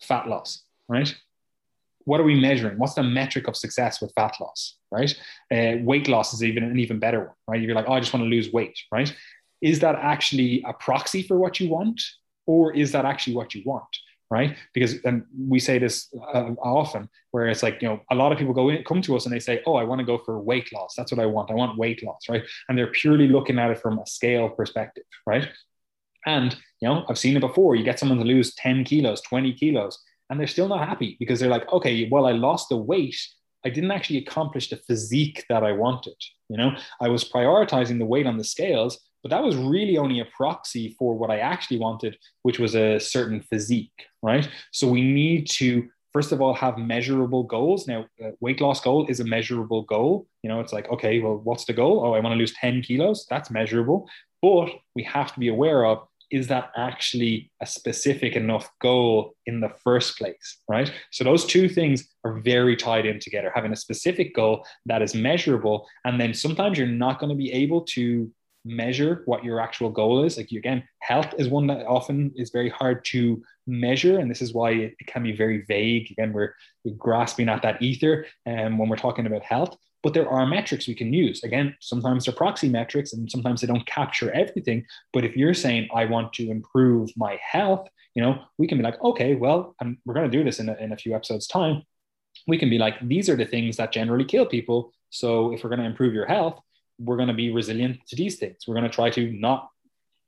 fat 0.00 0.28
loss, 0.28 0.62
right? 0.88 1.14
What 2.08 2.20
are 2.20 2.24
we 2.24 2.40
measuring? 2.40 2.78
What's 2.78 2.94
the 2.94 3.02
metric 3.02 3.48
of 3.48 3.56
success 3.56 4.00
with 4.00 4.12
fat 4.14 4.34
loss, 4.40 4.76
right? 4.90 5.14
Uh, 5.52 5.74
weight 5.82 6.08
loss 6.08 6.32
is 6.32 6.42
even 6.42 6.62
an 6.64 6.78
even 6.78 6.98
better 6.98 7.20
one, 7.20 7.36
right? 7.46 7.60
You're 7.60 7.74
like, 7.74 7.86
oh, 7.88 7.92
I 7.92 8.00
just 8.00 8.12
want 8.14 8.24
to 8.24 8.30
lose 8.30 8.52
weight, 8.52 8.78
right? 8.90 9.12
Is 9.60 9.80
that 9.80 9.96
actually 9.96 10.64
a 10.66 10.72
proxy 10.72 11.22
for 11.22 11.36
what 11.38 11.60
you 11.60 11.68
want, 11.68 12.00
or 12.46 12.74
is 12.74 12.92
that 12.92 13.04
actually 13.04 13.36
what 13.36 13.54
you 13.54 13.62
want? 13.64 13.92
right? 14.30 14.56
Because 14.74 14.96
and 15.04 15.24
we 15.38 15.58
say 15.58 15.78
this 15.78 16.12
uh, 16.34 16.52
often, 16.62 17.08
where 17.30 17.48
it's 17.48 17.62
like 17.62 17.80
you 17.80 17.88
know 17.88 18.00
a 18.10 18.14
lot 18.14 18.32
of 18.32 18.38
people 18.38 18.54
go 18.54 18.68
in, 18.68 18.84
come 18.84 19.00
to 19.02 19.16
us 19.16 19.24
and 19.26 19.34
they 19.34 19.40
say, 19.40 19.62
"Oh, 19.66 19.74
I 19.74 19.84
want 19.84 20.00
to 20.00 20.04
go 20.04 20.18
for 20.18 20.38
weight 20.38 20.72
loss. 20.72 20.94
That's 20.96 21.12
what 21.12 21.20
I 21.20 21.26
want. 21.26 21.50
I 21.50 21.54
want 21.54 21.78
weight 21.78 22.02
loss," 22.02 22.28
right? 22.28 22.42
And 22.68 22.76
they're 22.76 22.92
purely 22.92 23.28
looking 23.28 23.58
at 23.58 23.70
it 23.70 23.80
from 23.80 23.98
a 23.98 24.06
scale 24.06 24.48
perspective, 24.50 25.04
right? 25.26 25.48
And 26.26 26.54
you 26.80 26.88
know, 26.88 27.04
I've 27.08 27.18
seen 27.18 27.36
it 27.36 27.40
before. 27.40 27.74
You 27.74 27.84
get 27.84 27.98
someone 27.98 28.18
to 28.18 28.24
lose 28.24 28.54
ten 28.54 28.84
kilos, 28.84 29.20
twenty 29.22 29.52
kilos, 29.52 29.98
and 30.30 30.38
they're 30.38 30.46
still 30.46 30.68
not 30.68 30.86
happy 30.86 31.16
because 31.18 31.40
they're 31.40 31.48
like, 31.48 31.70
okay, 31.72 32.08
well, 32.10 32.26
I 32.26 32.32
lost 32.32 32.68
the 32.68 32.76
weight, 32.76 33.18
I 33.64 33.70
didn't 33.70 33.90
actually 33.90 34.18
accomplish 34.18 34.70
the 34.70 34.76
physique 34.76 35.44
that 35.48 35.64
I 35.64 35.72
wanted. 35.72 36.14
You 36.48 36.56
know, 36.56 36.76
I 37.00 37.08
was 37.08 37.28
prioritizing 37.28 37.98
the 37.98 38.06
weight 38.06 38.26
on 38.26 38.38
the 38.38 38.44
scales, 38.44 38.98
but 39.22 39.30
that 39.30 39.42
was 39.42 39.56
really 39.56 39.98
only 39.98 40.20
a 40.20 40.28
proxy 40.36 40.94
for 40.98 41.16
what 41.16 41.30
I 41.30 41.38
actually 41.38 41.78
wanted, 41.78 42.16
which 42.42 42.58
was 42.58 42.74
a 42.74 42.98
certain 42.98 43.40
physique, 43.40 44.06
right? 44.22 44.48
So 44.72 44.88
we 44.88 45.02
need 45.02 45.48
to 45.50 45.88
first 46.12 46.32
of 46.32 46.40
all 46.40 46.54
have 46.54 46.78
measurable 46.78 47.42
goals. 47.42 47.86
Now 47.86 48.06
uh, 48.24 48.30
weight 48.40 48.60
loss 48.60 48.80
goal 48.80 49.06
is 49.08 49.20
a 49.20 49.24
measurable 49.24 49.82
goal. 49.82 50.26
You 50.42 50.48
know 50.48 50.60
it's 50.60 50.72
like 50.72 50.88
okay 50.88 51.20
well 51.20 51.40
what's 51.42 51.64
the 51.64 51.72
goal? 51.72 52.02
Oh 52.04 52.14
i 52.14 52.20
want 52.20 52.32
to 52.32 52.38
lose 52.38 52.54
10 52.54 52.82
kilos. 52.82 53.26
That's 53.28 53.50
measurable. 53.50 54.08
But 54.40 54.70
we 54.94 55.02
have 55.02 55.32
to 55.34 55.40
be 55.40 55.48
aware 55.48 55.84
of 55.84 56.07
is 56.30 56.46
that 56.48 56.70
actually 56.76 57.50
a 57.60 57.66
specific 57.66 58.36
enough 58.36 58.70
goal 58.80 59.34
in 59.46 59.60
the 59.60 59.70
first 59.82 60.18
place, 60.18 60.58
right? 60.68 60.92
So 61.10 61.24
those 61.24 61.46
two 61.46 61.68
things 61.68 62.08
are 62.24 62.40
very 62.40 62.76
tied 62.76 63.06
in 63.06 63.18
together, 63.20 63.50
having 63.54 63.72
a 63.72 63.76
specific 63.76 64.34
goal 64.34 64.66
that 64.86 65.02
is 65.02 65.14
measurable. 65.14 65.86
And 66.04 66.20
then 66.20 66.34
sometimes 66.34 66.78
you're 66.78 66.86
not 66.86 67.18
going 67.18 67.30
to 67.30 67.36
be 67.36 67.52
able 67.52 67.82
to 67.96 68.30
measure 68.64 69.22
what 69.24 69.44
your 69.44 69.60
actual 69.60 69.90
goal 69.90 70.24
is. 70.24 70.36
Like 70.36 70.50
again, 70.52 70.82
health 71.00 71.34
is 71.38 71.48
one 71.48 71.66
that 71.68 71.86
often 71.86 72.32
is 72.36 72.50
very 72.50 72.68
hard 72.68 73.04
to 73.06 73.42
measure. 73.68 74.18
And 74.18 74.30
this 74.30 74.42
is 74.42 74.54
why 74.54 74.70
it 74.72 74.94
can 75.06 75.22
be 75.22 75.32
very 75.32 75.62
vague. 75.62 76.10
Again, 76.10 76.32
we're, 76.32 76.54
we're 76.84 76.94
grasping 76.94 77.48
at 77.48 77.62
that 77.62 77.80
ether 77.82 78.26
and 78.46 78.74
um, 78.74 78.78
when 78.78 78.88
we're 78.88 78.96
talking 78.96 79.26
about 79.26 79.42
health 79.42 79.76
but 80.02 80.14
there 80.14 80.28
are 80.28 80.46
metrics 80.46 80.86
we 80.86 80.94
can 80.94 81.12
use. 81.12 81.42
Again, 81.42 81.76
sometimes 81.80 82.24
they're 82.24 82.34
proxy 82.34 82.68
metrics 82.68 83.12
and 83.12 83.30
sometimes 83.30 83.60
they 83.60 83.66
don't 83.66 83.86
capture 83.86 84.30
everything. 84.32 84.86
But 85.12 85.24
if 85.24 85.36
you're 85.36 85.54
saying, 85.54 85.88
I 85.94 86.04
want 86.04 86.32
to 86.34 86.50
improve 86.50 87.10
my 87.16 87.38
health, 87.42 87.88
you 88.14 88.22
know, 88.22 88.40
we 88.58 88.66
can 88.66 88.78
be 88.78 88.84
like, 88.84 89.02
okay, 89.02 89.34
well, 89.34 89.74
I'm, 89.80 89.98
we're 90.04 90.14
going 90.14 90.30
to 90.30 90.36
do 90.36 90.44
this 90.44 90.60
in 90.60 90.68
a, 90.68 90.74
in 90.74 90.92
a 90.92 90.96
few 90.96 91.14
episodes' 91.14 91.46
time. 91.46 91.82
We 92.46 92.58
can 92.58 92.70
be 92.70 92.78
like, 92.78 92.94
these 93.06 93.28
are 93.28 93.36
the 93.36 93.44
things 93.44 93.76
that 93.76 93.92
generally 93.92 94.24
kill 94.24 94.46
people. 94.46 94.92
So 95.10 95.52
if 95.52 95.64
we're 95.64 95.70
going 95.70 95.80
to 95.80 95.86
improve 95.86 96.14
your 96.14 96.26
health, 96.26 96.60
we're 96.98 97.16
going 97.16 97.28
to 97.28 97.34
be 97.34 97.52
resilient 97.52 98.00
to 98.08 98.16
these 98.16 98.36
things. 98.38 98.56
We're 98.66 98.74
going 98.74 98.88
to 98.88 98.94
try 98.94 99.10
to 99.10 99.32
not 99.32 99.68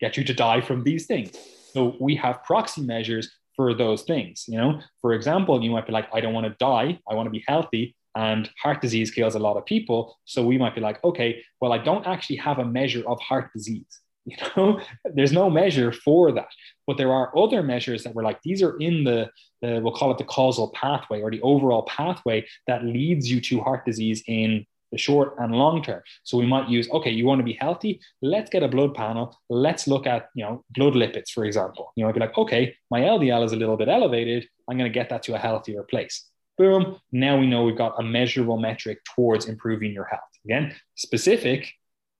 get 0.00 0.16
you 0.16 0.24
to 0.24 0.34
die 0.34 0.60
from 0.60 0.82
these 0.82 1.06
things. 1.06 1.36
So 1.72 1.96
we 2.00 2.14
have 2.16 2.42
proxy 2.44 2.82
measures 2.82 3.30
for 3.56 3.74
those 3.74 4.02
things. 4.02 4.44
You 4.48 4.58
know, 4.58 4.80
for 5.00 5.12
example, 5.12 5.62
you 5.62 5.70
might 5.70 5.86
be 5.86 5.92
like, 5.92 6.08
I 6.12 6.20
don't 6.20 6.34
want 6.34 6.46
to 6.46 6.56
die. 6.58 6.98
I 7.10 7.14
want 7.14 7.26
to 7.26 7.30
be 7.30 7.44
healthy 7.46 7.94
and 8.16 8.50
heart 8.60 8.80
disease 8.80 9.10
kills 9.10 9.34
a 9.34 9.38
lot 9.38 9.56
of 9.56 9.64
people. 9.64 10.18
So 10.24 10.44
we 10.44 10.58
might 10.58 10.74
be 10.74 10.80
like, 10.80 11.02
okay, 11.04 11.42
well, 11.60 11.72
I 11.72 11.78
don't 11.78 12.06
actually 12.06 12.36
have 12.36 12.58
a 12.58 12.64
measure 12.64 13.02
of 13.08 13.20
heart 13.20 13.50
disease. 13.54 13.84
You 14.26 14.36
know, 14.54 14.80
there's 15.14 15.32
no 15.32 15.48
measure 15.48 15.92
for 15.92 16.30
that. 16.32 16.50
But 16.86 16.98
there 16.98 17.10
are 17.10 17.36
other 17.36 17.62
measures 17.62 18.04
that 18.04 18.14
we're 18.14 18.22
like, 18.22 18.40
these 18.42 18.62
are 18.62 18.76
in 18.76 19.02
the, 19.02 19.30
the, 19.62 19.80
we'll 19.82 19.94
call 19.94 20.10
it 20.12 20.18
the 20.18 20.24
causal 20.24 20.68
pathway 20.72 21.22
or 21.22 21.30
the 21.30 21.40
overall 21.40 21.84
pathway 21.84 22.46
that 22.66 22.84
leads 22.84 23.30
you 23.30 23.40
to 23.40 23.60
heart 23.60 23.86
disease 23.86 24.22
in 24.28 24.66
the 24.92 24.98
short 24.98 25.34
and 25.38 25.54
long 25.54 25.82
term. 25.82 26.02
So 26.24 26.38
we 26.38 26.46
might 26.46 26.68
use, 26.68 26.90
okay, 26.90 27.10
you 27.10 27.26
want 27.26 27.38
to 27.38 27.44
be 27.44 27.58
healthy? 27.60 28.00
Let's 28.22 28.50
get 28.50 28.62
a 28.62 28.68
blood 28.68 28.94
panel. 28.94 29.36
Let's 29.48 29.86
look 29.86 30.06
at, 30.06 30.28
you 30.34 30.44
know, 30.44 30.64
blood 30.70 30.94
lipids, 30.94 31.30
for 31.30 31.44
example. 31.44 31.92
You 31.96 32.04
know, 32.04 32.12
be 32.12 32.20
like, 32.20 32.36
okay, 32.36 32.74
my 32.90 33.00
LDL 33.00 33.44
is 33.44 33.52
a 33.52 33.56
little 33.56 33.76
bit 33.76 33.88
elevated. 33.88 34.48
I'm 34.68 34.76
going 34.76 34.90
to 34.90 34.94
get 34.94 35.10
that 35.10 35.22
to 35.24 35.34
a 35.34 35.38
healthier 35.38 35.82
place. 35.82 36.26
Boom. 36.58 36.98
Now 37.12 37.38
we 37.38 37.46
know 37.46 37.64
we've 37.64 37.76
got 37.76 37.98
a 37.98 38.02
measurable 38.02 38.58
metric 38.58 38.98
towards 39.14 39.46
improving 39.46 39.92
your 39.92 40.04
health. 40.04 40.20
Again, 40.44 40.74
specific 40.94 41.72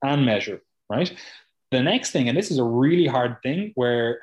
and 0.03 0.25
measure, 0.25 0.63
right? 0.89 1.13
The 1.71 1.83
next 1.83 2.11
thing, 2.11 2.29
and 2.29 2.37
this 2.37 2.51
is 2.51 2.59
a 2.59 2.65
really 2.65 3.07
hard 3.07 3.37
thing 3.43 3.73
where 3.75 4.21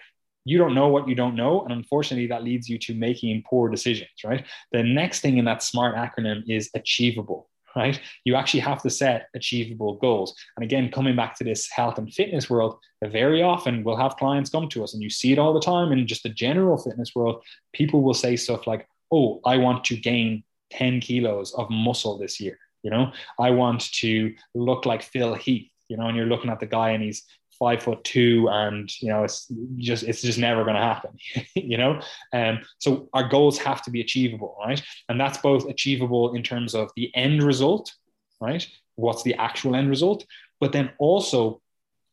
you 0.47 0.57
don't 0.57 0.73
know 0.73 0.87
what 0.87 1.09
you 1.09 1.15
don't 1.15 1.35
know. 1.35 1.63
And 1.63 1.73
unfortunately, 1.73 2.27
that 2.27 2.43
leads 2.43 2.69
you 2.69 2.77
to 2.79 2.93
making 2.93 3.43
poor 3.49 3.69
decisions, 3.69 4.09
right? 4.23 4.45
The 4.71 4.81
next 4.81 5.19
thing 5.19 5.37
in 5.37 5.45
that 5.45 5.61
SMART 5.61 5.95
acronym 5.95 6.43
is 6.47 6.69
achievable, 6.73 7.49
right? 7.75 7.99
You 8.23 8.35
actually 8.35 8.61
have 8.61 8.81
to 8.83 8.89
set 8.89 9.29
achievable 9.35 9.95
goals. 9.95 10.35
And 10.55 10.63
again, 10.63 10.89
coming 10.91 11.15
back 11.15 11.37
to 11.37 11.43
this 11.43 11.69
health 11.69 11.97
and 11.97 12.11
fitness 12.13 12.49
world, 12.49 12.79
very 13.03 13.43
often 13.43 13.83
we'll 13.83 13.97
have 13.97 14.17
clients 14.17 14.49
come 14.49 14.67
to 14.69 14.83
us, 14.83 14.93
and 14.93 15.03
you 15.03 15.09
see 15.09 15.31
it 15.31 15.39
all 15.39 15.53
the 15.53 15.59
time 15.59 15.91
in 15.91 16.07
just 16.07 16.23
the 16.23 16.29
general 16.29 16.77
fitness 16.77 17.13
world. 17.15 17.43
People 17.73 18.01
will 18.01 18.13
say 18.13 18.35
stuff 18.35 18.67
like, 18.67 18.87
oh, 19.11 19.39
I 19.45 19.57
want 19.57 19.83
to 19.85 19.97
gain 19.97 20.43
10 20.71 20.99
kilos 20.99 21.53
of 21.53 21.69
muscle 21.69 22.17
this 22.17 22.39
year. 22.39 22.57
You 22.83 22.91
know, 22.91 23.11
I 23.39 23.51
want 23.51 23.91
to 23.95 24.33
look 24.53 24.85
like 24.85 25.01
Phil 25.01 25.33
Heath, 25.33 25.69
you 25.89 25.97
know, 25.97 26.07
and 26.07 26.15
you're 26.15 26.25
looking 26.25 26.49
at 26.49 26.59
the 26.59 26.65
guy 26.65 26.91
and 26.91 27.03
he's 27.03 27.23
five 27.59 27.81
foot 27.81 28.03
two 28.03 28.47
and 28.51 28.91
you 29.01 29.09
know 29.09 29.23
it's 29.23 29.51
just 29.77 30.03
it's 30.03 30.21
just 30.21 30.39
never 30.39 30.63
going 30.63 30.75
to 30.75 30.81
happen 30.81 31.11
you 31.55 31.77
know? 31.77 32.01
Um 32.33 32.59
so 32.79 33.09
our 33.13 33.27
goals 33.27 33.57
have 33.59 33.81
to 33.83 33.91
be 33.91 34.01
achievable 34.01 34.57
right? 34.63 34.81
And 35.09 35.19
that's 35.19 35.39
both 35.39 35.67
achievable 35.67 36.35
in 36.35 36.43
terms 36.43 36.75
of 36.75 36.89
the 36.95 37.13
end 37.15 37.43
result 37.43 37.93
right? 38.39 38.67
What's 38.95 39.23
the 39.23 39.35
actual 39.35 39.75
end 39.75 39.89
result? 39.89 40.25
But 40.59 40.71
then 40.71 40.91
also 40.97 41.61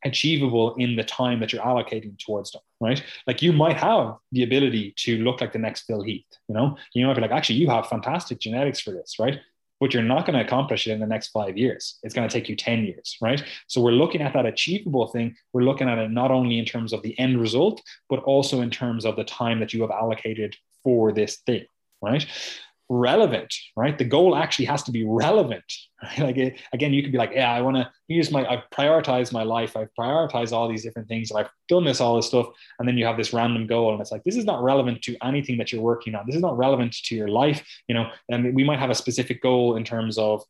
achievable 0.04 0.74
in 0.76 0.96
the 0.96 1.04
time 1.04 1.40
that 1.40 1.52
you're 1.52 1.62
allocating 1.62 2.18
towards 2.18 2.52
them, 2.52 2.60
right? 2.80 3.02
Like 3.26 3.42
you 3.42 3.52
might 3.52 3.78
have 3.78 4.16
the 4.32 4.42
ability 4.42 4.92
to 4.98 5.18
look 5.18 5.40
like 5.40 5.52
the 5.52 5.58
next 5.58 5.82
Phil 5.82 6.02
Heath, 6.02 6.26
you 6.48 6.54
know, 6.54 6.76
you 6.92 7.06
might 7.06 7.14
be 7.14 7.22
like, 7.22 7.30
actually, 7.30 7.56
you 7.56 7.70
have 7.70 7.88
fantastic 7.88 8.38
genetics 8.38 8.80
for 8.80 8.92
this, 8.92 9.16
right? 9.18 9.40
But 9.80 9.92
you're 9.92 10.02
not 10.02 10.24
going 10.26 10.38
to 10.38 10.44
accomplish 10.44 10.86
it 10.86 10.92
in 10.92 11.00
the 11.00 11.06
next 11.06 11.28
five 11.28 11.58
years. 11.58 11.98
It's 12.02 12.14
going 12.14 12.28
to 12.28 12.32
take 12.32 12.48
you 12.48 12.56
10 12.56 12.84
years, 12.84 13.16
right? 13.20 13.42
So 13.66 13.80
we're 13.80 13.92
looking 13.92 14.22
at 14.22 14.32
that 14.34 14.46
achievable 14.46 15.08
thing. 15.08 15.36
We're 15.52 15.62
looking 15.62 15.88
at 15.88 15.98
it 15.98 16.10
not 16.10 16.30
only 16.30 16.58
in 16.58 16.64
terms 16.64 16.92
of 16.92 17.02
the 17.02 17.18
end 17.18 17.40
result, 17.40 17.82
but 18.08 18.20
also 18.20 18.60
in 18.60 18.70
terms 18.70 19.04
of 19.04 19.16
the 19.16 19.24
time 19.24 19.60
that 19.60 19.74
you 19.74 19.82
have 19.82 19.90
allocated 19.90 20.56
for 20.82 21.12
this 21.12 21.38
thing, 21.38 21.64
right? 22.00 22.26
relevant, 22.88 23.54
right? 23.76 23.96
The 23.96 24.04
goal 24.04 24.36
actually 24.36 24.66
has 24.66 24.82
to 24.84 24.92
be 24.92 25.04
relevant. 25.06 25.64
Like 26.18 26.58
again, 26.72 26.92
you 26.92 27.02
could 27.02 27.12
be 27.12 27.18
like, 27.18 27.32
yeah, 27.34 27.52
I 27.52 27.60
want 27.60 27.76
to 27.76 27.90
use 28.08 28.30
my, 28.30 28.46
I've 28.46 28.68
prioritized 28.70 29.32
my 29.32 29.42
life. 29.42 29.76
I've 29.76 29.92
prioritized 29.98 30.52
all 30.52 30.68
these 30.68 30.82
different 30.82 31.08
things. 31.08 31.30
And 31.30 31.40
I've 31.40 31.50
done 31.68 31.84
this, 31.84 32.00
all 32.00 32.16
this 32.16 32.26
stuff. 32.26 32.46
And 32.78 32.88
then 32.88 32.96
you 32.96 33.04
have 33.06 33.16
this 33.16 33.32
random 33.32 33.66
goal. 33.66 33.92
And 33.92 34.00
it's 34.00 34.12
like, 34.12 34.24
this 34.24 34.36
is 34.36 34.44
not 34.44 34.62
relevant 34.62 35.02
to 35.02 35.16
anything 35.22 35.58
that 35.58 35.72
you're 35.72 35.82
working 35.82 36.14
on. 36.14 36.24
This 36.26 36.36
is 36.36 36.42
not 36.42 36.56
relevant 36.56 36.94
to 37.04 37.14
your 37.14 37.28
life, 37.28 37.64
you 37.88 37.94
know, 37.94 38.10
and 38.28 38.54
we 38.54 38.64
might 38.64 38.78
have 38.78 38.90
a 38.90 38.94
specific 38.94 39.42
goal 39.42 39.76
in 39.76 39.84
terms 39.84 40.18
of, 40.18 40.42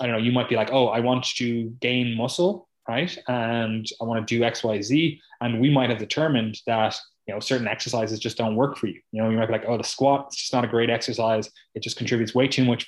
I 0.00 0.06
don't 0.06 0.16
know, 0.16 0.22
you 0.22 0.32
might 0.32 0.48
be 0.48 0.56
like, 0.56 0.70
oh, 0.72 0.88
I 0.88 1.00
want 1.00 1.24
to 1.36 1.70
gain 1.80 2.16
muscle, 2.16 2.68
right? 2.88 3.16
And 3.28 3.86
I 4.00 4.04
want 4.04 4.26
to 4.26 4.34
do 4.38 4.44
X, 4.44 4.64
Y, 4.64 4.80
Z. 4.82 5.20
And 5.40 5.60
we 5.60 5.70
might 5.70 5.90
have 5.90 5.98
determined 5.98 6.58
that 6.66 6.98
you 7.26 7.32
know 7.32 7.40
certain 7.40 7.66
exercises 7.66 8.18
just 8.18 8.36
don't 8.36 8.54
work 8.54 8.76
for 8.76 8.86
you 8.86 9.00
you 9.12 9.22
know 9.22 9.30
you 9.30 9.38
might 9.38 9.46
be 9.46 9.52
like 9.52 9.64
oh 9.66 9.78
the 9.78 9.82
squat 9.82 10.26
it's 10.26 10.36
just 10.36 10.52
not 10.52 10.62
a 10.62 10.68
great 10.68 10.90
exercise 10.90 11.50
it 11.74 11.82
just 11.82 11.96
contributes 11.96 12.34
way 12.34 12.46
too 12.46 12.64
much 12.66 12.86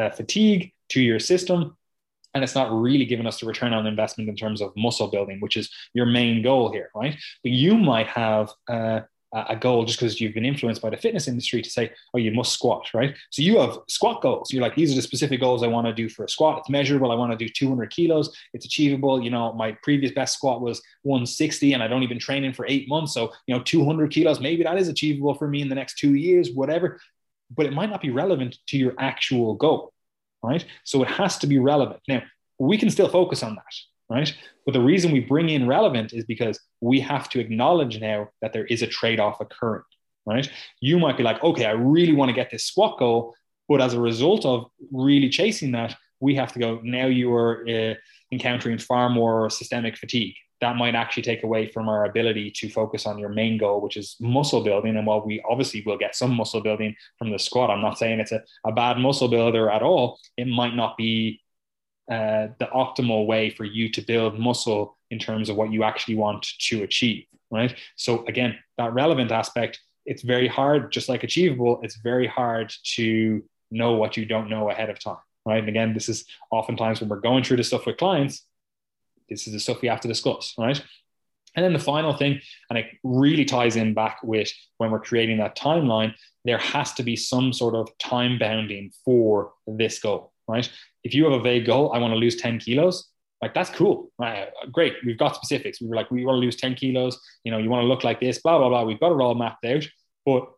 uh, 0.00 0.10
fatigue 0.10 0.72
to 0.90 1.00
your 1.00 1.18
system 1.18 1.76
and 2.34 2.44
it's 2.44 2.54
not 2.54 2.70
really 2.70 3.04
giving 3.04 3.26
us 3.26 3.40
the 3.40 3.46
return 3.46 3.72
on 3.72 3.86
investment 3.86 4.28
in 4.28 4.36
terms 4.36 4.60
of 4.60 4.72
muscle 4.76 5.08
building 5.08 5.38
which 5.40 5.56
is 5.56 5.70
your 5.94 6.06
main 6.06 6.42
goal 6.42 6.72
here 6.72 6.90
right 6.94 7.16
but 7.42 7.52
you 7.52 7.76
might 7.76 8.06
have 8.06 8.52
uh, 8.68 9.00
a 9.32 9.56
goal 9.56 9.84
just 9.84 9.98
because 9.98 10.20
you've 10.20 10.34
been 10.34 10.44
influenced 10.44 10.80
by 10.80 10.90
the 10.90 10.96
fitness 10.96 11.28
industry 11.28 11.60
to 11.60 11.68
say, 11.68 11.92
oh, 12.14 12.18
you 12.18 12.32
must 12.32 12.52
squat, 12.52 12.88
right? 12.94 13.14
So 13.30 13.42
you 13.42 13.58
have 13.58 13.78
squat 13.88 14.22
goals. 14.22 14.52
You're 14.52 14.62
like, 14.62 14.74
these 14.74 14.92
are 14.92 14.94
the 14.94 15.02
specific 15.02 15.40
goals 15.40 15.62
I 15.62 15.66
want 15.66 15.86
to 15.86 15.92
do 15.92 16.08
for 16.08 16.24
a 16.24 16.28
squat. 16.28 16.58
It's 16.58 16.70
measurable. 16.70 17.12
I 17.12 17.14
want 17.14 17.32
to 17.32 17.36
do 17.36 17.48
200 17.48 17.90
kilos. 17.90 18.34
It's 18.54 18.64
achievable. 18.64 19.22
You 19.22 19.30
know, 19.30 19.52
my 19.52 19.76
previous 19.82 20.12
best 20.12 20.34
squat 20.34 20.62
was 20.62 20.80
160 21.02 21.74
and 21.74 21.82
I'd 21.82 21.92
only 21.92 22.06
been 22.06 22.18
training 22.18 22.54
for 22.54 22.64
eight 22.66 22.88
months. 22.88 23.12
So, 23.12 23.32
you 23.46 23.54
know, 23.54 23.62
200 23.62 24.10
kilos, 24.10 24.40
maybe 24.40 24.62
that 24.62 24.78
is 24.78 24.88
achievable 24.88 25.34
for 25.34 25.46
me 25.46 25.60
in 25.60 25.68
the 25.68 25.74
next 25.74 25.98
two 25.98 26.14
years, 26.14 26.50
whatever. 26.52 26.98
But 27.54 27.66
it 27.66 27.72
might 27.72 27.90
not 27.90 28.00
be 28.00 28.10
relevant 28.10 28.56
to 28.68 28.78
your 28.78 28.94
actual 28.98 29.54
goal, 29.54 29.92
right? 30.42 30.64
So 30.84 31.02
it 31.02 31.08
has 31.08 31.38
to 31.38 31.46
be 31.46 31.58
relevant. 31.58 32.00
Now, 32.08 32.22
we 32.58 32.78
can 32.78 32.90
still 32.90 33.08
focus 33.08 33.42
on 33.42 33.54
that 33.54 33.74
right? 34.08 34.34
But 34.64 34.72
the 34.72 34.80
reason 34.80 35.12
we 35.12 35.20
bring 35.20 35.48
in 35.48 35.66
relevant 35.66 36.12
is 36.12 36.24
because 36.24 36.58
we 36.80 37.00
have 37.00 37.28
to 37.30 37.40
acknowledge 37.40 38.00
now 38.00 38.28
that 38.42 38.52
there 38.52 38.64
is 38.66 38.82
a 38.82 38.86
trade 38.86 39.20
off 39.20 39.40
occurring, 39.40 39.82
right? 40.26 40.50
You 40.80 40.98
might 40.98 41.16
be 41.16 41.22
like, 41.22 41.42
okay, 41.42 41.66
I 41.66 41.72
really 41.72 42.12
want 42.12 42.28
to 42.30 42.34
get 42.34 42.50
this 42.50 42.64
squat 42.64 42.98
goal, 42.98 43.34
but 43.68 43.80
as 43.80 43.94
a 43.94 44.00
result 44.00 44.44
of 44.46 44.66
really 44.90 45.28
chasing 45.28 45.72
that, 45.72 45.94
we 46.20 46.34
have 46.34 46.52
to 46.52 46.58
go, 46.58 46.80
now 46.82 47.06
you 47.06 47.32
are 47.34 47.66
uh, 47.68 47.94
encountering 48.32 48.78
far 48.78 49.08
more 49.08 49.50
systemic 49.50 49.96
fatigue. 49.96 50.34
That 50.60 50.76
might 50.76 50.94
actually 50.94 51.22
take 51.22 51.44
away 51.44 51.68
from 51.68 51.88
our 51.88 52.04
ability 52.04 52.50
to 52.56 52.68
focus 52.68 53.06
on 53.06 53.18
your 53.18 53.28
main 53.28 53.58
goal, 53.58 53.80
which 53.80 53.96
is 53.96 54.16
muscle 54.20 54.62
building. 54.62 54.96
And 54.96 55.06
while 55.06 55.24
we 55.24 55.42
obviously 55.48 55.82
will 55.86 55.98
get 55.98 56.16
some 56.16 56.34
muscle 56.34 56.60
building 56.60 56.96
from 57.18 57.30
the 57.30 57.38
squat, 57.38 57.70
I'm 57.70 57.80
not 57.80 57.98
saying 57.98 58.18
it's 58.18 58.32
a, 58.32 58.42
a 58.64 58.72
bad 58.72 58.98
muscle 58.98 59.28
builder 59.28 59.70
at 59.70 59.82
all. 59.82 60.18
It 60.36 60.48
might 60.48 60.74
not 60.74 60.96
be 60.96 61.40
uh, 62.10 62.48
the 62.58 62.66
optimal 62.74 63.26
way 63.26 63.50
for 63.50 63.64
you 63.64 63.90
to 63.90 64.00
build 64.00 64.38
muscle 64.38 64.96
in 65.10 65.18
terms 65.18 65.48
of 65.48 65.56
what 65.56 65.70
you 65.70 65.84
actually 65.84 66.14
want 66.14 66.46
to 66.58 66.82
achieve, 66.82 67.24
right? 67.50 67.74
So 67.96 68.24
again, 68.26 68.58
that 68.78 68.94
relevant 68.94 69.30
aspect, 69.30 69.80
it's 70.06 70.22
very 70.22 70.48
hard, 70.48 70.90
just 70.90 71.08
like 71.08 71.22
achievable, 71.22 71.80
it's 71.82 71.96
very 71.96 72.26
hard 72.26 72.72
to 72.94 73.42
know 73.70 73.92
what 73.92 74.16
you 74.16 74.24
don't 74.24 74.48
know 74.48 74.70
ahead 74.70 74.88
of 74.90 74.98
time, 74.98 75.18
right? 75.44 75.58
And 75.58 75.68
again, 75.68 75.92
this 75.92 76.08
is 76.08 76.24
oftentimes 76.50 77.00
when 77.00 77.10
we're 77.10 77.20
going 77.20 77.44
through 77.44 77.58
this 77.58 77.68
stuff 77.68 77.84
with 77.86 77.98
clients, 77.98 78.44
this 79.28 79.46
is 79.46 79.52
the 79.52 79.60
stuff 79.60 79.82
we 79.82 79.88
have 79.88 80.00
to 80.00 80.08
discuss, 80.08 80.54
right? 80.58 80.82
And 81.54 81.64
then 81.64 81.72
the 81.72 81.78
final 81.78 82.12
thing, 82.12 82.40
and 82.70 82.78
it 82.78 82.86
really 83.02 83.44
ties 83.44 83.76
in 83.76 83.94
back 83.94 84.20
with 84.22 84.50
when 84.76 84.90
we're 84.90 85.00
creating 85.00 85.38
that 85.38 85.56
timeline, 85.56 86.14
there 86.44 86.58
has 86.58 86.92
to 86.94 87.02
be 87.02 87.16
some 87.16 87.52
sort 87.52 87.74
of 87.74 87.88
time 87.98 88.38
bounding 88.38 88.92
for 89.04 89.52
this 89.66 89.98
goal, 89.98 90.32
right? 90.46 90.70
If 91.02 91.14
you 91.14 91.24
have 91.24 91.32
a 91.32 91.42
vague 91.42 91.66
goal, 91.66 91.92
I 91.92 91.98
want 91.98 92.12
to 92.12 92.18
lose 92.18 92.36
10 92.36 92.58
kilos, 92.58 93.08
like 93.42 93.54
that's 93.54 93.70
cool. 93.70 94.10
Right? 94.18 94.48
Great. 94.72 94.94
We've 95.04 95.18
got 95.18 95.36
specifics. 95.36 95.80
We 95.80 95.88
were 95.88 95.96
like, 95.96 96.10
we 96.10 96.24
want 96.24 96.36
to 96.36 96.40
lose 96.40 96.56
10 96.56 96.74
kilos, 96.74 97.20
you 97.44 97.52
know, 97.52 97.58
you 97.58 97.70
want 97.70 97.82
to 97.82 97.86
look 97.86 98.04
like 98.04 98.20
this, 98.20 98.38
blah, 98.38 98.58
blah, 98.58 98.68
blah. 98.68 98.84
We've 98.84 99.00
got 99.00 99.12
it 99.12 99.20
all 99.20 99.34
mapped 99.34 99.64
out. 99.64 99.84
But 100.24 100.48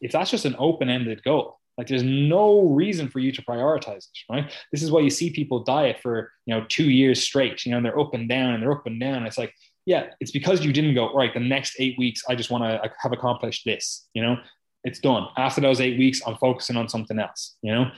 if 0.00 0.12
that's 0.12 0.30
just 0.30 0.44
an 0.44 0.56
open-ended 0.58 1.22
goal, 1.24 1.58
like 1.76 1.88
there's 1.88 2.02
no 2.02 2.62
reason 2.68 3.08
for 3.08 3.18
you 3.18 3.32
to 3.32 3.42
prioritize 3.42 4.06
it, 4.06 4.32
right? 4.32 4.52
This 4.70 4.82
is 4.82 4.90
why 4.90 5.00
you 5.00 5.10
see 5.10 5.30
people 5.30 5.64
diet 5.64 5.98
for 6.00 6.30
you 6.46 6.54
know 6.54 6.64
two 6.68 6.90
years 6.90 7.22
straight. 7.22 7.64
You 7.64 7.72
know, 7.72 7.78
and 7.78 7.86
they're 7.86 7.98
up 7.98 8.14
and 8.14 8.28
down 8.28 8.54
and 8.54 8.62
they're 8.62 8.72
up 8.72 8.86
and 8.86 9.00
down. 9.00 9.26
It's 9.26 9.38
like, 9.38 9.52
yeah, 9.86 10.10
it's 10.20 10.30
because 10.30 10.64
you 10.64 10.72
didn't 10.72 10.94
go 10.94 11.12
right. 11.12 11.34
The 11.34 11.40
next 11.40 11.76
eight 11.78 11.98
weeks, 11.98 12.22
I 12.28 12.34
just 12.34 12.50
want 12.50 12.64
to 12.64 12.90
have 13.02 13.12
accomplished 13.12 13.64
this. 13.64 14.06
You 14.14 14.22
know, 14.22 14.36
it's 14.84 15.00
done. 15.00 15.26
After 15.36 15.60
those 15.60 15.80
eight 15.80 15.98
weeks, 15.98 16.20
I'm 16.26 16.36
focusing 16.36 16.76
on 16.76 16.88
something 16.88 17.18
else. 17.18 17.56
You 17.62 17.72
know, 17.72 17.90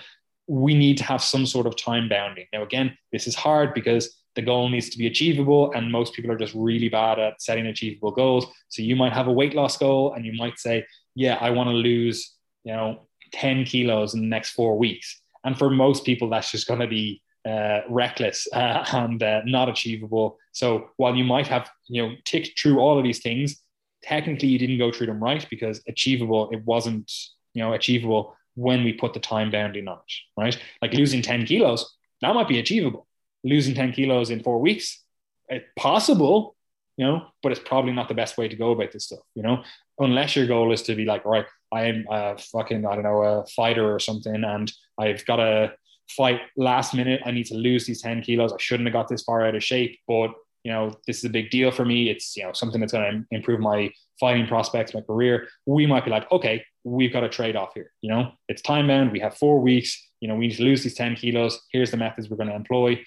we 0.46 0.74
need 0.74 0.96
to 0.98 1.04
have 1.04 1.22
some 1.22 1.46
sort 1.46 1.66
of 1.66 1.76
time 1.76 2.08
bounding. 2.08 2.46
Now, 2.52 2.62
again, 2.62 2.96
this 3.12 3.26
is 3.26 3.34
hard 3.34 3.74
because 3.74 4.16
the 4.36 4.42
goal 4.42 4.68
needs 4.68 4.90
to 4.90 4.98
be 4.98 5.06
achievable, 5.06 5.72
and 5.72 5.90
most 5.90 6.14
people 6.14 6.30
are 6.30 6.38
just 6.38 6.54
really 6.54 6.88
bad 6.88 7.18
at 7.18 7.42
setting 7.42 7.66
achievable 7.66 8.10
goals. 8.10 8.46
So 8.68 8.82
you 8.82 8.94
might 8.94 9.12
have 9.12 9.26
a 9.26 9.32
weight 9.32 9.54
loss 9.54 9.76
goal, 9.76 10.12
and 10.12 10.24
you 10.24 10.32
might 10.34 10.58
say, 10.58 10.86
"Yeah, 11.14 11.36
I 11.40 11.50
want 11.50 11.68
to 11.68 11.72
lose." 11.72 12.32
You 12.64 12.72
know, 12.72 13.05
10 13.32 13.64
kilos 13.64 14.14
in 14.14 14.20
the 14.20 14.26
next 14.26 14.50
four 14.50 14.78
weeks. 14.78 15.20
And 15.44 15.56
for 15.56 15.70
most 15.70 16.04
people, 16.04 16.28
that's 16.28 16.50
just 16.50 16.66
going 16.66 16.80
to 16.80 16.86
be 16.86 17.22
uh, 17.46 17.80
reckless 17.88 18.48
uh, 18.52 18.84
and 18.92 19.22
uh, 19.22 19.42
not 19.44 19.68
achievable. 19.68 20.38
So 20.52 20.90
while 20.96 21.14
you 21.14 21.24
might 21.24 21.46
have, 21.46 21.70
you 21.86 22.02
know, 22.02 22.14
ticked 22.24 22.58
through 22.58 22.80
all 22.80 22.98
of 22.98 23.04
these 23.04 23.20
things, 23.20 23.62
technically 24.02 24.48
you 24.48 24.58
didn't 24.58 24.78
go 24.78 24.90
through 24.90 25.06
them 25.06 25.22
right 25.22 25.46
because 25.48 25.82
achievable, 25.86 26.50
it 26.50 26.64
wasn't, 26.64 27.12
you 27.54 27.62
know, 27.62 27.72
achievable 27.72 28.36
when 28.54 28.82
we 28.82 28.92
put 28.92 29.14
the 29.14 29.20
time 29.20 29.50
bounding 29.50 29.86
on 29.86 29.98
it, 29.98 30.40
right? 30.40 30.58
Like 30.82 30.94
losing 30.94 31.22
10 31.22 31.46
kilos, 31.46 31.94
that 32.22 32.34
might 32.34 32.48
be 32.48 32.58
achievable. 32.58 33.06
Losing 33.44 33.74
10 33.74 33.92
kilos 33.92 34.30
in 34.30 34.42
four 34.42 34.58
weeks, 34.58 35.04
it's 35.48 35.66
possible, 35.76 36.55
you 36.96 37.06
know, 37.06 37.26
but 37.42 37.52
it's 37.52 37.60
probably 37.60 37.92
not 37.92 38.08
the 38.08 38.14
best 38.14 38.38
way 38.38 38.48
to 38.48 38.56
go 38.56 38.70
about 38.70 38.92
this 38.92 39.06
stuff, 39.06 39.20
you 39.34 39.42
know, 39.42 39.62
unless 39.98 40.36
your 40.36 40.46
goal 40.46 40.72
is 40.72 40.82
to 40.82 40.94
be 40.94 41.04
like, 41.04 41.24
all 41.24 41.32
right, 41.32 41.46
I'm 41.72 42.06
a 42.10 42.38
fucking, 42.38 42.86
I 42.86 42.94
don't 42.94 43.04
know, 43.04 43.22
a 43.22 43.46
fighter 43.46 43.92
or 43.94 43.98
something, 43.98 44.44
and 44.44 44.72
I've 44.98 45.24
got 45.26 45.36
to 45.36 45.72
fight 46.08 46.40
last 46.56 46.94
minute. 46.94 47.20
I 47.24 47.32
need 47.32 47.46
to 47.46 47.54
lose 47.56 47.86
these 47.86 48.02
10 48.02 48.22
kilos. 48.22 48.52
I 48.52 48.56
shouldn't 48.58 48.86
have 48.86 48.92
got 48.92 49.08
this 49.08 49.24
far 49.24 49.44
out 49.44 49.54
of 49.54 49.64
shape, 49.64 49.98
but 50.06 50.30
you 50.66 50.72
know, 50.72 50.92
this 51.06 51.18
is 51.18 51.24
a 51.24 51.30
big 51.30 51.50
deal 51.50 51.70
for 51.70 51.84
me. 51.84 52.10
It's, 52.10 52.36
you 52.36 52.42
know, 52.42 52.52
something 52.52 52.80
that's 52.80 52.92
going 52.92 53.24
to 53.30 53.36
improve 53.36 53.60
my 53.60 53.92
fighting 54.18 54.48
prospects, 54.48 54.94
my 54.94 55.00
career. 55.00 55.46
We 55.64 55.86
might 55.86 56.04
be 56.04 56.10
like, 56.10 56.28
okay, 56.32 56.64
we've 56.82 57.12
got 57.12 57.22
a 57.22 57.28
trade 57.28 57.54
off 57.54 57.74
here. 57.74 57.92
You 58.00 58.10
know, 58.10 58.32
it's 58.48 58.62
time 58.62 58.88
bound. 58.88 59.12
We 59.12 59.20
have 59.20 59.36
four 59.36 59.60
weeks. 59.60 59.96
You 60.18 60.26
know, 60.26 60.34
we 60.34 60.48
need 60.48 60.56
to 60.56 60.64
lose 60.64 60.82
these 60.82 60.96
10 60.96 61.14
kilos. 61.14 61.60
Here's 61.70 61.92
the 61.92 61.96
methods 61.96 62.28
we're 62.28 62.36
going 62.36 62.48
to 62.48 62.56
employ. 62.56 63.00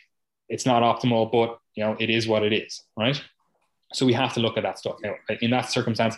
It's 0.48 0.66
not 0.66 0.84
optimal, 0.84 1.30
but, 1.34 1.58
you 1.76 1.84
know, 1.84 1.98
it 2.00 2.10
is 2.10 2.30
what 2.30 2.44
it 2.44 2.54
is. 2.54 2.82
Right. 2.98 3.22
So 3.94 4.06
we 4.06 4.14
have 4.14 4.34
to 4.34 4.40
look 4.40 4.58
at 4.58 4.64
that 4.64 4.80
stuff. 4.80 4.98
In 5.42 5.52
that 5.52 5.72
circumstance, 5.72 6.16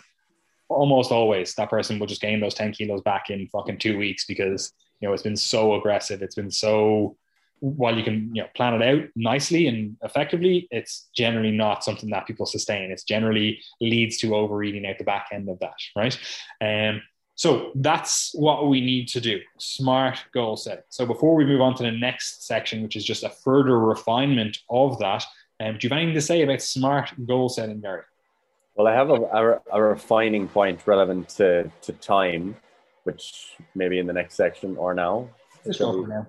almost 0.68 1.12
always 1.12 1.54
that 1.54 1.70
person 1.70 1.98
will 1.98 2.06
just 2.06 2.20
gain 2.20 2.40
those 2.40 2.54
10 2.54 2.72
kilos 2.72 3.02
back 3.02 3.30
in 3.30 3.48
fucking 3.48 3.78
two 3.78 3.98
weeks 3.98 4.24
because 4.26 4.72
you 5.00 5.08
know 5.08 5.14
it's 5.14 5.22
been 5.22 5.36
so 5.36 5.74
aggressive. 5.74 6.22
It's 6.22 6.34
been 6.34 6.50
so 6.50 7.16
while 7.60 7.96
you 7.96 8.02
can 8.02 8.34
you 8.34 8.42
know 8.42 8.48
plan 8.56 8.74
it 8.74 8.82
out 8.82 9.08
nicely 9.14 9.68
and 9.68 9.96
effectively 10.02 10.66
it's 10.72 11.08
generally 11.14 11.52
not 11.52 11.84
something 11.84 12.10
that 12.10 12.26
people 12.26 12.46
sustain. 12.46 12.90
It's 12.90 13.04
generally 13.04 13.60
leads 13.80 14.16
to 14.18 14.34
overeating 14.34 14.84
at 14.84 14.98
the 14.98 15.04
back 15.04 15.28
end 15.32 15.48
of 15.48 15.58
that 15.60 15.74
right? 15.96 16.18
Um, 16.60 17.02
so 17.34 17.72
that's 17.76 18.30
what 18.34 18.68
we 18.68 18.80
need 18.80 19.08
to 19.08 19.20
do. 19.20 19.40
Smart 19.58 20.18
goal 20.34 20.56
setting. 20.56 20.84
So 20.90 21.06
before 21.06 21.34
we 21.34 21.46
move 21.46 21.60
on 21.60 21.74
to 21.76 21.82
the 21.82 21.92
next 21.92 22.46
section 22.46 22.82
which 22.82 22.96
is 22.96 23.04
just 23.04 23.22
a 23.22 23.30
further 23.30 23.78
refinement 23.78 24.58
of 24.68 24.98
that 24.98 25.24
um, 25.62 25.78
do 25.78 25.86
you 25.86 25.90
have 25.90 25.98
anything 25.98 26.14
to 26.14 26.20
say 26.20 26.42
about 26.42 26.60
smart 26.60 27.12
goal 27.26 27.48
setting 27.48 27.80
gary 27.80 28.02
well, 28.74 28.86
I 28.86 28.94
have 28.94 29.10
a, 29.10 29.14
a, 29.14 29.60
a, 29.72 29.82
refining 29.82 30.48
point 30.48 30.80
relevant 30.86 31.28
to, 31.30 31.70
to 31.82 31.92
time, 31.92 32.56
which 33.04 33.54
maybe 33.74 33.98
in 33.98 34.06
the 34.06 34.14
next 34.14 34.34
section 34.34 34.76
or 34.76 34.94
now. 34.94 35.28
Just 35.64 35.80
now. 35.80 36.26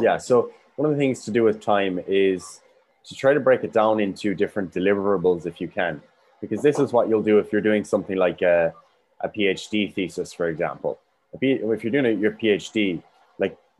Yeah. 0.00 0.16
So 0.16 0.50
one 0.76 0.90
of 0.90 0.96
the 0.96 1.00
things 1.00 1.24
to 1.24 1.30
do 1.30 1.44
with 1.44 1.60
time 1.60 2.00
is 2.06 2.60
to 3.04 3.14
try 3.14 3.32
to 3.32 3.40
break 3.40 3.62
it 3.62 3.72
down 3.72 4.00
into 4.00 4.34
different 4.34 4.72
deliverables 4.72 5.46
if 5.46 5.60
you 5.60 5.68
can, 5.68 6.02
because 6.40 6.62
this 6.62 6.78
is 6.78 6.92
what 6.92 7.08
you'll 7.08 7.22
do 7.22 7.38
if 7.38 7.52
you're 7.52 7.60
doing 7.60 7.84
something 7.84 8.16
like 8.16 8.42
a, 8.42 8.74
a 9.20 9.28
PhD 9.28 9.94
thesis, 9.94 10.32
for 10.32 10.48
example. 10.48 10.98
If 11.40 11.84
you're 11.84 11.92
doing 11.92 12.18
your 12.18 12.32
PhD, 12.32 13.02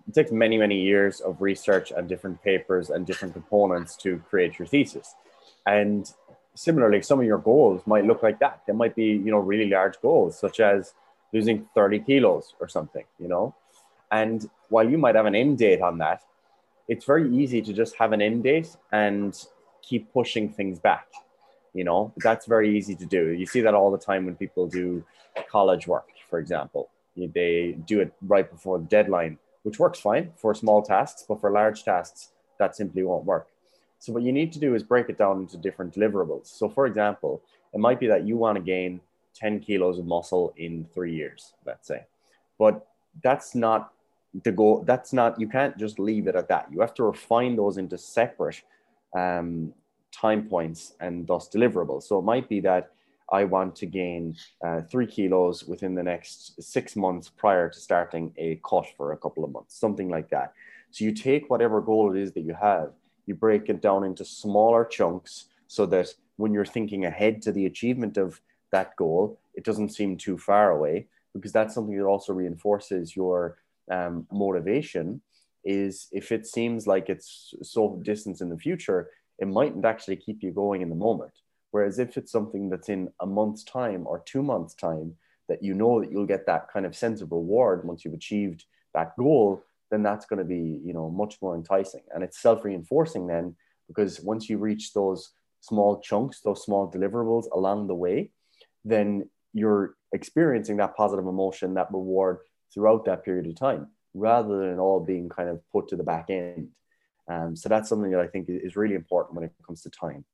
it 0.08 0.14
takes 0.14 0.32
many, 0.32 0.56
many 0.56 0.80
years 0.80 1.20
of 1.20 1.40
research 1.42 1.92
and 1.94 2.08
different 2.08 2.42
papers 2.42 2.88
and 2.88 3.06
different 3.06 3.34
components 3.34 3.94
to 3.96 4.18
create 4.30 4.58
your 4.58 4.66
thesis. 4.66 5.14
And 5.66 6.10
similarly, 6.54 7.02
some 7.02 7.20
of 7.20 7.26
your 7.26 7.38
goals 7.38 7.82
might 7.86 8.06
look 8.06 8.22
like 8.22 8.38
that. 8.40 8.62
They 8.66 8.72
might 8.72 8.96
be, 8.96 9.04
you 9.04 9.30
know, 9.30 9.38
really 9.38 9.68
large 9.68 10.00
goals, 10.00 10.38
such 10.38 10.60
as 10.60 10.94
losing 11.32 11.68
30 11.74 12.00
kilos 12.00 12.54
or 12.58 12.68
something, 12.68 13.04
you 13.18 13.28
know. 13.28 13.54
And 14.10 14.48
while 14.70 14.88
you 14.88 14.96
might 14.96 15.14
have 15.14 15.26
an 15.26 15.34
end 15.34 15.58
date 15.58 15.82
on 15.82 15.98
that, 15.98 16.22
it's 16.88 17.04
very 17.04 17.30
easy 17.30 17.60
to 17.60 17.72
just 17.74 17.94
have 17.96 18.12
an 18.12 18.22
end 18.22 18.44
date 18.44 18.74
and 18.92 19.38
keep 19.82 20.10
pushing 20.12 20.48
things 20.48 20.78
back. 20.78 21.06
You 21.74 21.84
know, 21.84 22.14
that's 22.16 22.46
very 22.46 22.76
easy 22.76 22.94
to 22.94 23.04
do. 23.04 23.28
You 23.28 23.44
see 23.44 23.60
that 23.60 23.74
all 23.74 23.90
the 23.90 23.98
time 23.98 24.24
when 24.24 24.36
people 24.36 24.66
do 24.66 25.04
college 25.50 25.86
work, 25.86 26.08
for 26.30 26.38
example. 26.38 26.88
They 27.14 27.76
do 27.84 28.00
it 28.00 28.12
right 28.22 28.50
before 28.50 28.78
the 28.78 28.86
deadline, 28.86 29.38
which 29.68 29.78
works 29.78 30.00
fine 30.00 30.32
for 30.34 30.54
small 30.54 30.80
tasks, 30.80 31.26
but 31.28 31.42
for 31.42 31.50
large 31.50 31.84
tasks, 31.84 32.30
that 32.58 32.74
simply 32.74 33.02
won't 33.02 33.26
work. 33.26 33.48
So 33.98 34.14
what 34.14 34.22
you 34.22 34.32
need 34.32 34.50
to 34.52 34.58
do 34.58 34.74
is 34.74 34.82
break 34.82 35.10
it 35.10 35.18
down 35.18 35.40
into 35.40 35.58
different 35.58 35.94
deliverables. 35.94 36.46
So 36.46 36.70
for 36.70 36.86
example, 36.86 37.42
it 37.74 37.78
might 37.78 38.00
be 38.00 38.06
that 38.06 38.26
you 38.26 38.38
want 38.38 38.56
to 38.56 38.62
gain 38.62 39.02
10 39.34 39.60
kilos 39.60 39.98
of 39.98 40.06
muscle 40.06 40.54
in 40.56 40.86
three 40.94 41.14
years, 41.14 41.52
let's 41.66 41.86
say. 41.86 42.06
But 42.58 42.86
that's 43.22 43.54
not 43.54 43.92
the 44.42 44.52
goal. 44.52 44.84
That's 44.86 45.12
not, 45.12 45.38
you 45.38 45.48
can't 45.48 45.76
just 45.76 45.98
leave 45.98 46.28
it 46.28 46.34
at 46.34 46.48
that. 46.48 46.68
You 46.72 46.80
have 46.80 46.94
to 46.94 47.02
refine 47.02 47.54
those 47.54 47.76
into 47.76 47.98
separate 47.98 48.62
um, 49.14 49.74
time 50.12 50.48
points 50.48 50.94
and 50.98 51.26
thus 51.26 51.46
deliverables. 51.46 52.04
So 52.04 52.18
it 52.18 52.22
might 52.22 52.48
be 52.48 52.60
that 52.60 52.92
I 53.30 53.44
want 53.44 53.76
to 53.76 53.86
gain 53.86 54.36
uh, 54.64 54.80
three 54.82 55.06
kilos 55.06 55.64
within 55.64 55.94
the 55.94 56.02
next 56.02 56.62
six 56.62 56.96
months 56.96 57.28
prior 57.28 57.68
to 57.68 57.78
starting 57.78 58.32
a 58.38 58.60
cut 58.68 58.86
for 58.96 59.12
a 59.12 59.16
couple 59.16 59.44
of 59.44 59.52
months, 59.52 59.78
something 59.78 60.08
like 60.08 60.30
that. 60.30 60.52
So 60.90 61.04
you 61.04 61.12
take 61.12 61.50
whatever 61.50 61.80
goal 61.80 62.14
it 62.14 62.20
is 62.20 62.32
that 62.32 62.40
you 62.40 62.54
have 62.54 62.92
you 63.28 63.34
break 63.34 63.68
it 63.68 63.82
down 63.82 64.04
into 64.04 64.24
smaller 64.24 64.86
chunks 64.86 65.46
so 65.66 65.84
that 65.86 66.14
when 66.36 66.54
you're 66.54 66.64
thinking 66.64 67.04
ahead 67.04 67.42
to 67.42 67.52
the 67.52 67.66
achievement 67.66 68.16
of 68.16 68.40
that 68.72 68.96
goal, 68.96 69.38
it 69.54 69.64
doesn't 69.64 69.90
seem 69.90 70.16
too 70.16 70.38
far 70.38 70.70
away 70.70 71.06
because 71.34 71.52
that's 71.52 71.74
something 71.74 71.96
that 71.96 72.04
also 72.04 72.32
reinforces 72.32 73.14
your 73.14 73.58
um, 73.90 74.26
motivation. 74.32 75.20
Is 75.64 76.08
if 76.12 76.32
it 76.32 76.46
seems 76.46 76.86
like 76.86 77.10
it's 77.10 77.54
so 77.62 78.00
distant 78.02 78.40
in 78.40 78.48
the 78.48 78.56
future, 78.56 79.10
it 79.38 79.46
mightn't 79.46 79.84
actually 79.84 80.16
keep 80.16 80.42
you 80.42 80.50
going 80.50 80.80
in 80.80 80.88
the 80.88 80.94
moment. 80.94 81.32
Whereas 81.70 81.98
if 81.98 82.16
it's 82.16 82.32
something 82.32 82.70
that's 82.70 82.88
in 82.88 83.10
a 83.20 83.26
month's 83.26 83.64
time 83.64 84.06
or 84.06 84.22
two 84.24 84.42
months' 84.42 84.74
time, 84.74 85.14
that 85.48 85.62
you 85.62 85.74
know 85.74 86.00
that 86.00 86.10
you'll 86.10 86.26
get 86.26 86.46
that 86.46 86.70
kind 86.72 86.84
of 86.84 86.94
sense 86.94 87.20
of 87.20 87.32
reward 87.32 87.86
once 87.86 88.04
you've 88.04 88.14
achieved 88.14 88.64
that 88.94 89.16
goal, 89.16 89.64
then 89.90 90.02
that's 90.02 90.26
going 90.26 90.38
to 90.38 90.44
be 90.44 90.80
you 90.84 90.92
know 90.92 91.10
much 91.10 91.36
more 91.40 91.54
enticing. 91.54 92.02
And 92.14 92.22
it's 92.22 92.40
self-reinforcing 92.40 93.26
then 93.26 93.56
because 93.86 94.20
once 94.20 94.48
you 94.48 94.58
reach 94.58 94.92
those 94.92 95.32
small 95.60 96.00
chunks 96.00 96.40
those 96.40 96.62
small 96.62 96.90
deliverables 96.90 97.46
along 97.52 97.86
the 97.86 97.94
way 97.94 98.30
then 98.84 99.28
you're 99.52 99.96
experiencing 100.12 100.76
that 100.76 100.96
positive 100.96 101.26
emotion 101.26 101.74
that 101.74 101.90
reward 101.92 102.38
throughout 102.72 103.04
that 103.04 103.24
period 103.24 103.46
of 103.46 103.56
time 103.56 103.88
rather 104.14 104.68
than 104.68 104.78
all 104.78 105.00
being 105.00 105.28
kind 105.28 105.48
of 105.48 105.60
put 105.70 105.88
to 105.88 105.96
the 105.96 106.02
back 106.02 106.26
end. 106.30 106.68
Um, 107.28 107.56
so 107.56 107.68
that's 107.68 107.90
something 107.90 108.10
that 108.12 108.20
i 108.20 108.26
think 108.26 108.46
is 108.48 108.74
really 108.74 108.94
important 108.94 109.34
when 109.34 109.44
it 109.44 109.52
comes 109.66 109.82
to 109.82 109.90
time 109.90 110.24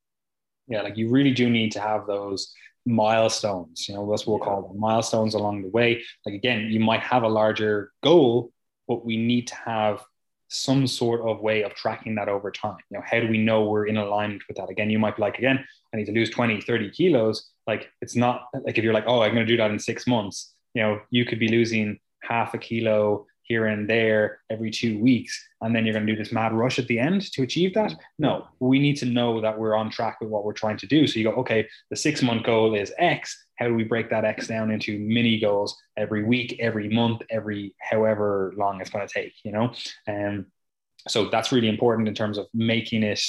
yeah 0.69 0.83
like 0.83 0.97
you 0.97 1.09
really 1.09 1.33
do 1.33 1.49
need 1.51 1.73
to 1.73 1.81
have 1.81 2.07
those 2.07 2.53
milestones 2.87 3.89
you 3.89 3.95
know 3.95 4.09
that's 4.11 4.27
what 4.27 4.39
we'll 4.39 4.47
call 4.47 4.69
them 4.69 4.79
milestones 4.79 5.35
along 5.35 5.63
the 5.63 5.69
way 5.69 6.03
like 6.27 6.35
again 6.35 6.63
you 6.71 6.81
might 6.81 7.01
have 7.01 7.23
a 7.23 7.29
larger 7.29 7.93
goal 8.03 8.53
but 8.87 9.05
we 9.05 9.17
need 9.17 9.47
to 9.47 9.55
have 9.55 10.05
some 10.49 10.87
sort 10.87 11.23
of 11.23 11.41
way 11.41 11.63
of 11.63 11.75
tracking 11.75 12.15
that 12.15 12.29
over 12.29 12.51
time. 12.51 12.77
You 12.91 12.99
know, 12.99 13.05
how 13.05 13.19
do 13.19 13.27
we 13.27 13.39
know 13.39 13.65
we're 13.65 13.87
in 13.87 13.97
alignment 13.97 14.43
with 14.47 14.57
that? 14.59 14.71
Again, 14.71 14.89
you 14.89 15.01
might 15.01 15.17
be 15.17 15.23
like, 15.23 15.39
again, 15.39 15.65
I 15.93 15.97
need 15.97 16.07
to 16.07 16.13
lose 16.13 16.31
20, 16.31 16.61
30 16.61 16.91
kilos. 16.91 17.51
Like 17.67 17.91
it's 18.01 18.15
not 18.15 18.47
like 18.65 18.79
if 18.79 18.85
you're 18.85 18.95
like, 18.95 19.05
oh, 19.09 19.23
I'm 19.23 19.35
going 19.35 19.47
to 19.47 19.53
do 19.53 19.57
that 19.57 19.73
in 19.73 19.79
six 19.81 20.07
months, 20.07 20.55
you 20.75 20.83
know, 20.83 21.01
you 21.11 21.25
could 21.25 21.41
be 21.41 21.49
losing 21.49 21.99
half 22.23 22.55
a 22.55 22.59
kilo 22.59 23.27
here 23.45 23.67
and 23.67 23.89
there 23.89 24.41
every 24.51 24.71
two 24.71 24.99
weeks. 24.99 25.49
And 25.61 25.75
then 25.75 25.85
you're 25.85 25.95
going 25.95 26.07
to 26.07 26.13
do 26.13 26.19
this 26.19 26.33
mad 26.33 26.53
rush 26.53 26.79
at 26.79 26.87
the 26.87 26.99
end 26.99 27.31
to 27.33 27.43
achieve 27.43 27.75
that. 27.75 27.95
No, 28.19 28.49
we 28.59 28.79
need 28.79 28.97
to 28.97 29.07
know 29.07 29.41
that 29.41 29.59
we're 29.59 29.77
on 29.77 29.91
track 29.91 30.21
with 30.21 30.31
what 30.31 30.45
we're 30.45 30.53
trying 30.53 30.79
to 30.79 30.87
do. 30.87 31.07
So 31.07 31.19
you 31.19 31.25
go, 31.25 31.37
okay, 31.37 31.69
the 31.91 31.97
six 31.97 32.23
month 32.23 32.45
goal 32.45 32.75
is 32.75 32.93
X. 32.99 33.47
how 33.57 33.69
do 33.69 33.75
we 33.75 33.85
break 33.85 34.11
that 34.11 34.25
X 34.25 34.49
down 34.49 34.71
into 34.71 34.99
mini 34.99 35.39
goals 35.39 35.77
every 35.97 36.25
week, 36.25 36.57
every 36.61 36.89
month, 36.89 37.23
every 37.31 37.75
however 37.79 38.53
long 38.57 38.81
it's 38.81 38.91
going 38.91 39.07
to 39.07 39.13
take, 39.13 39.35
you 39.45 39.53
know? 39.53 39.73
And 40.07 40.39
um, 40.41 40.47
so 41.07 41.29
that's 41.29 41.53
really 41.53 41.69
important 41.69 42.09
in 42.09 42.15
terms 42.15 42.39
of 42.39 42.47
making 42.55 43.03
it, 43.03 43.23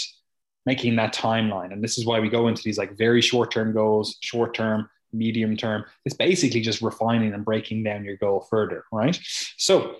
making 0.66 0.96
that 0.96 1.14
timeline. 1.14 1.74
And 1.74 1.84
this 1.84 1.98
is 1.98 2.06
why 2.06 2.20
we 2.20 2.30
go 2.30 2.48
into 2.48 2.64
these 2.64 2.78
like 2.78 2.98
very 2.98 3.22
short 3.22 3.52
term 3.52 3.74
goals, 3.74 4.18
short 4.22 4.54
term, 4.54 4.90
medium 5.16 5.56
term. 5.58 5.86
It's 6.06 6.16
basically 6.16 6.62
just 6.62 6.82
refining 6.82 7.34
and 7.34 7.46
breaking 7.46 7.84
down 7.84 8.06
your 8.06 8.18
goal 8.18 8.48
further, 8.50 8.84
right? 8.92 9.18
So 9.58 9.96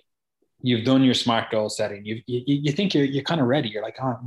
you've 0.68 0.86
done 0.86 1.04
your 1.04 1.14
smart 1.14 1.52
goal 1.52 1.70
setting. 1.70 2.06
You 2.06 2.22
you, 2.28 2.44
you 2.46 2.72
think 2.72 2.94
you're 2.94 3.06
you're 3.06 3.24
kind 3.24 3.42
of 3.42 3.48
ready. 3.48 3.70
You're 3.70 3.84
like, 3.84 3.98
oh, 4.02 4.18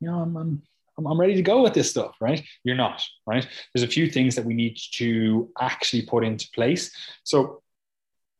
you 0.00 0.08
know, 0.08 0.20
I'm, 0.20 0.36
I'm 0.36 0.62
I'm 1.06 1.18
ready 1.18 1.34
to 1.34 1.42
go 1.42 1.62
with 1.62 1.74
this 1.74 1.90
stuff, 1.90 2.14
right? 2.20 2.42
You're 2.62 2.76
not, 2.76 3.02
right? 3.26 3.46
There's 3.72 3.82
a 3.82 3.92
few 3.92 4.08
things 4.08 4.36
that 4.36 4.44
we 4.44 4.54
need 4.54 4.78
to 4.92 5.50
actually 5.60 6.02
put 6.02 6.24
into 6.24 6.48
place. 6.54 6.94
So, 7.24 7.62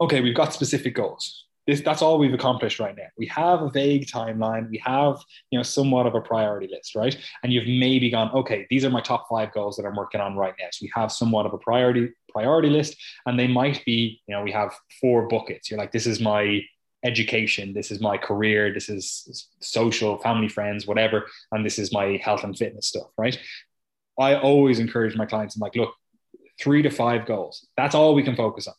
okay, 0.01 0.21
we've 0.21 0.37
got 0.37 0.53
specific 0.53 0.95
goals. 0.95 1.47
This, 1.67 1.81
that's 1.81 2.03
all 2.03 2.19
we've 2.19 2.35
accomplished 2.35 2.79
right 2.79 2.95
now. 2.95 3.07
We 3.17 3.27
have 3.29 3.63
a 3.63 3.71
vague 3.71 4.07
timeline. 4.07 4.69
We 4.71 4.81
have, 4.85 5.17
you 5.51 5.59
know, 5.59 5.63
somewhat 5.63 6.07
of 6.07 6.15
a 6.15 6.21
priority 6.21 6.69
list, 6.71 6.95
right? 6.95 7.17
And 7.43 7.53
you've 7.53 7.67
maybe 7.67 8.11
gone, 8.11 8.31
okay, 8.33 8.67
these 8.69 8.85
are 8.85 8.91
my 8.91 9.01
top 9.01 9.27
five 9.31 9.51
goals 9.53 9.77
that 9.77 9.87
I'm 9.87 9.97
working 9.97 10.21
on 10.21 10.37
right 10.37 10.55
now. 10.61 10.67
So 10.71 10.81
we 10.83 10.93
have 10.95 11.11
somewhat 11.11 11.47
of 11.47 11.55
a 11.55 11.59
priority 11.59 12.13
priority 12.29 12.69
list, 12.69 12.97
and 13.27 13.39
they 13.39 13.47
might 13.47 13.85
be, 13.85 14.21
you 14.27 14.35
know, 14.35 14.43
we 14.43 14.53
have 14.53 14.75
four 15.01 15.27
buckets. 15.29 15.71
You're 15.71 15.79
like, 15.79 15.93
this 15.93 16.07
is 16.07 16.21
my 16.21 16.61
education. 17.05 17.75
This 17.75 17.91
is 17.91 18.01
my 18.01 18.17
career. 18.17 18.73
This 18.73 18.89
is 18.89 19.49
social 19.61 20.19
family 20.19 20.49
friends 20.49 20.87
whatever. 20.87 21.27
And 21.53 21.65
this 21.65 21.79
is 21.79 21.93
my 21.93 22.19
health 22.23 22.43
and 22.45 22.57
fitness 22.57 22.89
stuff 22.89 23.09
right? 23.17 23.39
I 24.19 24.37
always 24.37 24.79
encourage 24.79 25.17
my 25.17 25.27
clients. 25.27 25.55
I'm 25.55 25.61
like 25.61 25.77
look 25.77 25.95
three 26.61 26.83
to 26.83 26.91
five 26.91 27.27
goals. 27.27 27.67
That's 27.77 27.95
all 27.95 28.15
we 28.15 28.23
can 28.23 28.37
focus 28.37 28.67
on 28.67 28.75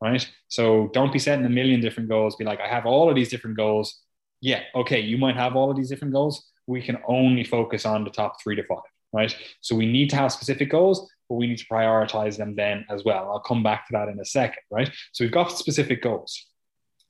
right? 0.00 0.28
So 0.48 0.90
don't 0.92 1.12
be 1.12 1.18
setting 1.18 1.44
a 1.44 1.50
million 1.50 1.80
different 1.80 2.08
goals. 2.08 2.36
Be 2.36 2.44
like 2.44 2.60
i 2.60 2.68
have 2.68 2.86
all 2.86 3.08
of 3.08 3.14
these 3.14 3.28
different 3.28 3.56
goals. 3.56 4.00
Yeah 4.40 4.62
okay 4.74 5.00
you 5.00 5.18
might 5.18 5.36
have 5.36 5.54
all 5.54 5.70
of 5.70 5.76
these 5.76 5.90
different 5.90 6.14
goals. 6.14 6.50
We 6.66 6.82
can 6.82 6.98
only 7.06 7.44
focus 7.44 7.84
on 7.84 8.04
the 8.04 8.10
top 8.10 8.42
three 8.42 8.56
to 8.56 8.64
five 8.64 8.78
right? 9.12 9.36
So 9.60 9.76
we 9.76 9.86
need 9.86 10.10
to 10.10 10.16
have 10.16 10.32
specific 10.32 10.70
goals 10.70 11.10
but 11.28 11.34
we 11.34 11.46
need 11.46 11.58
to 11.58 11.66
prioritize 11.66 12.38
them 12.38 12.54
then 12.54 12.86
as 12.88 13.04
well. 13.04 13.30
I'll 13.30 13.40
come 13.40 13.62
back 13.62 13.86
to 13.88 13.92
that 13.92 14.08
in 14.08 14.18
a 14.18 14.24
second 14.24 14.62
right? 14.70 14.90
So 15.12 15.24
we've 15.24 15.32
got 15.32 15.48
specific 15.48 16.00
goals. 16.00 16.46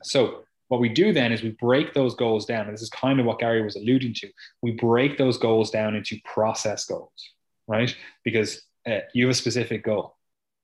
So 0.03 0.43
what 0.69 0.81
we 0.81 0.89
do 0.89 1.13
then 1.13 1.33
is 1.33 1.43
we 1.43 1.51
break 1.51 1.95
those 1.95 2.15
goals 2.15 2.45
down. 2.45 2.67
And 2.67 2.75
this 2.75 2.83
is 2.83 2.91
kind 2.91 3.21
of 3.21 3.27
what 3.27 3.39
Gary 3.39 3.63
was 3.63 3.77
alluding 3.77 4.15
to. 4.15 4.31
We 4.63 4.73
break 4.73 5.17
those 5.17 5.39
goals 5.39 5.71
down 5.71 5.95
into 5.95 6.19
process 6.25 6.85
goals, 6.85 7.31
right? 7.69 7.95
Because 8.25 8.63
uh, 8.87 9.01
you 9.15 9.27
have 9.27 9.33
a 9.33 9.35
specific 9.35 9.85
goal. 9.85 10.17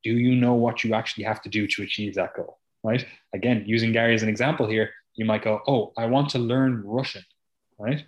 Do 0.03 0.11
you 0.11 0.35
know 0.35 0.55
what 0.55 0.83
you 0.83 0.95
actually 0.95 1.25
have 1.25 1.43
to 1.43 1.49
do 1.49 1.67
to 1.69 1.83
achieve 1.83 2.15
that 2.17 2.35
goal, 2.35 2.59
right? 2.83 3.05
Again, 3.33 3.63
using 3.67 3.93
Gary 3.93 4.15
as 4.15 4.23
an 4.23 4.29
example 4.29 4.67
here, 4.67 4.91
you 5.15 5.25
might 5.25 5.45
go, 5.45 5.61
Oh, 5.67 5.93
I 5.97 6.07
want 6.07 6.31
to 6.31 6.39
learn 6.39 6.83
Russian, 6.85 7.23
right? 7.79 8.05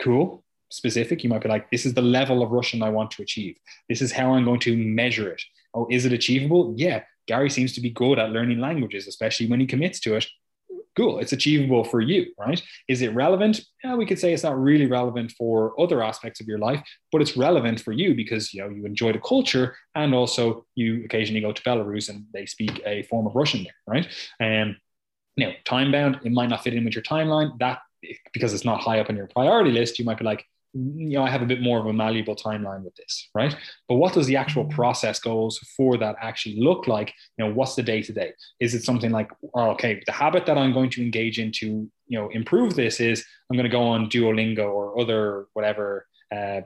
Cool. 0.00 0.42
Specific. 0.70 1.22
You 1.22 1.30
might 1.30 1.42
be 1.42 1.48
like, 1.48 1.70
This 1.70 1.86
is 1.86 1.94
the 1.94 2.02
level 2.02 2.42
of 2.42 2.50
Russian 2.50 2.82
I 2.82 2.88
want 2.88 3.12
to 3.12 3.22
achieve. 3.22 3.56
This 3.88 4.02
is 4.02 4.10
how 4.10 4.32
I'm 4.32 4.44
going 4.44 4.60
to 4.60 4.76
measure 4.76 5.30
it. 5.30 5.42
Oh, 5.72 5.86
is 5.88 6.04
it 6.04 6.12
achievable? 6.12 6.74
Yeah. 6.76 7.04
Gary 7.28 7.50
seems 7.50 7.72
to 7.74 7.80
be 7.80 7.90
good 7.90 8.18
at 8.18 8.30
learning 8.30 8.58
languages, 8.58 9.06
especially 9.06 9.46
when 9.46 9.60
he 9.60 9.66
commits 9.66 10.00
to 10.00 10.16
it 10.16 10.26
cool. 10.96 11.18
It's 11.18 11.32
achievable 11.32 11.84
for 11.84 12.00
you 12.00 12.26
right? 12.38 12.62
Is 12.88 13.02
it 13.02 13.14
relevant? 13.14 13.60
Yeah 13.84 13.94
we 13.94 14.06
could 14.06 14.18
say 14.18 14.32
it's 14.32 14.42
not 14.42 14.60
really 14.60 14.86
relevant 14.86 15.32
for 15.38 15.78
other 15.80 16.02
aspects 16.02 16.40
of 16.40 16.46
your 16.46 16.58
life 16.58 16.82
but 17.12 17.20
it's 17.20 17.36
relevant 17.36 17.80
for 17.80 17.92
you 17.92 18.14
because 18.14 18.52
you 18.52 18.62
know 18.62 18.68
you 18.68 18.84
enjoy 18.84 19.12
the 19.12 19.20
culture 19.20 19.76
and 19.94 20.14
also 20.14 20.66
you 20.74 21.04
occasionally 21.04 21.40
go 21.40 21.52
to 21.52 21.62
belarus 21.62 22.08
and 22.08 22.24
they 22.32 22.46
speak 22.46 22.80
a 22.86 23.02
form 23.04 23.26
of 23.26 23.34
russian 23.34 23.64
there 23.64 23.74
right? 23.86 24.08
And 24.40 24.70
um, 24.70 24.76
you 25.36 25.46
know 25.46 25.52
time 25.64 25.92
bound 25.92 26.20
it 26.24 26.32
might 26.32 26.48
not 26.48 26.62
fit 26.62 26.74
in 26.74 26.84
with 26.84 26.94
your 26.94 27.02
timeline. 27.02 27.58
That 27.58 27.80
because 28.32 28.54
it's 28.54 28.64
not 28.64 28.80
high 28.80 29.00
up 29.00 29.10
on 29.10 29.16
your 29.16 29.26
priority 29.26 29.72
list 29.72 29.98
you 29.98 30.04
might 30.04 30.18
be 30.18 30.24
like 30.24 30.44
you 30.76 31.18
know, 31.18 31.22
I 31.22 31.30
have 31.30 31.42
a 31.42 31.46
bit 31.46 31.62
more 31.62 31.78
of 31.78 31.86
a 31.86 31.92
malleable 31.92 32.36
timeline 32.36 32.82
with 32.82 32.94
this, 32.96 33.28
right? 33.34 33.56
But 33.88 33.96
what 33.96 34.12
does 34.12 34.26
the 34.26 34.36
actual 34.36 34.64
mm-hmm. 34.64 34.74
process 34.74 35.18
goals 35.18 35.58
for 35.76 35.96
that 35.98 36.16
actually 36.20 36.60
look 36.60 36.86
like? 36.86 37.14
You 37.38 37.46
know, 37.46 37.54
what's 37.54 37.74
the 37.74 37.82
day 37.82 38.02
to 38.02 38.12
day? 38.12 38.32
Is 38.60 38.74
it 38.74 38.82
something 38.82 39.10
like, 39.10 39.30
oh, 39.54 39.70
okay, 39.70 40.02
the 40.06 40.12
habit 40.12 40.46
that 40.46 40.58
I'm 40.58 40.72
going 40.72 40.90
to 40.90 41.02
engage 41.02 41.38
in 41.38 41.52
to, 41.52 41.66
you 41.66 42.18
know, 42.18 42.28
improve 42.28 42.74
this 42.74 43.00
is 43.00 43.24
I'm 43.50 43.56
going 43.56 43.70
to 43.70 43.70
go 43.70 43.82
on 43.82 44.10
Duolingo 44.10 44.70
or 44.72 45.00
other 45.00 45.46
whatever 45.54 46.06
uh, 46.34 46.60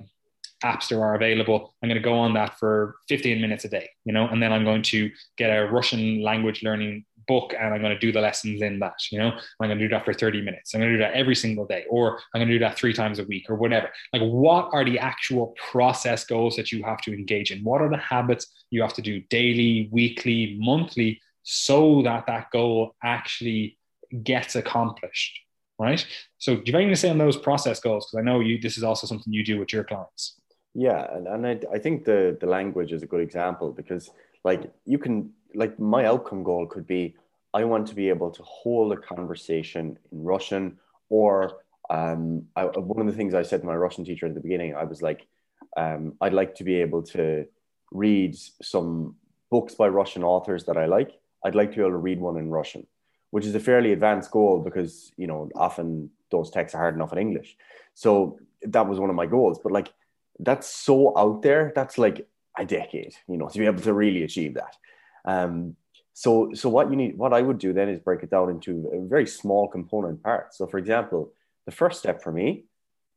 apps 0.64 0.88
there 0.88 1.02
are 1.02 1.14
available. 1.14 1.74
I'm 1.82 1.88
going 1.88 2.00
to 2.00 2.04
go 2.04 2.18
on 2.18 2.34
that 2.34 2.58
for 2.58 2.96
15 3.08 3.40
minutes 3.40 3.64
a 3.64 3.68
day, 3.68 3.88
you 4.04 4.12
know, 4.12 4.26
and 4.26 4.42
then 4.42 4.52
I'm 4.52 4.64
going 4.64 4.82
to 4.82 5.10
get 5.36 5.50
a 5.50 5.66
Russian 5.66 6.22
language 6.22 6.62
learning 6.62 7.04
book 7.30 7.54
and 7.56 7.72
I'm 7.72 7.80
going 7.80 7.94
to 7.94 8.06
do 8.06 8.10
the 8.10 8.20
lessons 8.20 8.60
in 8.60 8.80
that. 8.80 8.98
You 9.12 9.20
know, 9.20 9.30
I'm 9.60 9.68
going 9.68 9.78
to 9.78 9.84
do 9.84 9.88
that 9.94 10.04
for 10.04 10.12
30 10.12 10.42
minutes. 10.42 10.74
I'm 10.74 10.80
going 10.80 10.90
to 10.90 10.98
do 10.98 11.02
that 11.04 11.14
every 11.14 11.36
single 11.36 11.64
day, 11.64 11.84
or 11.88 12.18
I'm 12.34 12.40
going 12.40 12.48
to 12.48 12.54
do 12.54 12.64
that 12.64 12.76
three 12.76 12.92
times 12.92 13.20
a 13.20 13.24
week, 13.24 13.46
or 13.48 13.54
whatever. 13.54 13.88
Like, 14.12 14.22
what 14.22 14.68
are 14.72 14.84
the 14.84 14.98
actual 14.98 15.54
process 15.70 16.24
goals 16.24 16.56
that 16.56 16.72
you 16.72 16.82
have 16.82 17.00
to 17.02 17.12
engage 17.12 17.52
in? 17.52 17.62
What 17.62 17.82
are 17.82 17.88
the 17.88 18.04
habits 18.14 18.44
you 18.70 18.82
have 18.82 18.94
to 18.94 19.02
do 19.02 19.20
daily, 19.30 19.88
weekly, 19.92 20.56
monthly, 20.58 21.20
so 21.44 22.02
that 22.02 22.26
that 22.26 22.50
goal 22.52 22.96
actually 23.04 23.78
gets 24.24 24.56
accomplished? 24.56 25.38
Right. 25.78 26.04
So, 26.38 26.56
do 26.56 26.62
you 26.66 26.72
have 26.72 26.80
anything 26.80 26.94
to 26.94 27.00
say 27.00 27.10
on 27.10 27.18
those 27.18 27.36
process 27.36 27.78
goals? 27.78 28.06
Because 28.06 28.20
I 28.22 28.26
know 28.28 28.40
you. 28.40 28.60
This 28.60 28.76
is 28.76 28.82
also 28.82 29.06
something 29.06 29.32
you 29.32 29.44
do 29.44 29.60
with 29.60 29.72
your 29.72 29.84
clients. 29.84 30.40
Yeah, 30.74 31.06
and, 31.14 31.26
and 31.28 31.46
I, 31.46 31.60
I 31.76 31.78
think 31.78 32.04
the 32.04 32.36
the 32.40 32.46
language 32.46 32.92
is 32.92 33.02
a 33.02 33.06
good 33.12 33.22
example 33.28 33.72
because 33.72 34.10
like 34.44 34.62
you 34.84 34.98
can 34.98 35.30
like 35.54 35.78
my 35.78 36.04
outcome 36.06 36.42
goal 36.42 36.66
could 36.66 36.86
be 36.86 37.14
I 37.52 37.64
want 37.64 37.88
to 37.88 37.94
be 37.94 38.08
able 38.08 38.30
to 38.30 38.42
hold 38.42 38.92
a 38.92 38.96
conversation 38.96 39.98
in 40.12 40.22
Russian 40.22 40.78
or 41.08 41.60
um, 41.90 42.44
I, 42.54 42.64
one 42.66 43.06
of 43.06 43.12
the 43.12 43.16
things 43.16 43.34
I 43.34 43.42
said 43.42 43.60
to 43.62 43.66
my 43.66 43.74
Russian 43.74 44.04
teacher 44.04 44.26
at 44.26 44.34
the 44.34 44.40
beginning, 44.40 44.76
I 44.76 44.84
was 44.84 45.02
like, 45.02 45.26
um, 45.76 46.14
I'd 46.20 46.32
like 46.32 46.54
to 46.56 46.64
be 46.64 46.76
able 46.76 47.02
to 47.14 47.46
read 47.90 48.36
some 48.62 49.16
books 49.50 49.74
by 49.74 49.88
Russian 49.88 50.22
authors 50.22 50.64
that 50.64 50.76
I 50.76 50.86
like. 50.86 51.18
I'd 51.44 51.56
like 51.56 51.70
to 51.70 51.76
be 51.76 51.82
able 51.82 51.90
to 51.90 51.96
read 51.96 52.20
one 52.20 52.36
in 52.36 52.50
Russian, 52.50 52.86
which 53.30 53.44
is 53.44 53.54
a 53.56 53.60
fairly 53.60 53.92
advanced 53.92 54.30
goal 54.30 54.60
because, 54.60 55.10
you 55.16 55.26
know, 55.26 55.50
often 55.56 56.10
those 56.30 56.50
texts 56.50 56.76
are 56.76 56.78
hard 56.78 56.94
enough 56.94 57.12
in 57.12 57.18
English. 57.18 57.56
So 57.94 58.38
that 58.62 58.86
was 58.86 59.00
one 59.00 59.10
of 59.10 59.16
my 59.16 59.26
goals. 59.26 59.58
But 59.60 59.72
like, 59.72 59.92
that's 60.38 60.68
so 60.68 61.16
out 61.18 61.42
there. 61.42 61.72
That's 61.74 61.98
like 61.98 62.28
a 62.56 62.64
decade, 62.64 63.14
you 63.28 63.36
know, 63.36 63.48
to 63.48 63.58
be 63.58 63.66
able 63.66 63.82
to 63.82 63.92
really 63.92 64.22
achieve 64.22 64.54
that. 64.54 64.76
Um, 65.24 65.74
so, 66.12 66.50
so 66.54 66.68
what 66.68 66.90
you 66.90 66.96
need, 66.96 67.16
what 67.16 67.32
I 67.32 67.42
would 67.42 67.58
do 67.58 67.72
then 67.72 67.88
is 67.88 68.00
break 68.00 68.22
it 68.22 68.30
down 68.30 68.50
into 68.50 68.90
very 69.08 69.26
small 69.26 69.68
component 69.68 70.22
parts. 70.22 70.58
So, 70.58 70.66
for 70.66 70.78
example, 70.78 71.32
the 71.66 71.72
first 71.72 71.98
step 71.98 72.22
for 72.22 72.32
me, 72.32 72.64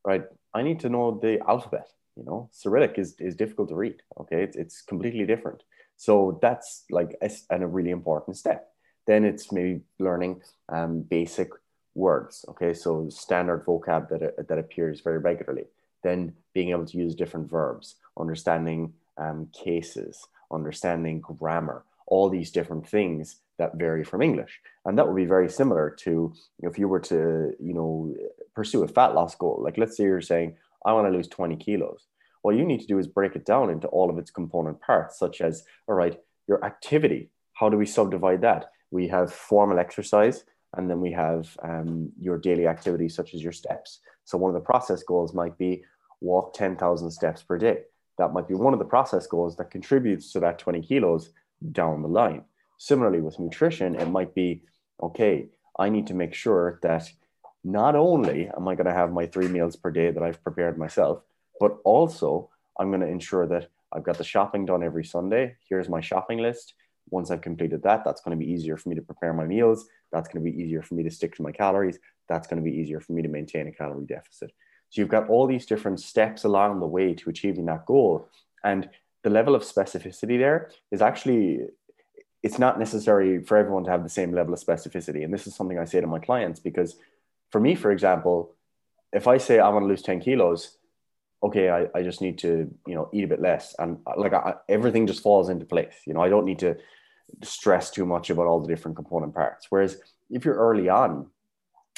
right, 0.04 0.24
I 0.52 0.62
need 0.62 0.80
to 0.80 0.88
know 0.88 1.18
the 1.20 1.40
alphabet. 1.46 1.88
You 2.16 2.24
know, 2.24 2.48
Cyrillic 2.52 2.98
is 2.98 3.16
is 3.18 3.34
difficult 3.34 3.68
to 3.70 3.74
read. 3.74 3.96
Okay, 4.20 4.42
it's 4.44 4.56
it's 4.56 4.82
completely 4.82 5.26
different. 5.26 5.64
So 5.96 6.38
that's 6.40 6.84
like 6.90 7.16
a, 7.20 7.30
a 7.50 7.66
really 7.66 7.90
important 7.90 8.36
step. 8.36 8.70
Then 9.06 9.24
it's 9.24 9.50
maybe 9.52 9.80
learning 9.98 10.42
um, 10.68 11.00
basic 11.00 11.50
words. 11.94 12.44
Okay, 12.50 12.72
so 12.72 13.08
standard 13.08 13.66
vocab 13.66 14.08
that 14.10 14.48
that 14.48 14.58
appears 14.58 15.00
very 15.00 15.18
regularly. 15.18 15.64
Then 16.04 16.34
being 16.52 16.70
able 16.70 16.86
to 16.86 16.98
use 16.98 17.14
different 17.16 17.50
verbs, 17.50 17.96
understanding 18.18 18.92
um, 19.18 19.48
cases, 19.52 20.28
understanding 20.52 21.20
grammar, 21.20 21.84
all 22.06 22.28
these 22.28 22.50
different 22.50 22.88
things 22.88 23.40
that 23.58 23.76
vary 23.76 24.04
from 24.04 24.22
English. 24.22 24.60
And 24.84 24.98
that 24.98 25.06
would 25.06 25.16
be 25.16 25.24
very 25.24 25.48
similar 25.48 25.90
to 26.00 26.32
if 26.60 26.78
you 26.78 26.88
were 26.88 27.00
to, 27.00 27.52
you 27.60 27.74
know, 27.74 28.14
pursue 28.54 28.82
a 28.82 28.88
fat 28.88 29.14
loss 29.14 29.34
goal. 29.34 29.60
Like 29.62 29.78
let's 29.78 29.96
say 29.96 30.04
you're 30.04 30.20
saying, 30.20 30.56
I 30.84 30.92
want 30.92 31.06
to 31.06 31.16
lose 31.16 31.28
20 31.28 31.56
kilos. 31.56 32.06
What 32.42 32.56
you 32.56 32.64
need 32.64 32.80
to 32.80 32.86
do 32.86 32.98
is 32.98 33.06
break 33.06 33.36
it 33.36 33.46
down 33.46 33.70
into 33.70 33.88
all 33.88 34.10
of 34.10 34.18
its 34.18 34.30
component 34.30 34.80
parts, 34.80 35.18
such 35.18 35.40
as, 35.40 35.64
all 35.88 35.94
right, 35.94 36.20
your 36.46 36.62
activity. 36.64 37.30
How 37.54 37.70
do 37.70 37.78
we 37.78 37.86
subdivide 37.86 38.42
that? 38.42 38.66
We 38.90 39.08
have 39.08 39.32
formal 39.32 39.78
exercise, 39.78 40.44
and 40.76 40.90
then 40.90 41.00
we 41.00 41.12
have 41.12 41.56
um, 41.62 42.12
your 42.20 42.36
daily 42.36 42.66
activities, 42.66 43.14
such 43.14 43.32
as 43.32 43.42
your 43.42 43.52
steps. 43.52 44.00
So 44.24 44.36
one 44.36 44.50
of 44.50 44.54
the 44.54 44.66
process 44.66 45.02
goals 45.02 45.32
might 45.32 45.56
be 45.56 45.84
walk 46.20 46.52
10,000 46.54 47.10
steps 47.10 47.42
per 47.42 47.56
day. 47.56 47.82
That 48.18 48.32
might 48.32 48.46
be 48.46 48.54
one 48.54 48.72
of 48.72 48.78
the 48.78 48.84
process 48.84 49.26
goals 49.26 49.56
that 49.56 49.70
contributes 49.70 50.30
to 50.32 50.40
that 50.40 50.58
20 50.58 50.82
kilos 50.82 51.30
down 51.72 52.02
the 52.02 52.08
line. 52.08 52.44
Similarly, 52.78 53.20
with 53.20 53.38
nutrition, 53.38 53.94
it 53.94 54.06
might 54.06 54.34
be 54.34 54.62
okay, 55.02 55.48
I 55.78 55.88
need 55.88 56.06
to 56.08 56.14
make 56.14 56.34
sure 56.34 56.78
that 56.82 57.10
not 57.64 57.96
only 57.96 58.48
am 58.48 58.68
I 58.68 58.74
going 58.74 58.86
to 58.86 58.92
have 58.92 59.12
my 59.12 59.26
three 59.26 59.48
meals 59.48 59.76
per 59.76 59.90
day 59.90 60.10
that 60.10 60.22
I've 60.22 60.42
prepared 60.42 60.78
myself, 60.78 61.22
but 61.58 61.78
also 61.84 62.50
I'm 62.78 62.90
going 62.90 63.00
to 63.00 63.06
ensure 63.06 63.46
that 63.46 63.68
I've 63.92 64.04
got 64.04 64.18
the 64.18 64.24
shopping 64.24 64.66
done 64.66 64.82
every 64.82 65.04
Sunday. 65.04 65.56
Here's 65.68 65.88
my 65.88 66.00
shopping 66.00 66.38
list. 66.38 66.74
Once 67.10 67.30
I've 67.30 67.40
completed 67.40 67.82
that, 67.82 68.04
that's 68.04 68.20
going 68.20 68.36
to 68.38 68.44
be 68.44 68.50
easier 68.50 68.76
for 68.76 68.88
me 68.88 68.94
to 68.96 69.02
prepare 69.02 69.32
my 69.32 69.44
meals. 69.44 69.86
That's 70.12 70.28
going 70.28 70.44
to 70.44 70.50
be 70.50 70.62
easier 70.62 70.82
for 70.82 70.94
me 70.94 71.02
to 71.04 71.10
stick 71.10 71.34
to 71.36 71.42
my 71.42 71.52
calories. 71.52 71.98
That's 72.28 72.46
going 72.46 72.62
to 72.62 72.70
be 72.70 72.76
easier 72.76 73.00
for 73.00 73.12
me 73.12 73.22
to 73.22 73.28
maintain 73.28 73.68
a 73.68 73.72
calorie 73.72 74.06
deficit. 74.06 74.52
So 74.90 75.00
you've 75.00 75.10
got 75.10 75.28
all 75.28 75.46
these 75.46 75.66
different 75.66 76.00
steps 76.00 76.44
along 76.44 76.80
the 76.80 76.86
way 76.86 77.14
to 77.14 77.30
achieving 77.30 77.66
that 77.66 77.86
goal. 77.86 78.28
And 78.62 78.88
the 79.24 79.30
level 79.30 79.54
of 79.54 79.62
specificity 79.62 80.38
there 80.38 80.70
is 80.92 81.02
actually 81.02 81.60
it's 82.42 82.58
not 82.58 82.78
necessary 82.78 83.42
for 83.42 83.56
everyone 83.56 83.84
to 83.84 83.90
have 83.90 84.02
the 84.02 84.08
same 84.10 84.30
level 84.30 84.52
of 84.52 84.60
specificity. 84.60 85.24
And 85.24 85.32
this 85.32 85.46
is 85.46 85.56
something 85.56 85.78
I 85.78 85.86
say 85.86 86.02
to 86.02 86.06
my 86.06 86.18
clients 86.18 86.60
because 86.60 86.96
for 87.50 87.58
me, 87.58 87.74
for 87.74 87.90
example, 87.90 88.54
if 89.14 89.26
I 89.26 89.38
say 89.38 89.58
I 89.58 89.70
want 89.70 89.84
to 89.84 89.88
lose 89.88 90.02
10 90.02 90.20
kilos, 90.20 90.76
okay, 91.42 91.70
I, 91.70 91.86
I 91.94 92.02
just 92.02 92.20
need 92.20 92.36
to, 92.40 92.70
you 92.86 92.94
know, 92.94 93.08
eat 93.14 93.24
a 93.24 93.28
bit 93.28 93.40
less. 93.40 93.74
And 93.78 93.98
like 94.18 94.34
I, 94.34 94.54
everything 94.68 95.06
just 95.06 95.22
falls 95.22 95.48
into 95.48 95.64
place. 95.64 95.94
You 96.06 96.12
know, 96.12 96.20
I 96.20 96.28
don't 96.28 96.44
need 96.44 96.58
to 96.58 96.76
stress 97.42 97.90
too 97.90 98.04
much 98.04 98.28
about 98.28 98.46
all 98.46 98.60
the 98.60 98.68
different 98.68 98.96
component 98.96 99.34
parts. 99.34 99.68
Whereas 99.70 99.96
if 100.28 100.44
you're 100.44 100.54
early 100.54 100.90
on 100.90 101.30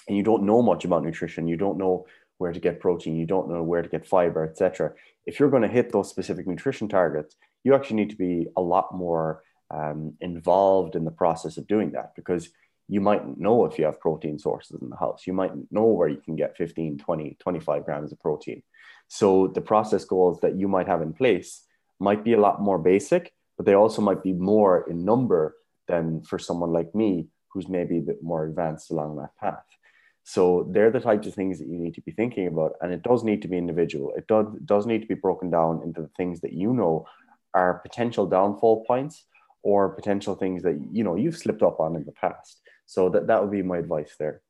and 0.06 0.16
you 0.16 0.22
don't 0.22 0.44
know 0.44 0.62
much 0.62 0.84
about 0.84 1.02
nutrition, 1.02 1.48
you 1.48 1.56
don't 1.56 1.76
know 1.76 2.06
where 2.38 2.52
to 2.52 2.60
get 2.60 2.78
protein, 2.78 3.16
you 3.16 3.26
don't 3.26 3.48
know 3.48 3.64
where 3.64 3.82
to 3.82 3.88
get 3.88 4.06
fiber, 4.06 4.44
etc. 4.44 4.92
If 5.26 5.38
you're 5.40 5.50
going 5.50 5.62
to 5.62 5.68
hit 5.68 5.92
those 5.92 6.08
specific 6.08 6.46
nutrition 6.46 6.88
targets, 6.88 7.36
you 7.64 7.74
actually 7.74 7.96
need 7.96 8.10
to 8.10 8.16
be 8.16 8.46
a 8.56 8.60
lot 8.60 8.94
more 8.94 9.42
um, 9.70 10.14
involved 10.20 10.94
in 10.94 11.04
the 11.04 11.10
process 11.10 11.56
of 11.56 11.66
doing 11.66 11.92
that 11.92 12.12
because 12.14 12.50
you 12.88 13.00
might 13.00 13.36
know 13.36 13.64
if 13.64 13.78
you 13.78 13.84
have 13.84 14.00
protein 14.00 14.38
sources 14.38 14.80
in 14.80 14.88
the 14.88 14.96
house. 14.96 15.26
You 15.26 15.32
might 15.32 15.52
know 15.72 15.86
where 15.86 16.08
you 16.08 16.18
can 16.24 16.36
get 16.36 16.56
15, 16.56 16.98
20, 16.98 17.36
25 17.40 17.84
grams 17.84 18.12
of 18.12 18.20
protein. 18.20 18.62
So 19.08 19.48
the 19.48 19.60
process 19.60 20.04
goals 20.04 20.40
that 20.40 20.56
you 20.56 20.68
might 20.68 20.86
have 20.86 21.02
in 21.02 21.12
place 21.12 21.64
might 21.98 22.24
be 22.24 22.34
a 22.34 22.40
lot 22.40 22.62
more 22.62 22.78
basic, 22.78 23.32
but 23.56 23.66
they 23.66 23.74
also 23.74 24.02
might 24.02 24.22
be 24.22 24.32
more 24.32 24.88
in 24.88 25.04
number 25.04 25.56
than 25.88 26.22
for 26.22 26.38
someone 26.38 26.72
like 26.72 26.94
me 26.94 27.28
who's 27.48 27.68
maybe 27.68 27.98
a 27.98 28.02
bit 28.02 28.22
more 28.22 28.44
advanced 28.46 28.90
along 28.90 29.16
that 29.16 29.36
path. 29.36 29.64
So 30.28 30.66
they're 30.72 30.90
the 30.90 30.98
types 30.98 31.28
of 31.28 31.34
things 31.34 31.60
that 31.60 31.68
you 31.68 31.78
need 31.78 31.94
to 31.94 32.00
be 32.00 32.10
thinking 32.10 32.48
about. 32.48 32.72
And 32.80 32.92
it 32.92 33.04
does 33.04 33.22
need 33.22 33.42
to 33.42 33.48
be 33.48 33.56
individual. 33.56 34.12
It 34.16 34.26
does, 34.26 34.46
does 34.64 34.84
need 34.84 35.02
to 35.02 35.06
be 35.06 35.14
broken 35.14 35.50
down 35.50 35.82
into 35.84 36.02
the 36.02 36.10
things 36.16 36.40
that 36.40 36.52
you 36.52 36.74
know 36.74 37.06
are 37.54 37.78
potential 37.78 38.26
downfall 38.26 38.84
points 38.86 39.24
or 39.62 39.88
potential 39.88 40.34
things 40.34 40.64
that 40.64 40.80
you 40.90 41.04
know 41.04 41.14
you've 41.14 41.36
slipped 41.36 41.62
up 41.62 41.78
on 41.78 41.94
in 41.94 42.04
the 42.04 42.10
past. 42.10 42.60
So 42.86 43.08
that 43.10 43.28
that 43.28 43.40
would 43.40 43.52
be 43.52 43.62
my 43.62 43.78
advice 43.78 44.16
there. 44.18 44.42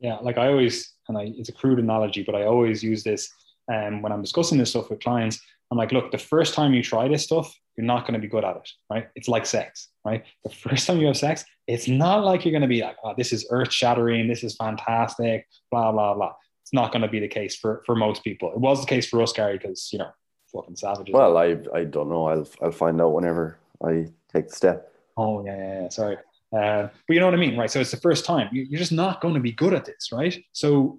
Yeah, 0.00 0.16
like 0.16 0.38
I 0.38 0.48
always, 0.48 0.94
and 1.08 1.18
I, 1.18 1.34
it's 1.36 1.50
a 1.50 1.52
crude 1.52 1.78
analogy, 1.78 2.22
but 2.22 2.34
I 2.34 2.44
always 2.44 2.82
use 2.82 3.04
this 3.04 3.28
um, 3.70 4.00
when 4.00 4.12
I'm 4.12 4.22
discussing 4.22 4.56
this 4.56 4.70
stuff 4.70 4.88
with 4.88 5.00
clients. 5.00 5.40
I'm 5.70 5.76
like, 5.76 5.92
look, 5.92 6.10
the 6.10 6.16
first 6.16 6.54
time 6.54 6.72
you 6.72 6.82
try 6.82 7.06
this 7.06 7.24
stuff, 7.24 7.54
you're 7.78 7.86
not 7.86 8.02
going 8.02 8.14
to 8.14 8.18
be 8.18 8.26
good 8.26 8.44
at 8.44 8.56
it, 8.56 8.68
right? 8.90 9.08
It's 9.14 9.28
like 9.28 9.46
sex, 9.46 9.88
right? 10.04 10.24
The 10.42 10.50
first 10.50 10.86
time 10.86 10.98
you 10.98 11.06
have 11.06 11.16
sex, 11.16 11.44
it's 11.68 11.86
not 11.86 12.24
like 12.24 12.44
you're 12.44 12.52
going 12.52 12.62
to 12.62 12.68
be 12.68 12.82
like, 12.82 12.96
oh, 13.04 13.14
this 13.16 13.32
is 13.32 13.46
earth 13.50 13.72
shattering, 13.72 14.26
this 14.26 14.42
is 14.42 14.56
fantastic, 14.56 15.46
blah 15.70 15.92
blah 15.92 16.14
blah. 16.14 16.34
It's 16.64 16.74
not 16.74 16.92
going 16.92 17.02
to 17.02 17.08
be 17.08 17.20
the 17.20 17.28
case 17.28 17.56
for 17.56 17.82
for 17.86 17.94
most 17.94 18.24
people. 18.24 18.52
It 18.52 18.58
was 18.58 18.80
the 18.80 18.86
case 18.86 19.08
for 19.08 19.22
us, 19.22 19.32
Gary, 19.32 19.56
because 19.56 19.90
you 19.92 20.00
know, 20.00 20.10
fucking 20.52 20.76
savages. 20.76 21.14
Well, 21.14 21.38
I 21.38 21.56
I 21.72 21.84
don't 21.84 22.10
know. 22.10 22.26
I'll 22.26 22.48
I'll 22.60 22.72
find 22.72 23.00
out 23.00 23.14
whenever 23.14 23.58
I 23.82 24.08
take 24.32 24.48
the 24.48 24.56
step. 24.56 24.92
Oh 25.16 25.44
yeah, 25.46 25.56
yeah, 25.56 25.82
yeah. 25.82 25.88
sorry. 25.88 26.16
Uh, 26.52 26.88
but 27.06 27.14
you 27.14 27.20
know 27.20 27.26
what 27.26 27.34
I 27.34 27.38
mean, 27.38 27.56
right? 27.56 27.70
So 27.70 27.80
it's 27.80 27.90
the 27.90 27.98
first 27.98 28.24
time. 28.24 28.48
You, 28.52 28.62
you're 28.62 28.78
just 28.78 28.92
not 28.92 29.20
going 29.20 29.34
to 29.34 29.40
be 29.40 29.52
good 29.52 29.74
at 29.74 29.84
this, 29.84 30.10
right? 30.12 30.42
So 30.52 30.98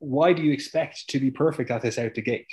why 0.00 0.32
do 0.32 0.42
you 0.42 0.52
expect 0.52 1.08
to 1.08 1.20
be 1.20 1.30
perfect 1.30 1.70
at 1.70 1.82
this 1.82 1.98
out 1.98 2.14
the 2.14 2.22
gate? 2.22 2.46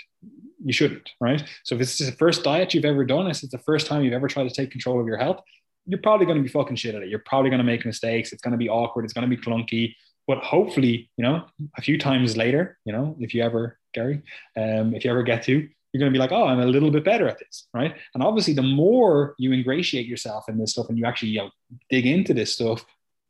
You 0.63 0.73
shouldn't, 0.73 1.09
right? 1.19 1.43
So 1.63 1.75
if 1.75 1.81
it's 1.81 1.97
the 1.97 2.11
first 2.11 2.43
diet 2.43 2.73
you've 2.73 2.85
ever 2.85 3.05
done, 3.05 3.27
if 3.27 3.41
it's 3.41 3.51
the 3.51 3.57
first 3.59 3.87
time 3.87 4.03
you've 4.03 4.13
ever 4.13 4.27
tried 4.27 4.47
to 4.47 4.53
take 4.53 4.71
control 4.71 4.99
of 4.99 5.07
your 5.07 5.17
health, 5.17 5.41
you're 5.85 6.01
probably 6.01 6.25
going 6.25 6.37
to 6.37 6.43
be 6.43 6.49
fucking 6.49 6.75
shit 6.75 6.93
at 6.93 7.03
it. 7.03 7.09
You're 7.09 7.19
probably 7.19 7.49
going 7.49 7.59
to 7.59 7.63
make 7.63 7.85
mistakes. 7.85 8.33
It's 8.33 8.41
going 8.41 8.51
to 8.51 8.57
be 8.57 8.69
awkward. 8.69 9.05
It's 9.05 9.13
going 9.13 9.27
to 9.27 9.35
be 9.35 9.41
clunky. 9.41 9.95
But 10.27 10.39
hopefully, 10.39 11.09
you 11.15 11.23
know, 11.23 11.45
a 11.77 11.81
few 11.81 11.97
times 11.97 12.35
later, 12.35 12.77
you 12.83 12.91
know, 12.91 13.15
if 13.19 13.33
you 13.33 13.41
ever, 13.43 13.79
Gary, 13.93 14.21
um, 14.57 14.93
if 14.93 15.05
you 15.05 15.11
ever 15.11 15.23
get 15.23 15.43
to, 15.43 15.53
you're 15.53 15.99
going 15.99 16.11
to 16.11 16.15
be 16.15 16.19
like, 16.19 16.33
oh, 16.33 16.45
I'm 16.45 16.59
a 16.59 16.65
little 16.65 16.91
bit 16.91 17.05
better 17.05 17.29
at 17.29 17.39
this, 17.39 17.67
right? 17.73 17.95
And 18.13 18.21
obviously, 18.21 18.53
the 18.53 18.61
more 18.61 19.35
you 19.37 19.53
ingratiate 19.53 20.05
yourself 20.05 20.49
in 20.49 20.57
this 20.57 20.73
stuff 20.73 20.89
and 20.89 20.97
you 20.97 21.05
actually 21.05 21.29
you 21.29 21.39
know, 21.39 21.49
dig 21.89 22.05
into 22.05 22.33
this 22.33 22.53
stuff, 22.53 22.85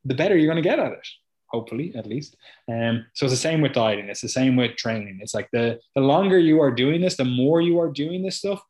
the 0.06 0.16
better 0.16 0.36
you're 0.36 0.52
going 0.52 0.62
to 0.62 0.68
get 0.68 0.80
at 0.80 0.94
it. 0.94 1.08
Hopefully, 1.50 1.94
at 1.96 2.08
least. 2.08 2.36
Um, 2.70 3.06
so 3.14 3.26
it's 3.26 3.34
the 3.34 3.38
same 3.38 3.62
with 3.62 3.74
dieting. 3.74 4.10
It's 4.10 4.22
the 4.22 4.30
same 4.30 4.56
with 4.56 4.76
training. 4.76 5.20
It's 5.22 5.34
like 5.34 5.50
the 5.52 5.80
the 5.96 6.02
longer 6.02 6.38
you 6.38 6.62
are 6.62 6.72
doing 6.72 7.02
this, 7.02 7.16
the 7.16 7.26
more 7.26 7.62
you 7.62 7.80
are 7.80 7.90
doing 7.90 8.24
this 8.24 8.38
stuff, 8.38 8.62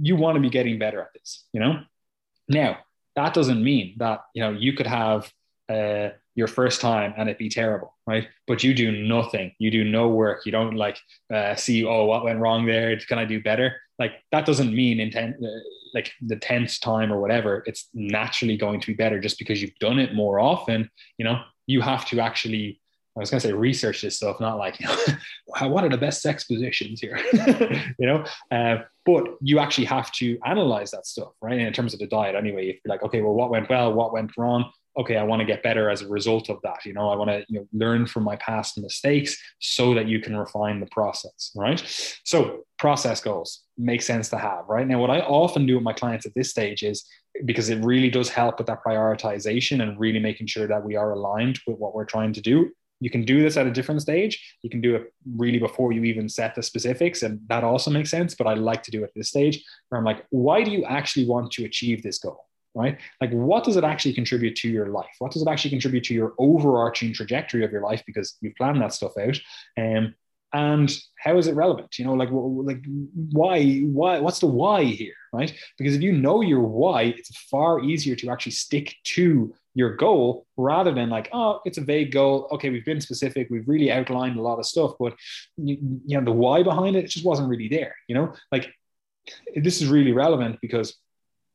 you 0.00 0.16
want 0.16 0.36
to 0.36 0.40
be 0.40 0.50
getting 0.50 0.78
better 0.78 1.00
at 1.00 1.12
this. 1.14 1.44
You 1.52 1.60
know. 1.60 1.80
Now 2.48 2.78
that 3.16 3.34
doesn't 3.34 3.62
mean 3.62 3.94
that 3.98 4.20
you 4.34 4.42
know 4.42 4.50
you 4.50 4.72
could 4.72 4.86
have 4.86 5.30
uh, 5.68 6.10
your 6.34 6.46
first 6.46 6.80
time 6.80 7.12
and 7.16 7.28
it 7.28 7.36
be 7.36 7.48
terrible, 7.48 7.96
right? 8.06 8.28
But 8.46 8.62
you 8.62 8.72
do 8.72 8.92
nothing. 8.92 9.52
You 9.58 9.70
do 9.72 9.82
no 9.82 10.08
work. 10.08 10.46
You 10.46 10.52
don't 10.52 10.76
like 10.76 10.96
uh, 11.34 11.56
see, 11.56 11.84
oh, 11.84 12.04
what 12.04 12.24
went 12.24 12.38
wrong 12.38 12.64
there? 12.64 12.96
Can 12.96 13.18
I 13.18 13.24
do 13.24 13.42
better? 13.42 13.74
Like 13.98 14.12
that 14.30 14.46
doesn't 14.46 14.72
mean 14.72 15.00
intent, 15.00 15.36
uh, 15.42 15.48
like 15.94 16.12
the 16.22 16.36
tenth 16.36 16.80
time 16.80 17.12
or 17.12 17.20
whatever. 17.20 17.64
It's 17.66 17.88
naturally 17.92 18.56
going 18.56 18.80
to 18.80 18.86
be 18.86 18.94
better 18.94 19.18
just 19.18 19.38
because 19.38 19.60
you've 19.60 19.78
done 19.80 19.98
it 19.98 20.14
more 20.14 20.38
often. 20.38 20.88
You 21.18 21.24
know, 21.24 21.42
you 21.68 21.80
have 21.80 22.04
to 22.06 22.18
actually. 22.18 22.80
I 23.16 23.20
was 23.20 23.30
going 23.30 23.40
to 23.40 23.48
say 23.48 23.52
research 23.52 24.00
this 24.00 24.14
stuff, 24.14 24.38
not 24.38 24.58
like 24.58 24.78
you 24.80 24.86
know, 24.86 25.68
what 25.68 25.82
are 25.82 25.88
the 25.88 25.98
best 25.98 26.22
sex 26.22 26.44
positions 26.44 27.00
here, 27.00 27.18
you 27.98 28.06
know. 28.06 28.24
Uh, 28.52 28.82
but 29.04 29.24
you 29.40 29.58
actually 29.58 29.86
have 29.86 30.12
to 30.12 30.38
analyze 30.46 30.92
that 30.92 31.04
stuff, 31.04 31.32
right? 31.42 31.58
In 31.58 31.72
terms 31.72 31.94
of 31.94 31.98
the 31.98 32.06
diet, 32.06 32.36
anyway. 32.36 32.68
If 32.68 32.76
you're 32.84 32.94
like, 32.94 33.02
okay, 33.02 33.20
well, 33.20 33.34
what 33.34 33.50
went 33.50 33.68
well, 33.68 33.92
what 33.92 34.12
went 34.12 34.36
wrong, 34.36 34.70
okay, 34.98 35.16
I 35.16 35.24
want 35.24 35.40
to 35.40 35.46
get 35.46 35.64
better 35.64 35.90
as 35.90 36.02
a 36.02 36.08
result 36.08 36.48
of 36.48 36.58
that. 36.62 36.84
You 36.84 36.92
know, 36.92 37.08
I 37.08 37.16
want 37.16 37.30
to 37.30 37.44
you 37.48 37.60
know, 37.60 37.66
learn 37.72 38.06
from 38.06 38.22
my 38.22 38.36
past 38.36 38.78
mistakes 38.78 39.36
so 39.58 39.94
that 39.94 40.06
you 40.06 40.20
can 40.20 40.36
refine 40.36 40.78
the 40.78 40.86
process, 40.86 41.50
right? 41.56 41.82
So 42.24 42.66
process 42.78 43.20
goals 43.20 43.64
make 43.76 44.02
sense 44.02 44.28
to 44.30 44.38
have, 44.38 44.64
right? 44.68 44.86
Now, 44.86 45.00
what 45.00 45.10
I 45.10 45.20
often 45.20 45.66
do 45.66 45.74
with 45.74 45.84
my 45.84 45.92
clients 45.92 46.26
at 46.26 46.34
this 46.34 46.50
stage 46.50 46.82
is 46.82 47.04
because 47.44 47.68
it 47.68 47.84
really 47.84 48.10
does 48.10 48.28
help 48.28 48.58
with 48.58 48.66
that 48.68 48.82
prioritization 48.84 49.82
and 49.82 49.98
really 49.98 50.18
making 50.18 50.46
sure 50.46 50.66
that 50.66 50.84
we 50.84 50.96
are 50.96 51.12
aligned 51.12 51.60
with 51.66 51.78
what 51.78 51.94
we're 51.94 52.04
trying 52.04 52.32
to 52.32 52.40
do. 52.40 52.70
You 53.00 53.10
can 53.10 53.24
do 53.24 53.40
this 53.40 53.56
at 53.56 53.66
a 53.66 53.70
different 53.70 54.02
stage. 54.02 54.56
You 54.62 54.70
can 54.70 54.80
do 54.80 54.96
it 54.96 55.12
really 55.36 55.58
before 55.58 55.92
you 55.92 56.02
even 56.04 56.28
set 56.28 56.54
the 56.54 56.62
specifics, 56.62 57.22
and 57.22 57.40
that 57.48 57.62
also 57.62 57.90
makes 57.90 58.10
sense. 58.10 58.34
But 58.34 58.48
I 58.48 58.54
like 58.54 58.82
to 58.84 58.90
do 58.90 59.02
it 59.02 59.04
at 59.04 59.14
this 59.14 59.28
stage 59.28 59.64
where 59.88 59.98
I'm 59.98 60.04
like, 60.04 60.26
why 60.30 60.64
do 60.64 60.70
you 60.70 60.84
actually 60.84 61.26
want 61.26 61.52
to 61.52 61.64
achieve 61.64 62.02
this 62.02 62.18
goal? 62.18 62.48
right? 62.74 62.98
Like, 63.20 63.32
what 63.32 63.64
does 63.64 63.76
it 63.76 63.82
actually 63.82 64.12
contribute 64.12 64.54
to 64.56 64.68
your 64.68 64.88
life? 64.88 65.14
What 65.18 65.32
does 65.32 65.42
it 65.42 65.48
actually 65.48 65.70
contribute 65.70 66.04
to 66.04 66.14
your 66.14 66.34
overarching 66.38 67.12
trajectory 67.12 67.64
of 67.64 67.72
your 67.72 67.82
life 67.82 68.02
because 68.06 68.36
you've 68.40 68.54
planned 68.54 68.80
that 68.80 68.92
stuff 68.92 69.12
out? 69.18 69.36
Um, 69.76 70.14
and 70.52 70.90
how 71.18 71.36
is 71.36 71.46
it 71.46 71.54
relevant? 71.54 71.98
You 71.98 72.06
know, 72.06 72.14
like, 72.14 72.30
like 72.32 72.82
why, 73.14 73.80
why, 73.80 74.20
what's 74.20 74.38
the 74.38 74.46
why 74.46 74.84
here, 74.84 75.14
right? 75.32 75.52
Because 75.76 75.94
if 75.94 76.02
you 76.02 76.12
know 76.12 76.40
your 76.40 76.62
why, 76.62 77.02
it's 77.02 77.36
far 77.50 77.80
easier 77.80 78.16
to 78.16 78.30
actually 78.30 78.52
stick 78.52 78.94
to 79.04 79.54
your 79.74 79.94
goal 79.96 80.46
rather 80.56 80.92
than 80.92 81.10
like, 81.10 81.28
oh, 81.32 81.60
it's 81.64 81.78
a 81.78 81.82
vague 81.82 82.12
goal. 82.12 82.48
Okay, 82.52 82.70
we've 82.70 82.84
been 82.84 83.00
specific, 83.00 83.48
we've 83.50 83.68
really 83.68 83.92
outlined 83.92 84.38
a 84.38 84.42
lot 84.42 84.58
of 84.58 84.66
stuff, 84.66 84.92
but 84.98 85.14
you, 85.56 85.76
you 86.06 86.18
know, 86.18 86.24
the 86.24 86.32
why 86.32 86.62
behind 86.62 86.96
it, 86.96 87.04
it 87.04 87.08
just 87.08 87.26
wasn't 87.26 87.48
really 87.48 87.68
there. 87.68 87.94
You 88.08 88.14
know, 88.14 88.32
like 88.50 88.72
this 89.54 89.82
is 89.82 89.88
really 89.88 90.12
relevant 90.12 90.58
because 90.62 90.96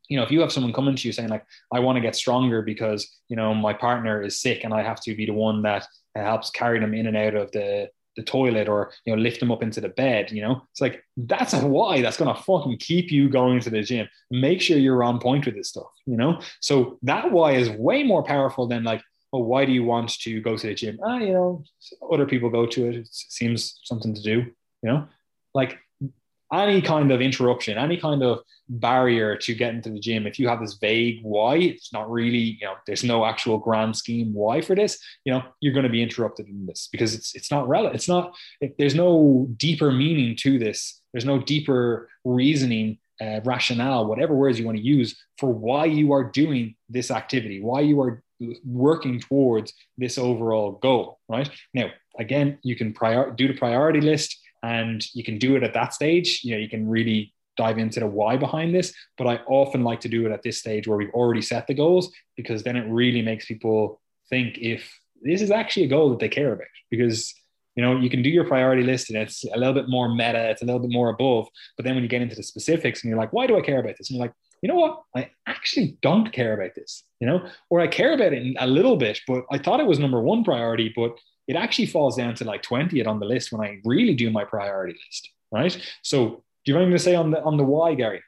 you 0.10 0.18
know, 0.18 0.24
if 0.24 0.32
you 0.32 0.42
have 0.42 0.52
someone 0.52 0.74
coming 0.74 0.96
to 0.96 1.08
you 1.08 1.14
saying 1.14 1.30
like, 1.30 1.46
I 1.72 1.80
want 1.80 1.96
to 1.96 2.02
get 2.02 2.16
stronger 2.16 2.62
because, 2.62 3.10
you 3.30 3.36
know, 3.36 3.54
my 3.54 3.74
partner 3.74 4.22
is 4.22 4.42
sick 4.42 4.64
and 4.64 4.74
I 4.74 4.84
have 4.84 5.02
to 5.02 5.16
be 5.16 5.26
the 5.26 5.34
one 5.34 5.62
that 5.64 5.88
helps 6.14 6.50
carry 6.50 6.80
them 6.80 6.94
in 6.94 7.08
and 7.08 7.18
out 7.18 7.36
of 7.36 7.52
the, 7.52 7.90
the 8.16 8.24
toilet 8.24 8.68
or, 8.70 8.92
you 9.06 9.16
know, 9.16 9.22
lift 9.22 9.40
them 9.40 9.52
up 9.52 9.64
into 9.64 9.82
the 9.82 9.90
bed, 9.90 10.32
you 10.32 10.42
know, 10.42 10.62
it's 10.72 10.82
like, 10.82 11.04
that's 11.18 11.54
a 11.54 11.66
why 11.66 12.02
that's 12.02 12.18
going 12.18 12.34
to 12.34 12.42
fucking 12.42 12.78
keep 12.78 13.12
you 13.12 13.30
going 13.30 13.60
to 13.60 13.70
the 13.70 13.82
gym. 13.82 14.08
Make 14.30 14.62
sure 14.62 14.78
you're 14.78 15.04
on 15.04 15.20
point 15.20 15.46
with 15.46 15.56
this 15.56 15.70
stuff, 15.70 15.92
you 16.06 16.18
know? 16.18 16.40
So 16.60 17.00
that 17.04 17.32
why 17.32 17.54
is 17.54 17.70
way 17.70 18.04
more 18.04 18.24
powerful 18.24 18.68
than 18.68 18.84
like, 18.84 19.02
oh, 19.32 19.40
why 19.40 19.66
do 19.66 19.72
you 19.72 19.84
want 19.84 20.10
to 20.22 20.42
go 20.42 20.56
to 20.56 20.68
the 20.68 20.76
gym? 20.76 21.00
Ah, 21.04 21.18
you 21.18 21.34
know, 21.34 21.64
other 22.12 22.28
people 22.28 22.50
go 22.50 22.66
to 22.68 22.90
it. 22.90 22.96
It 22.96 23.08
seems 23.12 23.80
something 23.84 24.14
to 24.14 24.22
do, 24.22 24.32
you 24.32 24.54
know, 24.84 25.08
like 25.54 25.80
any 26.54 26.82
kind 26.82 27.12
of 27.12 27.22
interruption, 27.22 27.78
any 27.78 27.98
kind 27.98 28.24
of 28.24 28.40
barrier 28.70 29.36
to 29.36 29.54
get 29.54 29.74
into 29.74 29.90
the 29.90 30.00
gym, 30.00 30.28
if 30.28 30.40
you 30.40 30.48
have 30.48 30.62
this 30.62 30.76
vague 30.76 31.20
why, 31.24 31.56
it's 31.56 31.92
not 31.92 32.10
really, 32.10 32.58
you 32.60 32.66
know, 32.66 32.76
there's 32.86 33.04
no 33.04 33.26
actual 33.26 33.58
grand 33.58 33.96
scheme 33.96 34.34
why 34.34 34.62
for 34.62 34.76
this, 34.76 35.00
you 35.26 35.34
know, 35.34 35.42
you're 35.60 35.74
going 35.74 35.84
to 35.84 35.90
be 35.90 36.04
interrupted 36.04 36.48
in 36.48 36.66
this 36.66 36.88
because 36.92 37.16
it's 37.16 37.36
it's 37.36 37.52
not 37.52 37.68
relevant. 37.68 37.96
It's 37.96 38.08
not. 38.08 38.36
It, 38.62 38.76
there's 38.78 38.96
no 38.96 39.48
deeper 39.58 39.92
meaning 39.92 40.36
to 40.38 40.60
this. 40.60 41.02
There's 41.12 41.26
no 41.26 41.40
deeper 41.40 42.10
reasoning, 42.24 43.00
uh, 43.22 43.42
rationale, 43.44 44.06
whatever 44.06 44.36
words 44.36 44.60
you 44.60 44.66
want 44.66 44.78
to 44.78 44.84
use 44.84 45.16
for 45.38 45.52
why 45.52 45.86
you 45.86 46.12
are 46.14 46.24
doing 46.24 46.76
this 46.90 47.12
activity, 47.12 47.62
why 47.62 47.82
you 47.82 48.00
are 48.02 48.24
working 48.66 49.20
towards 49.20 49.74
this 49.98 50.18
overall 50.18 50.74
goal. 50.74 51.20
Right 51.30 51.50
now, 51.74 51.90
again, 52.20 52.60
you 52.64 52.76
can 52.76 52.94
prior 52.94 53.32
do 53.32 53.48
the 53.48 53.54
priority 53.54 54.02
list 54.02 54.38
and 54.64 55.06
you 55.14 55.24
can 55.24 55.38
do 55.38 55.56
it 55.56 55.64
at 55.64 55.74
that 55.74 55.94
stage 55.94 56.42
you 56.44 56.52
know 56.52 56.58
you 56.58 56.70
can 56.70 56.90
really 56.90 57.34
dive 57.56 57.78
into 57.78 58.00
the 58.00 58.08
why 58.08 58.36
behind 58.36 58.74
this 58.74 58.94
but 59.18 59.28
i 59.28 59.36
often 59.48 59.84
like 59.84 60.00
to 60.00 60.10
do 60.10 60.26
it 60.26 60.32
at 60.32 60.42
this 60.42 60.58
stage 60.58 60.88
where 60.88 60.98
we've 60.98 61.14
already 61.14 61.42
set 61.42 61.68
the 61.68 61.74
goals 61.74 62.12
because 62.36 62.64
then 62.64 62.76
it 62.76 62.90
really 62.90 63.22
makes 63.22 63.46
people 63.46 64.02
think 64.30 64.58
if 64.58 64.92
this 65.22 65.42
is 65.42 65.52
actually 65.52 65.84
a 65.84 65.90
goal 65.90 66.10
that 66.10 66.20
they 66.20 66.30
care 66.30 66.54
about 66.54 66.68
because 66.90 67.34
You 67.76 67.84
know, 67.84 67.98
you 68.00 68.10
can 68.10 68.22
do 68.22 68.30
your 68.30 68.46
priority 68.46 68.84
list 68.84 69.10
and 69.10 69.18
it's 69.18 69.44
a 69.46 69.58
little 69.58 69.74
bit 69.74 69.90
more 69.90 70.08
meta, 70.14 70.50
it's 70.52 70.62
a 70.62 70.66
little 70.66 70.80
bit 70.80 70.92
more 70.92 71.10
above. 71.10 71.48
But 71.76 71.84
then 71.86 71.96
when 71.96 72.04
you 72.04 72.10
get 72.10 72.22
into 72.22 72.36
the 72.36 72.44
specifics 72.44 73.02
and 73.02 73.10
you're 73.10 73.18
like, 73.18 73.34
why 73.34 73.48
do 73.48 73.58
I 73.58 73.62
care 73.62 73.80
about 73.80 73.98
this? 73.98 74.10
And 74.10 74.18
you're 74.18 74.28
like, 74.28 74.36
you 74.62 74.70
know 74.70 74.76
what? 74.76 75.02
I 75.16 75.32
actually 75.48 75.98
don't 76.02 76.32
care 76.32 76.54
about 76.54 76.76
this, 76.76 77.04
you 77.20 77.28
know, 77.28 77.40
or 77.70 77.82
I 77.82 77.88
care 77.88 78.14
about 78.14 78.34
it 78.34 78.56
a 78.60 78.68
little 78.68 78.96
bit, 78.96 79.20
but 79.28 79.44
I 79.52 79.58
thought 79.58 79.80
it 79.80 79.88
was 79.88 80.00
number 80.00 80.22
one 80.22 80.44
priority, 80.44 80.94
but 80.96 81.18
it 81.48 81.56
actually 81.56 81.88
falls 81.88 82.16
down 82.16 82.36
to 82.36 82.46
like 82.46 82.64
20th 82.64 83.08
on 83.08 83.20
the 83.20 83.26
list 83.26 83.52
when 83.52 83.62
I 83.62 83.80
really 83.84 84.16
do 84.16 84.32
my 84.32 84.46
priority 84.46 84.98
list. 85.08 85.30
Right. 85.52 85.78
So 86.02 86.44
do 86.66 86.72
you 86.72 86.76
want 86.76 86.90
me 86.90 86.94
to 86.94 87.00
say 87.00 87.16
on 87.16 87.32
the 87.32 87.44
on 87.44 87.58
the 87.58 87.64
why, 87.64 87.94
Gary? 87.94 88.22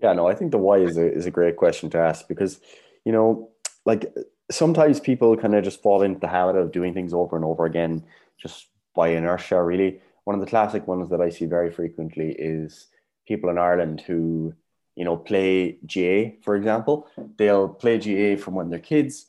Yeah, 0.00 0.12
no, 0.12 0.26
I 0.28 0.34
think 0.34 0.50
the 0.50 0.58
why 0.58 0.78
is 0.78 0.96
a 0.96 1.12
is 1.12 1.26
a 1.26 1.30
great 1.30 1.56
question 1.56 1.90
to 1.90 1.98
ask 1.98 2.28
because, 2.28 2.60
you 3.04 3.12
know, 3.12 3.50
like 3.84 4.12
sometimes 4.50 5.00
people 5.00 5.36
kind 5.36 5.54
of 5.54 5.64
just 5.64 5.82
fall 5.82 6.02
into 6.02 6.20
the 6.20 6.28
habit 6.28 6.56
of 6.56 6.72
doing 6.72 6.94
things 6.94 7.12
over 7.12 7.36
and 7.36 7.44
over 7.44 7.64
again 7.64 8.04
just 8.38 8.66
by 8.94 9.08
inertia, 9.08 9.62
really. 9.62 10.00
One 10.24 10.34
of 10.34 10.40
the 10.40 10.50
classic 10.50 10.86
ones 10.86 11.10
that 11.10 11.20
I 11.20 11.28
see 11.28 11.46
very 11.46 11.70
frequently 11.70 12.32
is 12.38 12.86
people 13.26 13.50
in 13.50 13.58
Ireland 13.58 14.00
who, 14.00 14.54
you 14.96 15.04
know, 15.04 15.16
play 15.16 15.78
GAA, 15.86 16.36
for 16.42 16.56
example. 16.56 17.08
They'll 17.36 17.68
play 17.68 17.98
GAA 17.98 18.40
from 18.42 18.54
when 18.54 18.70
they're 18.70 18.78
kids, 18.78 19.26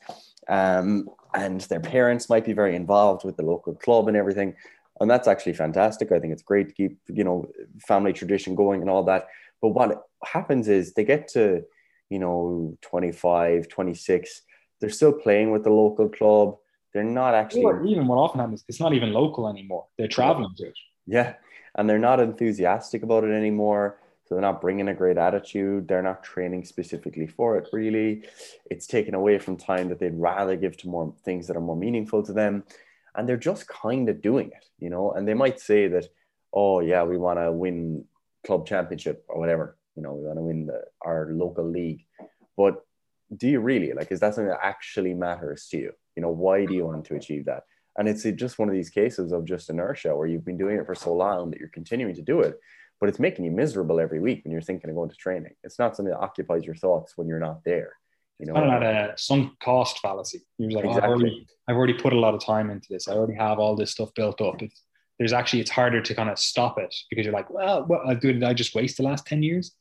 um, 0.48 1.08
and 1.34 1.60
their 1.62 1.80
parents 1.80 2.28
might 2.28 2.44
be 2.44 2.52
very 2.52 2.74
involved 2.74 3.24
with 3.24 3.36
the 3.36 3.42
local 3.42 3.74
club 3.74 4.08
and 4.08 4.16
everything. 4.16 4.54
And 5.00 5.10
that's 5.10 5.28
actually 5.28 5.52
fantastic. 5.52 6.10
I 6.12 6.18
think 6.18 6.32
it's 6.32 6.42
great 6.42 6.68
to 6.68 6.74
keep, 6.74 6.98
you 7.08 7.24
know, 7.24 7.46
family 7.86 8.12
tradition 8.12 8.54
going 8.54 8.80
and 8.80 8.88
all 8.88 9.02
that. 9.04 9.28
But 9.60 9.68
what 9.68 10.06
happens 10.24 10.68
is 10.68 10.94
they 10.94 11.04
get 11.04 11.28
to, 11.28 11.64
you 12.08 12.18
know, 12.18 12.76
25, 12.82 13.68
26, 13.68 14.42
they're 14.80 14.90
still 14.90 15.12
playing 15.12 15.50
with 15.50 15.64
the 15.64 15.70
local 15.70 16.08
club. 16.08 16.56
They're 16.94 17.04
not 17.04 17.34
actually 17.34 17.90
even 17.90 18.06
what 18.06 18.16
often 18.16 18.40
happens, 18.40 18.64
it's 18.68 18.80
not 18.80 18.94
even 18.94 19.12
local 19.12 19.48
anymore. 19.48 19.86
They're 19.98 20.08
traveling 20.08 20.54
to 20.56 20.68
it. 20.68 20.78
Yeah. 21.06 21.34
And 21.74 21.88
they're 21.88 21.98
not 21.98 22.20
enthusiastic 22.20 23.02
about 23.02 23.24
it 23.24 23.32
anymore. 23.32 23.98
So 24.26 24.34
they're 24.34 24.42
not 24.42 24.60
bringing 24.60 24.88
a 24.88 24.94
great 24.94 25.18
attitude. 25.18 25.86
They're 25.86 26.02
not 26.02 26.24
training 26.24 26.64
specifically 26.64 27.26
for 27.26 27.56
it, 27.58 27.68
really. 27.72 28.24
It's 28.70 28.86
taken 28.86 29.14
away 29.14 29.38
from 29.38 29.56
time 29.56 29.88
that 29.88 30.00
they'd 30.00 30.14
rather 30.14 30.56
give 30.56 30.76
to 30.78 30.88
more 30.88 31.14
things 31.24 31.46
that 31.46 31.56
are 31.56 31.60
more 31.60 31.76
meaningful 31.76 32.22
to 32.24 32.32
them. 32.32 32.64
And 33.14 33.28
they're 33.28 33.36
just 33.36 33.68
kind 33.68 34.08
of 34.08 34.20
doing 34.20 34.48
it, 34.48 34.66
you 34.78 34.90
know. 34.90 35.12
And 35.12 35.26
they 35.26 35.34
might 35.34 35.60
say 35.60 35.88
that, 35.88 36.06
oh, 36.52 36.80
yeah, 36.80 37.04
we 37.04 37.16
want 37.16 37.38
to 37.38 37.52
win 37.52 38.04
club 38.44 38.66
championship 38.66 39.24
or 39.28 39.38
whatever, 39.38 39.76
you 39.94 40.02
know, 40.02 40.14
we 40.14 40.26
want 40.26 40.38
to 40.38 40.42
win 40.42 40.66
the, 40.66 40.82
our 41.02 41.28
local 41.30 41.68
league. 41.68 42.04
But 42.56 42.82
do 43.34 43.48
you 43.48 43.60
really 43.60 43.92
like 43.92 44.12
is 44.12 44.20
that 44.20 44.34
something 44.34 44.48
that 44.48 44.60
actually 44.62 45.14
matters 45.14 45.66
to 45.68 45.78
you 45.78 45.92
you 46.14 46.22
know 46.22 46.30
why 46.30 46.64
do 46.64 46.74
you 46.74 46.86
want 46.86 47.04
to 47.04 47.16
achieve 47.16 47.44
that 47.44 47.64
and 47.98 48.08
it's 48.08 48.22
just 48.22 48.58
one 48.58 48.68
of 48.68 48.74
these 48.74 48.90
cases 48.90 49.32
of 49.32 49.44
just 49.44 49.70
inertia 49.70 50.14
where 50.14 50.26
you've 50.26 50.44
been 50.44 50.58
doing 50.58 50.78
it 50.78 50.86
for 50.86 50.94
so 50.94 51.12
long 51.12 51.50
that 51.50 51.58
you're 51.58 51.68
continuing 51.70 52.14
to 52.14 52.22
do 52.22 52.40
it 52.40 52.60
but 53.00 53.08
it's 53.08 53.18
making 53.18 53.44
you 53.44 53.50
miserable 53.50 54.00
every 54.00 54.20
week 54.20 54.44
when 54.44 54.52
you're 54.52 54.62
thinking 54.62 54.90
of 54.90 54.96
going 54.96 55.10
to 55.10 55.16
training. 55.16 55.54
It's 55.62 55.78
not 55.78 55.96
something 55.96 56.12
that 56.12 56.20
occupies 56.20 56.64
your 56.64 56.74
thoughts 56.74 57.12
when 57.16 57.28
you're 57.28 57.40
not 57.40 57.64
there 57.64 57.92
you 58.38 58.46
know? 58.46 58.54
kind 58.54 58.70
of 58.70 58.82
a 58.82 59.14
sunk 59.16 59.58
cost 59.60 59.98
fallacy. 60.00 60.42
You're 60.58 60.72
like 60.72 60.84
exactly. 60.84 61.02
oh, 61.02 61.04
I've, 61.04 61.10
already, 61.10 61.46
I've 61.68 61.76
already 61.76 61.94
put 61.94 62.12
a 62.12 62.18
lot 62.18 62.34
of 62.34 62.44
time 62.44 62.70
into 62.70 62.86
this. 62.90 63.08
I 63.08 63.12
already 63.12 63.34
have 63.34 63.58
all 63.58 63.76
this 63.76 63.92
stuff 63.92 64.12
built 64.14 64.40
up. 64.40 64.62
It's 64.62 64.82
there's 65.18 65.32
actually 65.32 65.60
it's 65.60 65.70
harder 65.70 66.02
to 66.02 66.14
kind 66.14 66.28
of 66.28 66.38
stop 66.38 66.78
it 66.78 66.94
because 67.08 67.24
you're 67.24 67.32
like 67.32 67.48
well 67.48 67.86
what 67.86 68.20
did 68.20 68.44
i 68.44 68.52
just 68.52 68.74
waste 68.74 68.98
the 68.98 69.02
last 69.02 69.26
10 69.26 69.42
years? 69.42 69.72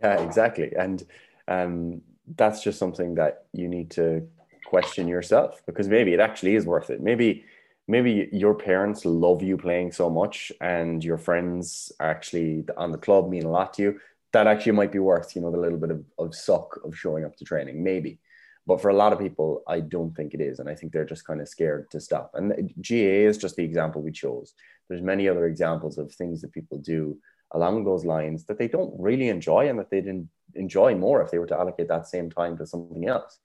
Yeah 0.00 0.22
exactly. 0.22 0.72
And 0.76 1.04
um 1.48 2.00
that's 2.36 2.62
just 2.62 2.78
something 2.78 3.16
that 3.16 3.44
you 3.52 3.68
need 3.68 3.90
to 3.92 4.26
question 4.64 5.06
yourself 5.06 5.62
because 5.66 5.86
maybe 5.86 6.12
it 6.12 6.20
actually 6.20 6.56
is 6.56 6.64
worth 6.66 6.90
it. 6.90 7.00
Maybe 7.00 7.44
maybe 7.88 8.28
your 8.32 8.54
parents 8.54 9.04
love 9.04 9.42
you 9.42 9.56
playing 9.56 9.92
so 9.92 10.10
much 10.10 10.50
and 10.60 11.04
your 11.04 11.18
friends 11.18 11.92
actually 12.00 12.64
on 12.76 12.92
the 12.92 12.98
club 12.98 13.28
mean 13.28 13.44
a 13.44 13.50
lot 13.50 13.74
to 13.74 13.82
you. 13.82 14.00
That 14.32 14.46
actually 14.46 14.72
might 14.72 14.92
be 14.92 14.98
worth, 14.98 15.34
you 15.34 15.42
know, 15.42 15.50
the 15.50 15.58
little 15.58 15.78
bit 15.78 15.90
of, 15.90 16.04
of 16.18 16.34
suck 16.34 16.78
of 16.84 16.96
showing 16.96 17.24
up 17.24 17.36
to 17.36 17.44
training, 17.44 17.82
maybe. 17.82 18.18
But 18.66 18.80
for 18.80 18.88
a 18.88 18.96
lot 18.96 19.12
of 19.12 19.20
people, 19.20 19.62
I 19.68 19.80
don't 19.80 20.14
think 20.16 20.34
it 20.34 20.40
is. 20.40 20.58
And 20.58 20.68
I 20.68 20.74
think 20.74 20.92
they're 20.92 21.04
just 21.04 21.26
kind 21.26 21.40
of 21.40 21.48
scared 21.48 21.88
to 21.92 22.00
stop. 22.00 22.32
And 22.34 22.52
uh, 22.52 22.56
GAA 22.80 23.28
is 23.28 23.38
just 23.38 23.54
the 23.56 23.64
example 23.64 24.02
we 24.02 24.10
chose. 24.10 24.52
There's 24.88 25.02
many 25.02 25.28
other 25.28 25.46
examples 25.46 25.96
of 25.98 26.12
things 26.12 26.40
that 26.40 26.52
people 26.52 26.78
do 26.78 27.16
along 27.52 27.84
those 27.84 28.04
lines 28.04 28.44
that 28.46 28.58
they 28.58 28.66
don't 28.66 28.92
really 28.98 29.28
enjoy 29.28 29.68
and 29.68 29.78
that 29.78 29.90
they 29.90 30.00
didn't 30.00 30.28
enjoy 30.54 30.96
more 30.96 31.22
if 31.22 31.30
they 31.30 31.38
were 31.38 31.46
to 31.46 31.56
allocate 31.56 31.88
that 31.88 32.08
same 32.08 32.30
time 32.30 32.58
to 32.58 32.66
something 32.66 33.06
else. 33.08 33.38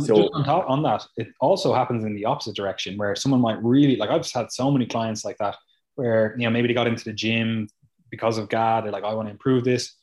So 0.00 0.28
on, 0.34 0.44
top, 0.44 0.64
on 0.68 0.82
that, 0.82 1.06
it 1.16 1.28
also 1.40 1.74
happens 1.74 2.04
in 2.04 2.14
the 2.14 2.24
opposite 2.24 2.54
direction 2.54 2.96
where 2.96 3.14
someone 3.16 3.40
might 3.40 3.62
really 3.62 3.96
like 3.96 4.10
I've 4.10 4.22
just 4.22 4.34
had 4.34 4.52
so 4.52 4.70
many 4.70 4.86
clients 4.86 5.24
like 5.24 5.38
that 5.38 5.56
where 5.94 6.34
you 6.38 6.44
know 6.44 6.50
maybe 6.50 6.68
they 6.68 6.74
got 6.74 6.86
into 6.86 7.04
the 7.04 7.12
gym 7.12 7.68
because 8.10 8.38
of 8.38 8.48
God, 8.48 8.84
they're 8.84 8.92
like, 8.92 9.04
I 9.04 9.14
want 9.14 9.28
to 9.28 9.32
improve 9.32 9.64
this. 9.64 9.94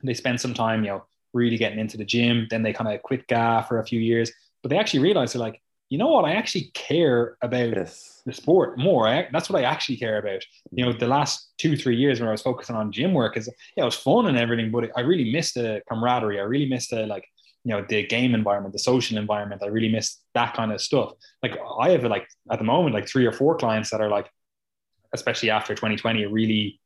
And 0.00 0.08
they 0.08 0.14
spend 0.14 0.40
some 0.40 0.54
time, 0.54 0.84
you 0.84 0.90
know, 0.90 1.04
really 1.32 1.56
getting 1.56 1.78
into 1.78 1.96
the 1.96 2.04
gym. 2.04 2.46
Then 2.50 2.62
they 2.62 2.72
kind 2.72 2.92
of 2.92 3.02
quit 3.02 3.26
GAA 3.28 3.62
for 3.62 3.80
a 3.80 3.86
few 3.86 4.00
years, 4.00 4.32
but 4.62 4.70
they 4.70 4.78
actually 4.78 5.00
realize 5.00 5.32
they're 5.32 5.40
like, 5.40 5.60
you 5.88 5.98
know 5.98 6.08
what? 6.08 6.24
I 6.24 6.32
actually 6.32 6.70
care 6.72 7.36
about 7.42 7.68
yes. 7.76 8.22
the 8.24 8.32
sport 8.32 8.78
more. 8.78 9.06
I, 9.06 9.28
that's 9.30 9.50
what 9.50 9.62
I 9.62 9.66
actually 9.66 9.98
care 9.98 10.18
about. 10.18 10.42
You 10.70 10.86
know, 10.86 10.92
the 10.92 11.06
last 11.06 11.52
two, 11.58 11.76
three 11.76 11.96
years 11.96 12.18
when 12.18 12.28
I 12.28 12.32
was 12.32 12.40
focusing 12.40 12.76
on 12.76 12.92
gym 12.92 13.12
work 13.12 13.36
is, 13.36 13.48
yeah, 13.76 13.82
it 13.82 13.84
was 13.84 13.94
fun 13.94 14.26
and 14.26 14.38
everything, 14.38 14.70
but 14.70 14.90
I 14.96 15.02
really 15.02 15.30
missed 15.30 15.54
the 15.54 15.82
camaraderie. 15.88 16.40
I 16.40 16.44
really 16.44 16.68
missed 16.68 16.90
the, 16.90 17.06
like, 17.06 17.28
you 17.64 17.72
know, 17.72 17.84
the 17.88 18.06
game 18.06 18.34
environment, 18.34 18.72
the 18.72 18.78
social 18.78 19.18
environment. 19.18 19.62
I 19.62 19.68
really 19.68 19.88
miss 19.88 20.18
that 20.34 20.54
kind 20.54 20.72
of 20.72 20.80
stuff. 20.80 21.12
Like 21.42 21.58
I 21.78 21.90
have 21.90 22.04
like 22.04 22.28
at 22.50 22.58
the 22.58 22.64
moment, 22.64 22.94
like 22.94 23.08
three 23.08 23.26
or 23.26 23.32
four 23.32 23.56
clients 23.56 23.90
that 23.90 24.00
are 24.00 24.08
like, 24.08 24.28
especially 25.12 25.50
after 25.50 25.74
2020, 25.74 26.22
it 26.22 26.32
really 26.32 26.80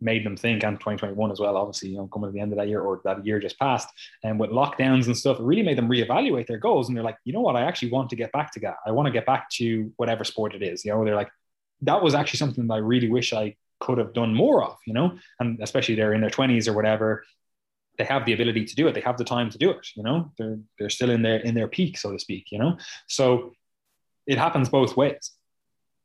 made 0.00 0.24
them 0.24 0.36
think 0.36 0.62
and 0.62 0.78
2021 0.78 1.30
as 1.30 1.40
well 1.40 1.56
obviously 1.56 1.88
you 1.88 1.96
know 1.96 2.06
coming 2.06 2.28
to 2.28 2.32
the 2.32 2.40
end 2.40 2.52
of 2.52 2.58
that 2.58 2.68
year 2.68 2.80
or 2.80 3.00
that 3.04 3.24
year 3.26 3.40
just 3.40 3.58
passed 3.58 3.88
and 4.22 4.38
with 4.38 4.50
lockdowns 4.50 5.06
and 5.06 5.16
stuff 5.16 5.40
it 5.40 5.42
really 5.42 5.62
made 5.62 5.76
them 5.76 5.88
reevaluate 5.88 6.46
their 6.46 6.58
goals 6.58 6.88
and 6.88 6.96
they're 6.96 7.04
like 7.04 7.18
you 7.24 7.32
know 7.32 7.40
what 7.40 7.56
I 7.56 7.62
actually 7.62 7.90
want 7.90 8.10
to 8.10 8.16
get 8.16 8.30
back 8.32 8.52
to 8.52 8.60
that 8.60 8.76
I 8.86 8.92
want 8.92 9.06
to 9.06 9.12
get 9.12 9.26
back 9.26 9.50
to 9.50 9.92
whatever 9.96 10.24
sport 10.24 10.54
it 10.54 10.62
is 10.62 10.84
you 10.84 10.92
know 10.92 11.04
they're 11.04 11.16
like 11.16 11.30
that 11.82 12.02
was 12.02 12.14
actually 12.14 12.38
something 12.38 12.66
that 12.66 12.74
I 12.74 12.78
really 12.78 13.08
wish 13.08 13.32
I 13.32 13.56
could 13.80 13.98
have 13.98 14.12
done 14.12 14.34
more 14.34 14.62
of 14.62 14.76
you 14.86 14.92
know 14.92 15.18
and 15.40 15.58
especially 15.60 15.96
they're 15.96 16.12
in 16.12 16.20
their 16.20 16.30
20s 16.30 16.68
or 16.68 16.74
whatever 16.74 17.24
they 17.98 18.04
have 18.04 18.24
the 18.24 18.32
ability 18.32 18.64
to 18.64 18.74
do 18.76 18.86
it. 18.86 18.94
They 18.94 19.00
have 19.00 19.18
the 19.18 19.24
time 19.24 19.50
to 19.50 19.58
do 19.58 19.70
it 19.70 19.86
you 19.94 20.02
know? 20.02 20.32
They're 20.38 20.58
they're 20.78 20.90
still 20.90 21.10
in 21.10 21.22
their 21.22 21.38
in 21.38 21.54
their 21.54 21.68
peak 21.68 21.98
so 21.98 22.12
to 22.12 22.18
speak 22.18 22.46
you 22.50 22.58
know? 22.58 22.78
So 23.08 23.52
it 24.26 24.38
happens 24.38 24.68
both 24.68 24.96
ways. 24.96 25.32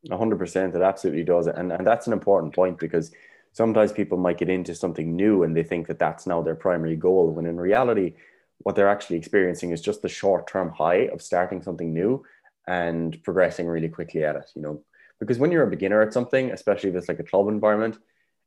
100% 0.09 0.75
it 0.75 0.81
absolutely 0.81 1.23
does. 1.23 1.47
And 1.47 1.71
and 1.71 1.85
that's 1.87 2.07
an 2.07 2.13
important 2.13 2.53
point 2.53 2.79
because 2.79 3.11
sometimes 3.53 3.91
people 3.91 4.17
might 4.17 4.39
get 4.39 4.49
into 4.49 4.75
something 4.75 5.15
new 5.15 5.43
and 5.43 5.55
they 5.55 5.63
think 5.63 5.87
that 5.87 5.99
that's 5.99 6.25
now 6.27 6.41
their 6.41 6.55
primary 6.55 6.95
goal 6.95 7.31
when 7.31 7.45
in 7.45 7.59
reality 7.59 8.15
what 8.59 8.75
they're 8.75 8.89
actually 8.89 9.17
experiencing 9.17 9.71
is 9.71 9.81
just 9.81 10.01
the 10.01 10.09
short 10.09 10.47
term 10.47 10.71
high 10.71 11.07
of 11.13 11.21
starting 11.21 11.61
something 11.61 11.93
new 11.93 12.23
and 12.67 13.21
progressing 13.23 13.67
really 13.67 13.89
quickly 13.89 14.23
at 14.23 14.35
it 14.35 14.51
you 14.55 14.61
know? 14.61 14.83
Because 15.19 15.37
when 15.37 15.51
you're 15.51 15.67
a 15.67 15.69
beginner 15.69 16.01
at 16.01 16.13
something 16.13 16.51
especially 16.51 16.89
if 16.89 16.95
it's 16.95 17.07
like 17.07 17.19
a 17.19 17.23
club 17.31 17.47
environment 17.47 17.99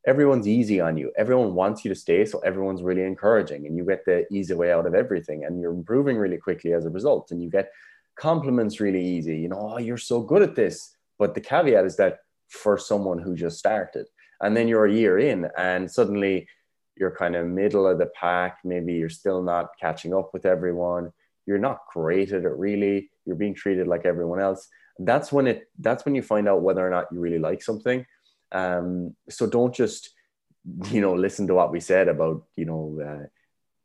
everyone's 0.05 0.47
easy 0.47 0.79
on 0.79 0.97
you. 0.97 1.11
Everyone 1.17 1.53
wants 1.53 1.83
you 1.83 1.89
to 1.89 1.95
stay 1.95 2.25
so 2.25 2.39
everyone's 2.39 2.83
really 2.83 3.03
encouraging 3.03 3.65
and 3.65 3.77
you 3.77 3.85
get 3.85 4.05
the 4.05 4.25
easy 4.31 4.53
way 4.53 4.71
out 4.71 4.85
of 4.85 4.93
everything 4.93 5.45
and 5.45 5.59
you're 5.59 5.73
improving 5.73 6.17
really 6.17 6.37
quickly 6.37 6.73
as 6.73 6.85
a 6.85 6.89
result 6.89 7.31
and 7.31 7.41
you 7.41 7.49
get 7.49 7.71
compliments 8.17 8.79
really 8.79 9.03
easy. 9.03 9.37
You 9.37 9.49
know 9.49 9.73
oh 9.73 9.77
you're 9.77 9.97
so 9.97 10.21
good 10.21 10.41
at 10.41 10.55
this. 10.55 10.95
But 11.19 11.33
the 11.33 11.41
caveat 11.41 11.85
is 11.85 11.95
that 11.97 12.19
for 12.49 12.77
someone 12.77 13.19
who 13.19 13.35
just 13.35 13.59
started 13.59 14.07
and 14.41 14.55
then 14.55 14.67
you're 14.67 14.85
a 14.85 14.93
year 14.93 15.19
in 15.19 15.49
and 15.57 15.89
suddenly 15.89 16.47
you're 16.95 17.11
kind 17.11 17.35
of 17.35 17.45
middle 17.45 17.85
of 17.85 17.97
the 17.97 18.05
pack 18.07 18.59
maybe 18.63 18.93
you're 18.93 19.09
still 19.09 19.43
not 19.43 19.71
catching 19.79 20.13
up 20.13 20.29
with 20.33 20.45
everyone 20.45 21.11
you're 21.45 21.57
not 21.57 21.79
great 21.93 22.31
at 22.31 22.43
it 22.43 22.57
really 22.57 23.09
you're 23.27 23.35
being 23.35 23.53
treated 23.53 23.87
like 23.87 24.05
everyone 24.05 24.39
else. 24.39 24.67
That's 24.99 25.31
when 25.31 25.45
it 25.45 25.67
that's 25.79 26.05
when 26.05 26.15
you 26.15 26.23
find 26.23 26.47
out 26.47 26.63
whether 26.63 26.85
or 26.85 26.89
not 26.89 27.05
you 27.11 27.19
really 27.19 27.37
like 27.37 27.61
something 27.61 28.05
um, 28.51 29.15
so 29.29 29.47
don't 29.47 29.73
just 29.73 30.13
you 30.91 31.01
know 31.01 31.13
listen 31.13 31.47
to 31.47 31.53
what 31.53 31.71
we 31.71 31.79
said 31.79 32.07
about 32.07 32.43
you 32.55 32.65
know 32.65 32.99
uh, 33.05 33.25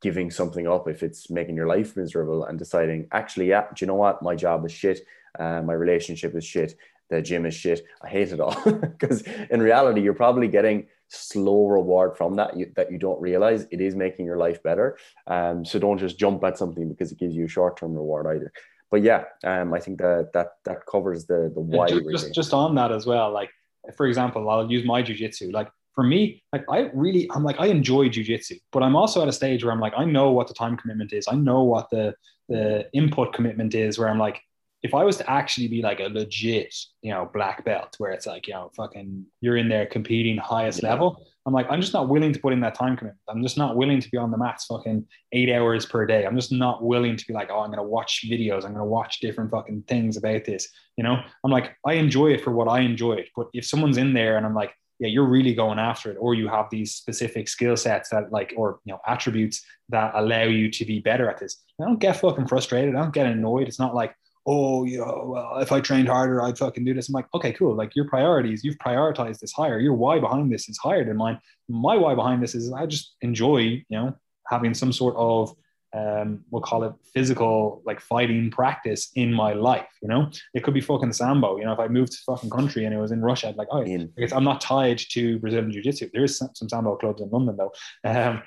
giving 0.01 0.30
something 0.30 0.66
up 0.66 0.89
if 0.89 1.02
it's 1.02 1.30
making 1.30 1.56
your 1.56 1.68
life 1.68 1.97
miserable 1.97 2.44
and 2.44 2.59
deciding 2.59 3.06
actually 3.12 3.48
yeah 3.48 3.66
do 3.74 3.84
you 3.84 3.86
know 3.86 3.94
what 3.94 4.22
my 4.22 4.34
job 4.34 4.64
is 4.64 4.72
shit 4.72 5.01
uh, 5.39 5.62
my 5.62 5.72
relationship 5.72 6.34
is 6.34 6.44
shit 6.44 6.76
the 7.12 7.22
gym 7.22 7.47
is 7.47 7.55
shit. 7.55 7.84
I 8.02 8.09
hate 8.09 8.32
it 8.32 8.40
all 8.40 8.56
because 8.64 9.22
in 9.51 9.60
reality, 9.60 10.01
you're 10.01 10.14
probably 10.14 10.48
getting 10.48 10.86
slow 11.09 11.68
reward 11.68 12.16
from 12.16 12.36
that 12.36 12.56
you, 12.56 12.72
that 12.74 12.90
you 12.90 12.97
don't 12.97 13.20
realize 13.20 13.66
it 13.70 13.82
is 13.82 13.94
making 13.94 14.24
your 14.24 14.39
life 14.39 14.62
better. 14.62 14.97
Um, 15.26 15.64
so 15.64 15.78
don't 15.78 15.98
just 15.98 16.18
jump 16.18 16.43
at 16.43 16.56
something 16.56 16.89
because 16.89 17.12
it 17.12 17.18
gives 17.18 17.34
you 17.34 17.44
a 17.44 17.48
short 17.48 17.76
term 17.76 17.94
reward 17.94 18.26
either. 18.26 18.51
But 18.90 19.02
yeah, 19.02 19.24
um, 19.44 19.74
I 19.74 19.80
think 19.80 19.98
that 19.98 20.30
that 20.32 20.55
that 20.64 20.86
covers 20.86 21.26
the 21.26 21.52
the 21.55 21.60
why. 21.60 21.89
Just, 21.89 22.10
just, 22.10 22.34
just 22.34 22.55
on 22.55 22.74
that 22.76 22.93
as 22.93 23.05
well, 23.05 23.30
like 23.30 23.51
for 23.96 24.06
example, 24.06 24.48
I'll 24.48 24.70
use 24.70 24.84
my 24.84 25.02
jujitsu. 25.02 25.52
Like 25.52 25.68
for 25.94 26.04
me, 26.04 26.42
like 26.52 26.64
I 26.70 26.90
really, 26.94 27.30
I'm 27.32 27.44
like 27.44 27.56
I 27.59 27.66
enjoy 27.66 28.09
jujitsu, 28.09 28.60
but 28.70 28.82
I'm 28.82 28.96
also 28.96 29.22
at 29.22 29.28
a 29.28 29.32
stage 29.32 29.64
where 29.64 29.72
I'm 29.72 29.80
like 29.80 29.94
I 29.96 30.04
know 30.04 30.30
what 30.30 30.48
the 30.48 30.54
time 30.54 30.76
commitment 30.76 31.12
is. 31.12 31.26
I 31.28 31.34
know 31.34 31.62
what 31.62 31.90
the 31.90 32.14
the 32.48 32.88
input 32.92 33.32
commitment 33.32 33.74
is. 33.74 33.98
Where 33.98 34.09
I'm 34.09 34.18
like 34.18 34.40
if 34.82 34.94
I 34.94 35.04
was 35.04 35.16
to 35.18 35.30
actually 35.30 35.68
be 35.68 35.80
like 35.80 36.00
a 36.00 36.09
legit, 36.09 36.74
you 37.02 37.12
know, 37.12 37.30
black 37.32 37.64
belt 37.64 37.94
where 37.98 38.10
it's 38.10 38.26
like, 38.26 38.48
you 38.48 38.54
know, 38.54 38.70
fucking 38.76 39.24
you're 39.40 39.56
in 39.56 39.68
there 39.68 39.86
competing 39.86 40.36
highest 40.36 40.82
yeah. 40.82 40.90
level, 40.90 41.24
I'm 41.44 41.52
like, 41.52 41.66
I'm 41.70 41.81
just 41.81 41.93
not 41.93 42.09
willing 42.09 42.32
to 42.32 42.39
put 42.39 42.52
in 42.52 42.60
that 42.60 42.74
time 42.74 42.97
commitment. 42.97 43.20
I'm 43.28 43.43
just 43.43 43.59
not 43.59 43.77
willing 43.77 44.01
to 44.01 44.10
be 44.10 44.19
on 44.19 44.31
the 44.31 44.39
mats 44.39 44.66
fucking 44.66 45.06
eight 45.32 45.51
hours 45.51 45.86
per 45.86 46.06
day. 46.06 46.24
I'm 46.24 46.36
just 46.36 46.52
not 46.52 46.85
willing 46.85 47.16
to 47.16 47.27
be 47.27 47.35
like, 47.35 47.51
oh, 47.51 47.60
I'm 47.60 47.70
gonna 47.70 47.82
watch 47.82 48.24
videos, 48.31 48.64
I'm 48.64 48.73
gonna 48.73 48.85
watch 48.85 49.20
different 49.20 49.51
fucking 49.51 49.85
things 49.89 50.16
about 50.16 50.44
this. 50.44 50.69
You 50.97 51.05
know, 51.05 51.20
I'm 51.44 51.51
like, 51.51 51.77
I 51.85 51.94
enjoy 51.94 52.32
it 52.32 52.44
for 52.44 52.52
what 52.52 52.69
I 52.69 52.81
enjoy 52.81 53.14
it. 53.14 53.28
But 53.35 53.48
if 53.52 53.64
someone's 53.64 53.98
in 53.98 54.12
there 54.12 54.36
and 54.36 54.47
I'm 54.47 54.55
like, 54.55 54.73
yeah, 55.01 55.09
you're 55.09 55.27
really 55.27 55.55
going 55.55 55.81
after 55.81 56.12
it, 56.12 56.16
or 56.20 56.35
you 56.35 56.47
have 56.47 56.66
these 56.70 56.94
specific 56.94 57.48
skill 57.48 57.77
sets 57.77 58.10
that 58.10 58.31
like, 58.31 58.55
or 58.56 58.78
you 58.85 58.93
know, 58.93 59.01
attributes 59.06 59.64
that 59.89 60.12
allow 60.14 60.44
you 60.44 60.70
to 60.70 60.85
be 60.85 61.01
better 61.01 61.28
at 61.28 61.39
this. 61.39 61.56
I 61.81 61.85
don't 61.85 61.98
get 61.98 62.19
fucking 62.19 62.47
frustrated. 62.47 62.94
I 62.94 63.01
don't 63.01 63.12
get 63.12 63.27
annoyed. 63.27 63.66
It's 63.66 63.81
not 63.81 63.97
like, 63.97 64.14
oh, 64.47 64.85
you 64.85 64.98
know, 64.98 65.24
well, 65.27 65.59
if 65.59 65.70
I 65.73 65.81
trained 65.81 66.09
harder, 66.09 66.43
I'd 66.43 66.59
fucking 66.59 66.85
do 66.85 66.94
this. 66.94 67.09
I'm 67.09 67.12
like, 67.12 67.28
okay, 67.35 67.52
cool. 67.52 67.74
Like 67.74 67.94
your 67.94 68.09
priorities, 68.09 68.64
you've 68.64 68.78
prioritized 68.78 69.39
this 69.39 69.52
higher. 69.52 69.78
Your 69.78 69.94
why 69.94 70.19
behind 70.19 70.52
this 70.52 70.69
is 70.69 70.78
higher 70.78 71.05
than 71.05 71.16
mine. 71.16 71.39
My 71.69 71.97
why 71.97 72.14
behind 72.14 72.43
this 72.43 72.55
is 72.55 72.73
I 72.73 72.86
just 72.86 73.14
enjoy, 73.20 73.60
you 73.60 73.85
know, 73.90 74.14
having 74.48 74.74
some 74.74 74.93
sort 74.93 75.14
of 75.16 75.55
um, 75.94 76.44
we'll 76.51 76.62
call 76.62 76.85
it 76.85 76.93
physical, 77.12 77.82
like 77.85 78.01
fighting 78.01 78.51
practice 78.51 79.10
in 79.14 79.32
my 79.32 79.52
life. 79.52 79.89
You 80.01 80.09
know, 80.09 80.31
it 80.55 80.64
could 80.64 80.74
be 80.74 80.81
fucking 80.81 81.12
sambo. 81.12 81.59
You 81.59 81.64
know, 81.64 81.73
if 81.73 81.78
I 81.78 81.89
moved 81.89 82.12
to 82.12 82.19
fucking 82.27 82.51
country 82.51 82.85
and 82.85 82.94
it 82.94 82.98
was 82.98 83.12
in 83.12 83.20
Russia, 83.20 83.48
I'd 83.48 83.56
like, 83.56 83.69
oh, 83.70 83.82
I'm 83.82 84.44
not 84.44 84.60
tied 84.60 84.98
to 85.10 85.39
Brazilian 85.39 85.70
jiu 85.70 85.82
jitsu. 85.82 86.09
There 86.12 86.24
is 86.24 86.39
some, 86.39 86.51
some 86.55 86.69
sambo 86.69 86.97
clubs 86.97 87.20
in 87.20 87.31
London 87.31 87.56
though. 87.56 87.73
Um, 88.05 88.43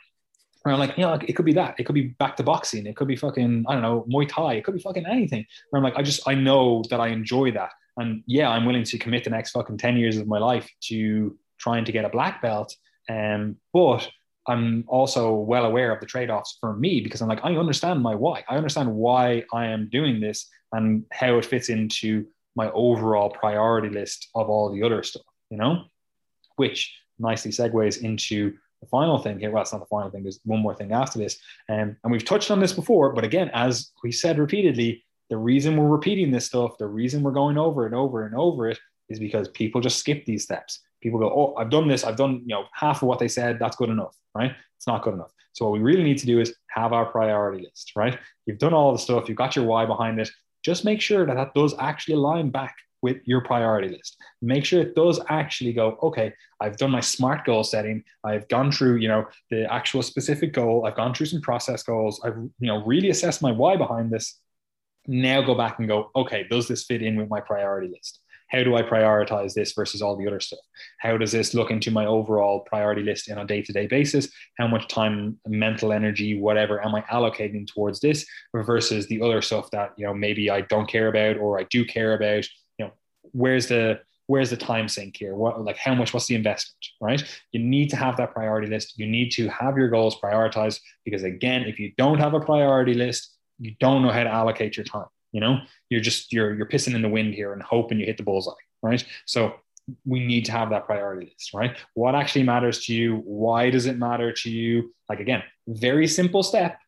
where 0.66 0.74
I'm 0.74 0.80
like, 0.80 0.98
you 0.98 1.04
know, 1.04 1.12
like, 1.12 1.30
it 1.30 1.34
could 1.34 1.46
be 1.46 1.54
that. 1.54 1.76
It 1.78 1.84
could 1.84 1.94
be 1.94 2.08
back 2.18 2.36
to 2.38 2.44
boxing. 2.44 2.88
It 2.88 2.96
could 2.96 3.08
be 3.08 3.16
fucking, 3.16 3.66
I 3.68 3.74
don't 3.74 3.84
know, 3.84 4.04
Muay 4.12 4.28
Thai. 4.28 4.56
It 4.56 4.64
could 4.64 4.74
be 4.74 4.82
fucking 4.82 5.06
anything. 5.06 5.46
Where 5.70 5.78
I'm 5.78 5.84
like, 5.84 5.96
I 5.96 6.02
just, 6.02 6.28
I 6.28 6.34
know 6.34 6.82
that 6.90 7.00
I 7.00 7.10
enjoy 7.10 7.52
that. 7.52 7.70
And 7.98 8.24
yeah, 8.26 8.50
I'm 8.50 8.66
willing 8.66 8.84
to 8.84 8.98
commit 8.98 9.24
the 9.24 9.30
next 9.30 9.52
fucking 9.52 9.78
10 9.78 9.96
years 9.96 10.18
of 10.18 10.26
my 10.26 10.40
life 10.40 10.68
to 10.86 11.38
trying 11.60 11.86
to 11.86 11.92
get 11.92 12.04
a 12.04 12.10
black 12.10 12.42
belt. 12.42 12.76
Um, 13.08 13.58
but 13.74 14.10
I'm 14.48 14.86
also 14.88 15.36
well 15.36 15.66
aware 15.66 15.94
of 15.94 16.00
the 16.00 16.08
trade 16.08 16.32
offs 16.32 16.58
for 16.60 16.76
me 16.76 17.00
because 17.00 17.22
I'm 17.22 17.30
like, 17.30 17.46
I 17.46 17.56
understand 17.58 18.02
my 18.02 18.16
why. 18.16 18.44
I 18.50 18.56
understand 18.56 18.92
why 18.92 19.44
I 19.54 19.68
am 19.68 19.88
doing 19.92 20.20
this 20.20 20.50
and 20.72 21.06
how 21.12 21.38
it 21.38 21.46
fits 21.46 21.70
into 21.70 22.26
my 22.56 22.72
overall 22.72 23.30
priority 23.30 23.90
list 23.90 24.30
of 24.34 24.50
all 24.50 24.74
the 24.74 24.82
other 24.82 25.04
stuff, 25.04 25.22
you 25.52 25.58
know, 25.58 25.84
which 26.56 26.92
nicely 27.20 27.52
segues 27.52 28.02
into 28.02 28.56
the 28.86 28.90
final 28.90 29.18
thing 29.18 29.40
here, 29.40 29.52
well, 29.52 29.62
it's 29.62 29.74
not 29.74 29.80
the 29.80 29.88
final 29.88 30.10
thing, 30.10 30.24
there's 30.24 30.40
one 30.46 30.60
more 30.60 30.76
thing 30.76 30.92
after 30.92 31.20
this. 31.20 31.40
Um, 31.70 31.98
and 32.04 32.12
we've 32.12 32.26
touched 32.26 32.52
on 32.52 32.60
this 32.60 32.74
before, 32.74 33.14
but 33.14 33.24
again, 33.24 33.50
as 33.54 33.92
we 34.04 34.12
said 34.12 34.38
repeatedly, 34.38 35.04
the 35.30 35.38
reason 35.38 35.76
we're 35.76 35.88
repeating 35.88 36.32
this 36.32 36.46
stuff, 36.46 36.78
the 36.78 36.88
reason 36.88 37.24
we're 37.24 37.32
going 37.32 37.58
over 37.58 37.86
and 37.86 37.96
over 37.96 38.26
and 38.26 38.36
over 38.36 38.70
it 38.70 38.80
is 39.10 39.20
because 39.20 39.48
people 39.50 39.82
just 39.82 40.00
skip 40.00 40.24
these 40.26 40.44
steps. 40.44 40.82
People 41.02 41.20
go, 41.20 41.30
Oh, 41.30 41.56
I've 41.60 41.70
done 41.70 41.88
this, 41.88 42.04
I've 42.04 42.16
done, 42.16 42.42
you 42.46 42.56
know, 42.56 42.66
half 42.74 43.02
of 43.02 43.08
what 43.08 43.20
they 43.20 43.28
said, 43.28 43.58
that's 43.60 43.76
good 43.76 43.90
enough, 43.90 44.16
right? 44.36 44.54
It's 44.78 44.88
not 44.88 45.04
good 45.04 45.14
enough. 45.14 45.32
So 45.54 45.66
what 45.66 45.74
we 45.74 45.80
really 45.80 46.04
need 46.04 46.18
to 46.20 46.26
do 46.26 46.40
is 46.40 46.56
have 46.68 46.94
our 46.94 47.06
priority 47.06 47.64
list, 47.64 47.94
right? 47.96 48.20
You've 48.46 48.60
done 48.60 48.74
all 48.74 48.92
the 48.92 49.00
stuff, 49.00 49.28
you've 49.28 49.38
got 49.38 49.56
your 49.56 49.66
why 49.66 49.86
behind 49.86 50.20
it. 50.20 50.30
Just 50.64 50.86
make 50.86 51.02
sure 51.02 51.26
that 51.26 51.36
that 51.36 51.54
does 51.54 51.74
actually 51.80 52.16
align 52.16 52.50
back 52.50 52.76
with 53.06 53.18
your 53.26 53.42
priority 53.42 53.90
list. 53.90 54.18
Make 54.42 54.66
sure 54.66 54.82
it 54.82 54.96
does 54.96 55.20
actually 55.30 55.74
go, 55.74 56.00
okay, 56.02 56.34
I've 56.60 56.78
done 56.78 56.90
my 56.90 57.02
smart 57.02 57.46
goal 57.46 57.64
setting. 57.64 58.04
I've 58.24 58.48
gone 58.48 58.72
through, 58.72 58.96
you 58.96 59.08
know, 59.08 59.28
the 59.52 59.72
actual 59.72 60.02
specific 60.02 60.54
goal. 60.54 60.88
I've 60.88 60.96
gone 60.96 61.14
through 61.14 61.28
some 61.28 61.42
process 61.42 61.84
goals. 61.84 62.20
I've, 62.26 62.38
you 62.64 62.68
know, 62.70 62.84
really 62.84 63.12
assessed 63.12 63.44
my 63.44 63.52
why 63.52 63.78
behind 63.78 64.12
this. 64.12 64.40
Now 65.06 65.44
go 65.44 65.54
back 65.54 65.78
and 65.78 65.88
go, 65.88 66.10
okay, 66.16 66.48
does 66.50 66.68
this 66.68 66.86
fit 66.86 67.04
in 67.04 67.16
with 67.16 67.30
my 67.30 67.42
priority 67.42 67.90
list? 67.90 68.22
How 68.48 68.64
do 68.64 68.76
I 68.76 68.84
prioritize 68.84 69.54
this 69.54 69.74
versus 69.74 70.02
all 70.02 70.16
the 70.16 70.28
other 70.28 70.40
stuff? 70.40 70.66
How 71.00 71.18
does 71.18 71.32
this 71.32 71.54
look 71.54 71.72
into 71.72 71.92
my 71.92 72.06
overall 72.06 72.62
priority 72.62 73.02
list 73.02 73.30
on 73.30 73.40
a 73.40 73.46
day 73.46 73.62
to 73.64 73.74
day 73.74 73.88
basis? 73.88 74.30
How 74.58 74.68
much 74.68 74.88
time, 74.88 75.40
mental 75.48 75.92
energy, 75.92 76.40
whatever, 76.40 76.84
am 76.86 76.96
I 76.96 77.02
allocating 77.02 77.68
towards 77.68 78.00
this 78.00 78.26
versus 78.54 79.08
the 79.08 79.22
other 79.22 79.42
stuff 79.42 79.72
that, 79.72 79.94
you 79.98 80.06
know, 80.06 80.14
maybe 80.14 80.50
I 80.50 80.62
don't 80.62 80.88
care 80.88 81.08
about 81.08 81.38
or 81.38 81.60
I 81.60 81.64
do 81.70 81.86
care 81.86 82.14
about? 82.14 82.46
Where's 83.36 83.68
the 83.68 84.00
where's 84.28 84.50
the 84.50 84.58
time 84.58 84.88
sink 84.88 85.18
here? 85.18 85.36
What 85.36 85.64
like 85.64 85.78
how 85.78 85.94
much? 85.94 86.14
What's 86.14 86.28
the 86.28 86.36
investment? 86.36 86.78
Right? 87.02 87.24
You 87.52 87.60
need 87.60 87.90
to 87.90 87.96
have 87.98 88.18
that 88.18 88.34
priority 88.34 88.68
list. 88.68 88.98
You 88.98 89.06
need 89.06 89.32
to 89.32 89.48
have 89.50 89.78
your 89.78 89.90
goals 89.90 90.20
prioritized 90.20 90.80
because 91.04 91.24
again, 91.24 91.64
if 91.64 91.80
you 91.80 91.92
don't 91.98 92.20
have 92.20 92.34
a 92.34 92.40
priority 92.40 92.94
list, 92.94 93.36
you 93.60 93.76
don't 93.80 94.02
know 94.02 94.12
how 94.12 94.24
to 94.24 94.30
allocate 94.30 94.78
your 94.78 94.86
time. 94.86 95.08
You 95.32 95.42
know, 95.42 95.60
you're 95.90 96.02
just 96.02 96.32
you're 96.32 96.56
you're 96.56 96.68
pissing 96.68 96.96
in 96.96 97.02
the 97.02 97.10
wind 97.10 97.34
here 97.34 97.54
and 97.54 97.62
hoping 97.62 98.00
you 98.00 98.06
hit 98.06 98.18
the 98.18 98.24
bullseye. 98.24 98.54
Right? 98.82 99.04
So 99.26 99.56
we 100.06 100.26
need 100.26 100.46
to 100.46 100.52
have 100.52 100.72
that 100.72 100.86
priority 100.86 101.28
list, 101.28 101.54
right? 101.54 101.78
What 101.94 102.16
actually 102.16 102.44
matters 102.44 102.86
to 102.86 102.94
you? 102.94 103.18
Why 103.18 103.70
does 103.70 103.86
it 103.86 103.98
matter 103.98 104.32
to 104.32 104.50
you? 104.50 104.96
Like 105.10 105.20
again, 105.20 105.44
very 105.68 106.08
simple 106.08 106.42
step, 106.42 106.80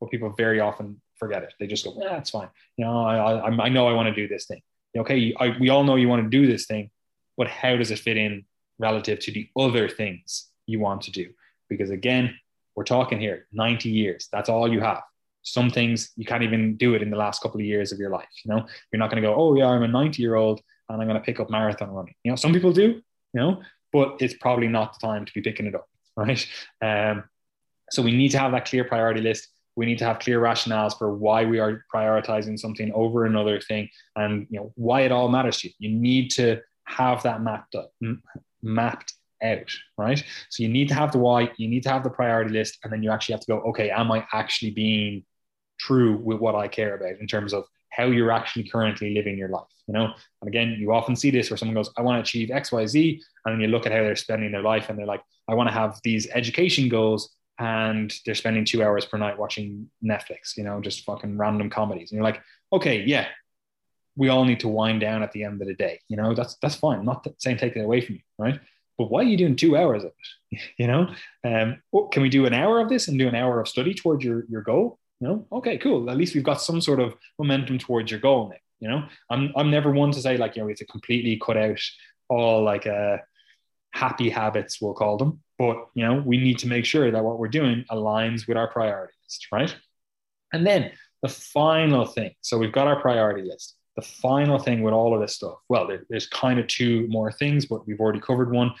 but 0.00 0.10
people 0.10 0.32
very 0.36 0.60
often 0.60 1.02
forget 1.18 1.42
it. 1.42 1.52
They 1.58 1.66
just 1.66 1.84
go, 1.84 1.94
"Yeah, 2.00 2.16
it's 2.16 2.30
fine." 2.30 2.48
You 2.76 2.84
know, 2.86 3.04
I 3.04 3.16
I, 3.16 3.64
I 3.66 3.68
know 3.68 3.88
I 3.88 3.92
want 3.92 4.08
to 4.08 4.14
do 4.14 4.28
this 4.28 4.46
thing 4.46 4.62
okay, 5.00 5.34
I, 5.38 5.56
we 5.58 5.68
all 5.68 5.84
know 5.84 5.96
you 5.96 6.08
want 6.08 6.24
to 6.24 6.28
do 6.28 6.46
this 6.46 6.66
thing, 6.66 6.90
but 7.36 7.48
how 7.48 7.76
does 7.76 7.90
it 7.90 7.98
fit 7.98 8.16
in 8.16 8.44
relative 8.78 9.18
to 9.20 9.32
the 9.32 9.48
other 9.56 9.88
things 9.88 10.48
you 10.66 10.80
want 10.80 11.02
to 11.02 11.10
do? 11.10 11.30
Because 11.68 11.90
again, 11.90 12.38
we're 12.74 12.84
talking 12.84 13.20
here 13.20 13.46
90 13.52 13.88
years. 13.88 14.28
That's 14.32 14.48
all 14.48 14.70
you 14.72 14.80
have. 14.80 15.02
Some 15.42 15.70
things 15.70 16.10
you 16.16 16.24
can't 16.24 16.42
even 16.42 16.76
do 16.76 16.94
it 16.94 17.02
in 17.02 17.10
the 17.10 17.16
last 17.16 17.42
couple 17.42 17.60
of 17.60 17.66
years 17.66 17.92
of 17.92 17.98
your 17.98 18.10
life. 18.10 18.28
You 18.44 18.54
know, 18.54 18.66
you're 18.92 18.98
not 18.98 19.10
going 19.10 19.22
to 19.22 19.28
go, 19.28 19.34
oh 19.34 19.54
yeah, 19.56 19.66
I'm 19.66 19.82
a 19.82 19.88
90 19.88 20.22
year 20.22 20.34
old 20.34 20.60
and 20.88 21.00
I'm 21.00 21.08
going 21.08 21.20
to 21.20 21.24
pick 21.24 21.40
up 21.40 21.50
marathon 21.50 21.90
running. 21.90 22.14
You 22.24 22.32
know, 22.32 22.36
some 22.36 22.52
people 22.52 22.72
do, 22.72 22.82
you 22.82 23.02
know, 23.34 23.62
but 23.92 24.16
it's 24.20 24.34
probably 24.34 24.68
not 24.68 24.94
the 24.94 25.06
time 25.06 25.24
to 25.24 25.32
be 25.32 25.40
picking 25.40 25.66
it 25.66 25.74
up, 25.74 25.88
right? 26.16 26.46
Um, 26.82 27.24
so 27.90 28.02
we 28.02 28.12
need 28.12 28.30
to 28.30 28.38
have 28.38 28.52
that 28.52 28.66
clear 28.66 28.84
priority 28.84 29.20
list 29.20 29.48
we 29.78 29.86
need 29.86 29.98
to 29.98 30.04
have 30.04 30.18
clear 30.18 30.40
rationales 30.40 30.98
for 30.98 31.14
why 31.14 31.44
we 31.44 31.60
are 31.60 31.84
prioritizing 31.94 32.58
something 32.58 32.90
over 32.94 33.26
another 33.26 33.60
thing 33.60 33.88
and 34.16 34.48
you 34.50 34.58
know 34.58 34.72
why 34.74 35.02
it 35.02 35.12
all 35.12 35.28
matters 35.28 35.58
to 35.58 35.68
you. 35.68 35.74
You 35.78 35.96
need 35.96 36.32
to 36.32 36.60
have 36.82 37.22
that 37.22 37.42
mapped 37.42 37.76
up, 37.76 37.92
mapped 38.60 39.12
out 39.40 39.70
right? 39.96 40.20
So 40.50 40.64
you 40.64 40.68
need 40.68 40.88
to 40.88 40.94
have 40.94 41.12
the 41.12 41.18
why 41.18 41.52
you 41.58 41.68
need 41.68 41.84
to 41.84 41.90
have 41.90 42.02
the 42.02 42.10
priority 42.10 42.50
list 42.50 42.78
and 42.82 42.92
then 42.92 43.04
you 43.04 43.12
actually 43.12 43.34
have 43.34 43.42
to 43.42 43.46
go 43.46 43.60
okay 43.70 43.88
am 43.90 44.10
i 44.10 44.26
actually 44.32 44.72
being 44.72 45.24
true 45.78 46.16
with 46.16 46.40
what 46.40 46.56
i 46.56 46.66
care 46.66 46.96
about 46.96 47.20
in 47.20 47.28
terms 47.28 47.52
of 47.54 47.62
how 47.90 48.06
you're 48.06 48.32
actually 48.32 48.68
currently 48.68 49.14
living 49.14 49.38
your 49.38 49.48
life 49.48 49.72
you 49.86 49.94
know? 49.94 50.06
And 50.40 50.48
again 50.48 50.76
you 50.80 50.92
often 50.92 51.14
see 51.14 51.30
this 51.30 51.50
where 51.50 51.56
someone 51.56 51.76
goes 51.76 51.92
i 51.96 52.02
want 52.02 52.16
to 52.16 52.28
achieve 52.28 52.48
xyz 52.48 53.20
and 53.44 53.54
then 53.54 53.60
you 53.60 53.68
look 53.68 53.86
at 53.86 53.92
how 53.92 53.98
they're 53.98 54.16
spending 54.16 54.50
their 54.50 54.62
life 54.62 54.88
and 54.88 54.98
they're 54.98 55.06
like 55.14 55.22
i 55.48 55.54
want 55.54 55.68
to 55.68 55.72
have 55.72 56.00
these 56.02 56.26
education 56.34 56.88
goals 56.88 57.36
and 57.58 58.14
they're 58.24 58.34
spending 58.34 58.64
two 58.64 58.82
hours 58.82 59.04
per 59.04 59.18
night 59.18 59.38
watching 59.38 59.90
Netflix, 60.04 60.56
you 60.56 60.62
know, 60.62 60.80
just 60.80 61.04
fucking 61.04 61.36
random 61.36 61.70
comedies. 61.70 62.10
And 62.10 62.16
you're 62.16 62.24
like, 62.24 62.40
okay, 62.72 63.02
yeah, 63.02 63.26
we 64.16 64.28
all 64.28 64.44
need 64.44 64.60
to 64.60 64.68
wind 64.68 65.00
down 65.00 65.22
at 65.22 65.32
the 65.32 65.44
end 65.44 65.60
of 65.60 65.68
the 65.68 65.74
day. 65.74 66.00
You 66.08 66.16
know, 66.16 66.34
that's 66.34 66.56
that's 66.62 66.76
fine. 66.76 67.00
I'm 67.00 67.04
not 67.04 67.26
saying 67.38 67.58
take 67.58 67.76
it 67.76 67.84
away 67.84 68.00
from 68.00 68.16
you, 68.16 68.20
right? 68.38 68.60
But 68.96 69.10
why 69.10 69.20
are 69.20 69.24
you 69.24 69.36
doing 69.36 69.56
two 69.56 69.76
hours 69.76 70.04
of 70.04 70.10
it? 70.10 70.58
You 70.78 70.86
know, 70.86 71.08
um, 71.44 71.82
can 72.10 72.22
we 72.22 72.28
do 72.30 72.46
an 72.46 72.54
hour 72.54 72.80
of 72.80 72.88
this 72.88 73.08
and 73.08 73.18
do 73.18 73.28
an 73.28 73.34
hour 73.34 73.60
of 73.60 73.68
study 73.68 73.94
towards 73.94 74.24
your 74.24 74.44
your 74.48 74.62
goal? 74.62 74.98
You 75.20 75.28
know, 75.28 75.46
okay, 75.52 75.78
cool. 75.78 76.08
At 76.10 76.16
least 76.16 76.34
we've 76.34 76.44
got 76.44 76.62
some 76.62 76.80
sort 76.80 77.00
of 77.00 77.14
momentum 77.38 77.78
towards 77.78 78.10
your 78.10 78.20
goal 78.20 78.48
now. 78.48 78.56
You 78.80 78.88
know, 78.88 79.04
I'm 79.30 79.52
I'm 79.56 79.70
never 79.70 79.90
one 79.90 80.12
to 80.12 80.20
say 80.20 80.36
like 80.36 80.56
you 80.56 80.62
know 80.62 80.66
we 80.66 80.72
have 80.72 80.78
to 80.78 80.86
completely 80.86 81.40
cut 81.44 81.56
out 81.56 81.80
all 82.28 82.62
like 82.62 82.86
uh 82.86 83.18
happy 83.92 84.30
habits, 84.30 84.80
we'll 84.80 84.94
call 84.94 85.16
them. 85.16 85.40
But 85.58 85.88
you 85.94 86.06
know, 86.06 86.22
we 86.24 86.38
need 86.38 86.58
to 86.58 86.68
make 86.68 86.84
sure 86.84 87.10
that 87.10 87.24
what 87.24 87.38
we're 87.38 87.48
doing 87.48 87.84
aligns 87.90 88.46
with 88.46 88.56
our 88.56 88.68
priority 88.68 89.14
list, 89.24 89.48
right? 89.52 89.74
And 90.52 90.66
then 90.66 90.92
the 91.22 91.28
final 91.28 92.06
thing. 92.06 92.32
So 92.40 92.58
we've 92.58 92.72
got 92.72 92.86
our 92.86 93.00
priority 93.00 93.42
list. 93.42 93.76
The 93.96 94.02
final 94.02 94.60
thing 94.60 94.82
with 94.82 94.94
all 94.94 95.14
of 95.14 95.20
this 95.20 95.34
stuff, 95.34 95.58
well, 95.68 95.88
there, 95.88 96.04
there's 96.08 96.28
kind 96.28 96.60
of 96.60 96.68
two 96.68 97.08
more 97.08 97.32
things, 97.32 97.66
but 97.66 97.86
we've 97.86 97.98
already 97.98 98.20
covered 98.20 98.52
one. 98.52 98.72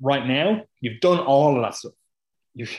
Right 0.00 0.24
now, 0.24 0.64
you've 0.80 1.00
done 1.00 1.18
all 1.18 1.56
of 1.56 1.62
that 1.62 1.74
stuff. 1.74 1.92
You've, 2.54 2.70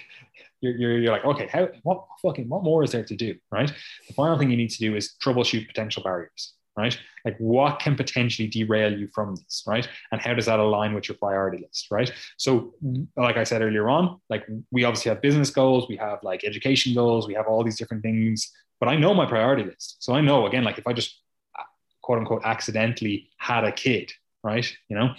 you're, 0.61 0.77
you're, 0.77 0.97
you're 0.99 1.11
like, 1.11 1.26
okay, 1.26 1.47
how, 1.47 1.68
what 1.84 2.05
fucking, 2.22 2.47
what 2.47 2.64
more 2.64 2.84
is 2.84 2.91
there 2.91 3.03
to 3.03 3.15
do, 3.15 3.35
right? 3.51 3.72
The 4.07 4.14
final 4.14 4.38
thing 4.39 4.49
you 4.49 4.57
need 4.57 4.69
to 4.69 4.80
do 4.80 4.95
is 4.95 5.15
troubleshoot 5.22 5.68
potential 5.68 6.01
barriers 6.01 6.53
right? 6.78 6.98
Like 7.26 7.36
what 7.40 7.80
can 7.80 7.95
potentially 7.95 8.48
derail 8.48 8.98
you 8.98 9.10
from 9.14 9.36
this, 9.36 9.64
right? 9.66 9.88
And 10.12 10.22
how 10.22 10.36
does 10.36 10.45
that 10.45 10.60
align 10.60 10.94
with 10.94 11.10
your 11.10 11.18
priority 11.18 11.64
list, 11.64 11.88
right? 11.90 12.12
So, 12.38 12.76
like 13.18 13.36
I 13.36 13.44
said 13.44 13.62
earlier 13.62 13.90
on, 13.90 14.22
like 14.30 14.45
we 14.72 14.84
obviously 14.84 15.10
have 15.10 15.22
business 15.22 15.49
goals, 15.49 15.90
we 15.90 15.98
have 15.98 16.20
like 16.22 16.44
education 16.44 16.94
goals, 16.94 17.28
we 17.28 17.34
have 17.34 17.48
all 17.48 17.64
these 17.64 17.78
different 17.78 18.04
things, 18.04 18.52
but 18.80 18.88
I 18.88 18.95
know 18.95 19.14
my 19.14 19.26
priority 19.26 19.64
list. 19.64 19.98
So 19.99 20.14
I 20.14 20.22
know 20.22 20.45
again, 20.45 20.64
like 20.64 20.78
if 20.78 20.88
I 20.88 20.94
just 20.94 21.20
quote 22.04 22.20
unquote 22.20 22.44
accidentally 22.45 23.30
had 23.38 23.64
a 23.66 23.72
kid, 23.72 24.14
right? 24.44 24.72
You 24.88 24.98
know, 24.98 25.10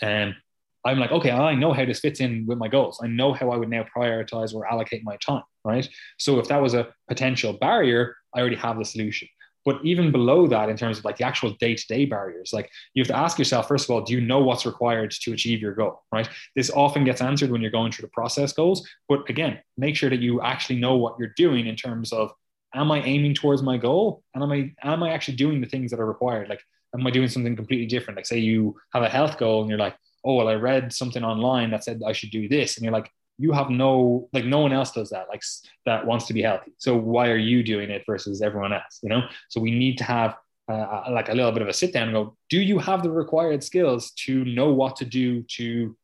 and 0.00 0.30
um, 0.30 0.36
I'm 0.84 1.00
like, 1.00 1.10
okay, 1.10 1.32
I 1.32 1.56
know 1.56 1.72
how 1.72 1.84
this 1.84 1.98
fits 1.98 2.20
in 2.20 2.46
with 2.46 2.58
my 2.58 2.68
goals. 2.68 3.00
I 3.02 3.08
know 3.08 3.32
how 3.32 3.50
I 3.50 3.56
would 3.56 3.68
now 3.68 3.84
prioritize 3.94 4.54
or 4.54 4.70
allocate 4.70 5.02
my 5.02 5.16
time, 5.16 5.42
right? 5.64 5.88
So 6.16 6.38
if 6.38 6.46
that 6.46 6.62
was 6.62 6.74
a 6.74 6.94
potential 7.08 7.54
barrier, 7.54 8.16
I 8.32 8.40
already 8.40 8.56
have 8.56 8.78
the 8.78 8.84
solution 8.84 9.28
but 9.66 9.84
even 9.84 10.12
below 10.12 10.46
that, 10.46 10.68
in 10.68 10.76
terms 10.76 10.96
of 10.96 11.04
like 11.04 11.16
the 11.16 11.24
actual 11.24 11.50
day 11.58 11.74
to 11.74 11.86
day 11.88 12.06
barriers, 12.06 12.52
like 12.52 12.70
you 12.94 13.00
have 13.02 13.08
to 13.08 13.16
ask 13.16 13.36
yourself, 13.36 13.66
first 13.66 13.84
of 13.84 13.90
all, 13.90 14.00
do 14.00 14.12
you 14.14 14.20
know 14.20 14.38
what's 14.38 14.64
required 14.64 15.10
to 15.10 15.32
achieve 15.32 15.60
your 15.60 15.74
goal, 15.74 16.04
right? 16.12 16.28
This 16.54 16.70
often 16.70 17.04
gets 17.04 17.20
answered 17.20 17.50
when 17.50 17.60
you're 17.60 17.72
going 17.72 17.90
through 17.90 18.06
the 18.06 18.12
process 18.12 18.52
goals. 18.52 18.88
But 19.08 19.28
again, 19.28 19.58
make 19.76 19.96
sure 19.96 20.08
that 20.08 20.20
you 20.20 20.40
actually 20.40 20.78
know 20.78 20.96
what 20.96 21.18
you're 21.18 21.34
doing 21.36 21.66
in 21.66 21.74
terms 21.74 22.12
of, 22.12 22.30
am 22.74 22.92
I 22.92 23.02
aiming 23.02 23.34
towards 23.34 23.60
my 23.60 23.76
goal? 23.76 24.22
And 24.34 24.44
am 24.44 24.52
I, 24.52 24.72
am 24.82 25.02
I 25.02 25.10
actually 25.10 25.36
doing 25.36 25.60
the 25.60 25.66
things 25.66 25.90
that 25.90 25.98
are 25.98 26.06
required? 26.06 26.48
Like, 26.48 26.62
am 26.94 27.04
I 27.04 27.10
doing 27.10 27.28
something 27.28 27.56
completely 27.56 27.86
different? 27.86 28.16
Like, 28.16 28.26
say 28.26 28.38
you 28.38 28.76
have 28.92 29.02
a 29.02 29.08
health 29.08 29.36
goal 29.36 29.62
and 29.62 29.68
you're 29.68 29.80
like, 29.80 29.96
oh, 30.24 30.36
well, 30.36 30.48
I 30.48 30.54
read 30.54 30.92
something 30.92 31.24
online 31.24 31.70
that 31.70 31.82
said 31.82 32.02
I 32.06 32.12
should 32.12 32.30
do 32.30 32.48
this. 32.48 32.76
And 32.76 32.84
you're 32.84 32.92
like, 32.92 33.10
you 33.38 33.52
have 33.52 33.70
no 33.70 34.28
like 34.32 34.44
no 34.44 34.60
one 34.60 34.72
else 34.72 34.92
does 34.92 35.10
that 35.10 35.28
like 35.28 35.42
that 35.84 36.06
wants 36.06 36.26
to 36.26 36.34
be 36.34 36.42
healthy. 36.42 36.72
So 36.78 36.96
why 36.96 37.28
are 37.30 37.36
you 37.36 37.62
doing 37.62 37.90
it 37.90 38.02
versus 38.06 38.42
everyone 38.42 38.72
else 38.72 39.00
you 39.02 39.08
know? 39.08 39.22
So 39.48 39.60
we 39.60 39.70
need 39.70 39.98
to 39.98 40.04
have 40.04 40.36
uh, 40.68 41.04
like 41.10 41.28
a 41.28 41.34
little 41.34 41.52
bit 41.52 41.62
of 41.62 41.68
a 41.68 41.72
sit 41.72 41.92
down 41.92 42.08
and 42.08 42.12
go 42.12 42.36
do 42.50 42.60
you 42.60 42.78
have 42.78 43.02
the 43.02 43.10
required 43.10 43.62
skills 43.62 44.10
to 44.12 44.44
know 44.44 44.72
what 44.72 44.96
to 44.96 45.04
do 45.04 45.42
to 45.42 45.64
you 45.64 45.96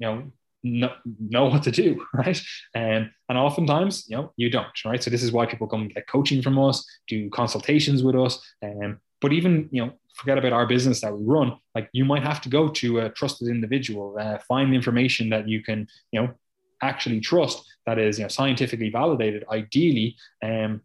know 0.00 0.30
know, 0.62 0.92
know 1.20 1.44
what 1.44 1.62
to 1.62 1.70
do 1.70 2.04
right? 2.14 2.40
And 2.74 3.10
and 3.28 3.38
oftentimes 3.38 4.06
you 4.08 4.16
know 4.16 4.32
you 4.36 4.50
don't 4.50 4.66
right? 4.84 5.02
So 5.02 5.10
this 5.10 5.22
is 5.22 5.32
why 5.32 5.46
people 5.46 5.66
come 5.66 5.88
get 5.88 6.08
coaching 6.08 6.42
from 6.42 6.58
us 6.58 6.84
do 7.08 7.30
consultations 7.30 8.02
with 8.02 8.16
us 8.16 8.40
and 8.62 8.84
um, 8.84 9.00
but 9.20 9.32
even 9.32 9.68
you 9.70 9.84
know 9.84 9.92
forget 10.16 10.38
about 10.38 10.52
our 10.52 10.66
business 10.66 11.02
that 11.02 11.16
we 11.16 11.24
run. 11.24 11.56
Like 11.74 11.88
you 11.92 12.04
might 12.04 12.22
have 12.22 12.40
to 12.42 12.48
go 12.48 12.68
to 12.68 13.00
a 13.00 13.10
trusted 13.10 13.48
individual 13.48 14.16
uh, 14.18 14.38
find 14.48 14.74
information 14.74 15.30
that 15.30 15.48
you 15.48 15.62
can 15.62 15.86
you 16.10 16.20
know 16.20 16.34
actually 16.82 17.20
trust 17.20 17.64
that 17.86 17.98
is 17.98 18.18
you 18.18 18.24
know 18.24 18.28
scientifically 18.28 18.90
validated 18.90 19.44
ideally 19.50 20.16
um, 20.42 20.80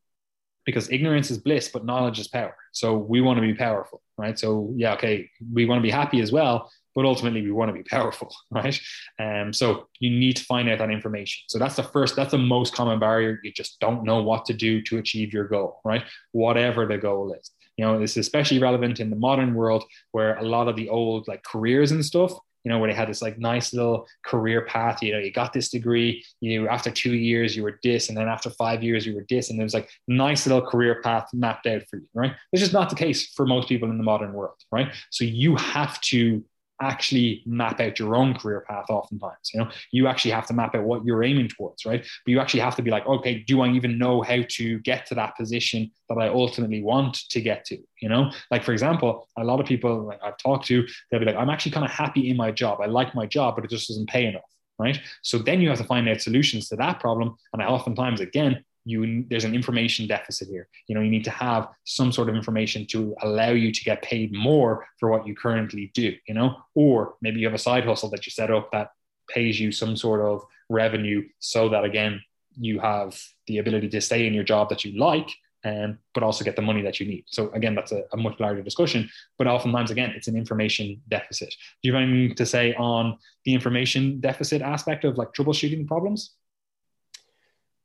because 0.65 0.91
ignorance 0.91 1.31
is 1.31 1.37
bliss 1.37 1.69
but 1.69 1.85
knowledge 1.85 2.19
is 2.19 2.27
power. 2.27 2.55
So 2.71 2.97
we 2.97 3.21
want 3.21 3.37
to 3.37 3.41
be 3.41 3.53
powerful 3.53 4.01
right? 4.17 4.37
So 4.37 4.71
yeah 4.75 4.93
okay 4.93 5.29
we 5.53 5.65
want 5.65 5.79
to 5.79 5.83
be 5.83 5.89
happy 5.89 6.21
as 6.21 6.31
well 6.31 6.71
but 6.93 7.05
ultimately 7.05 7.41
we 7.41 7.51
want 7.51 7.69
to 7.69 7.73
be 7.73 7.83
powerful 7.89 8.33
right? 8.51 8.79
Um, 9.19 9.53
so 9.53 9.87
you 9.99 10.09
need 10.09 10.37
to 10.37 10.45
find 10.45 10.69
out 10.69 10.79
that 10.79 10.91
information. 10.91 11.43
So 11.47 11.57
that's 11.59 11.75
the 11.75 11.83
first 11.83 12.15
that's 12.15 12.31
the 12.31 12.37
most 12.37 12.73
common 12.73 12.99
barrier. 12.99 13.39
You 13.43 13.51
just 13.51 13.79
don't 13.79 14.03
know 14.03 14.21
what 14.21 14.45
to 14.45 14.53
do 14.53 14.81
to 14.83 14.97
achieve 14.97 15.33
your 15.33 15.47
goal 15.47 15.81
right? 15.83 16.03
Whatever 16.31 16.85
the 16.85 16.97
goal 16.97 17.33
is. 17.33 17.51
You 17.77 17.85
know 17.85 18.01
is 18.01 18.17
especially 18.17 18.59
relevant 18.59 18.99
in 18.99 19.09
the 19.09 19.15
modern 19.15 19.55
world 19.55 19.83
where 20.11 20.37
a 20.37 20.43
lot 20.43 20.67
of 20.67 20.75
the 20.75 20.89
old 20.89 21.27
like 21.27 21.43
careers 21.43 21.91
and 21.91 22.05
stuff 22.05 22.33
you 22.63 22.69
know, 22.69 22.79
where 22.79 22.89
they 22.89 22.95
had 22.95 23.09
this 23.09 23.21
like 23.21 23.37
nice 23.37 23.73
little 23.73 24.07
career 24.25 24.61
path. 24.65 25.01
You 25.01 25.13
know, 25.13 25.19
you 25.19 25.31
got 25.31 25.53
this 25.53 25.69
degree, 25.69 26.23
you 26.39 26.67
after 26.67 26.91
two 26.91 27.13
years 27.13 27.55
you 27.55 27.63
were 27.63 27.79
this, 27.83 28.09
and 28.09 28.17
then 28.17 28.27
after 28.27 28.49
five 28.51 28.83
years 28.83 29.05
you 29.05 29.15
were 29.15 29.25
this, 29.29 29.49
and 29.49 29.59
there 29.59 29.65
was 29.65 29.73
like 29.73 29.89
nice 30.07 30.45
little 30.45 30.61
career 30.61 31.01
path 31.01 31.27
mapped 31.33 31.67
out 31.67 31.83
for 31.89 31.97
you, 31.97 32.07
right? 32.13 32.33
This 32.51 32.61
is 32.61 32.73
not 32.73 32.89
the 32.89 32.95
case 32.95 33.33
for 33.33 33.45
most 33.45 33.67
people 33.67 33.89
in 33.89 33.97
the 33.97 34.03
modern 34.03 34.33
world, 34.33 34.55
right? 34.71 34.93
So 35.09 35.23
you 35.23 35.55
have 35.55 35.99
to 36.01 36.43
actually 36.81 37.43
map 37.45 37.79
out 37.79 37.99
your 37.99 38.15
own 38.15 38.33
career 38.33 38.65
path 38.67 38.85
oftentimes 38.89 39.51
you 39.53 39.59
know? 39.59 39.69
You 39.91 40.07
actually 40.07 40.31
have 40.31 40.47
to 40.47 40.53
map 40.53 40.75
out 40.75 40.83
what 40.83 41.05
you're 41.05 41.23
aiming 41.23 41.49
towards 41.49 41.85
right? 41.85 42.01
But 42.01 42.31
you 42.31 42.39
actually 42.39 42.61
have 42.61 42.75
to 42.75 42.81
be 42.81 42.91
like 42.91 43.05
okay 43.05 43.39
do 43.39 43.61
i 43.61 43.69
even 43.69 43.97
know 43.97 44.21
how 44.21 44.39
to 44.49 44.79
get 44.79 45.05
to 45.07 45.15
that 45.15 45.35
position 45.37 45.91
that 46.09 46.17
i 46.17 46.27
ultimately 46.27 46.81
want 46.81 47.29
to 47.29 47.41
get 47.41 47.65
to 47.65 47.77
you 48.01 48.09
know? 48.09 48.31
Like 48.49 48.63
for 48.63 48.73
example 48.73 49.27
a 49.37 49.43
lot 49.43 49.59
of 49.59 49.65
people 49.65 50.03
like 50.03 50.19
i've 50.23 50.37
talked 50.37 50.67
to 50.67 50.85
they'll 51.09 51.19
be 51.19 51.25
like 51.25 51.35
i'm 51.35 51.49
actually 51.49 51.71
kind 51.71 51.85
of 51.85 51.91
happy 51.91 52.29
in 52.29 52.37
my 52.37 52.51
job. 52.51 52.79
I 52.81 52.87
like 52.87 53.15
my 53.15 53.25
job 53.25 53.55
but 53.55 53.65
it 53.65 53.69
just 53.69 53.87
doesn't 53.87 54.09
pay 54.09 54.25
enough 54.25 54.43
right? 54.81 54.99
So 55.21 55.37
then 55.37 55.61
you 55.61 55.69
have 55.69 55.77
to 55.77 55.83
find 55.83 56.09
out 56.09 56.21
solutions 56.21 56.67
to 56.69 56.75
that 56.77 56.99
problem. 56.99 57.35
And 57.53 57.61
I 57.61 57.67
oftentimes 57.67 58.19
again 58.19 58.63
you 58.85 59.25
there's 59.29 59.43
an 59.43 59.53
information 59.53 60.07
deficit 60.07 60.47
here 60.47 60.67
you 60.87 60.95
know 60.95 61.01
you 61.01 61.11
need 61.11 61.23
to 61.23 61.29
have 61.31 61.67
some 61.83 62.11
sort 62.11 62.29
of 62.29 62.35
information 62.35 62.85
to 62.87 63.15
allow 63.21 63.49
you 63.49 63.71
to 63.71 63.83
get 63.83 64.01
paid 64.01 64.33
more 64.33 64.85
for 64.99 65.09
what 65.09 65.25
you 65.27 65.35
currently 65.35 65.91
do 65.93 66.15
you 66.27 66.33
know 66.33 66.55
or 66.73 67.15
maybe 67.21 67.39
you 67.39 67.45
have 67.45 67.53
a 67.53 67.59
side 67.59 67.85
hustle 67.85 68.09
that 68.09 68.25
you 68.25 68.31
set 68.31 68.49
up 68.49 68.71
that 68.71 68.91
pays 69.29 69.59
you 69.59 69.71
some 69.71 69.95
sort 69.95 70.21
of 70.21 70.43
revenue 70.69 71.23
so 71.39 71.69
that 71.69 71.83
again 71.83 72.21
you 72.57 72.79
have 72.79 73.19
the 73.47 73.59
ability 73.59 73.87
to 73.87 74.01
stay 74.01 74.25
in 74.27 74.33
your 74.33 74.43
job 74.43 74.69
that 74.69 74.83
you 74.83 74.99
like 74.99 75.29
um, 75.63 75.99
but 76.13 76.23
also 76.23 76.43
get 76.43 76.55
the 76.55 76.61
money 76.61 76.81
that 76.81 76.99
you 76.99 77.05
need. 77.05 77.25
So 77.27 77.51
again, 77.51 77.75
that's 77.75 77.91
a, 77.91 78.03
a, 78.13 78.17
much 78.17 78.39
larger 78.39 78.63
discussion. 78.63 79.09
But 79.37 79.47
oftentimes, 79.47 79.91
again, 79.91 80.11
it's 80.15 80.27
an 80.27 80.35
information 80.35 81.01
deficit. 81.07 81.53
Do 81.81 81.89
you 81.89 81.93
have 81.93 82.01
anything 82.01 82.35
to 82.35 82.45
say 82.45 82.73
on 82.75 83.17
the 83.45 83.53
information 83.53 84.19
deficit 84.19 84.61
aspect 84.61 85.05
of 85.05 85.17
like 85.17 85.33
troubleshooting 85.33 85.87
problems? 85.87 86.33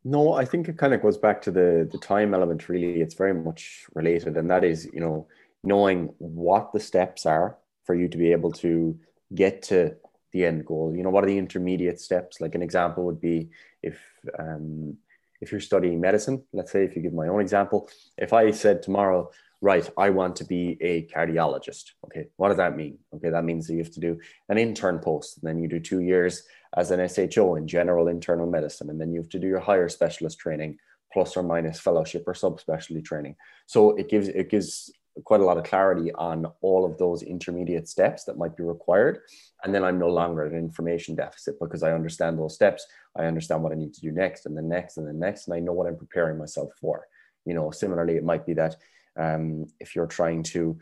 No, 0.09 0.35
I 0.35 0.45
think 0.45 0.69
it 0.69 0.79
kind 0.79 0.95
of 0.95 1.03
goes 1.03 1.19
back 1.19 1.43
to 1.43 1.51
the 1.51 1.89
the 1.91 1.99
time 1.99 2.33
element. 2.33 2.69
Really, 2.69 3.01
it's 3.01 3.15
very 3.15 3.35
much 3.35 3.87
related, 3.93 4.37
and 4.37 4.49
that 4.49 4.63
is, 4.63 4.89
you 4.93 5.01
know, 5.01 5.27
knowing 5.65 6.15
what 6.19 6.73
the 6.73 6.79
steps 6.79 7.27
are 7.27 7.59
for 7.83 7.97
you 7.97 8.07
to 8.09 8.17
be 8.17 8.31
able 8.31 8.53
to 8.53 8.97
get 9.35 9.63
to 9.63 9.97
the 10.31 10.45
end 10.45 10.65
goal. 10.65 10.95
You 10.97 11.03
know, 11.03 11.11
what 11.11 11.25
are 11.25 11.27
the 11.27 11.39
intermediate 11.39 12.01
steps? 12.01 12.41
Like 12.41 12.55
an 12.55 12.63
example 12.63 13.05
would 13.07 13.21
be 13.21 13.51
if 13.83 13.99
um, 14.39 14.97
if 15.41 15.51
you're 15.51 15.61
studying 15.61 16.01
medicine. 16.01 16.45
Let's 16.53 16.71
say, 16.71 16.85
if 16.85 16.95
you 16.95 17.03
give 17.03 17.13
my 17.13 17.27
own 17.27 17.41
example, 17.41 17.91
if 18.17 18.33
I 18.33 18.53
said 18.53 18.85
tomorrow, 18.85 19.33
right, 19.61 19.89
I 19.97 20.11
want 20.11 20.37
to 20.37 20.45
be 20.45 20.77
a 20.81 21.07
cardiologist. 21.07 21.93
Okay, 22.07 22.27
what 22.37 22.49
does 22.49 22.59
that 22.59 22.77
mean? 22.77 22.99
Okay, 23.15 23.31
that 23.31 23.45
means 23.45 23.67
that 23.67 23.75
you 23.75 23.81
have 23.81 23.93
to 23.93 24.01
do 24.01 24.19
an 24.49 24.59
intern 24.59 24.99
post, 24.99 25.39
and 25.39 25.49
then 25.49 25.63
you 25.63 25.69
do 25.69 25.81
two 25.81 26.01
years 26.01 26.43
as 26.77 26.91
an 26.91 27.07
SHO 27.07 27.57
in 27.57 27.67
general 27.67 28.09
internal 28.09 28.47
medicine, 28.47 28.91
and 28.91 29.01
then 29.01 29.13
you 29.13 29.21
have 29.21 29.31
to 29.31 29.39
do 29.39 29.47
your 29.47 29.61
higher 29.61 29.89
specialist 29.89 30.39
training, 30.39 30.79
plus 31.13 31.37
or 31.37 31.43
minus 31.43 31.81
fellowship 31.81 32.25
or 32.27 32.35
subspecialty 32.35 33.05
training. 33.05 33.37
So 33.67 33.97
it 33.97 34.09
gives 34.09 34.29
it 34.29 34.51
gives 34.51 34.91
quite 35.25 35.41
a 35.41 35.45
lot 35.45 35.57
of 35.57 35.65
clarity 35.65 36.13
on 36.13 36.47
all 36.61 36.85
of 36.85 36.99
those 36.99 37.23
intermediate 37.23 37.89
steps 37.89 38.25
that 38.25 38.37
might 38.37 38.57
be 38.57 38.63
required. 38.63 39.21
And 39.65 39.75
then 39.75 39.83
I'm 39.83 39.99
no 39.99 40.09
longer 40.09 40.45
at 40.45 40.53
an 40.53 40.59
information 40.59 41.15
deficit 41.15 41.59
because 41.59 41.83
I 41.83 41.93
understand 41.93 42.39
those 42.39 42.55
steps. 42.55 42.87
I 43.17 43.25
understand 43.25 43.63
what 43.63 43.73
I 43.73 43.77
need 43.77 43.95
to 43.95 44.01
do 44.01 44.11
next 44.11 44.45
and 44.45 44.57
then 44.57 44.69
next 44.69 44.99
and 44.99 45.07
then 45.07 45.19
next, 45.19 45.47
and 45.47 45.57
I 45.57 45.61
know 45.61 45.73
what 45.73 45.87
I'm 45.87 45.97
preparing 45.97 46.39
myself 46.39 46.71
for. 46.81 47.07
You 47.47 47.55
know, 47.55 47.71
similarly, 47.71 48.17
it 48.17 48.25
might 48.25 48.45
be 48.45 48.55
that 48.55 48.77
um, 49.17 49.67
if 49.81 49.95
you're 49.95 50.07
trying 50.07 50.43
to, 50.45 50.79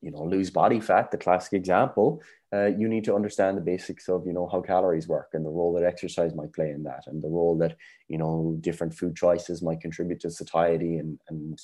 you 0.00 0.10
know, 0.10 0.24
lose 0.24 0.50
body 0.50 0.80
fat, 0.80 1.10
the 1.10 1.18
classic 1.18 1.52
example, 1.52 2.22
uh, 2.52 2.66
you 2.66 2.88
need 2.88 3.04
to 3.04 3.14
understand 3.14 3.56
the 3.56 3.62
basics 3.62 4.08
of, 4.08 4.26
you 4.26 4.32
know, 4.32 4.48
how 4.50 4.60
calories 4.60 5.08
work 5.08 5.30
and 5.32 5.44
the 5.44 5.50
role 5.50 5.74
that 5.74 5.84
exercise 5.84 6.34
might 6.34 6.52
play 6.52 6.70
in 6.70 6.82
that, 6.84 7.04
and 7.06 7.22
the 7.22 7.28
role 7.28 7.56
that, 7.58 7.76
you 8.08 8.18
know, 8.18 8.56
different 8.60 8.94
food 8.94 9.14
choices 9.16 9.62
might 9.62 9.80
contribute 9.80 10.20
to 10.20 10.30
satiety 10.30 10.98
and 10.98 11.18
and 11.28 11.58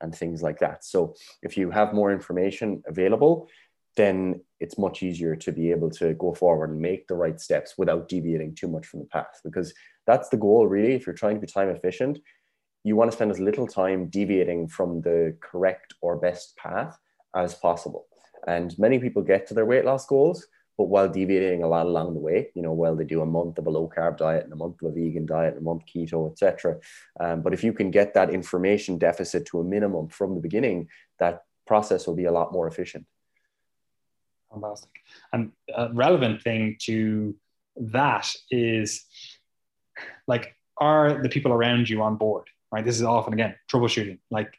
and 0.00 0.14
things 0.14 0.42
like 0.42 0.58
that. 0.58 0.84
So 0.84 1.14
if 1.42 1.56
you 1.56 1.70
have 1.70 1.94
more 1.94 2.12
information 2.12 2.82
available, 2.86 3.48
then 3.96 4.42
it's 4.60 4.78
much 4.78 5.02
easier 5.02 5.34
to 5.34 5.52
be 5.52 5.70
able 5.70 5.90
to 5.90 6.14
go 6.14 6.34
forward 6.34 6.70
and 6.70 6.80
make 6.80 7.08
the 7.08 7.14
right 7.14 7.40
steps 7.40 7.74
without 7.78 8.08
deviating 8.08 8.54
too 8.54 8.68
much 8.68 8.86
from 8.86 9.00
the 9.00 9.06
path 9.06 9.40
because 9.42 9.74
that's 10.06 10.28
the 10.28 10.36
goal 10.36 10.66
really 10.66 10.92
if 10.92 11.06
you're 11.06 11.14
trying 11.14 11.34
to 11.34 11.40
be 11.40 11.46
time 11.46 11.70
efficient 11.70 12.18
you 12.86 12.94
want 12.94 13.10
to 13.10 13.16
spend 13.16 13.32
as 13.32 13.40
little 13.40 13.66
time 13.66 14.06
deviating 14.06 14.68
from 14.68 15.00
the 15.00 15.36
correct 15.40 15.94
or 16.02 16.14
best 16.14 16.56
path 16.56 16.96
as 17.34 17.52
possible. 17.52 18.06
And 18.46 18.78
many 18.78 19.00
people 19.00 19.22
get 19.22 19.48
to 19.48 19.54
their 19.54 19.66
weight 19.66 19.84
loss 19.84 20.06
goals, 20.06 20.46
but 20.78 20.84
while 20.84 21.08
deviating 21.08 21.64
a 21.64 21.66
lot 21.66 21.86
along 21.86 22.14
the 22.14 22.20
way, 22.20 22.50
you 22.54 22.62
know, 22.62 22.72
while 22.72 22.94
they 22.94 23.02
do 23.02 23.22
a 23.22 23.26
month 23.26 23.58
of 23.58 23.66
a 23.66 23.70
low 23.70 23.90
carb 23.94 24.18
diet 24.18 24.44
and 24.44 24.52
a 24.52 24.56
month 24.56 24.80
of 24.80 24.92
a 24.92 24.94
vegan 24.94 25.26
diet 25.26 25.54
and 25.54 25.62
a 25.62 25.64
month 25.64 25.82
keto, 25.92 26.30
etc. 26.30 26.76
Um, 27.18 27.42
but 27.42 27.52
if 27.52 27.64
you 27.64 27.72
can 27.72 27.90
get 27.90 28.14
that 28.14 28.30
information 28.30 28.98
deficit 28.98 29.46
to 29.46 29.58
a 29.58 29.64
minimum 29.64 30.06
from 30.06 30.36
the 30.36 30.40
beginning, 30.40 30.88
that 31.18 31.42
process 31.66 32.06
will 32.06 32.14
be 32.14 32.26
a 32.26 32.32
lot 32.32 32.52
more 32.52 32.68
efficient. 32.68 33.04
Fantastic. 34.52 34.90
And 35.32 35.50
a 35.74 35.92
relevant 35.92 36.40
thing 36.40 36.76
to 36.82 37.34
that 37.78 38.32
is 38.48 39.04
like, 40.28 40.54
are 40.78 41.20
the 41.20 41.28
people 41.28 41.52
around 41.52 41.88
you 41.88 42.00
on 42.02 42.14
board? 42.14 42.46
Right? 42.72 42.84
This 42.84 42.96
is 42.96 43.02
often 43.02 43.32
again 43.32 43.54
troubleshooting. 43.70 44.18
Like 44.30 44.52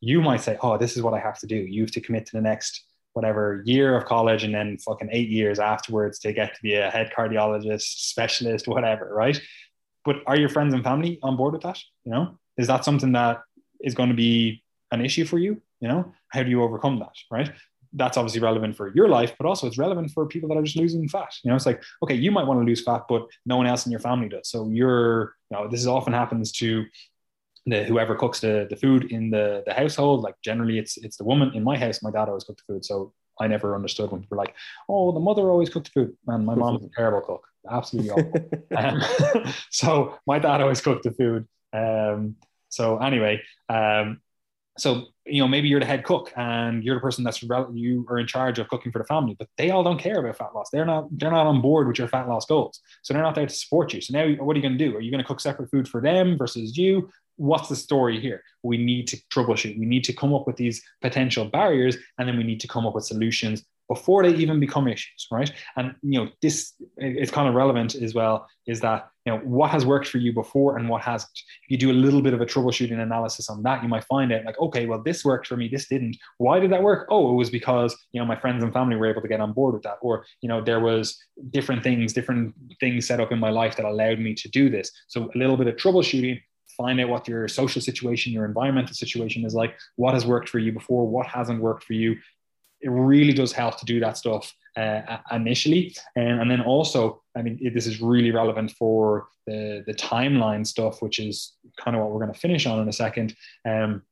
you 0.00 0.20
might 0.20 0.40
say, 0.40 0.58
oh, 0.62 0.76
this 0.78 0.96
is 0.96 1.02
what 1.02 1.14
I 1.14 1.18
have 1.18 1.38
to 1.40 1.46
do. 1.46 1.56
You 1.56 1.82
have 1.82 1.92
to 1.92 2.00
commit 2.00 2.26
to 2.26 2.32
the 2.32 2.42
next 2.42 2.84
whatever 3.14 3.62
year 3.66 3.96
of 3.96 4.04
college 4.04 4.42
and 4.42 4.54
then 4.54 4.78
fucking 4.78 5.08
eight 5.12 5.28
years 5.28 5.58
afterwards 5.58 6.18
to 6.20 6.32
get 6.32 6.54
to 6.54 6.62
be 6.62 6.74
a 6.74 6.90
head 6.90 7.12
cardiologist, 7.16 7.82
specialist, 7.82 8.66
whatever, 8.66 9.12
right? 9.14 9.40
But 10.04 10.16
are 10.26 10.38
your 10.38 10.48
friends 10.48 10.74
and 10.74 10.82
family 10.82 11.18
on 11.22 11.36
board 11.36 11.52
with 11.52 11.62
that? 11.62 11.78
You 12.04 12.12
know, 12.12 12.38
is 12.56 12.66
that 12.66 12.84
something 12.84 13.12
that 13.12 13.42
is 13.80 13.94
going 13.94 14.08
to 14.08 14.14
be 14.14 14.62
an 14.90 15.04
issue 15.04 15.24
for 15.24 15.38
you? 15.38 15.60
You 15.80 15.88
know, 15.88 16.12
how 16.28 16.42
do 16.42 16.50
you 16.50 16.62
overcome 16.62 16.98
that, 17.00 17.14
right? 17.30 17.50
That's 17.92 18.16
obviously 18.16 18.40
relevant 18.40 18.76
for 18.76 18.94
your 18.94 19.08
life, 19.08 19.34
but 19.38 19.46
also 19.46 19.66
it's 19.66 19.76
relevant 19.76 20.10
for 20.12 20.26
people 20.26 20.48
that 20.48 20.56
are 20.56 20.62
just 20.62 20.78
losing 20.78 21.06
fat. 21.08 21.34
You 21.44 21.50
know, 21.50 21.56
it's 21.56 21.66
like, 21.66 21.82
okay, 22.02 22.14
you 22.14 22.30
might 22.30 22.46
want 22.46 22.60
to 22.60 22.64
lose 22.64 22.82
fat, 22.82 23.02
but 23.08 23.26
no 23.44 23.58
one 23.58 23.66
else 23.66 23.84
in 23.84 23.92
your 23.92 24.00
family 24.00 24.30
does. 24.30 24.48
So 24.48 24.68
you're, 24.70 25.34
you 25.50 25.56
know, 25.58 25.68
this 25.68 25.80
is 25.80 25.86
often 25.86 26.14
happens 26.14 26.52
to 26.52 26.86
the 27.66 27.84
whoever 27.84 28.14
cooks 28.14 28.40
the, 28.40 28.66
the 28.68 28.76
food 28.76 29.10
in 29.10 29.30
the, 29.30 29.62
the 29.66 29.72
household, 29.72 30.22
like 30.22 30.34
generally 30.42 30.78
it's 30.78 30.96
it's 30.96 31.16
the 31.16 31.24
woman. 31.24 31.52
In 31.54 31.62
my 31.62 31.78
house, 31.78 32.02
my 32.02 32.10
dad 32.10 32.28
always 32.28 32.44
cooked 32.44 32.62
the 32.66 32.74
food. 32.74 32.84
So 32.84 33.12
I 33.40 33.46
never 33.46 33.74
understood 33.74 34.10
when 34.10 34.20
people 34.20 34.36
were 34.36 34.42
like, 34.42 34.54
oh, 34.88 35.12
the 35.12 35.20
mother 35.20 35.50
always 35.50 35.70
cooked 35.70 35.92
the 35.94 36.00
food. 36.00 36.16
Man, 36.26 36.44
my 36.44 36.54
mom's 36.54 36.84
a 36.84 36.88
terrible 36.96 37.20
cook. 37.20 37.46
Absolutely 37.70 38.10
awful. 38.10 38.50
um, 38.76 39.52
so 39.70 40.18
my 40.26 40.38
dad 40.38 40.60
always 40.60 40.80
cooked 40.80 41.04
the 41.04 41.12
food. 41.12 41.46
Um, 41.72 42.36
so 42.68 42.98
anyway, 42.98 43.42
um, 43.68 44.20
so 44.78 45.06
you 45.26 45.40
know 45.42 45.48
maybe 45.48 45.68
you're 45.68 45.80
the 45.80 45.86
head 45.86 46.04
cook 46.04 46.32
and 46.36 46.82
you're 46.82 46.94
the 46.94 47.00
person 47.00 47.24
that's 47.24 47.42
you 47.42 48.06
are 48.08 48.18
in 48.18 48.26
charge 48.26 48.58
of 48.58 48.68
cooking 48.68 48.90
for 48.90 48.98
the 48.98 49.04
family 49.04 49.36
but 49.38 49.48
they 49.58 49.70
all 49.70 49.84
don't 49.84 49.98
care 49.98 50.18
about 50.18 50.38
fat 50.38 50.54
loss. 50.54 50.70
They're 50.70 50.86
not 50.86 51.06
they're 51.18 51.30
not 51.30 51.46
on 51.46 51.60
board 51.60 51.86
with 51.86 51.98
your 51.98 52.08
fat 52.08 52.28
loss 52.28 52.46
goals. 52.46 52.80
So 53.02 53.12
they're 53.12 53.22
not 53.22 53.34
there 53.34 53.46
to 53.46 53.54
support 53.54 53.92
you. 53.92 54.00
So 54.00 54.12
now 54.12 54.26
what 54.42 54.54
are 54.54 54.58
you 54.58 54.62
going 54.62 54.78
to 54.78 54.90
do? 54.90 54.96
Are 54.96 55.00
you 55.00 55.10
going 55.10 55.22
to 55.22 55.26
cook 55.26 55.40
separate 55.40 55.70
food 55.70 55.88
for 55.88 56.00
them 56.00 56.38
versus 56.38 56.76
you? 56.76 57.10
What's 57.36 57.68
the 57.68 57.76
story 57.76 58.20
here? 58.20 58.42
We 58.62 58.78
need 58.78 59.08
to 59.08 59.16
troubleshoot. 59.32 59.78
We 59.78 59.86
need 59.86 60.04
to 60.04 60.12
come 60.12 60.34
up 60.34 60.46
with 60.46 60.56
these 60.56 60.82
potential 61.00 61.44
barriers 61.46 61.96
and 62.18 62.28
then 62.28 62.36
we 62.36 62.44
need 62.44 62.60
to 62.60 62.68
come 62.68 62.86
up 62.86 62.94
with 62.94 63.04
solutions 63.04 63.64
before 63.88 64.22
they 64.22 64.34
even 64.34 64.60
become 64.60 64.88
issues, 64.88 65.26
right? 65.30 65.52
And 65.76 65.94
you 66.02 66.20
know, 66.20 66.30
this 66.40 66.74
is 66.98 67.30
kind 67.30 67.48
of 67.48 67.54
relevant 67.54 67.94
as 67.94 68.14
well. 68.14 68.48
Is 68.66 68.80
that 68.80 69.10
you 69.26 69.32
know 69.32 69.38
what 69.40 69.70
has 69.70 69.84
worked 69.84 70.08
for 70.08 70.18
you 70.18 70.32
before 70.32 70.78
and 70.78 70.88
what 70.88 71.02
hasn't? 71.02 71.30
If 71.64 71.70
you 71.70 71.78
do 71.78 71.90
a 71.90 72.00
little 72.04 72.22
bit 72.22 72.34
of 72.34 72.40
a 72.40 72.46
troubleshooting 72.46 73.00
analysis 73.00 73.50
on 73.50 73.62
that, 73.64 73.82
you 73.82 73.88
might 73.88 74.04
find 74.04 74.32
out 74.32 74.44
like, 74.44 74.58
okay, 74.58 74.86
well, 74.86 75.02
this 75.02 75.24
worked 75.24 75.46
for 75.46 75.56
me, 75.56 75.68
this 75.68 75.88
didn't. 75.88 76.16
Why 76.38 76.60
did 76.60 76.72
that 76.72 76.82
work? 76.82 77.06
Oh, 77.10 77.30
it 77.30 77.34
was 77.34 77.50
because 77.50 77.96
you 78.12 78.20
know 78.20 78.26
my 78.26 78.36
friends 78.36 78.62
and 78.62 78.72
family 78.72 78.96
were 78.96 79.10
able 79.10 79.22
to 79.22 79.28
get 79.28 79.40
on 79.40 79.52
board 79.52 79.74
with 79.74 79.82
that, 79.82 79.98
or 80.00 80.24
you 80.40 80.48
know, 80.48 80.62
there 80.62 80.80
was 80.80 81.22
different 81.50 81.82
things, 81.82 82.12
different 82.12 82.54
things 82.80 83.06
set 83.06 83.20
up 83.20 83.32
in 83.32 83.38
my 83.38 83.50
life 83.50 83.76
that 83.76 83.84
allowed 83.84 84.18
me 84.18 84.34
to 84.34 84.48
do 84.48 84.70
this. 84.70 84.90
So 85.08 85.30
a 85.34 85.38
little 85.38 85.56
bit 85.56 85.66
of 85.66 85.76
troubleshooting 85.76 86.40
find 86.76 87.00
out 87.00 87.08
what 87.08 87.28
your 87.28 87.48
social 87.48 87.80
situation, 87.80 88.32
your 88.32 88.44
environmental 88.44 88.94
situation 88.94 89.44
is 89.44 89.54
like, 89.54 89.76
what 89.96 90.14
has 90.14 90.26
worked 90.26 90.48
for 90.48 90.58
you 90.58 90.72
before, 90.72 91.06
what 91.06 91.26
hasn't 91.26 91.60
worked 91.60 91.84
for 91.84 91.92
you, 91.92 92.16
it 92.82 92.90
really 92.90 93.32
does 93.32 93.52
help 93.52 93.78
to 93.78 93.84
do 93.84 94.00
that 94.00 94.16
stuff 94.16 94.54
uh, 94.76 95.18
initially. 95.30 95.94
And, 96.16 96.40
and 96.40 96.50
then 96.50 96.60
also, 96.60 97.22
I 97.36 97.42
mean, 97.42 97.58
this 97.74 97.86
is 97.86 98.00
really 98.00 98.30
relevant 98.30 98.72
for 98.72 99.28
the, 99.46 99.84
the 99.86 99.94
timeline 99.94 100.66
stuff, 100.66 101.00
which 101.00 101.18
is 101.18 101.54
kind 101.76 101.96
of 101.96 102.02
what 102.02 102.10
we're 102.10 102.20
going 102.20 102.32
to 102.32 102.38
finish 102.38 102.66
on 102.66 102.80
in 102.80 102.88
a 102.88 102.92
second. 102.92 103.34
Um, 103.64 104.02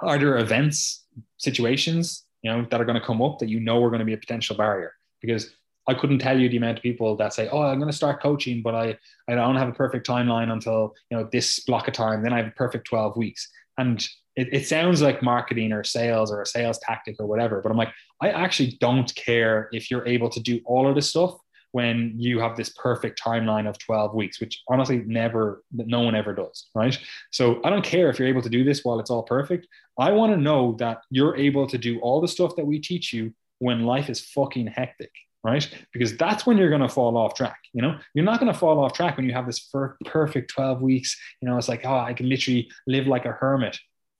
are 0.00 0.18
there 0.18 0.38
events, 0.38 1.04
situations, 1.38 2.24
you 2.42 2.50
know, 2.50 2.66
that 2.70 2.80
are 2.80 2.84
going 2.84 3.00
to 3.00 3.06
come 3.06 3.22
up 3.22 3.38
that 3.38 3.48
you 3.48 3.60
know 3.60 3.82
are 3.82 3.90
going 3.90 4.00
to 4.00 4.04
be 4.04 4.14
a 4.14 4.18
potential 4.18 4.56
barrier? 4.56 4.92
Because 5.20 5.50
I 5.88 5.94
couldn't 5.94 6.18
tell 6.18 6.38
you 6.38 6.48
the 6.48 6.58
amount 6.58 6.78
of 6.78 6.82
people 6.82 7.16
that 7.16 7.32
say, 7.32 7.48
"Oh, 7.48 7.62
I'm 7.62 7.78
going 7.78 7.90
to 7.90 7.96
start 7.96 8.22
coaching, 8.22 8.62
but 8.62 8.74
I 8.74 8.96
I 9.26 9.34
don't 9.34 9.56
have 9.56 9.68
a 9.68 9.72
perfect 9.72 10.06
timeline 10.06 10.52
until 10.52 10.94
you 11.10 11.16
know 11.16 11.28
this 11.32 11.60
block 11.60 11.88
of 11.88 11.94
time. 11.94 12.22
Then 12.22 12.32
I 12.32 12.36
have 12.36 12.46
a 12.46 12.50
perfect 12.50 12.86
12 12.86 13.16
weeks." 13.16 13.48
And 13.78 14.06
it, 14.38 14.48
it 14.52 14.68
sounds 14.68 15.02
like 15.02 15.20
marketing 15.20 15.72
or 15.72 15.82
sales 15.82 16.30
or 16.30 16.40
a 16.40 16.46
sales 16.46 16.78
tactic 16.78 17.16
or 17.18 17.26
whatever, 17.26 17.60
but 17.60 17.72
I'm 17.72 17.76
like, 17.76 17.92
I 18.22 18.30
actually 18.30 18.78
don't 18.80 19.12
care 19.16 19.68
if 19.72 19.90
you're 19.90 20.06
able 20.06 20.30
to 20.30 20.38
do 20.38 20.60
all 20.64 20.88
of 20.88 20.94
this 20.94 21.08
stuff 21.08 21.36
when 21.72 22.14
you 22.16 22.38
have 22.38 22.56
this 22.56 22.70
perfect 22.70 23.20
timeline 23.20 23.68
of 23.68 23.78
12 23.78 24.14
weeks, 24.14 24.40
which 24.40 24.62
honestly 24.68 25.02
never, 25.06 25.64
no 25.72 26.02
one 26.02 26.14
ever 26.14 26.32
does, 26.32 26.68
right? 26.74 26.96
So 27.32 27.60
I 27.64 27.70
don't 27.70 27.84
care 27.84 28.10
if 28.10 28.18
you're 28.18 28.28
able 28.28 28.42
to 28.42 28.48
do 28.48 28.62
this 28.62 28.84
while 28.84 29.00
it's 29.00 29.10
all 29.10 29.24
perfect. 29.24 29.66
I 29.98 30.12
want 30.12 30.32
to 30.32 30.40
know 30.40 30.76
that 30.78 31.02
you're 31.10 31.36
able 31.36 31.66
to 31.66 31.76
do 31.76 31.98
all 31.98 32.20
the 32.20 32.28
stuff 32.28 32.54
that 32.56 32.64
we 32.64 32.78
teach 32.78 33.12
you 33.12 33.34
when 33.58 33.86
life 33.86 34.08
is 34.08 34.20
fucking 34.20 34.68
hectic, 34.68 35.10
right? 35.42 35.68
Because 35.92 36.16
that's 36.16 36.46
when 36.46 36.58
you're 36.58 36.70
going 36.70 36.80
to 36.80 36.88
fall 36.88 37.16
off 37.16 37.34
track. 37.34 37.58
You 37.72 37.82
know, 37.82 37.98
you're 38.14 38.24
not 38.24 38.38
going 38.38 38.52
to 38.52 38.58
fall 38.58 38.78
off 38.78 38.92
track 38.92 39.16
when 39.16 39.26
you 39.26 39.32
have 39.32 39.46
this 39.46 39.68
perfect 40.04 40.52
12 40.52 40.80
weeks. 40.80 41.20
You 41.42 41.48
know, 41.48 41.58
it's 41.58 41.68
like, 41.68 41.84
oh, 41.84 41.98
I 41.98 42.12
can 42.12 42.28
literally 42.28 42.70
live 42.86 43.08
like 43.08 43.24
a 43.24 43.32
hermit 43.32 43.76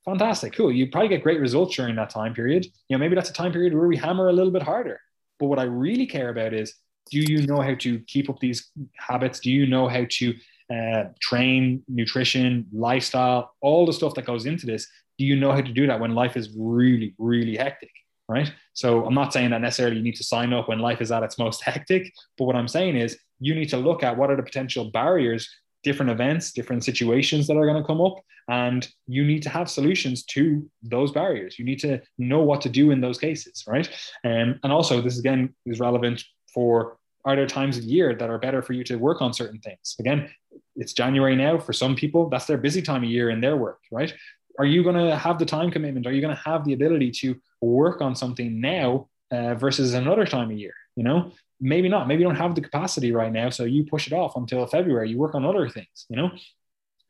fantastic, 0.09 0.55
cool. 0.55 0.73
You 0.73 0.91
probably 0.91 1.09
get 1.09 1.23
great 1.23 1.41
results 1.41 1.77
during 1.77 1.97
that 1.97 2.11
time 2.11 2.35
period. 2.35 2.65
You 2.89 2.97
know, 2.97 2.99
maybe 2.99 3.15
that's 3.15 3.31
a 3.31 3.35
time 3.35 3.53
period 3.53 3.75
where 3.75 3.87
we 3.87 3.97
hammer 3.97 4.29
a 4.29 4.33
little 4.33 4.53
bit 4.53 4.63
harder. 4.63 5.01
But 5.39 5.47
what 5.47 5.59
I 5.59 5.65
really 5.65 6.07
care 6.07 6.31
about 6.31 6.55
is 6.55 6.75
do 7.11 7.21
you 7.21 7.47
know 7.47 7.61
how 7.61 7.75
to 7.75 7.99
keep 8.01 8.29
up 8.29 8.39
these 8.41 8.71
habits? 8.97 9.41
Do 9.41 9.51
you 9.51 9.67
know 9.67 9.89
how 9.89 10.05
to 10.09 10.35
uh, 10.73 11.05
train, 11.21 11.83
nutrition, 11.89 12.67
lifestyle, 12.73 13.55
all 13.61 13.87
the 13.87 13.93
stuff 13.93 14.15
that 14.15 14.27
goes 14.27 14.47
into 14.47 14.67
this? 14.67 14.87
Do 15.19 15.25
you 15.25 15.37
know 15.37 15.53
how 15.53 15.61
to 15.61 15.73
do 15.73 15.87
that 15.87 16.01
when 16.01 16.15
life 16.15 16.37
is 16.37 16.55
really, 16.57 17.15
really 17.19 17.57
hectic? 17.57 17.91
Right. 18.29 18.53
So 18.75 19.07
I'm 19.07 19.15
not 19.15 19.33
saying 19.33 19.51
that 19.51 19.63
necessarily 19.63 19.97
you 19.97 20.03
need 20.03 20.17
to 20.17 20.25
sign 20.25 20.53
up 20.53 20.69
when 20.69 20.81
life 20.81 21.01
is 21.01 21.11
at 21.11 21.23
its 21.23 21.39
most 21.39 21.63
hectic, 21.63 22.13
but 22.37 22.45
what 22.45 22.57
I'm 22.57 22.69
saying 22.69 22.97
is 22.97 23.19
you 23.41 23.55
need 23.55 23.71
to 23.71 23.79
look 23.79 24.03
at 24.03 24.19
what 24.19 24.31
are 24.31 24.37
the 24.37 24.43
potential 24.43 24.91
barriers 24.91 25.49
different 25.85 26.11
events, 26.11 26.53
different 26.53 26.85
situations 26.85 27.47
that 27.47 27.57
are 27.57 27.67
going 27.67 27.81
to 27.81 27.87
come 27.87 28.01
up, 28.01 28.17
and 28.49 28.89
you 29.07 29.25
need 29.25 29.43
to 29.43 29.51
have 29.51 29.71
solutions 29.71 30.25
to 30.25 30.69
those 30.83 31.13
barriers. 31.13 31.59
You 31.59 31.65
need 31.65 31.81
to 31.81 32.01
know 32.17 32.41
what 32.41 32.63
to 32.63 32.69
do 32.69 32.91
in 32.91 33.01
those 33.01 33.19
cases, 33.19 33.65
right? 33.67 33.89
Um, 34.25 34.59
and 34.63 34.73
also, 34.73 35.01
this 35.01 35.19
again 35.19 35.55
is 35.67 35.81
relevant 35.81 36.25
for 36.53 36.99
are 37.25 37.37
there 37.37 37.47
times 37.47 37.77
of 37.77 37.85
year 37.85 38.15
that 38.15 38.31
are 38.31 38.39
better 38.39 38.63
for 38.63 38.73
you 38.73 38.83
to 38.85 38.97
work 38.97 39.21
on 39.21 39.35
certain 39.35 39.61
things? 39.61 39.97
Again, 40.01 40.31
it's 40.77 40.95
January 40.95 41.37
now. 41.37 41.59
For 41.59 41.75
some 41.75 41.95
people, 41.95 42.31
that's 42.31 42.47
their 42.47 42.57
busy 42.57 42.81
time 42.81 43.03
of 43.03 43.11
year 43.11 43.29
in 43.29 43.41
their 43.41 43.57
work, 43.57 43.81
right? 43.93 44.15
Are 44.59 44.65
you 44.65 44.83
going 44.83 44.97
to 44.97 45.17
have 45.17 45.39
the 45.39 45.45
time 45.45 45.71
commitment? 45.71 46.07
Are 46.07 46.13
you 46.13 46.21
going 46.21 46.35
to 46.35 46.43
have 46.43 46.65
the 46.65 46.73
ability 46.73 47.11
to 47.21 47.37
work 47.61 48.01
on 48.01 48.17
something 48.17 48.61
now 48.61 49.09
uh, 49.31 49.55
versus 49.55 49.95
another 49.95 50.25
time 50.25 50.51
of 50.51 50.57
year? 50.57 50.75
You 50.97 51.05
know, 51.05 51.33
maybe 51.61 51.89
not. 51.89 52.09
Maybe 52.09 52.23
you 52.23 52.29
don't 52.29 52.37
have 52.37 52.55
the 52.55 52.61
capacity 52.61 53.13
right 53.13 53.33
now 53.33 53.51
so 53.51 53.65
you 53.65 53.85
push 53.85 54.07
it 54.07 54.13
off 54.13 54.37
until 54.37 54.67
february. 54.67 55.11
You 55.11 55.19
work 55.19 55.35
on 55.35 55.45
other 55.45 55.69
things 55.69 56.07
you 56.09 56.17
know? 56.17 56.31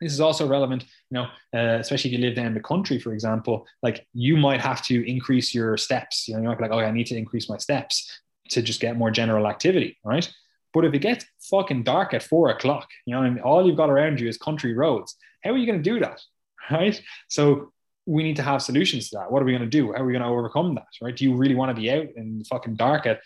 This 0.01 0.13
is 0.13 0.21
also 0.21 0.47
relevant 0.47 0.85
you 1.11 1.15
know 1.15 1.27
uh, 1.55 1.79
especially 1.81 2.13
if 2.13 2.19
you 2.19 2.25
live 2.27 2.37
down 2.37 2.55
the 2.55 2.61
country 2.61 2.99
for 2.99 3.13
example 3.13 3.67
like 3.83 4.07
you 4.13 4.37
might 4.37 4.61
have 4.61 4.83
to 4.83 5.09
increase 5.11 5.55
your 5.55 5.77
steps 5.77 6.29
you 6.29 6.35
know? 6.35 6.43
You 6.43 6.49
might 6.49 6.59
be 6.59 6.65
like 6.65 6.73
oh 6.73 6.79
i 6.79 6.91
need 6.91 7.07
to 7.09 7.17
increase 7.17 7.49
my 7.49 7.59
steps 7.59 8.21
to 8.51 8.63
just 8.63 8.81
get 8.81 8.97
more 8.97 9.11
general 9.11 9.47
activity 9.47 9.99
right? 10.05 10.31
But 10.75 10.85
if 10.85 10.95
it 10.95 10.99
gets 11.01 11.25
fucking 11.51 11.83
dark 11.85 12.15
at 12.15 12.23
four 12.23 12.51
o'clock 12.51 12.89
you 13.07 13.15
know 13.15 13.23
and 13.23 13.41
all 13.41 13.67
you've 13.67 13.77
got 13.77 13.91
around 13.91 14.21
you 14.21 14.29
is 14.29 14.39
country 14.39 14.75
roads. 14.75 15.17
How 15.43 15.51
are 15.51 15.57
you 15.57 15.67
going 15.67 15.83
to 15.83 15.91
do 15.91 16.01
that 16.01 16.21
right? 16.71 17.01
So 17.29 17.73
we 18.09 18.23
need 18.23 18.37
to 18.37 18.43
have 18.43 18.63
solutions 18.63 19.11
to 19.11 19.19
that. 19.19 19.31
What 19.31 19.43
are 19.43 19.45
we 19.45 19.53
going 19.53 19.63
to 19.63 19.69
do? 19.69 19.93
How 19.93 20.01
are 20.01 20.07
we 20.07 20.15
going 20.15 20.23
to 20.23 20.29
overcome 20.31 20.75
that? 20.77 20.87
Right? 21.03 21.15
Do 21.15 21.25
you 21.25 21.37
really 21.37 21.55
want 21.55 21.77
to 21.77 21.81
be 21.81 21.91
out 21.93 22.07
in 22.17 22.39
the 22.39 22.45
fucking 22.47 22.77
dark 22.77 23.05
at, 23.05 23.21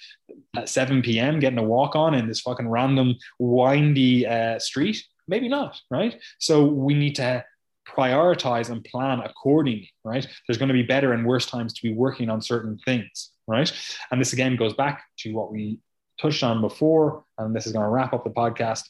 at 0.57 0.69
7 0.69 1.03
p.m. 1.03 1.39
getting 1.39 1.61
a 1.61 1.63
walk 1.63 1.95
on 1.95 2.15
in 2.15 2.27
this 2.27 2.41
fucking 2.41 2.69
random 2.69 3.15
windy 3.39 4.27
uh, 4.27 4.59
street? 4.59 5.01
Maybe 5.29 5.49
not. 5.49 5.81
Right? 5.89 6.21
So 6.41 6.65
we 6.65 6.95
need 6.95 7.15
to 7.17 7.45
prioritize 7.89 8.71
and 8.71 8.85
plan 8.85 9.21
accordingly. 9.21 9.93
Right? 10.05 10.27
There's 10.49 10.59
going 10.59 10.69
to 10.69 10.75
be 10.75 10.83
better 10.83 11.13
and 11.13 11.25
worse 11.25 11.47
times 11.47 11.75
to 11.75 11.83
be 11.83 11.95
working 11.95 12.29
on 12.29 12.43
certain 12.43 12.77
things. 12.85 13.31
Right? 13.47 13.73
And 14.11 14.21
this 14.21 14.33
again 14.33 14.57
goes 14.57 14.75
back 14.75 15.05
to 15.19 15.33
what 15.33 15.53
we 15.53 15.79
touched 16.21 16.43
on 16.43 16.61
before, 16.61 17.25
and 17.39 17.55
this 17.55 17.69
is 17.69 17.73
going 17.73 17.85
to 17.85 17.89
wrap 17.89 18.13
up 18.13 18.25
the 18.25 18.31
podcast. 18.31 18.83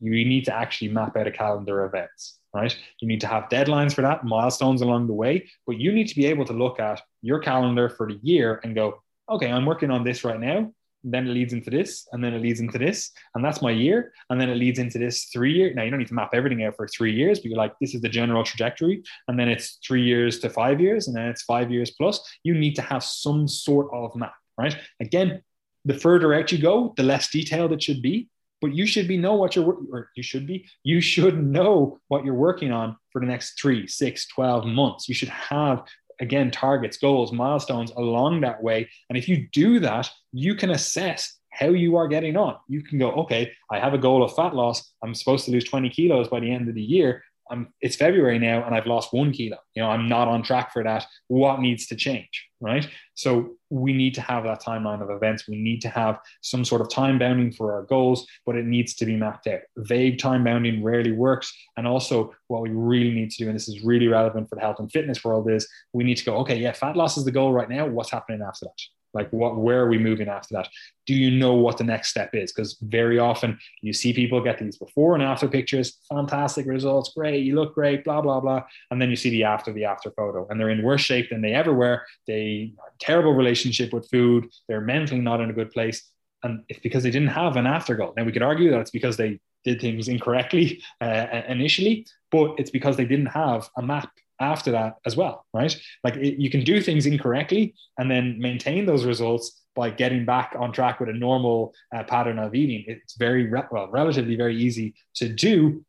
You 0.00 0.10
need 0.10 0.44
to 0.46 0.54
actually 0.54 0.88
map 0.88 1.16
out 1.16 1.26
a 1.26 1.30
calendar 1.30 1.84
of 1.84 1.94
events 1.94 2.38
right? 2.56 2.76
You 3.00 3.08
need 3.08 3.20
to 3.20 3.26
have 3.26 3.50
deadlines 3.50 3.94
for 3.94 4.02
that, 4.02 4.24
milestones 4.24 4.80
along 4.80 5.06
the 5.06 5.12
way, 5.12 5.48
but 5.66 5.78
you 5.78 5.92
need 5.92 6.08
to 6.08 6.16
be 6.16 6.26
able 6.26 6.46
to 6.46 6.54
look 6.54 6.80
at 6.80 7.02
your 7.22 7.38
calendar 7.38 7.88
for 7.88 8.08
the 8.08 8.18
year 8.22 8.60
and 8.64 8.74
go, 8.74 9.02
okay, 9.28 9.50
I'm 9.50 9.66
working 9.66 9.90
on 9.90 10.04
this 10.04 10.24
right 10.24 10.40
now. 10.40 10.72
Then 11.04 11.28
it 11.28 11.30
leads 11.30 11.52
into 11.52 11.70
this, 11.70 12.08
and 12.10 12.24
then 12.24 12.34
it 12.34 12.42
leads 12.42 12.58
into 12.58 12.78
this, 12.78 13.12
and 13.34 13.44
that's 13.44 13.62
my 13.62 13.70
year. 13.70 14.12
And 14.28 14.40
then 14.40 14.48
it 14.48 14.56
leads 14.56 14.80
into 14.80 14.98
this 14.98 15.26
three 15.32 15.52
year. 15.52 15.72
Now 15.72 15.84
you 15.84 15.90
don't 15.90 16.00
need 16.00 16.08
to 16.08 16.14
map 16.14 16.30
everything 16.32 16.64
out 16.64 16.74
for 16.74 16.88
three 16.88 17.12
years, 17.12 17.38
but 17.38 17.46
you're 17.50 17.58
like, 17.58 17.74
this 17.80 17.94
is 17.94 18.00
the 18.00 18.08
general 18.08 18.42
trajectory, 18.42 19.04
and 19.28 19.38
then 19.38 19.48
it's 19.48 19.78
three 19.86 20.02
years 20.02 20.40
to 20.40 20.50
five 20.50 20.80
years, 20.80 21.06
and 21.06 21.16
then 21.16 21.28
it's 21.28 21.42
five 21.42 21.70
years 21.70 21.90
plus. 21.92 22.20
You 22.42 22.54
need 22.54 22.74
to 22.76 22.82
have 22.82 23.04
some 23.04 23.46
sort 23.46 23.88
of 23.92 24.16
map, 24.16 24.34
right? 24.58 24.76
Again, 25.00 25.42
the 25.84 25.94
further 25.94 26.34
out 26.34 26.50
you 26.50 26.58
go, 26.58 26.92
the 26.96 27.04
less 27.04 27.30
detailed 27.30 27.72
it 27.72 27.82
should 27.82 28.02
be 28.02 28.28
but 28.60 28.74
you 28.74 28.86
should 28.86 29.08
be 29.08 29.16
know 29.16 29.34
what 29.34 29.54
you're 29.54 29.76
or 29.92 30.10
you 30.16 30.22
should 30.22 30.46
be 30.46 30.66
you 30.82 31.00
should 31.00 31.42
know 31.42 31.98
what 32.08 32.24
you're 32.24 32.34
working 32.34 32.72
on 32.72 32.96
for 33.10 33.20
the 33.20 33.26
next 33.26 33.60
three 33.60 33.86
six 33.86 34.26
12 34.28 34.66
months 34.66 35.08
you 35.08 35.14
should 35.14 35.28
have 35.28 35.82
again 36.20 36.50
targets 36.50 36.96
goals 36.96 37.32
milestones 37.32 37.90
along 37.92 38.40
that 38.40 38.62
way 38.62 38.88
and 39.08 39.18
if 39.18 39.28
you 39.28 39.48
do 39.52 39.78
that 39.80 40.10
you 40.32 40.54
can 40.54 40.70
assess 40.70 41.38
how 41.50 41.68
you 41.68 41.96
are 41.96 42.08
getting 42.08 42.36
on 42.36 42.56
you 42.68 42.82
can 42.82 42.98
go 42.98 43.10
okay 43.12 43.52
i 43.70 43.78
have 43.78 43.94
a 43.94 43.98
goal 43.98 44.22
of 44.22 44.34
fat 44.34 44.54
loss 44.54 44.92
i'm 45.02 45.14
supposed 45.14 45.44
to 45.44 45.50
lose 45.50 45.64
20 45.64 45.88
kilos 45.90 46.28
by 46.28 46.40
the 46.40 46.50
end 46.50 46.68
of 46.68 46.74
the 46.74 46.82
year 46.82 47.22
I'm, 47.50 47.72
it's 47.80 47.96
February 47.96 48.38
now 48.38 48.64
and 48.64 48.74
I've 48.74 48.86
lost 48.86 49.12
one 49.12 49.32
kilo. 49.32 49.58
You 49.74 49.82
know, 49.82 49.88
I'm 49.88 50.08
not 50.08 50.28
on 50.28 50.42
track 50.42 50.72
for 50.72 50.82
that. 50.82 51.06
What 51.28 51.60
needs 51.60 51.86
to 51.86 51.94
change? 51.94 52.48
Right. 52.60 52.88
So 53.14 53.55
we 53.70 53.92
need 53.92 54.14
to 54.14 54.20
have 54.20 54.44
that 54.44 54.62
timeline 54.62 55.02
of 55.02 55.10
events. 55.10 55.48
We 55.48 55.56
need 55.56 55.80
to 55.82 55.88
have 55.88 56.20
some 56.40 56.64
sort 56.64 56.80
of 56.80 56.90
time 56.90 57.18
bounding 57.18 57.52
for 57.52 57.72
our 57.72 57.82
goals, 57.82 58.26
but 58.44 58.56
it 58.56 58.64
needs 58.64 58.94
to 58.94 59.04
be 59.04 59.16
mapped 59.16 59.46
out. 59.46 59.60
Vague 59.76 60.18
time 60.18 60.44
bounding 60.44 60.82
rarely 60.82 61.12
works. 61.12 61.52
And 61.76 61.86
also, 61.86 62.34
what 62.48 62.62
we 62.62 62.70
really 62.70 63.12
need 63.12 63.30
to 63.32 63.44
do, 63.44 63.48
and 63.48 63.56
this 63.56 63.68
is 63.68 63.82
really 63.82 64.08
relevant 64.08 64.48
for 64.48 64.54
the 64.54 64.60
health 64.60 64.78
and 64.78 64.90
fitness 64.90 65.24
world, 65.24 65.50
is 65.50 65.68
we 65.92 66.04
need 66.04 66.16
to 66.16 66.24
go, 66.24 66.36
okay, 66.38 66.56
yeah, 66.56 66.72
fat 66.72 66.96
loss 66.96 67.16
is 67.16 67.24
the 67.24 67.32
goal 67.32 67.52
right 67.52 67.68
now. 67.68 67.86
What's 67.86 68.10
happening 68.10 68.42
after 68.42 68.66
that? 68.66 68.95
Like, 69.16 69.30
what, 69.30 69.56
where 69.56 69.80
are 69.80 69.88
we 69.88 69.98
moving 69.98 70.28
after 70.28 70.54
that? 70.54 70.68
Do 71.06 71.14
you 71.14 71.30
know 71.30 71.54
what 71.54 71.78
the 71.78 71.84
next 71.84 72.10
step 72.10 72.30
is? 72.34 72.52
Because 72.52 72.76
very 72.82 73.18
often 73.18 73.58
you 73.80 73.92
see 73.92 74.12
people 74.12 74.42
get 74.42 74.58
these 74.58 74.76
before 74.76 75.14
and 75.14 75.22
after 75.22 75.48
pictures, 75.48 75.98
fantastic 76.08 76.66
results, 76.66 77.12
great, 77.16 77.44
you 77.44 77.54
look 77.54 77.74
great, 77.74 78.04
blah, 78.04 78.20
blah, 78.20 78.40
blah. 78.40 78.62
And 78.90 79.00
then 79.00 79.10
you 79.10 79.16
see 79.16 79.30
the 79.30 79.44
after 79.44 79.72
the 79.72 79.84
after 79.84 80.10
photo, 80.10 80.46
and 80.48 80.60
they're 80.60 80.70
in 80.70 80.82
worse 80.82 81.00
shape 81.00 81.30
than 81.30 81.42
they 81.42 81.54
ever 81.54 81.72
were. 81.72 82.02
They 82.26 82.72
terrible 83.00 83.32
relationship 83.32 83.92
with 83.92 84.08
food, 84.10 84.46
they're 84.68 84.80
mentally 84.80 85.20
not 85.20 85.40
in 85.40 85.50
a 85.50 85.54
good 85.54 85.70
place. 85.70 86.08
And 86.42 86.62
it's 86.68 86.80
because 86.80 87.02
they 87.02 87.10
didn't 87.10 87.28
have 87.28 87.56
an 87.56 87.66
after 87.66 87.94
goal. 87.96 88.12
Now, 88.16 88.24
we 88.24 88.32
could 88.32 88.42
argue 88.42 88.70
that 88.70 88.80
it's 88.80 88.90
because 88.90 89.16
they 89.16 89.40
did 89.64 89.80
things 89.80 90.08
incorrectly 90.08 90.82
uh, 91.00 91.42
initially, 91.48 92.06
but 92.30 92.54
it's 92.58 92.70
because 92.70 92.96
they 92.96 93.04
didn't 93.04 93.26
have 93.26 93.68
a 93.76 93.82
map 93.82 94.10
after 94.40 94.72
that 94.72 94.96
as 95.06 95.16
well, 95.16 95.46
right? 95.54 95.76
Like 96.04 96.16
it, 96.16 96.38
you 96.38 96.50
can 96.50 96.64
do 96.64 96.80
things 96.80 97.06
incorrectly 97.06 97.74
and 97.98 98.10
then 98.10 98.38
maintain 98.38 98.86
those 98.86 99.04
results 99.04 99.62
by 99.74 99.90
getting 99.90 100.24
back 100.24 100.54
on 100.58 100.72
track 100.72 101.00
with 101.00 101.08
a 101.08 101.12
normal 101.12 101.74
uh, 101.94 102.02
pattern 102.04 102.38
of 102.38 102.54
eating. 102.54 102.84
It's 102.86 103.16
very 103.16 103.50
well, 103.50 103.88
relatively 103.90 104.36
very 104.36 104.56
easy 104.56 104.94
to 105.16 105.28
do, 105.28 105.84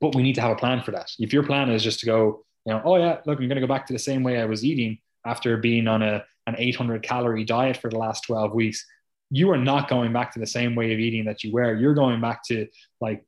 but 0.00 0.14
we 0.14 0.22
need 0.22 0.34
to 0.36 0.40
have 0.40 0.52
a 0.52 0.56
plan 0.56 0.82
for 0.82 0.90
that. 0.92 1.10
If 1.18 1.32
your 1.32 1.42
plan 1.42 1.70
is 1.70 1.82
just 1.82 2.00
to 2.00 2.06
go, 2.06 2.44
you 2.64 2.72
know, 2.72 2.82
oh 2.84 2.96
yeah, 2.96 3.18
look, 3.26 3.38
I'm 3.38 3.48
going 3.48 3.50
to 3.50 3.60
go 3.60 3.66
back 3.66 3.86
to 3.86 3.92
the 3.92 3.98
same 3.98 4.22
way 4.22 4.40
I 4.40 4.46
was 4.46 4.64
eating 4.64 4.98
after 5.24 5.56
being 5.56 5.86
on 5.86 6.02
a 6.02 6.24
an 6.46 6.56
800 6.58 7.02
calorie 7.02 7.44
diet 7.44 7.76
for 7.76 7.90
the 7.90 7.98
last 7.98 8.24
12 8.24 8.52
weeks, 8.54 8.86
you 9.30 9.50
are 9.50 9.58
not 9.58 9.88
going 9.88 10.12
back 10.12 10.32
to 10.32 10.40
the 10.40 10.46
same 10.46 10.74
way 10.74 10.92
of 10.92 10.98
eating 10.98 11.26
that 11.26 11.44
you 11.44 11.52
were. 11.52 11.74
You're 11.74 11.94
going 11.94 12.20
back 12.20 12.42
to 12.44 12.66
like 13.00 13.24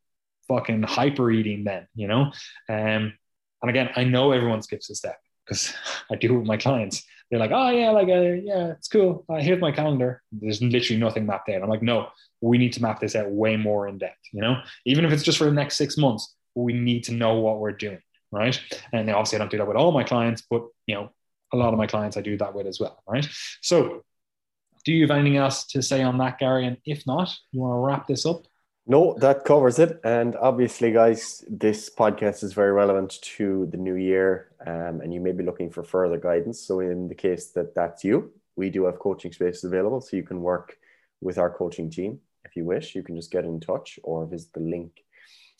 fucking 0.49 0.83
hyper 0.83 1.31
eating 1.31 1.65
then, 1.65 1.87
you 1.95 2.09
know? 2.09 2.33
Um, 2.69 3.15
and 3.63 3.71
again, 3.71 3.91
I 3.97 4.05
know 4.05 4.33
everyone 4.33 4.63
skips 4.63 4.91
a 4.91 4.95
step 4.95 5.19
because 5.45 5.73
I 6.11 6.17
do 6.17 6.39
with 6.39 6.47
my 6.47 6.57
clients. 6.57 7.05
They're 7.31 7.41
like, 7.41 7.53
oh 7.53 7.71
yeah, 7.71 7.91
like 7.91 8.09
uh, 8.09 8.21
yeah, 8.21 8.73
it's 8.73 8.89
cool. 8.89 9.25
Uh, 9.29 9.37
here's 9.37 9.61
my 9.61 9.73
calendar. 9.73 10.23
There's 10.33 10.61
literally 10.61 11.01
nothing 11.01 11.25
mapped 11.25 11.49
out. 11.49 11.63
I'm 11.63 11.71
like, 11.71 11.83
no, 11.83 12.09
we 12.43 12.59
need 12.59 12.75
to 12.75 12.83
map 12.83 13.01
this 13.01 13.17
out 13.17 13.31
way 13.31 13.57
more 13.57 13.89
in 13.89 13.99
depth. 13.99 14.19
You 14.33 14.43
know, 14.43 14.61
even 14.85 15.05
if 15.05 15.13
it's 15.13 15.23
just 15.23 15.39
for 15.39 15.45
the 15.45 15.53
next 15.53 15.77
six 15.79 15.97
months, 15.97 16.35
we 16.55 16.75
need 16.75 17.05
to 17.05 17.13
know 17.13 17.35
what 17.35 17.59
we're 17.59 17.73
doing, 17.73 18.03
right? 18.31 18.61
And 18.93 19.09
obviously, 19.09 19.37
I 19.37 19.39
don't 19.39 19.51
do 19.51 19.59
that 19.59 19.67
with 19.67 19.77
all 19.77 19.93
my 19.93 20.05
clients, 20.05 20.43
but 20.43 20.67
you 20.87 20.95
know, 20.95 21.11
a 21.53 21.57
lot 21.57 21.73
of 21.73 21.79
my 21.79 21.87
clients 21.87 22.17
I 22.17 22.21
do 22.21 22.37
that 22.39 22.55
with 22.55 22.67
as 22.67 22.81
well, 22.81 23.03
right? 23.09 23.27
So, 23.63 24.05
do 24.85 24.93
you 24.93 25.03
have 25.03 25.17
anything 25.17 25.37
else 25.37 25.65
to 25.69 25.83
say 25.83 26.03
on 26.03 26.19
that, 26.19 26.39
Gary? 26.39 26.67
And 26.67 26.77
if 26.85 27.07
not, 27.07 27.35
you 27.53 27.61
want 27.61 27.77
to 27.77 27.79
wrap 27.79 28.07
this 28.09 28.27
up? 28.27 28.43
No, 28.87 29.15
that 29.21 29.45
covers 29.45 29.79
it. 29.79 30.01
And 30.03 30.35
obviously, 30.37 30.91
guys, 30.91 31.45
this 31.49 31.89
podcast 31.89 32.43
is 32.43 32.53
very 32.53 32.73
relevant 32.73 33.23
to 33.37 33.67
the 33.71 33.77
new 33.77 33.95
year, 33.95 34.51
um, 34.67 35.01
and 35.01 35.15
you 35.15 35.21
may 35.21 35.31
be 35.31 35.45
looking 35.45 35.71
for 35.71 35.85
further 35.85 36.19
guidance. 36.19 36.61
So, 36.61 36.81
in 36.81 37.07
the 37.07 37.15
case 37.15 37.53
that 37.53 37.77
that's 37.77 38.03
you, 38.03 38.33
we 38.57 38.71
do 38.71 38.85
have 38.87 38.99
coaching 38.99 39.33
spaces 39.33 39.63
available, 39.63 40.01
so 40.01 40.17
you 40.17 40.25
can 40.25 40.41
work 40.41 40.77
with 41.21 41.39
our 41.39 41.49
coaching 41.49 41.91
team 41.91 42.19
if 42.45 42.57
you 42.57 42.65
wish. 42.65 42.97
You 42.97 43.05
can 43.05 43.15
just 43.15 43.31
get 43.31 43.45
in 43.45 43.61
touch 43.61 44.01
or 44.03 44.27
visit 44.27 44.53
the 44.53 44.61
link 44.61 45.05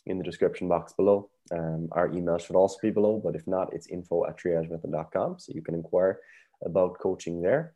in 0.05 0.17
the 0.17 0.23
description 0.25 0.67
box 0.67 0.91
below. 0.91 1.29
Um, 1.49 1.87
our 1.93 2.11
email 2.11 2.37
should 2.37 2.57
also 2.57 2.77
be 2.81 2.91
below, 2.91 3.21
but 3.23 3.35
if 3.35 3.47
not, 3.47 3.73
it's 3.73 3.87
info 3.87 4.25
at 4.25 4.37
triagemethod.com, 4.37 5.39
so 5.39 5.53
you 5.55 5.61
can 5.61 5.75
inquire 5.75 6.19
about 6.65 6.99
coaching 6.99 7.41
there. 7.41 7.73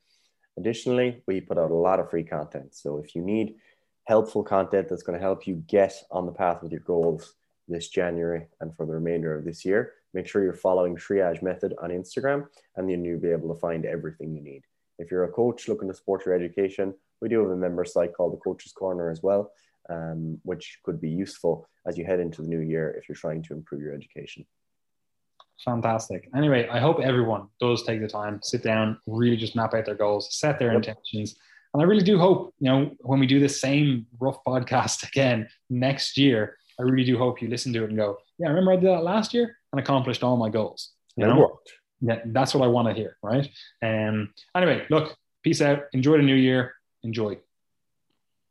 Additionally, 0.58 1.22
we 1.26 1.40
put 1.40 1.58
out 1.58 1.72
a 1.72 1.74
lot 1.74 2.02
of 2.02 2.10
free 2.10 2.26
content. 2.26 2.76
So, 2.76 2.98
if 2.98 3.16
you 3.16 3.22
need 3.22 3.56
helpful 4.08 4.42
content 4.42 4.88
that's 4.88 5.04
going 5.04 5.20
to 5.20 5.24
help 5.24 5.46
you 5.46 5.56
get 5.68 5.94
on 6.12 6.26
the 6.26 6.32
path 6.32 6.64
with 6.64 6.72
your 6.72 6.82
goals 6.82 7.34
this 7.68 7.90
January 7.90 8.48
and 8.62 8.74
for 8.76 8.86
the 8.86 8.94
remainder 8.94 9.38
of 9.38 9.44
this 9.44 9.66
year. 9.66 9.94
Make 10.14 10.28
sure 10.28 10.42
you're 10.42 10.54
following 10.54 10.96
Triage 10.96 11.42
Method 11.44 11.74
on 11.82 11.90
Instagram, 11.90 12.48
and 12.78 12.90
then 12.90 13.04
you'll 13.04 13.20
be 13.20 13.32
able 13.32 13.54
to 13.54 13.60
find 13.60 13.86
everything 13.86 14.34
you 14.34 14.42
need. 14.42 14.64
If 14.98 15.12
you're 15.12 15.26
a 15.26 15.32
coach 15.32 15.68
looking 15.68 15.90
to 15.90 15.94
support 15.94 16.26
your 16.26 16.34
education, 16.34 16.94
we 17.22 17.28
do 17.28 17.42
have 17.42 17.52
a 17.52 17.58
member 17.58 17.84
site 17.84 18.14
called 18.14 18.32
the 18.32 18.38
Coach's 18.38 18.72
Corner 18.72 19.12
as 19.12 19.22
well, 19.22 19.52
um, 19.90 20.40
which 20.44 20.80
could 20.84 21.02
be 21.02 21.10
useful 21.10 21.68
as 21.86 21.98
you 21.98 22.06
head 22.06 22.22
into 22.22 22.42
the 22.42 22.48
new 22.48 22.62
year 22.62 22.96
if 22.98 23.10
you're 23.10 23.16
trying 23.16 23.44
to 23.44 23.54
improve 23.54 23.82
your 23.82 23.94
education. 23.94 24.46
Fantastic. 25.66 26.30
Anyway, 26.34 26.68
I 26.72 26.80
hope 26.80 27.02
everyone 27.02 27.48
does 27.60 27.84
take 27.84 28.00
the 28.00 28.08
time, 28.08 28.40
sit 28.42 28.64
down, 28.64 29.00
really 29.06 29.36
just 29.36 29.56
map 29.56 29.74
out 29.74 29.86
their 29.86 29.96
goals, 29.96 30.34
set 30.34 30.60
their 30.60 30.70
yep. 30.70 30.78
intentions, 30.78 31.36
and 31.74 31.82
I 31.82 31.86
really 31.86 32.04
do 32.04 32.18
hope, 32.18 32.54
you 32.60 32.70
know, 32.70 32.92
when 33.02 33.20
we 33.20 33.28
do 33.28 33.40
the 33.40 33.50
same 33.50 34.06
rough 34.20 34.44
podcast 34.46 35.08
again 35.08 35.48
next 35.70 36.18
year, 36.18 36.58
I 36.80 36.84
really 36.84 37.04
do 37.04 37.18
hope 37.18 37.42
you 37.42 37.50
listen 37.50 37.74
to 37.74 37.84
it 37.84 37.90
and 37.90 37.98
go, 37.98 38.18
yeah, 38.38 38.48
I 38.48 38.50
remember 38.50 38.74
I 38.74 38.76
did 38.76 38.90
that 38.90 39.04
last 39.04 39.34
year 39.34 39.58
and 39.72 39.80
accomplished 39.80 40.24
all 40.24 40.38
my 40.38 40.50
goals. 40.50 40.92
You 41.16 41.26
know? 41.26 41.60
Yeah, 42.02 42.20
that's 42.26 42.54
what 42.54 42.64
I 42.64 42.68
want 42.68 42.88
to 42.88 42.94
hear, 42.94 43.18
right? 43.24 43.50
Um, 43.82 44.34
anyway, 44.56 44.86
look, 44.92 45.18
peace 45.44 45.62
out. 45.62 45.84
Enjoy 45.94 46.18
the 46.18 46.24
new 46.24 46.36
year. 46.36 46.76
Enjoy. 47.04 47.38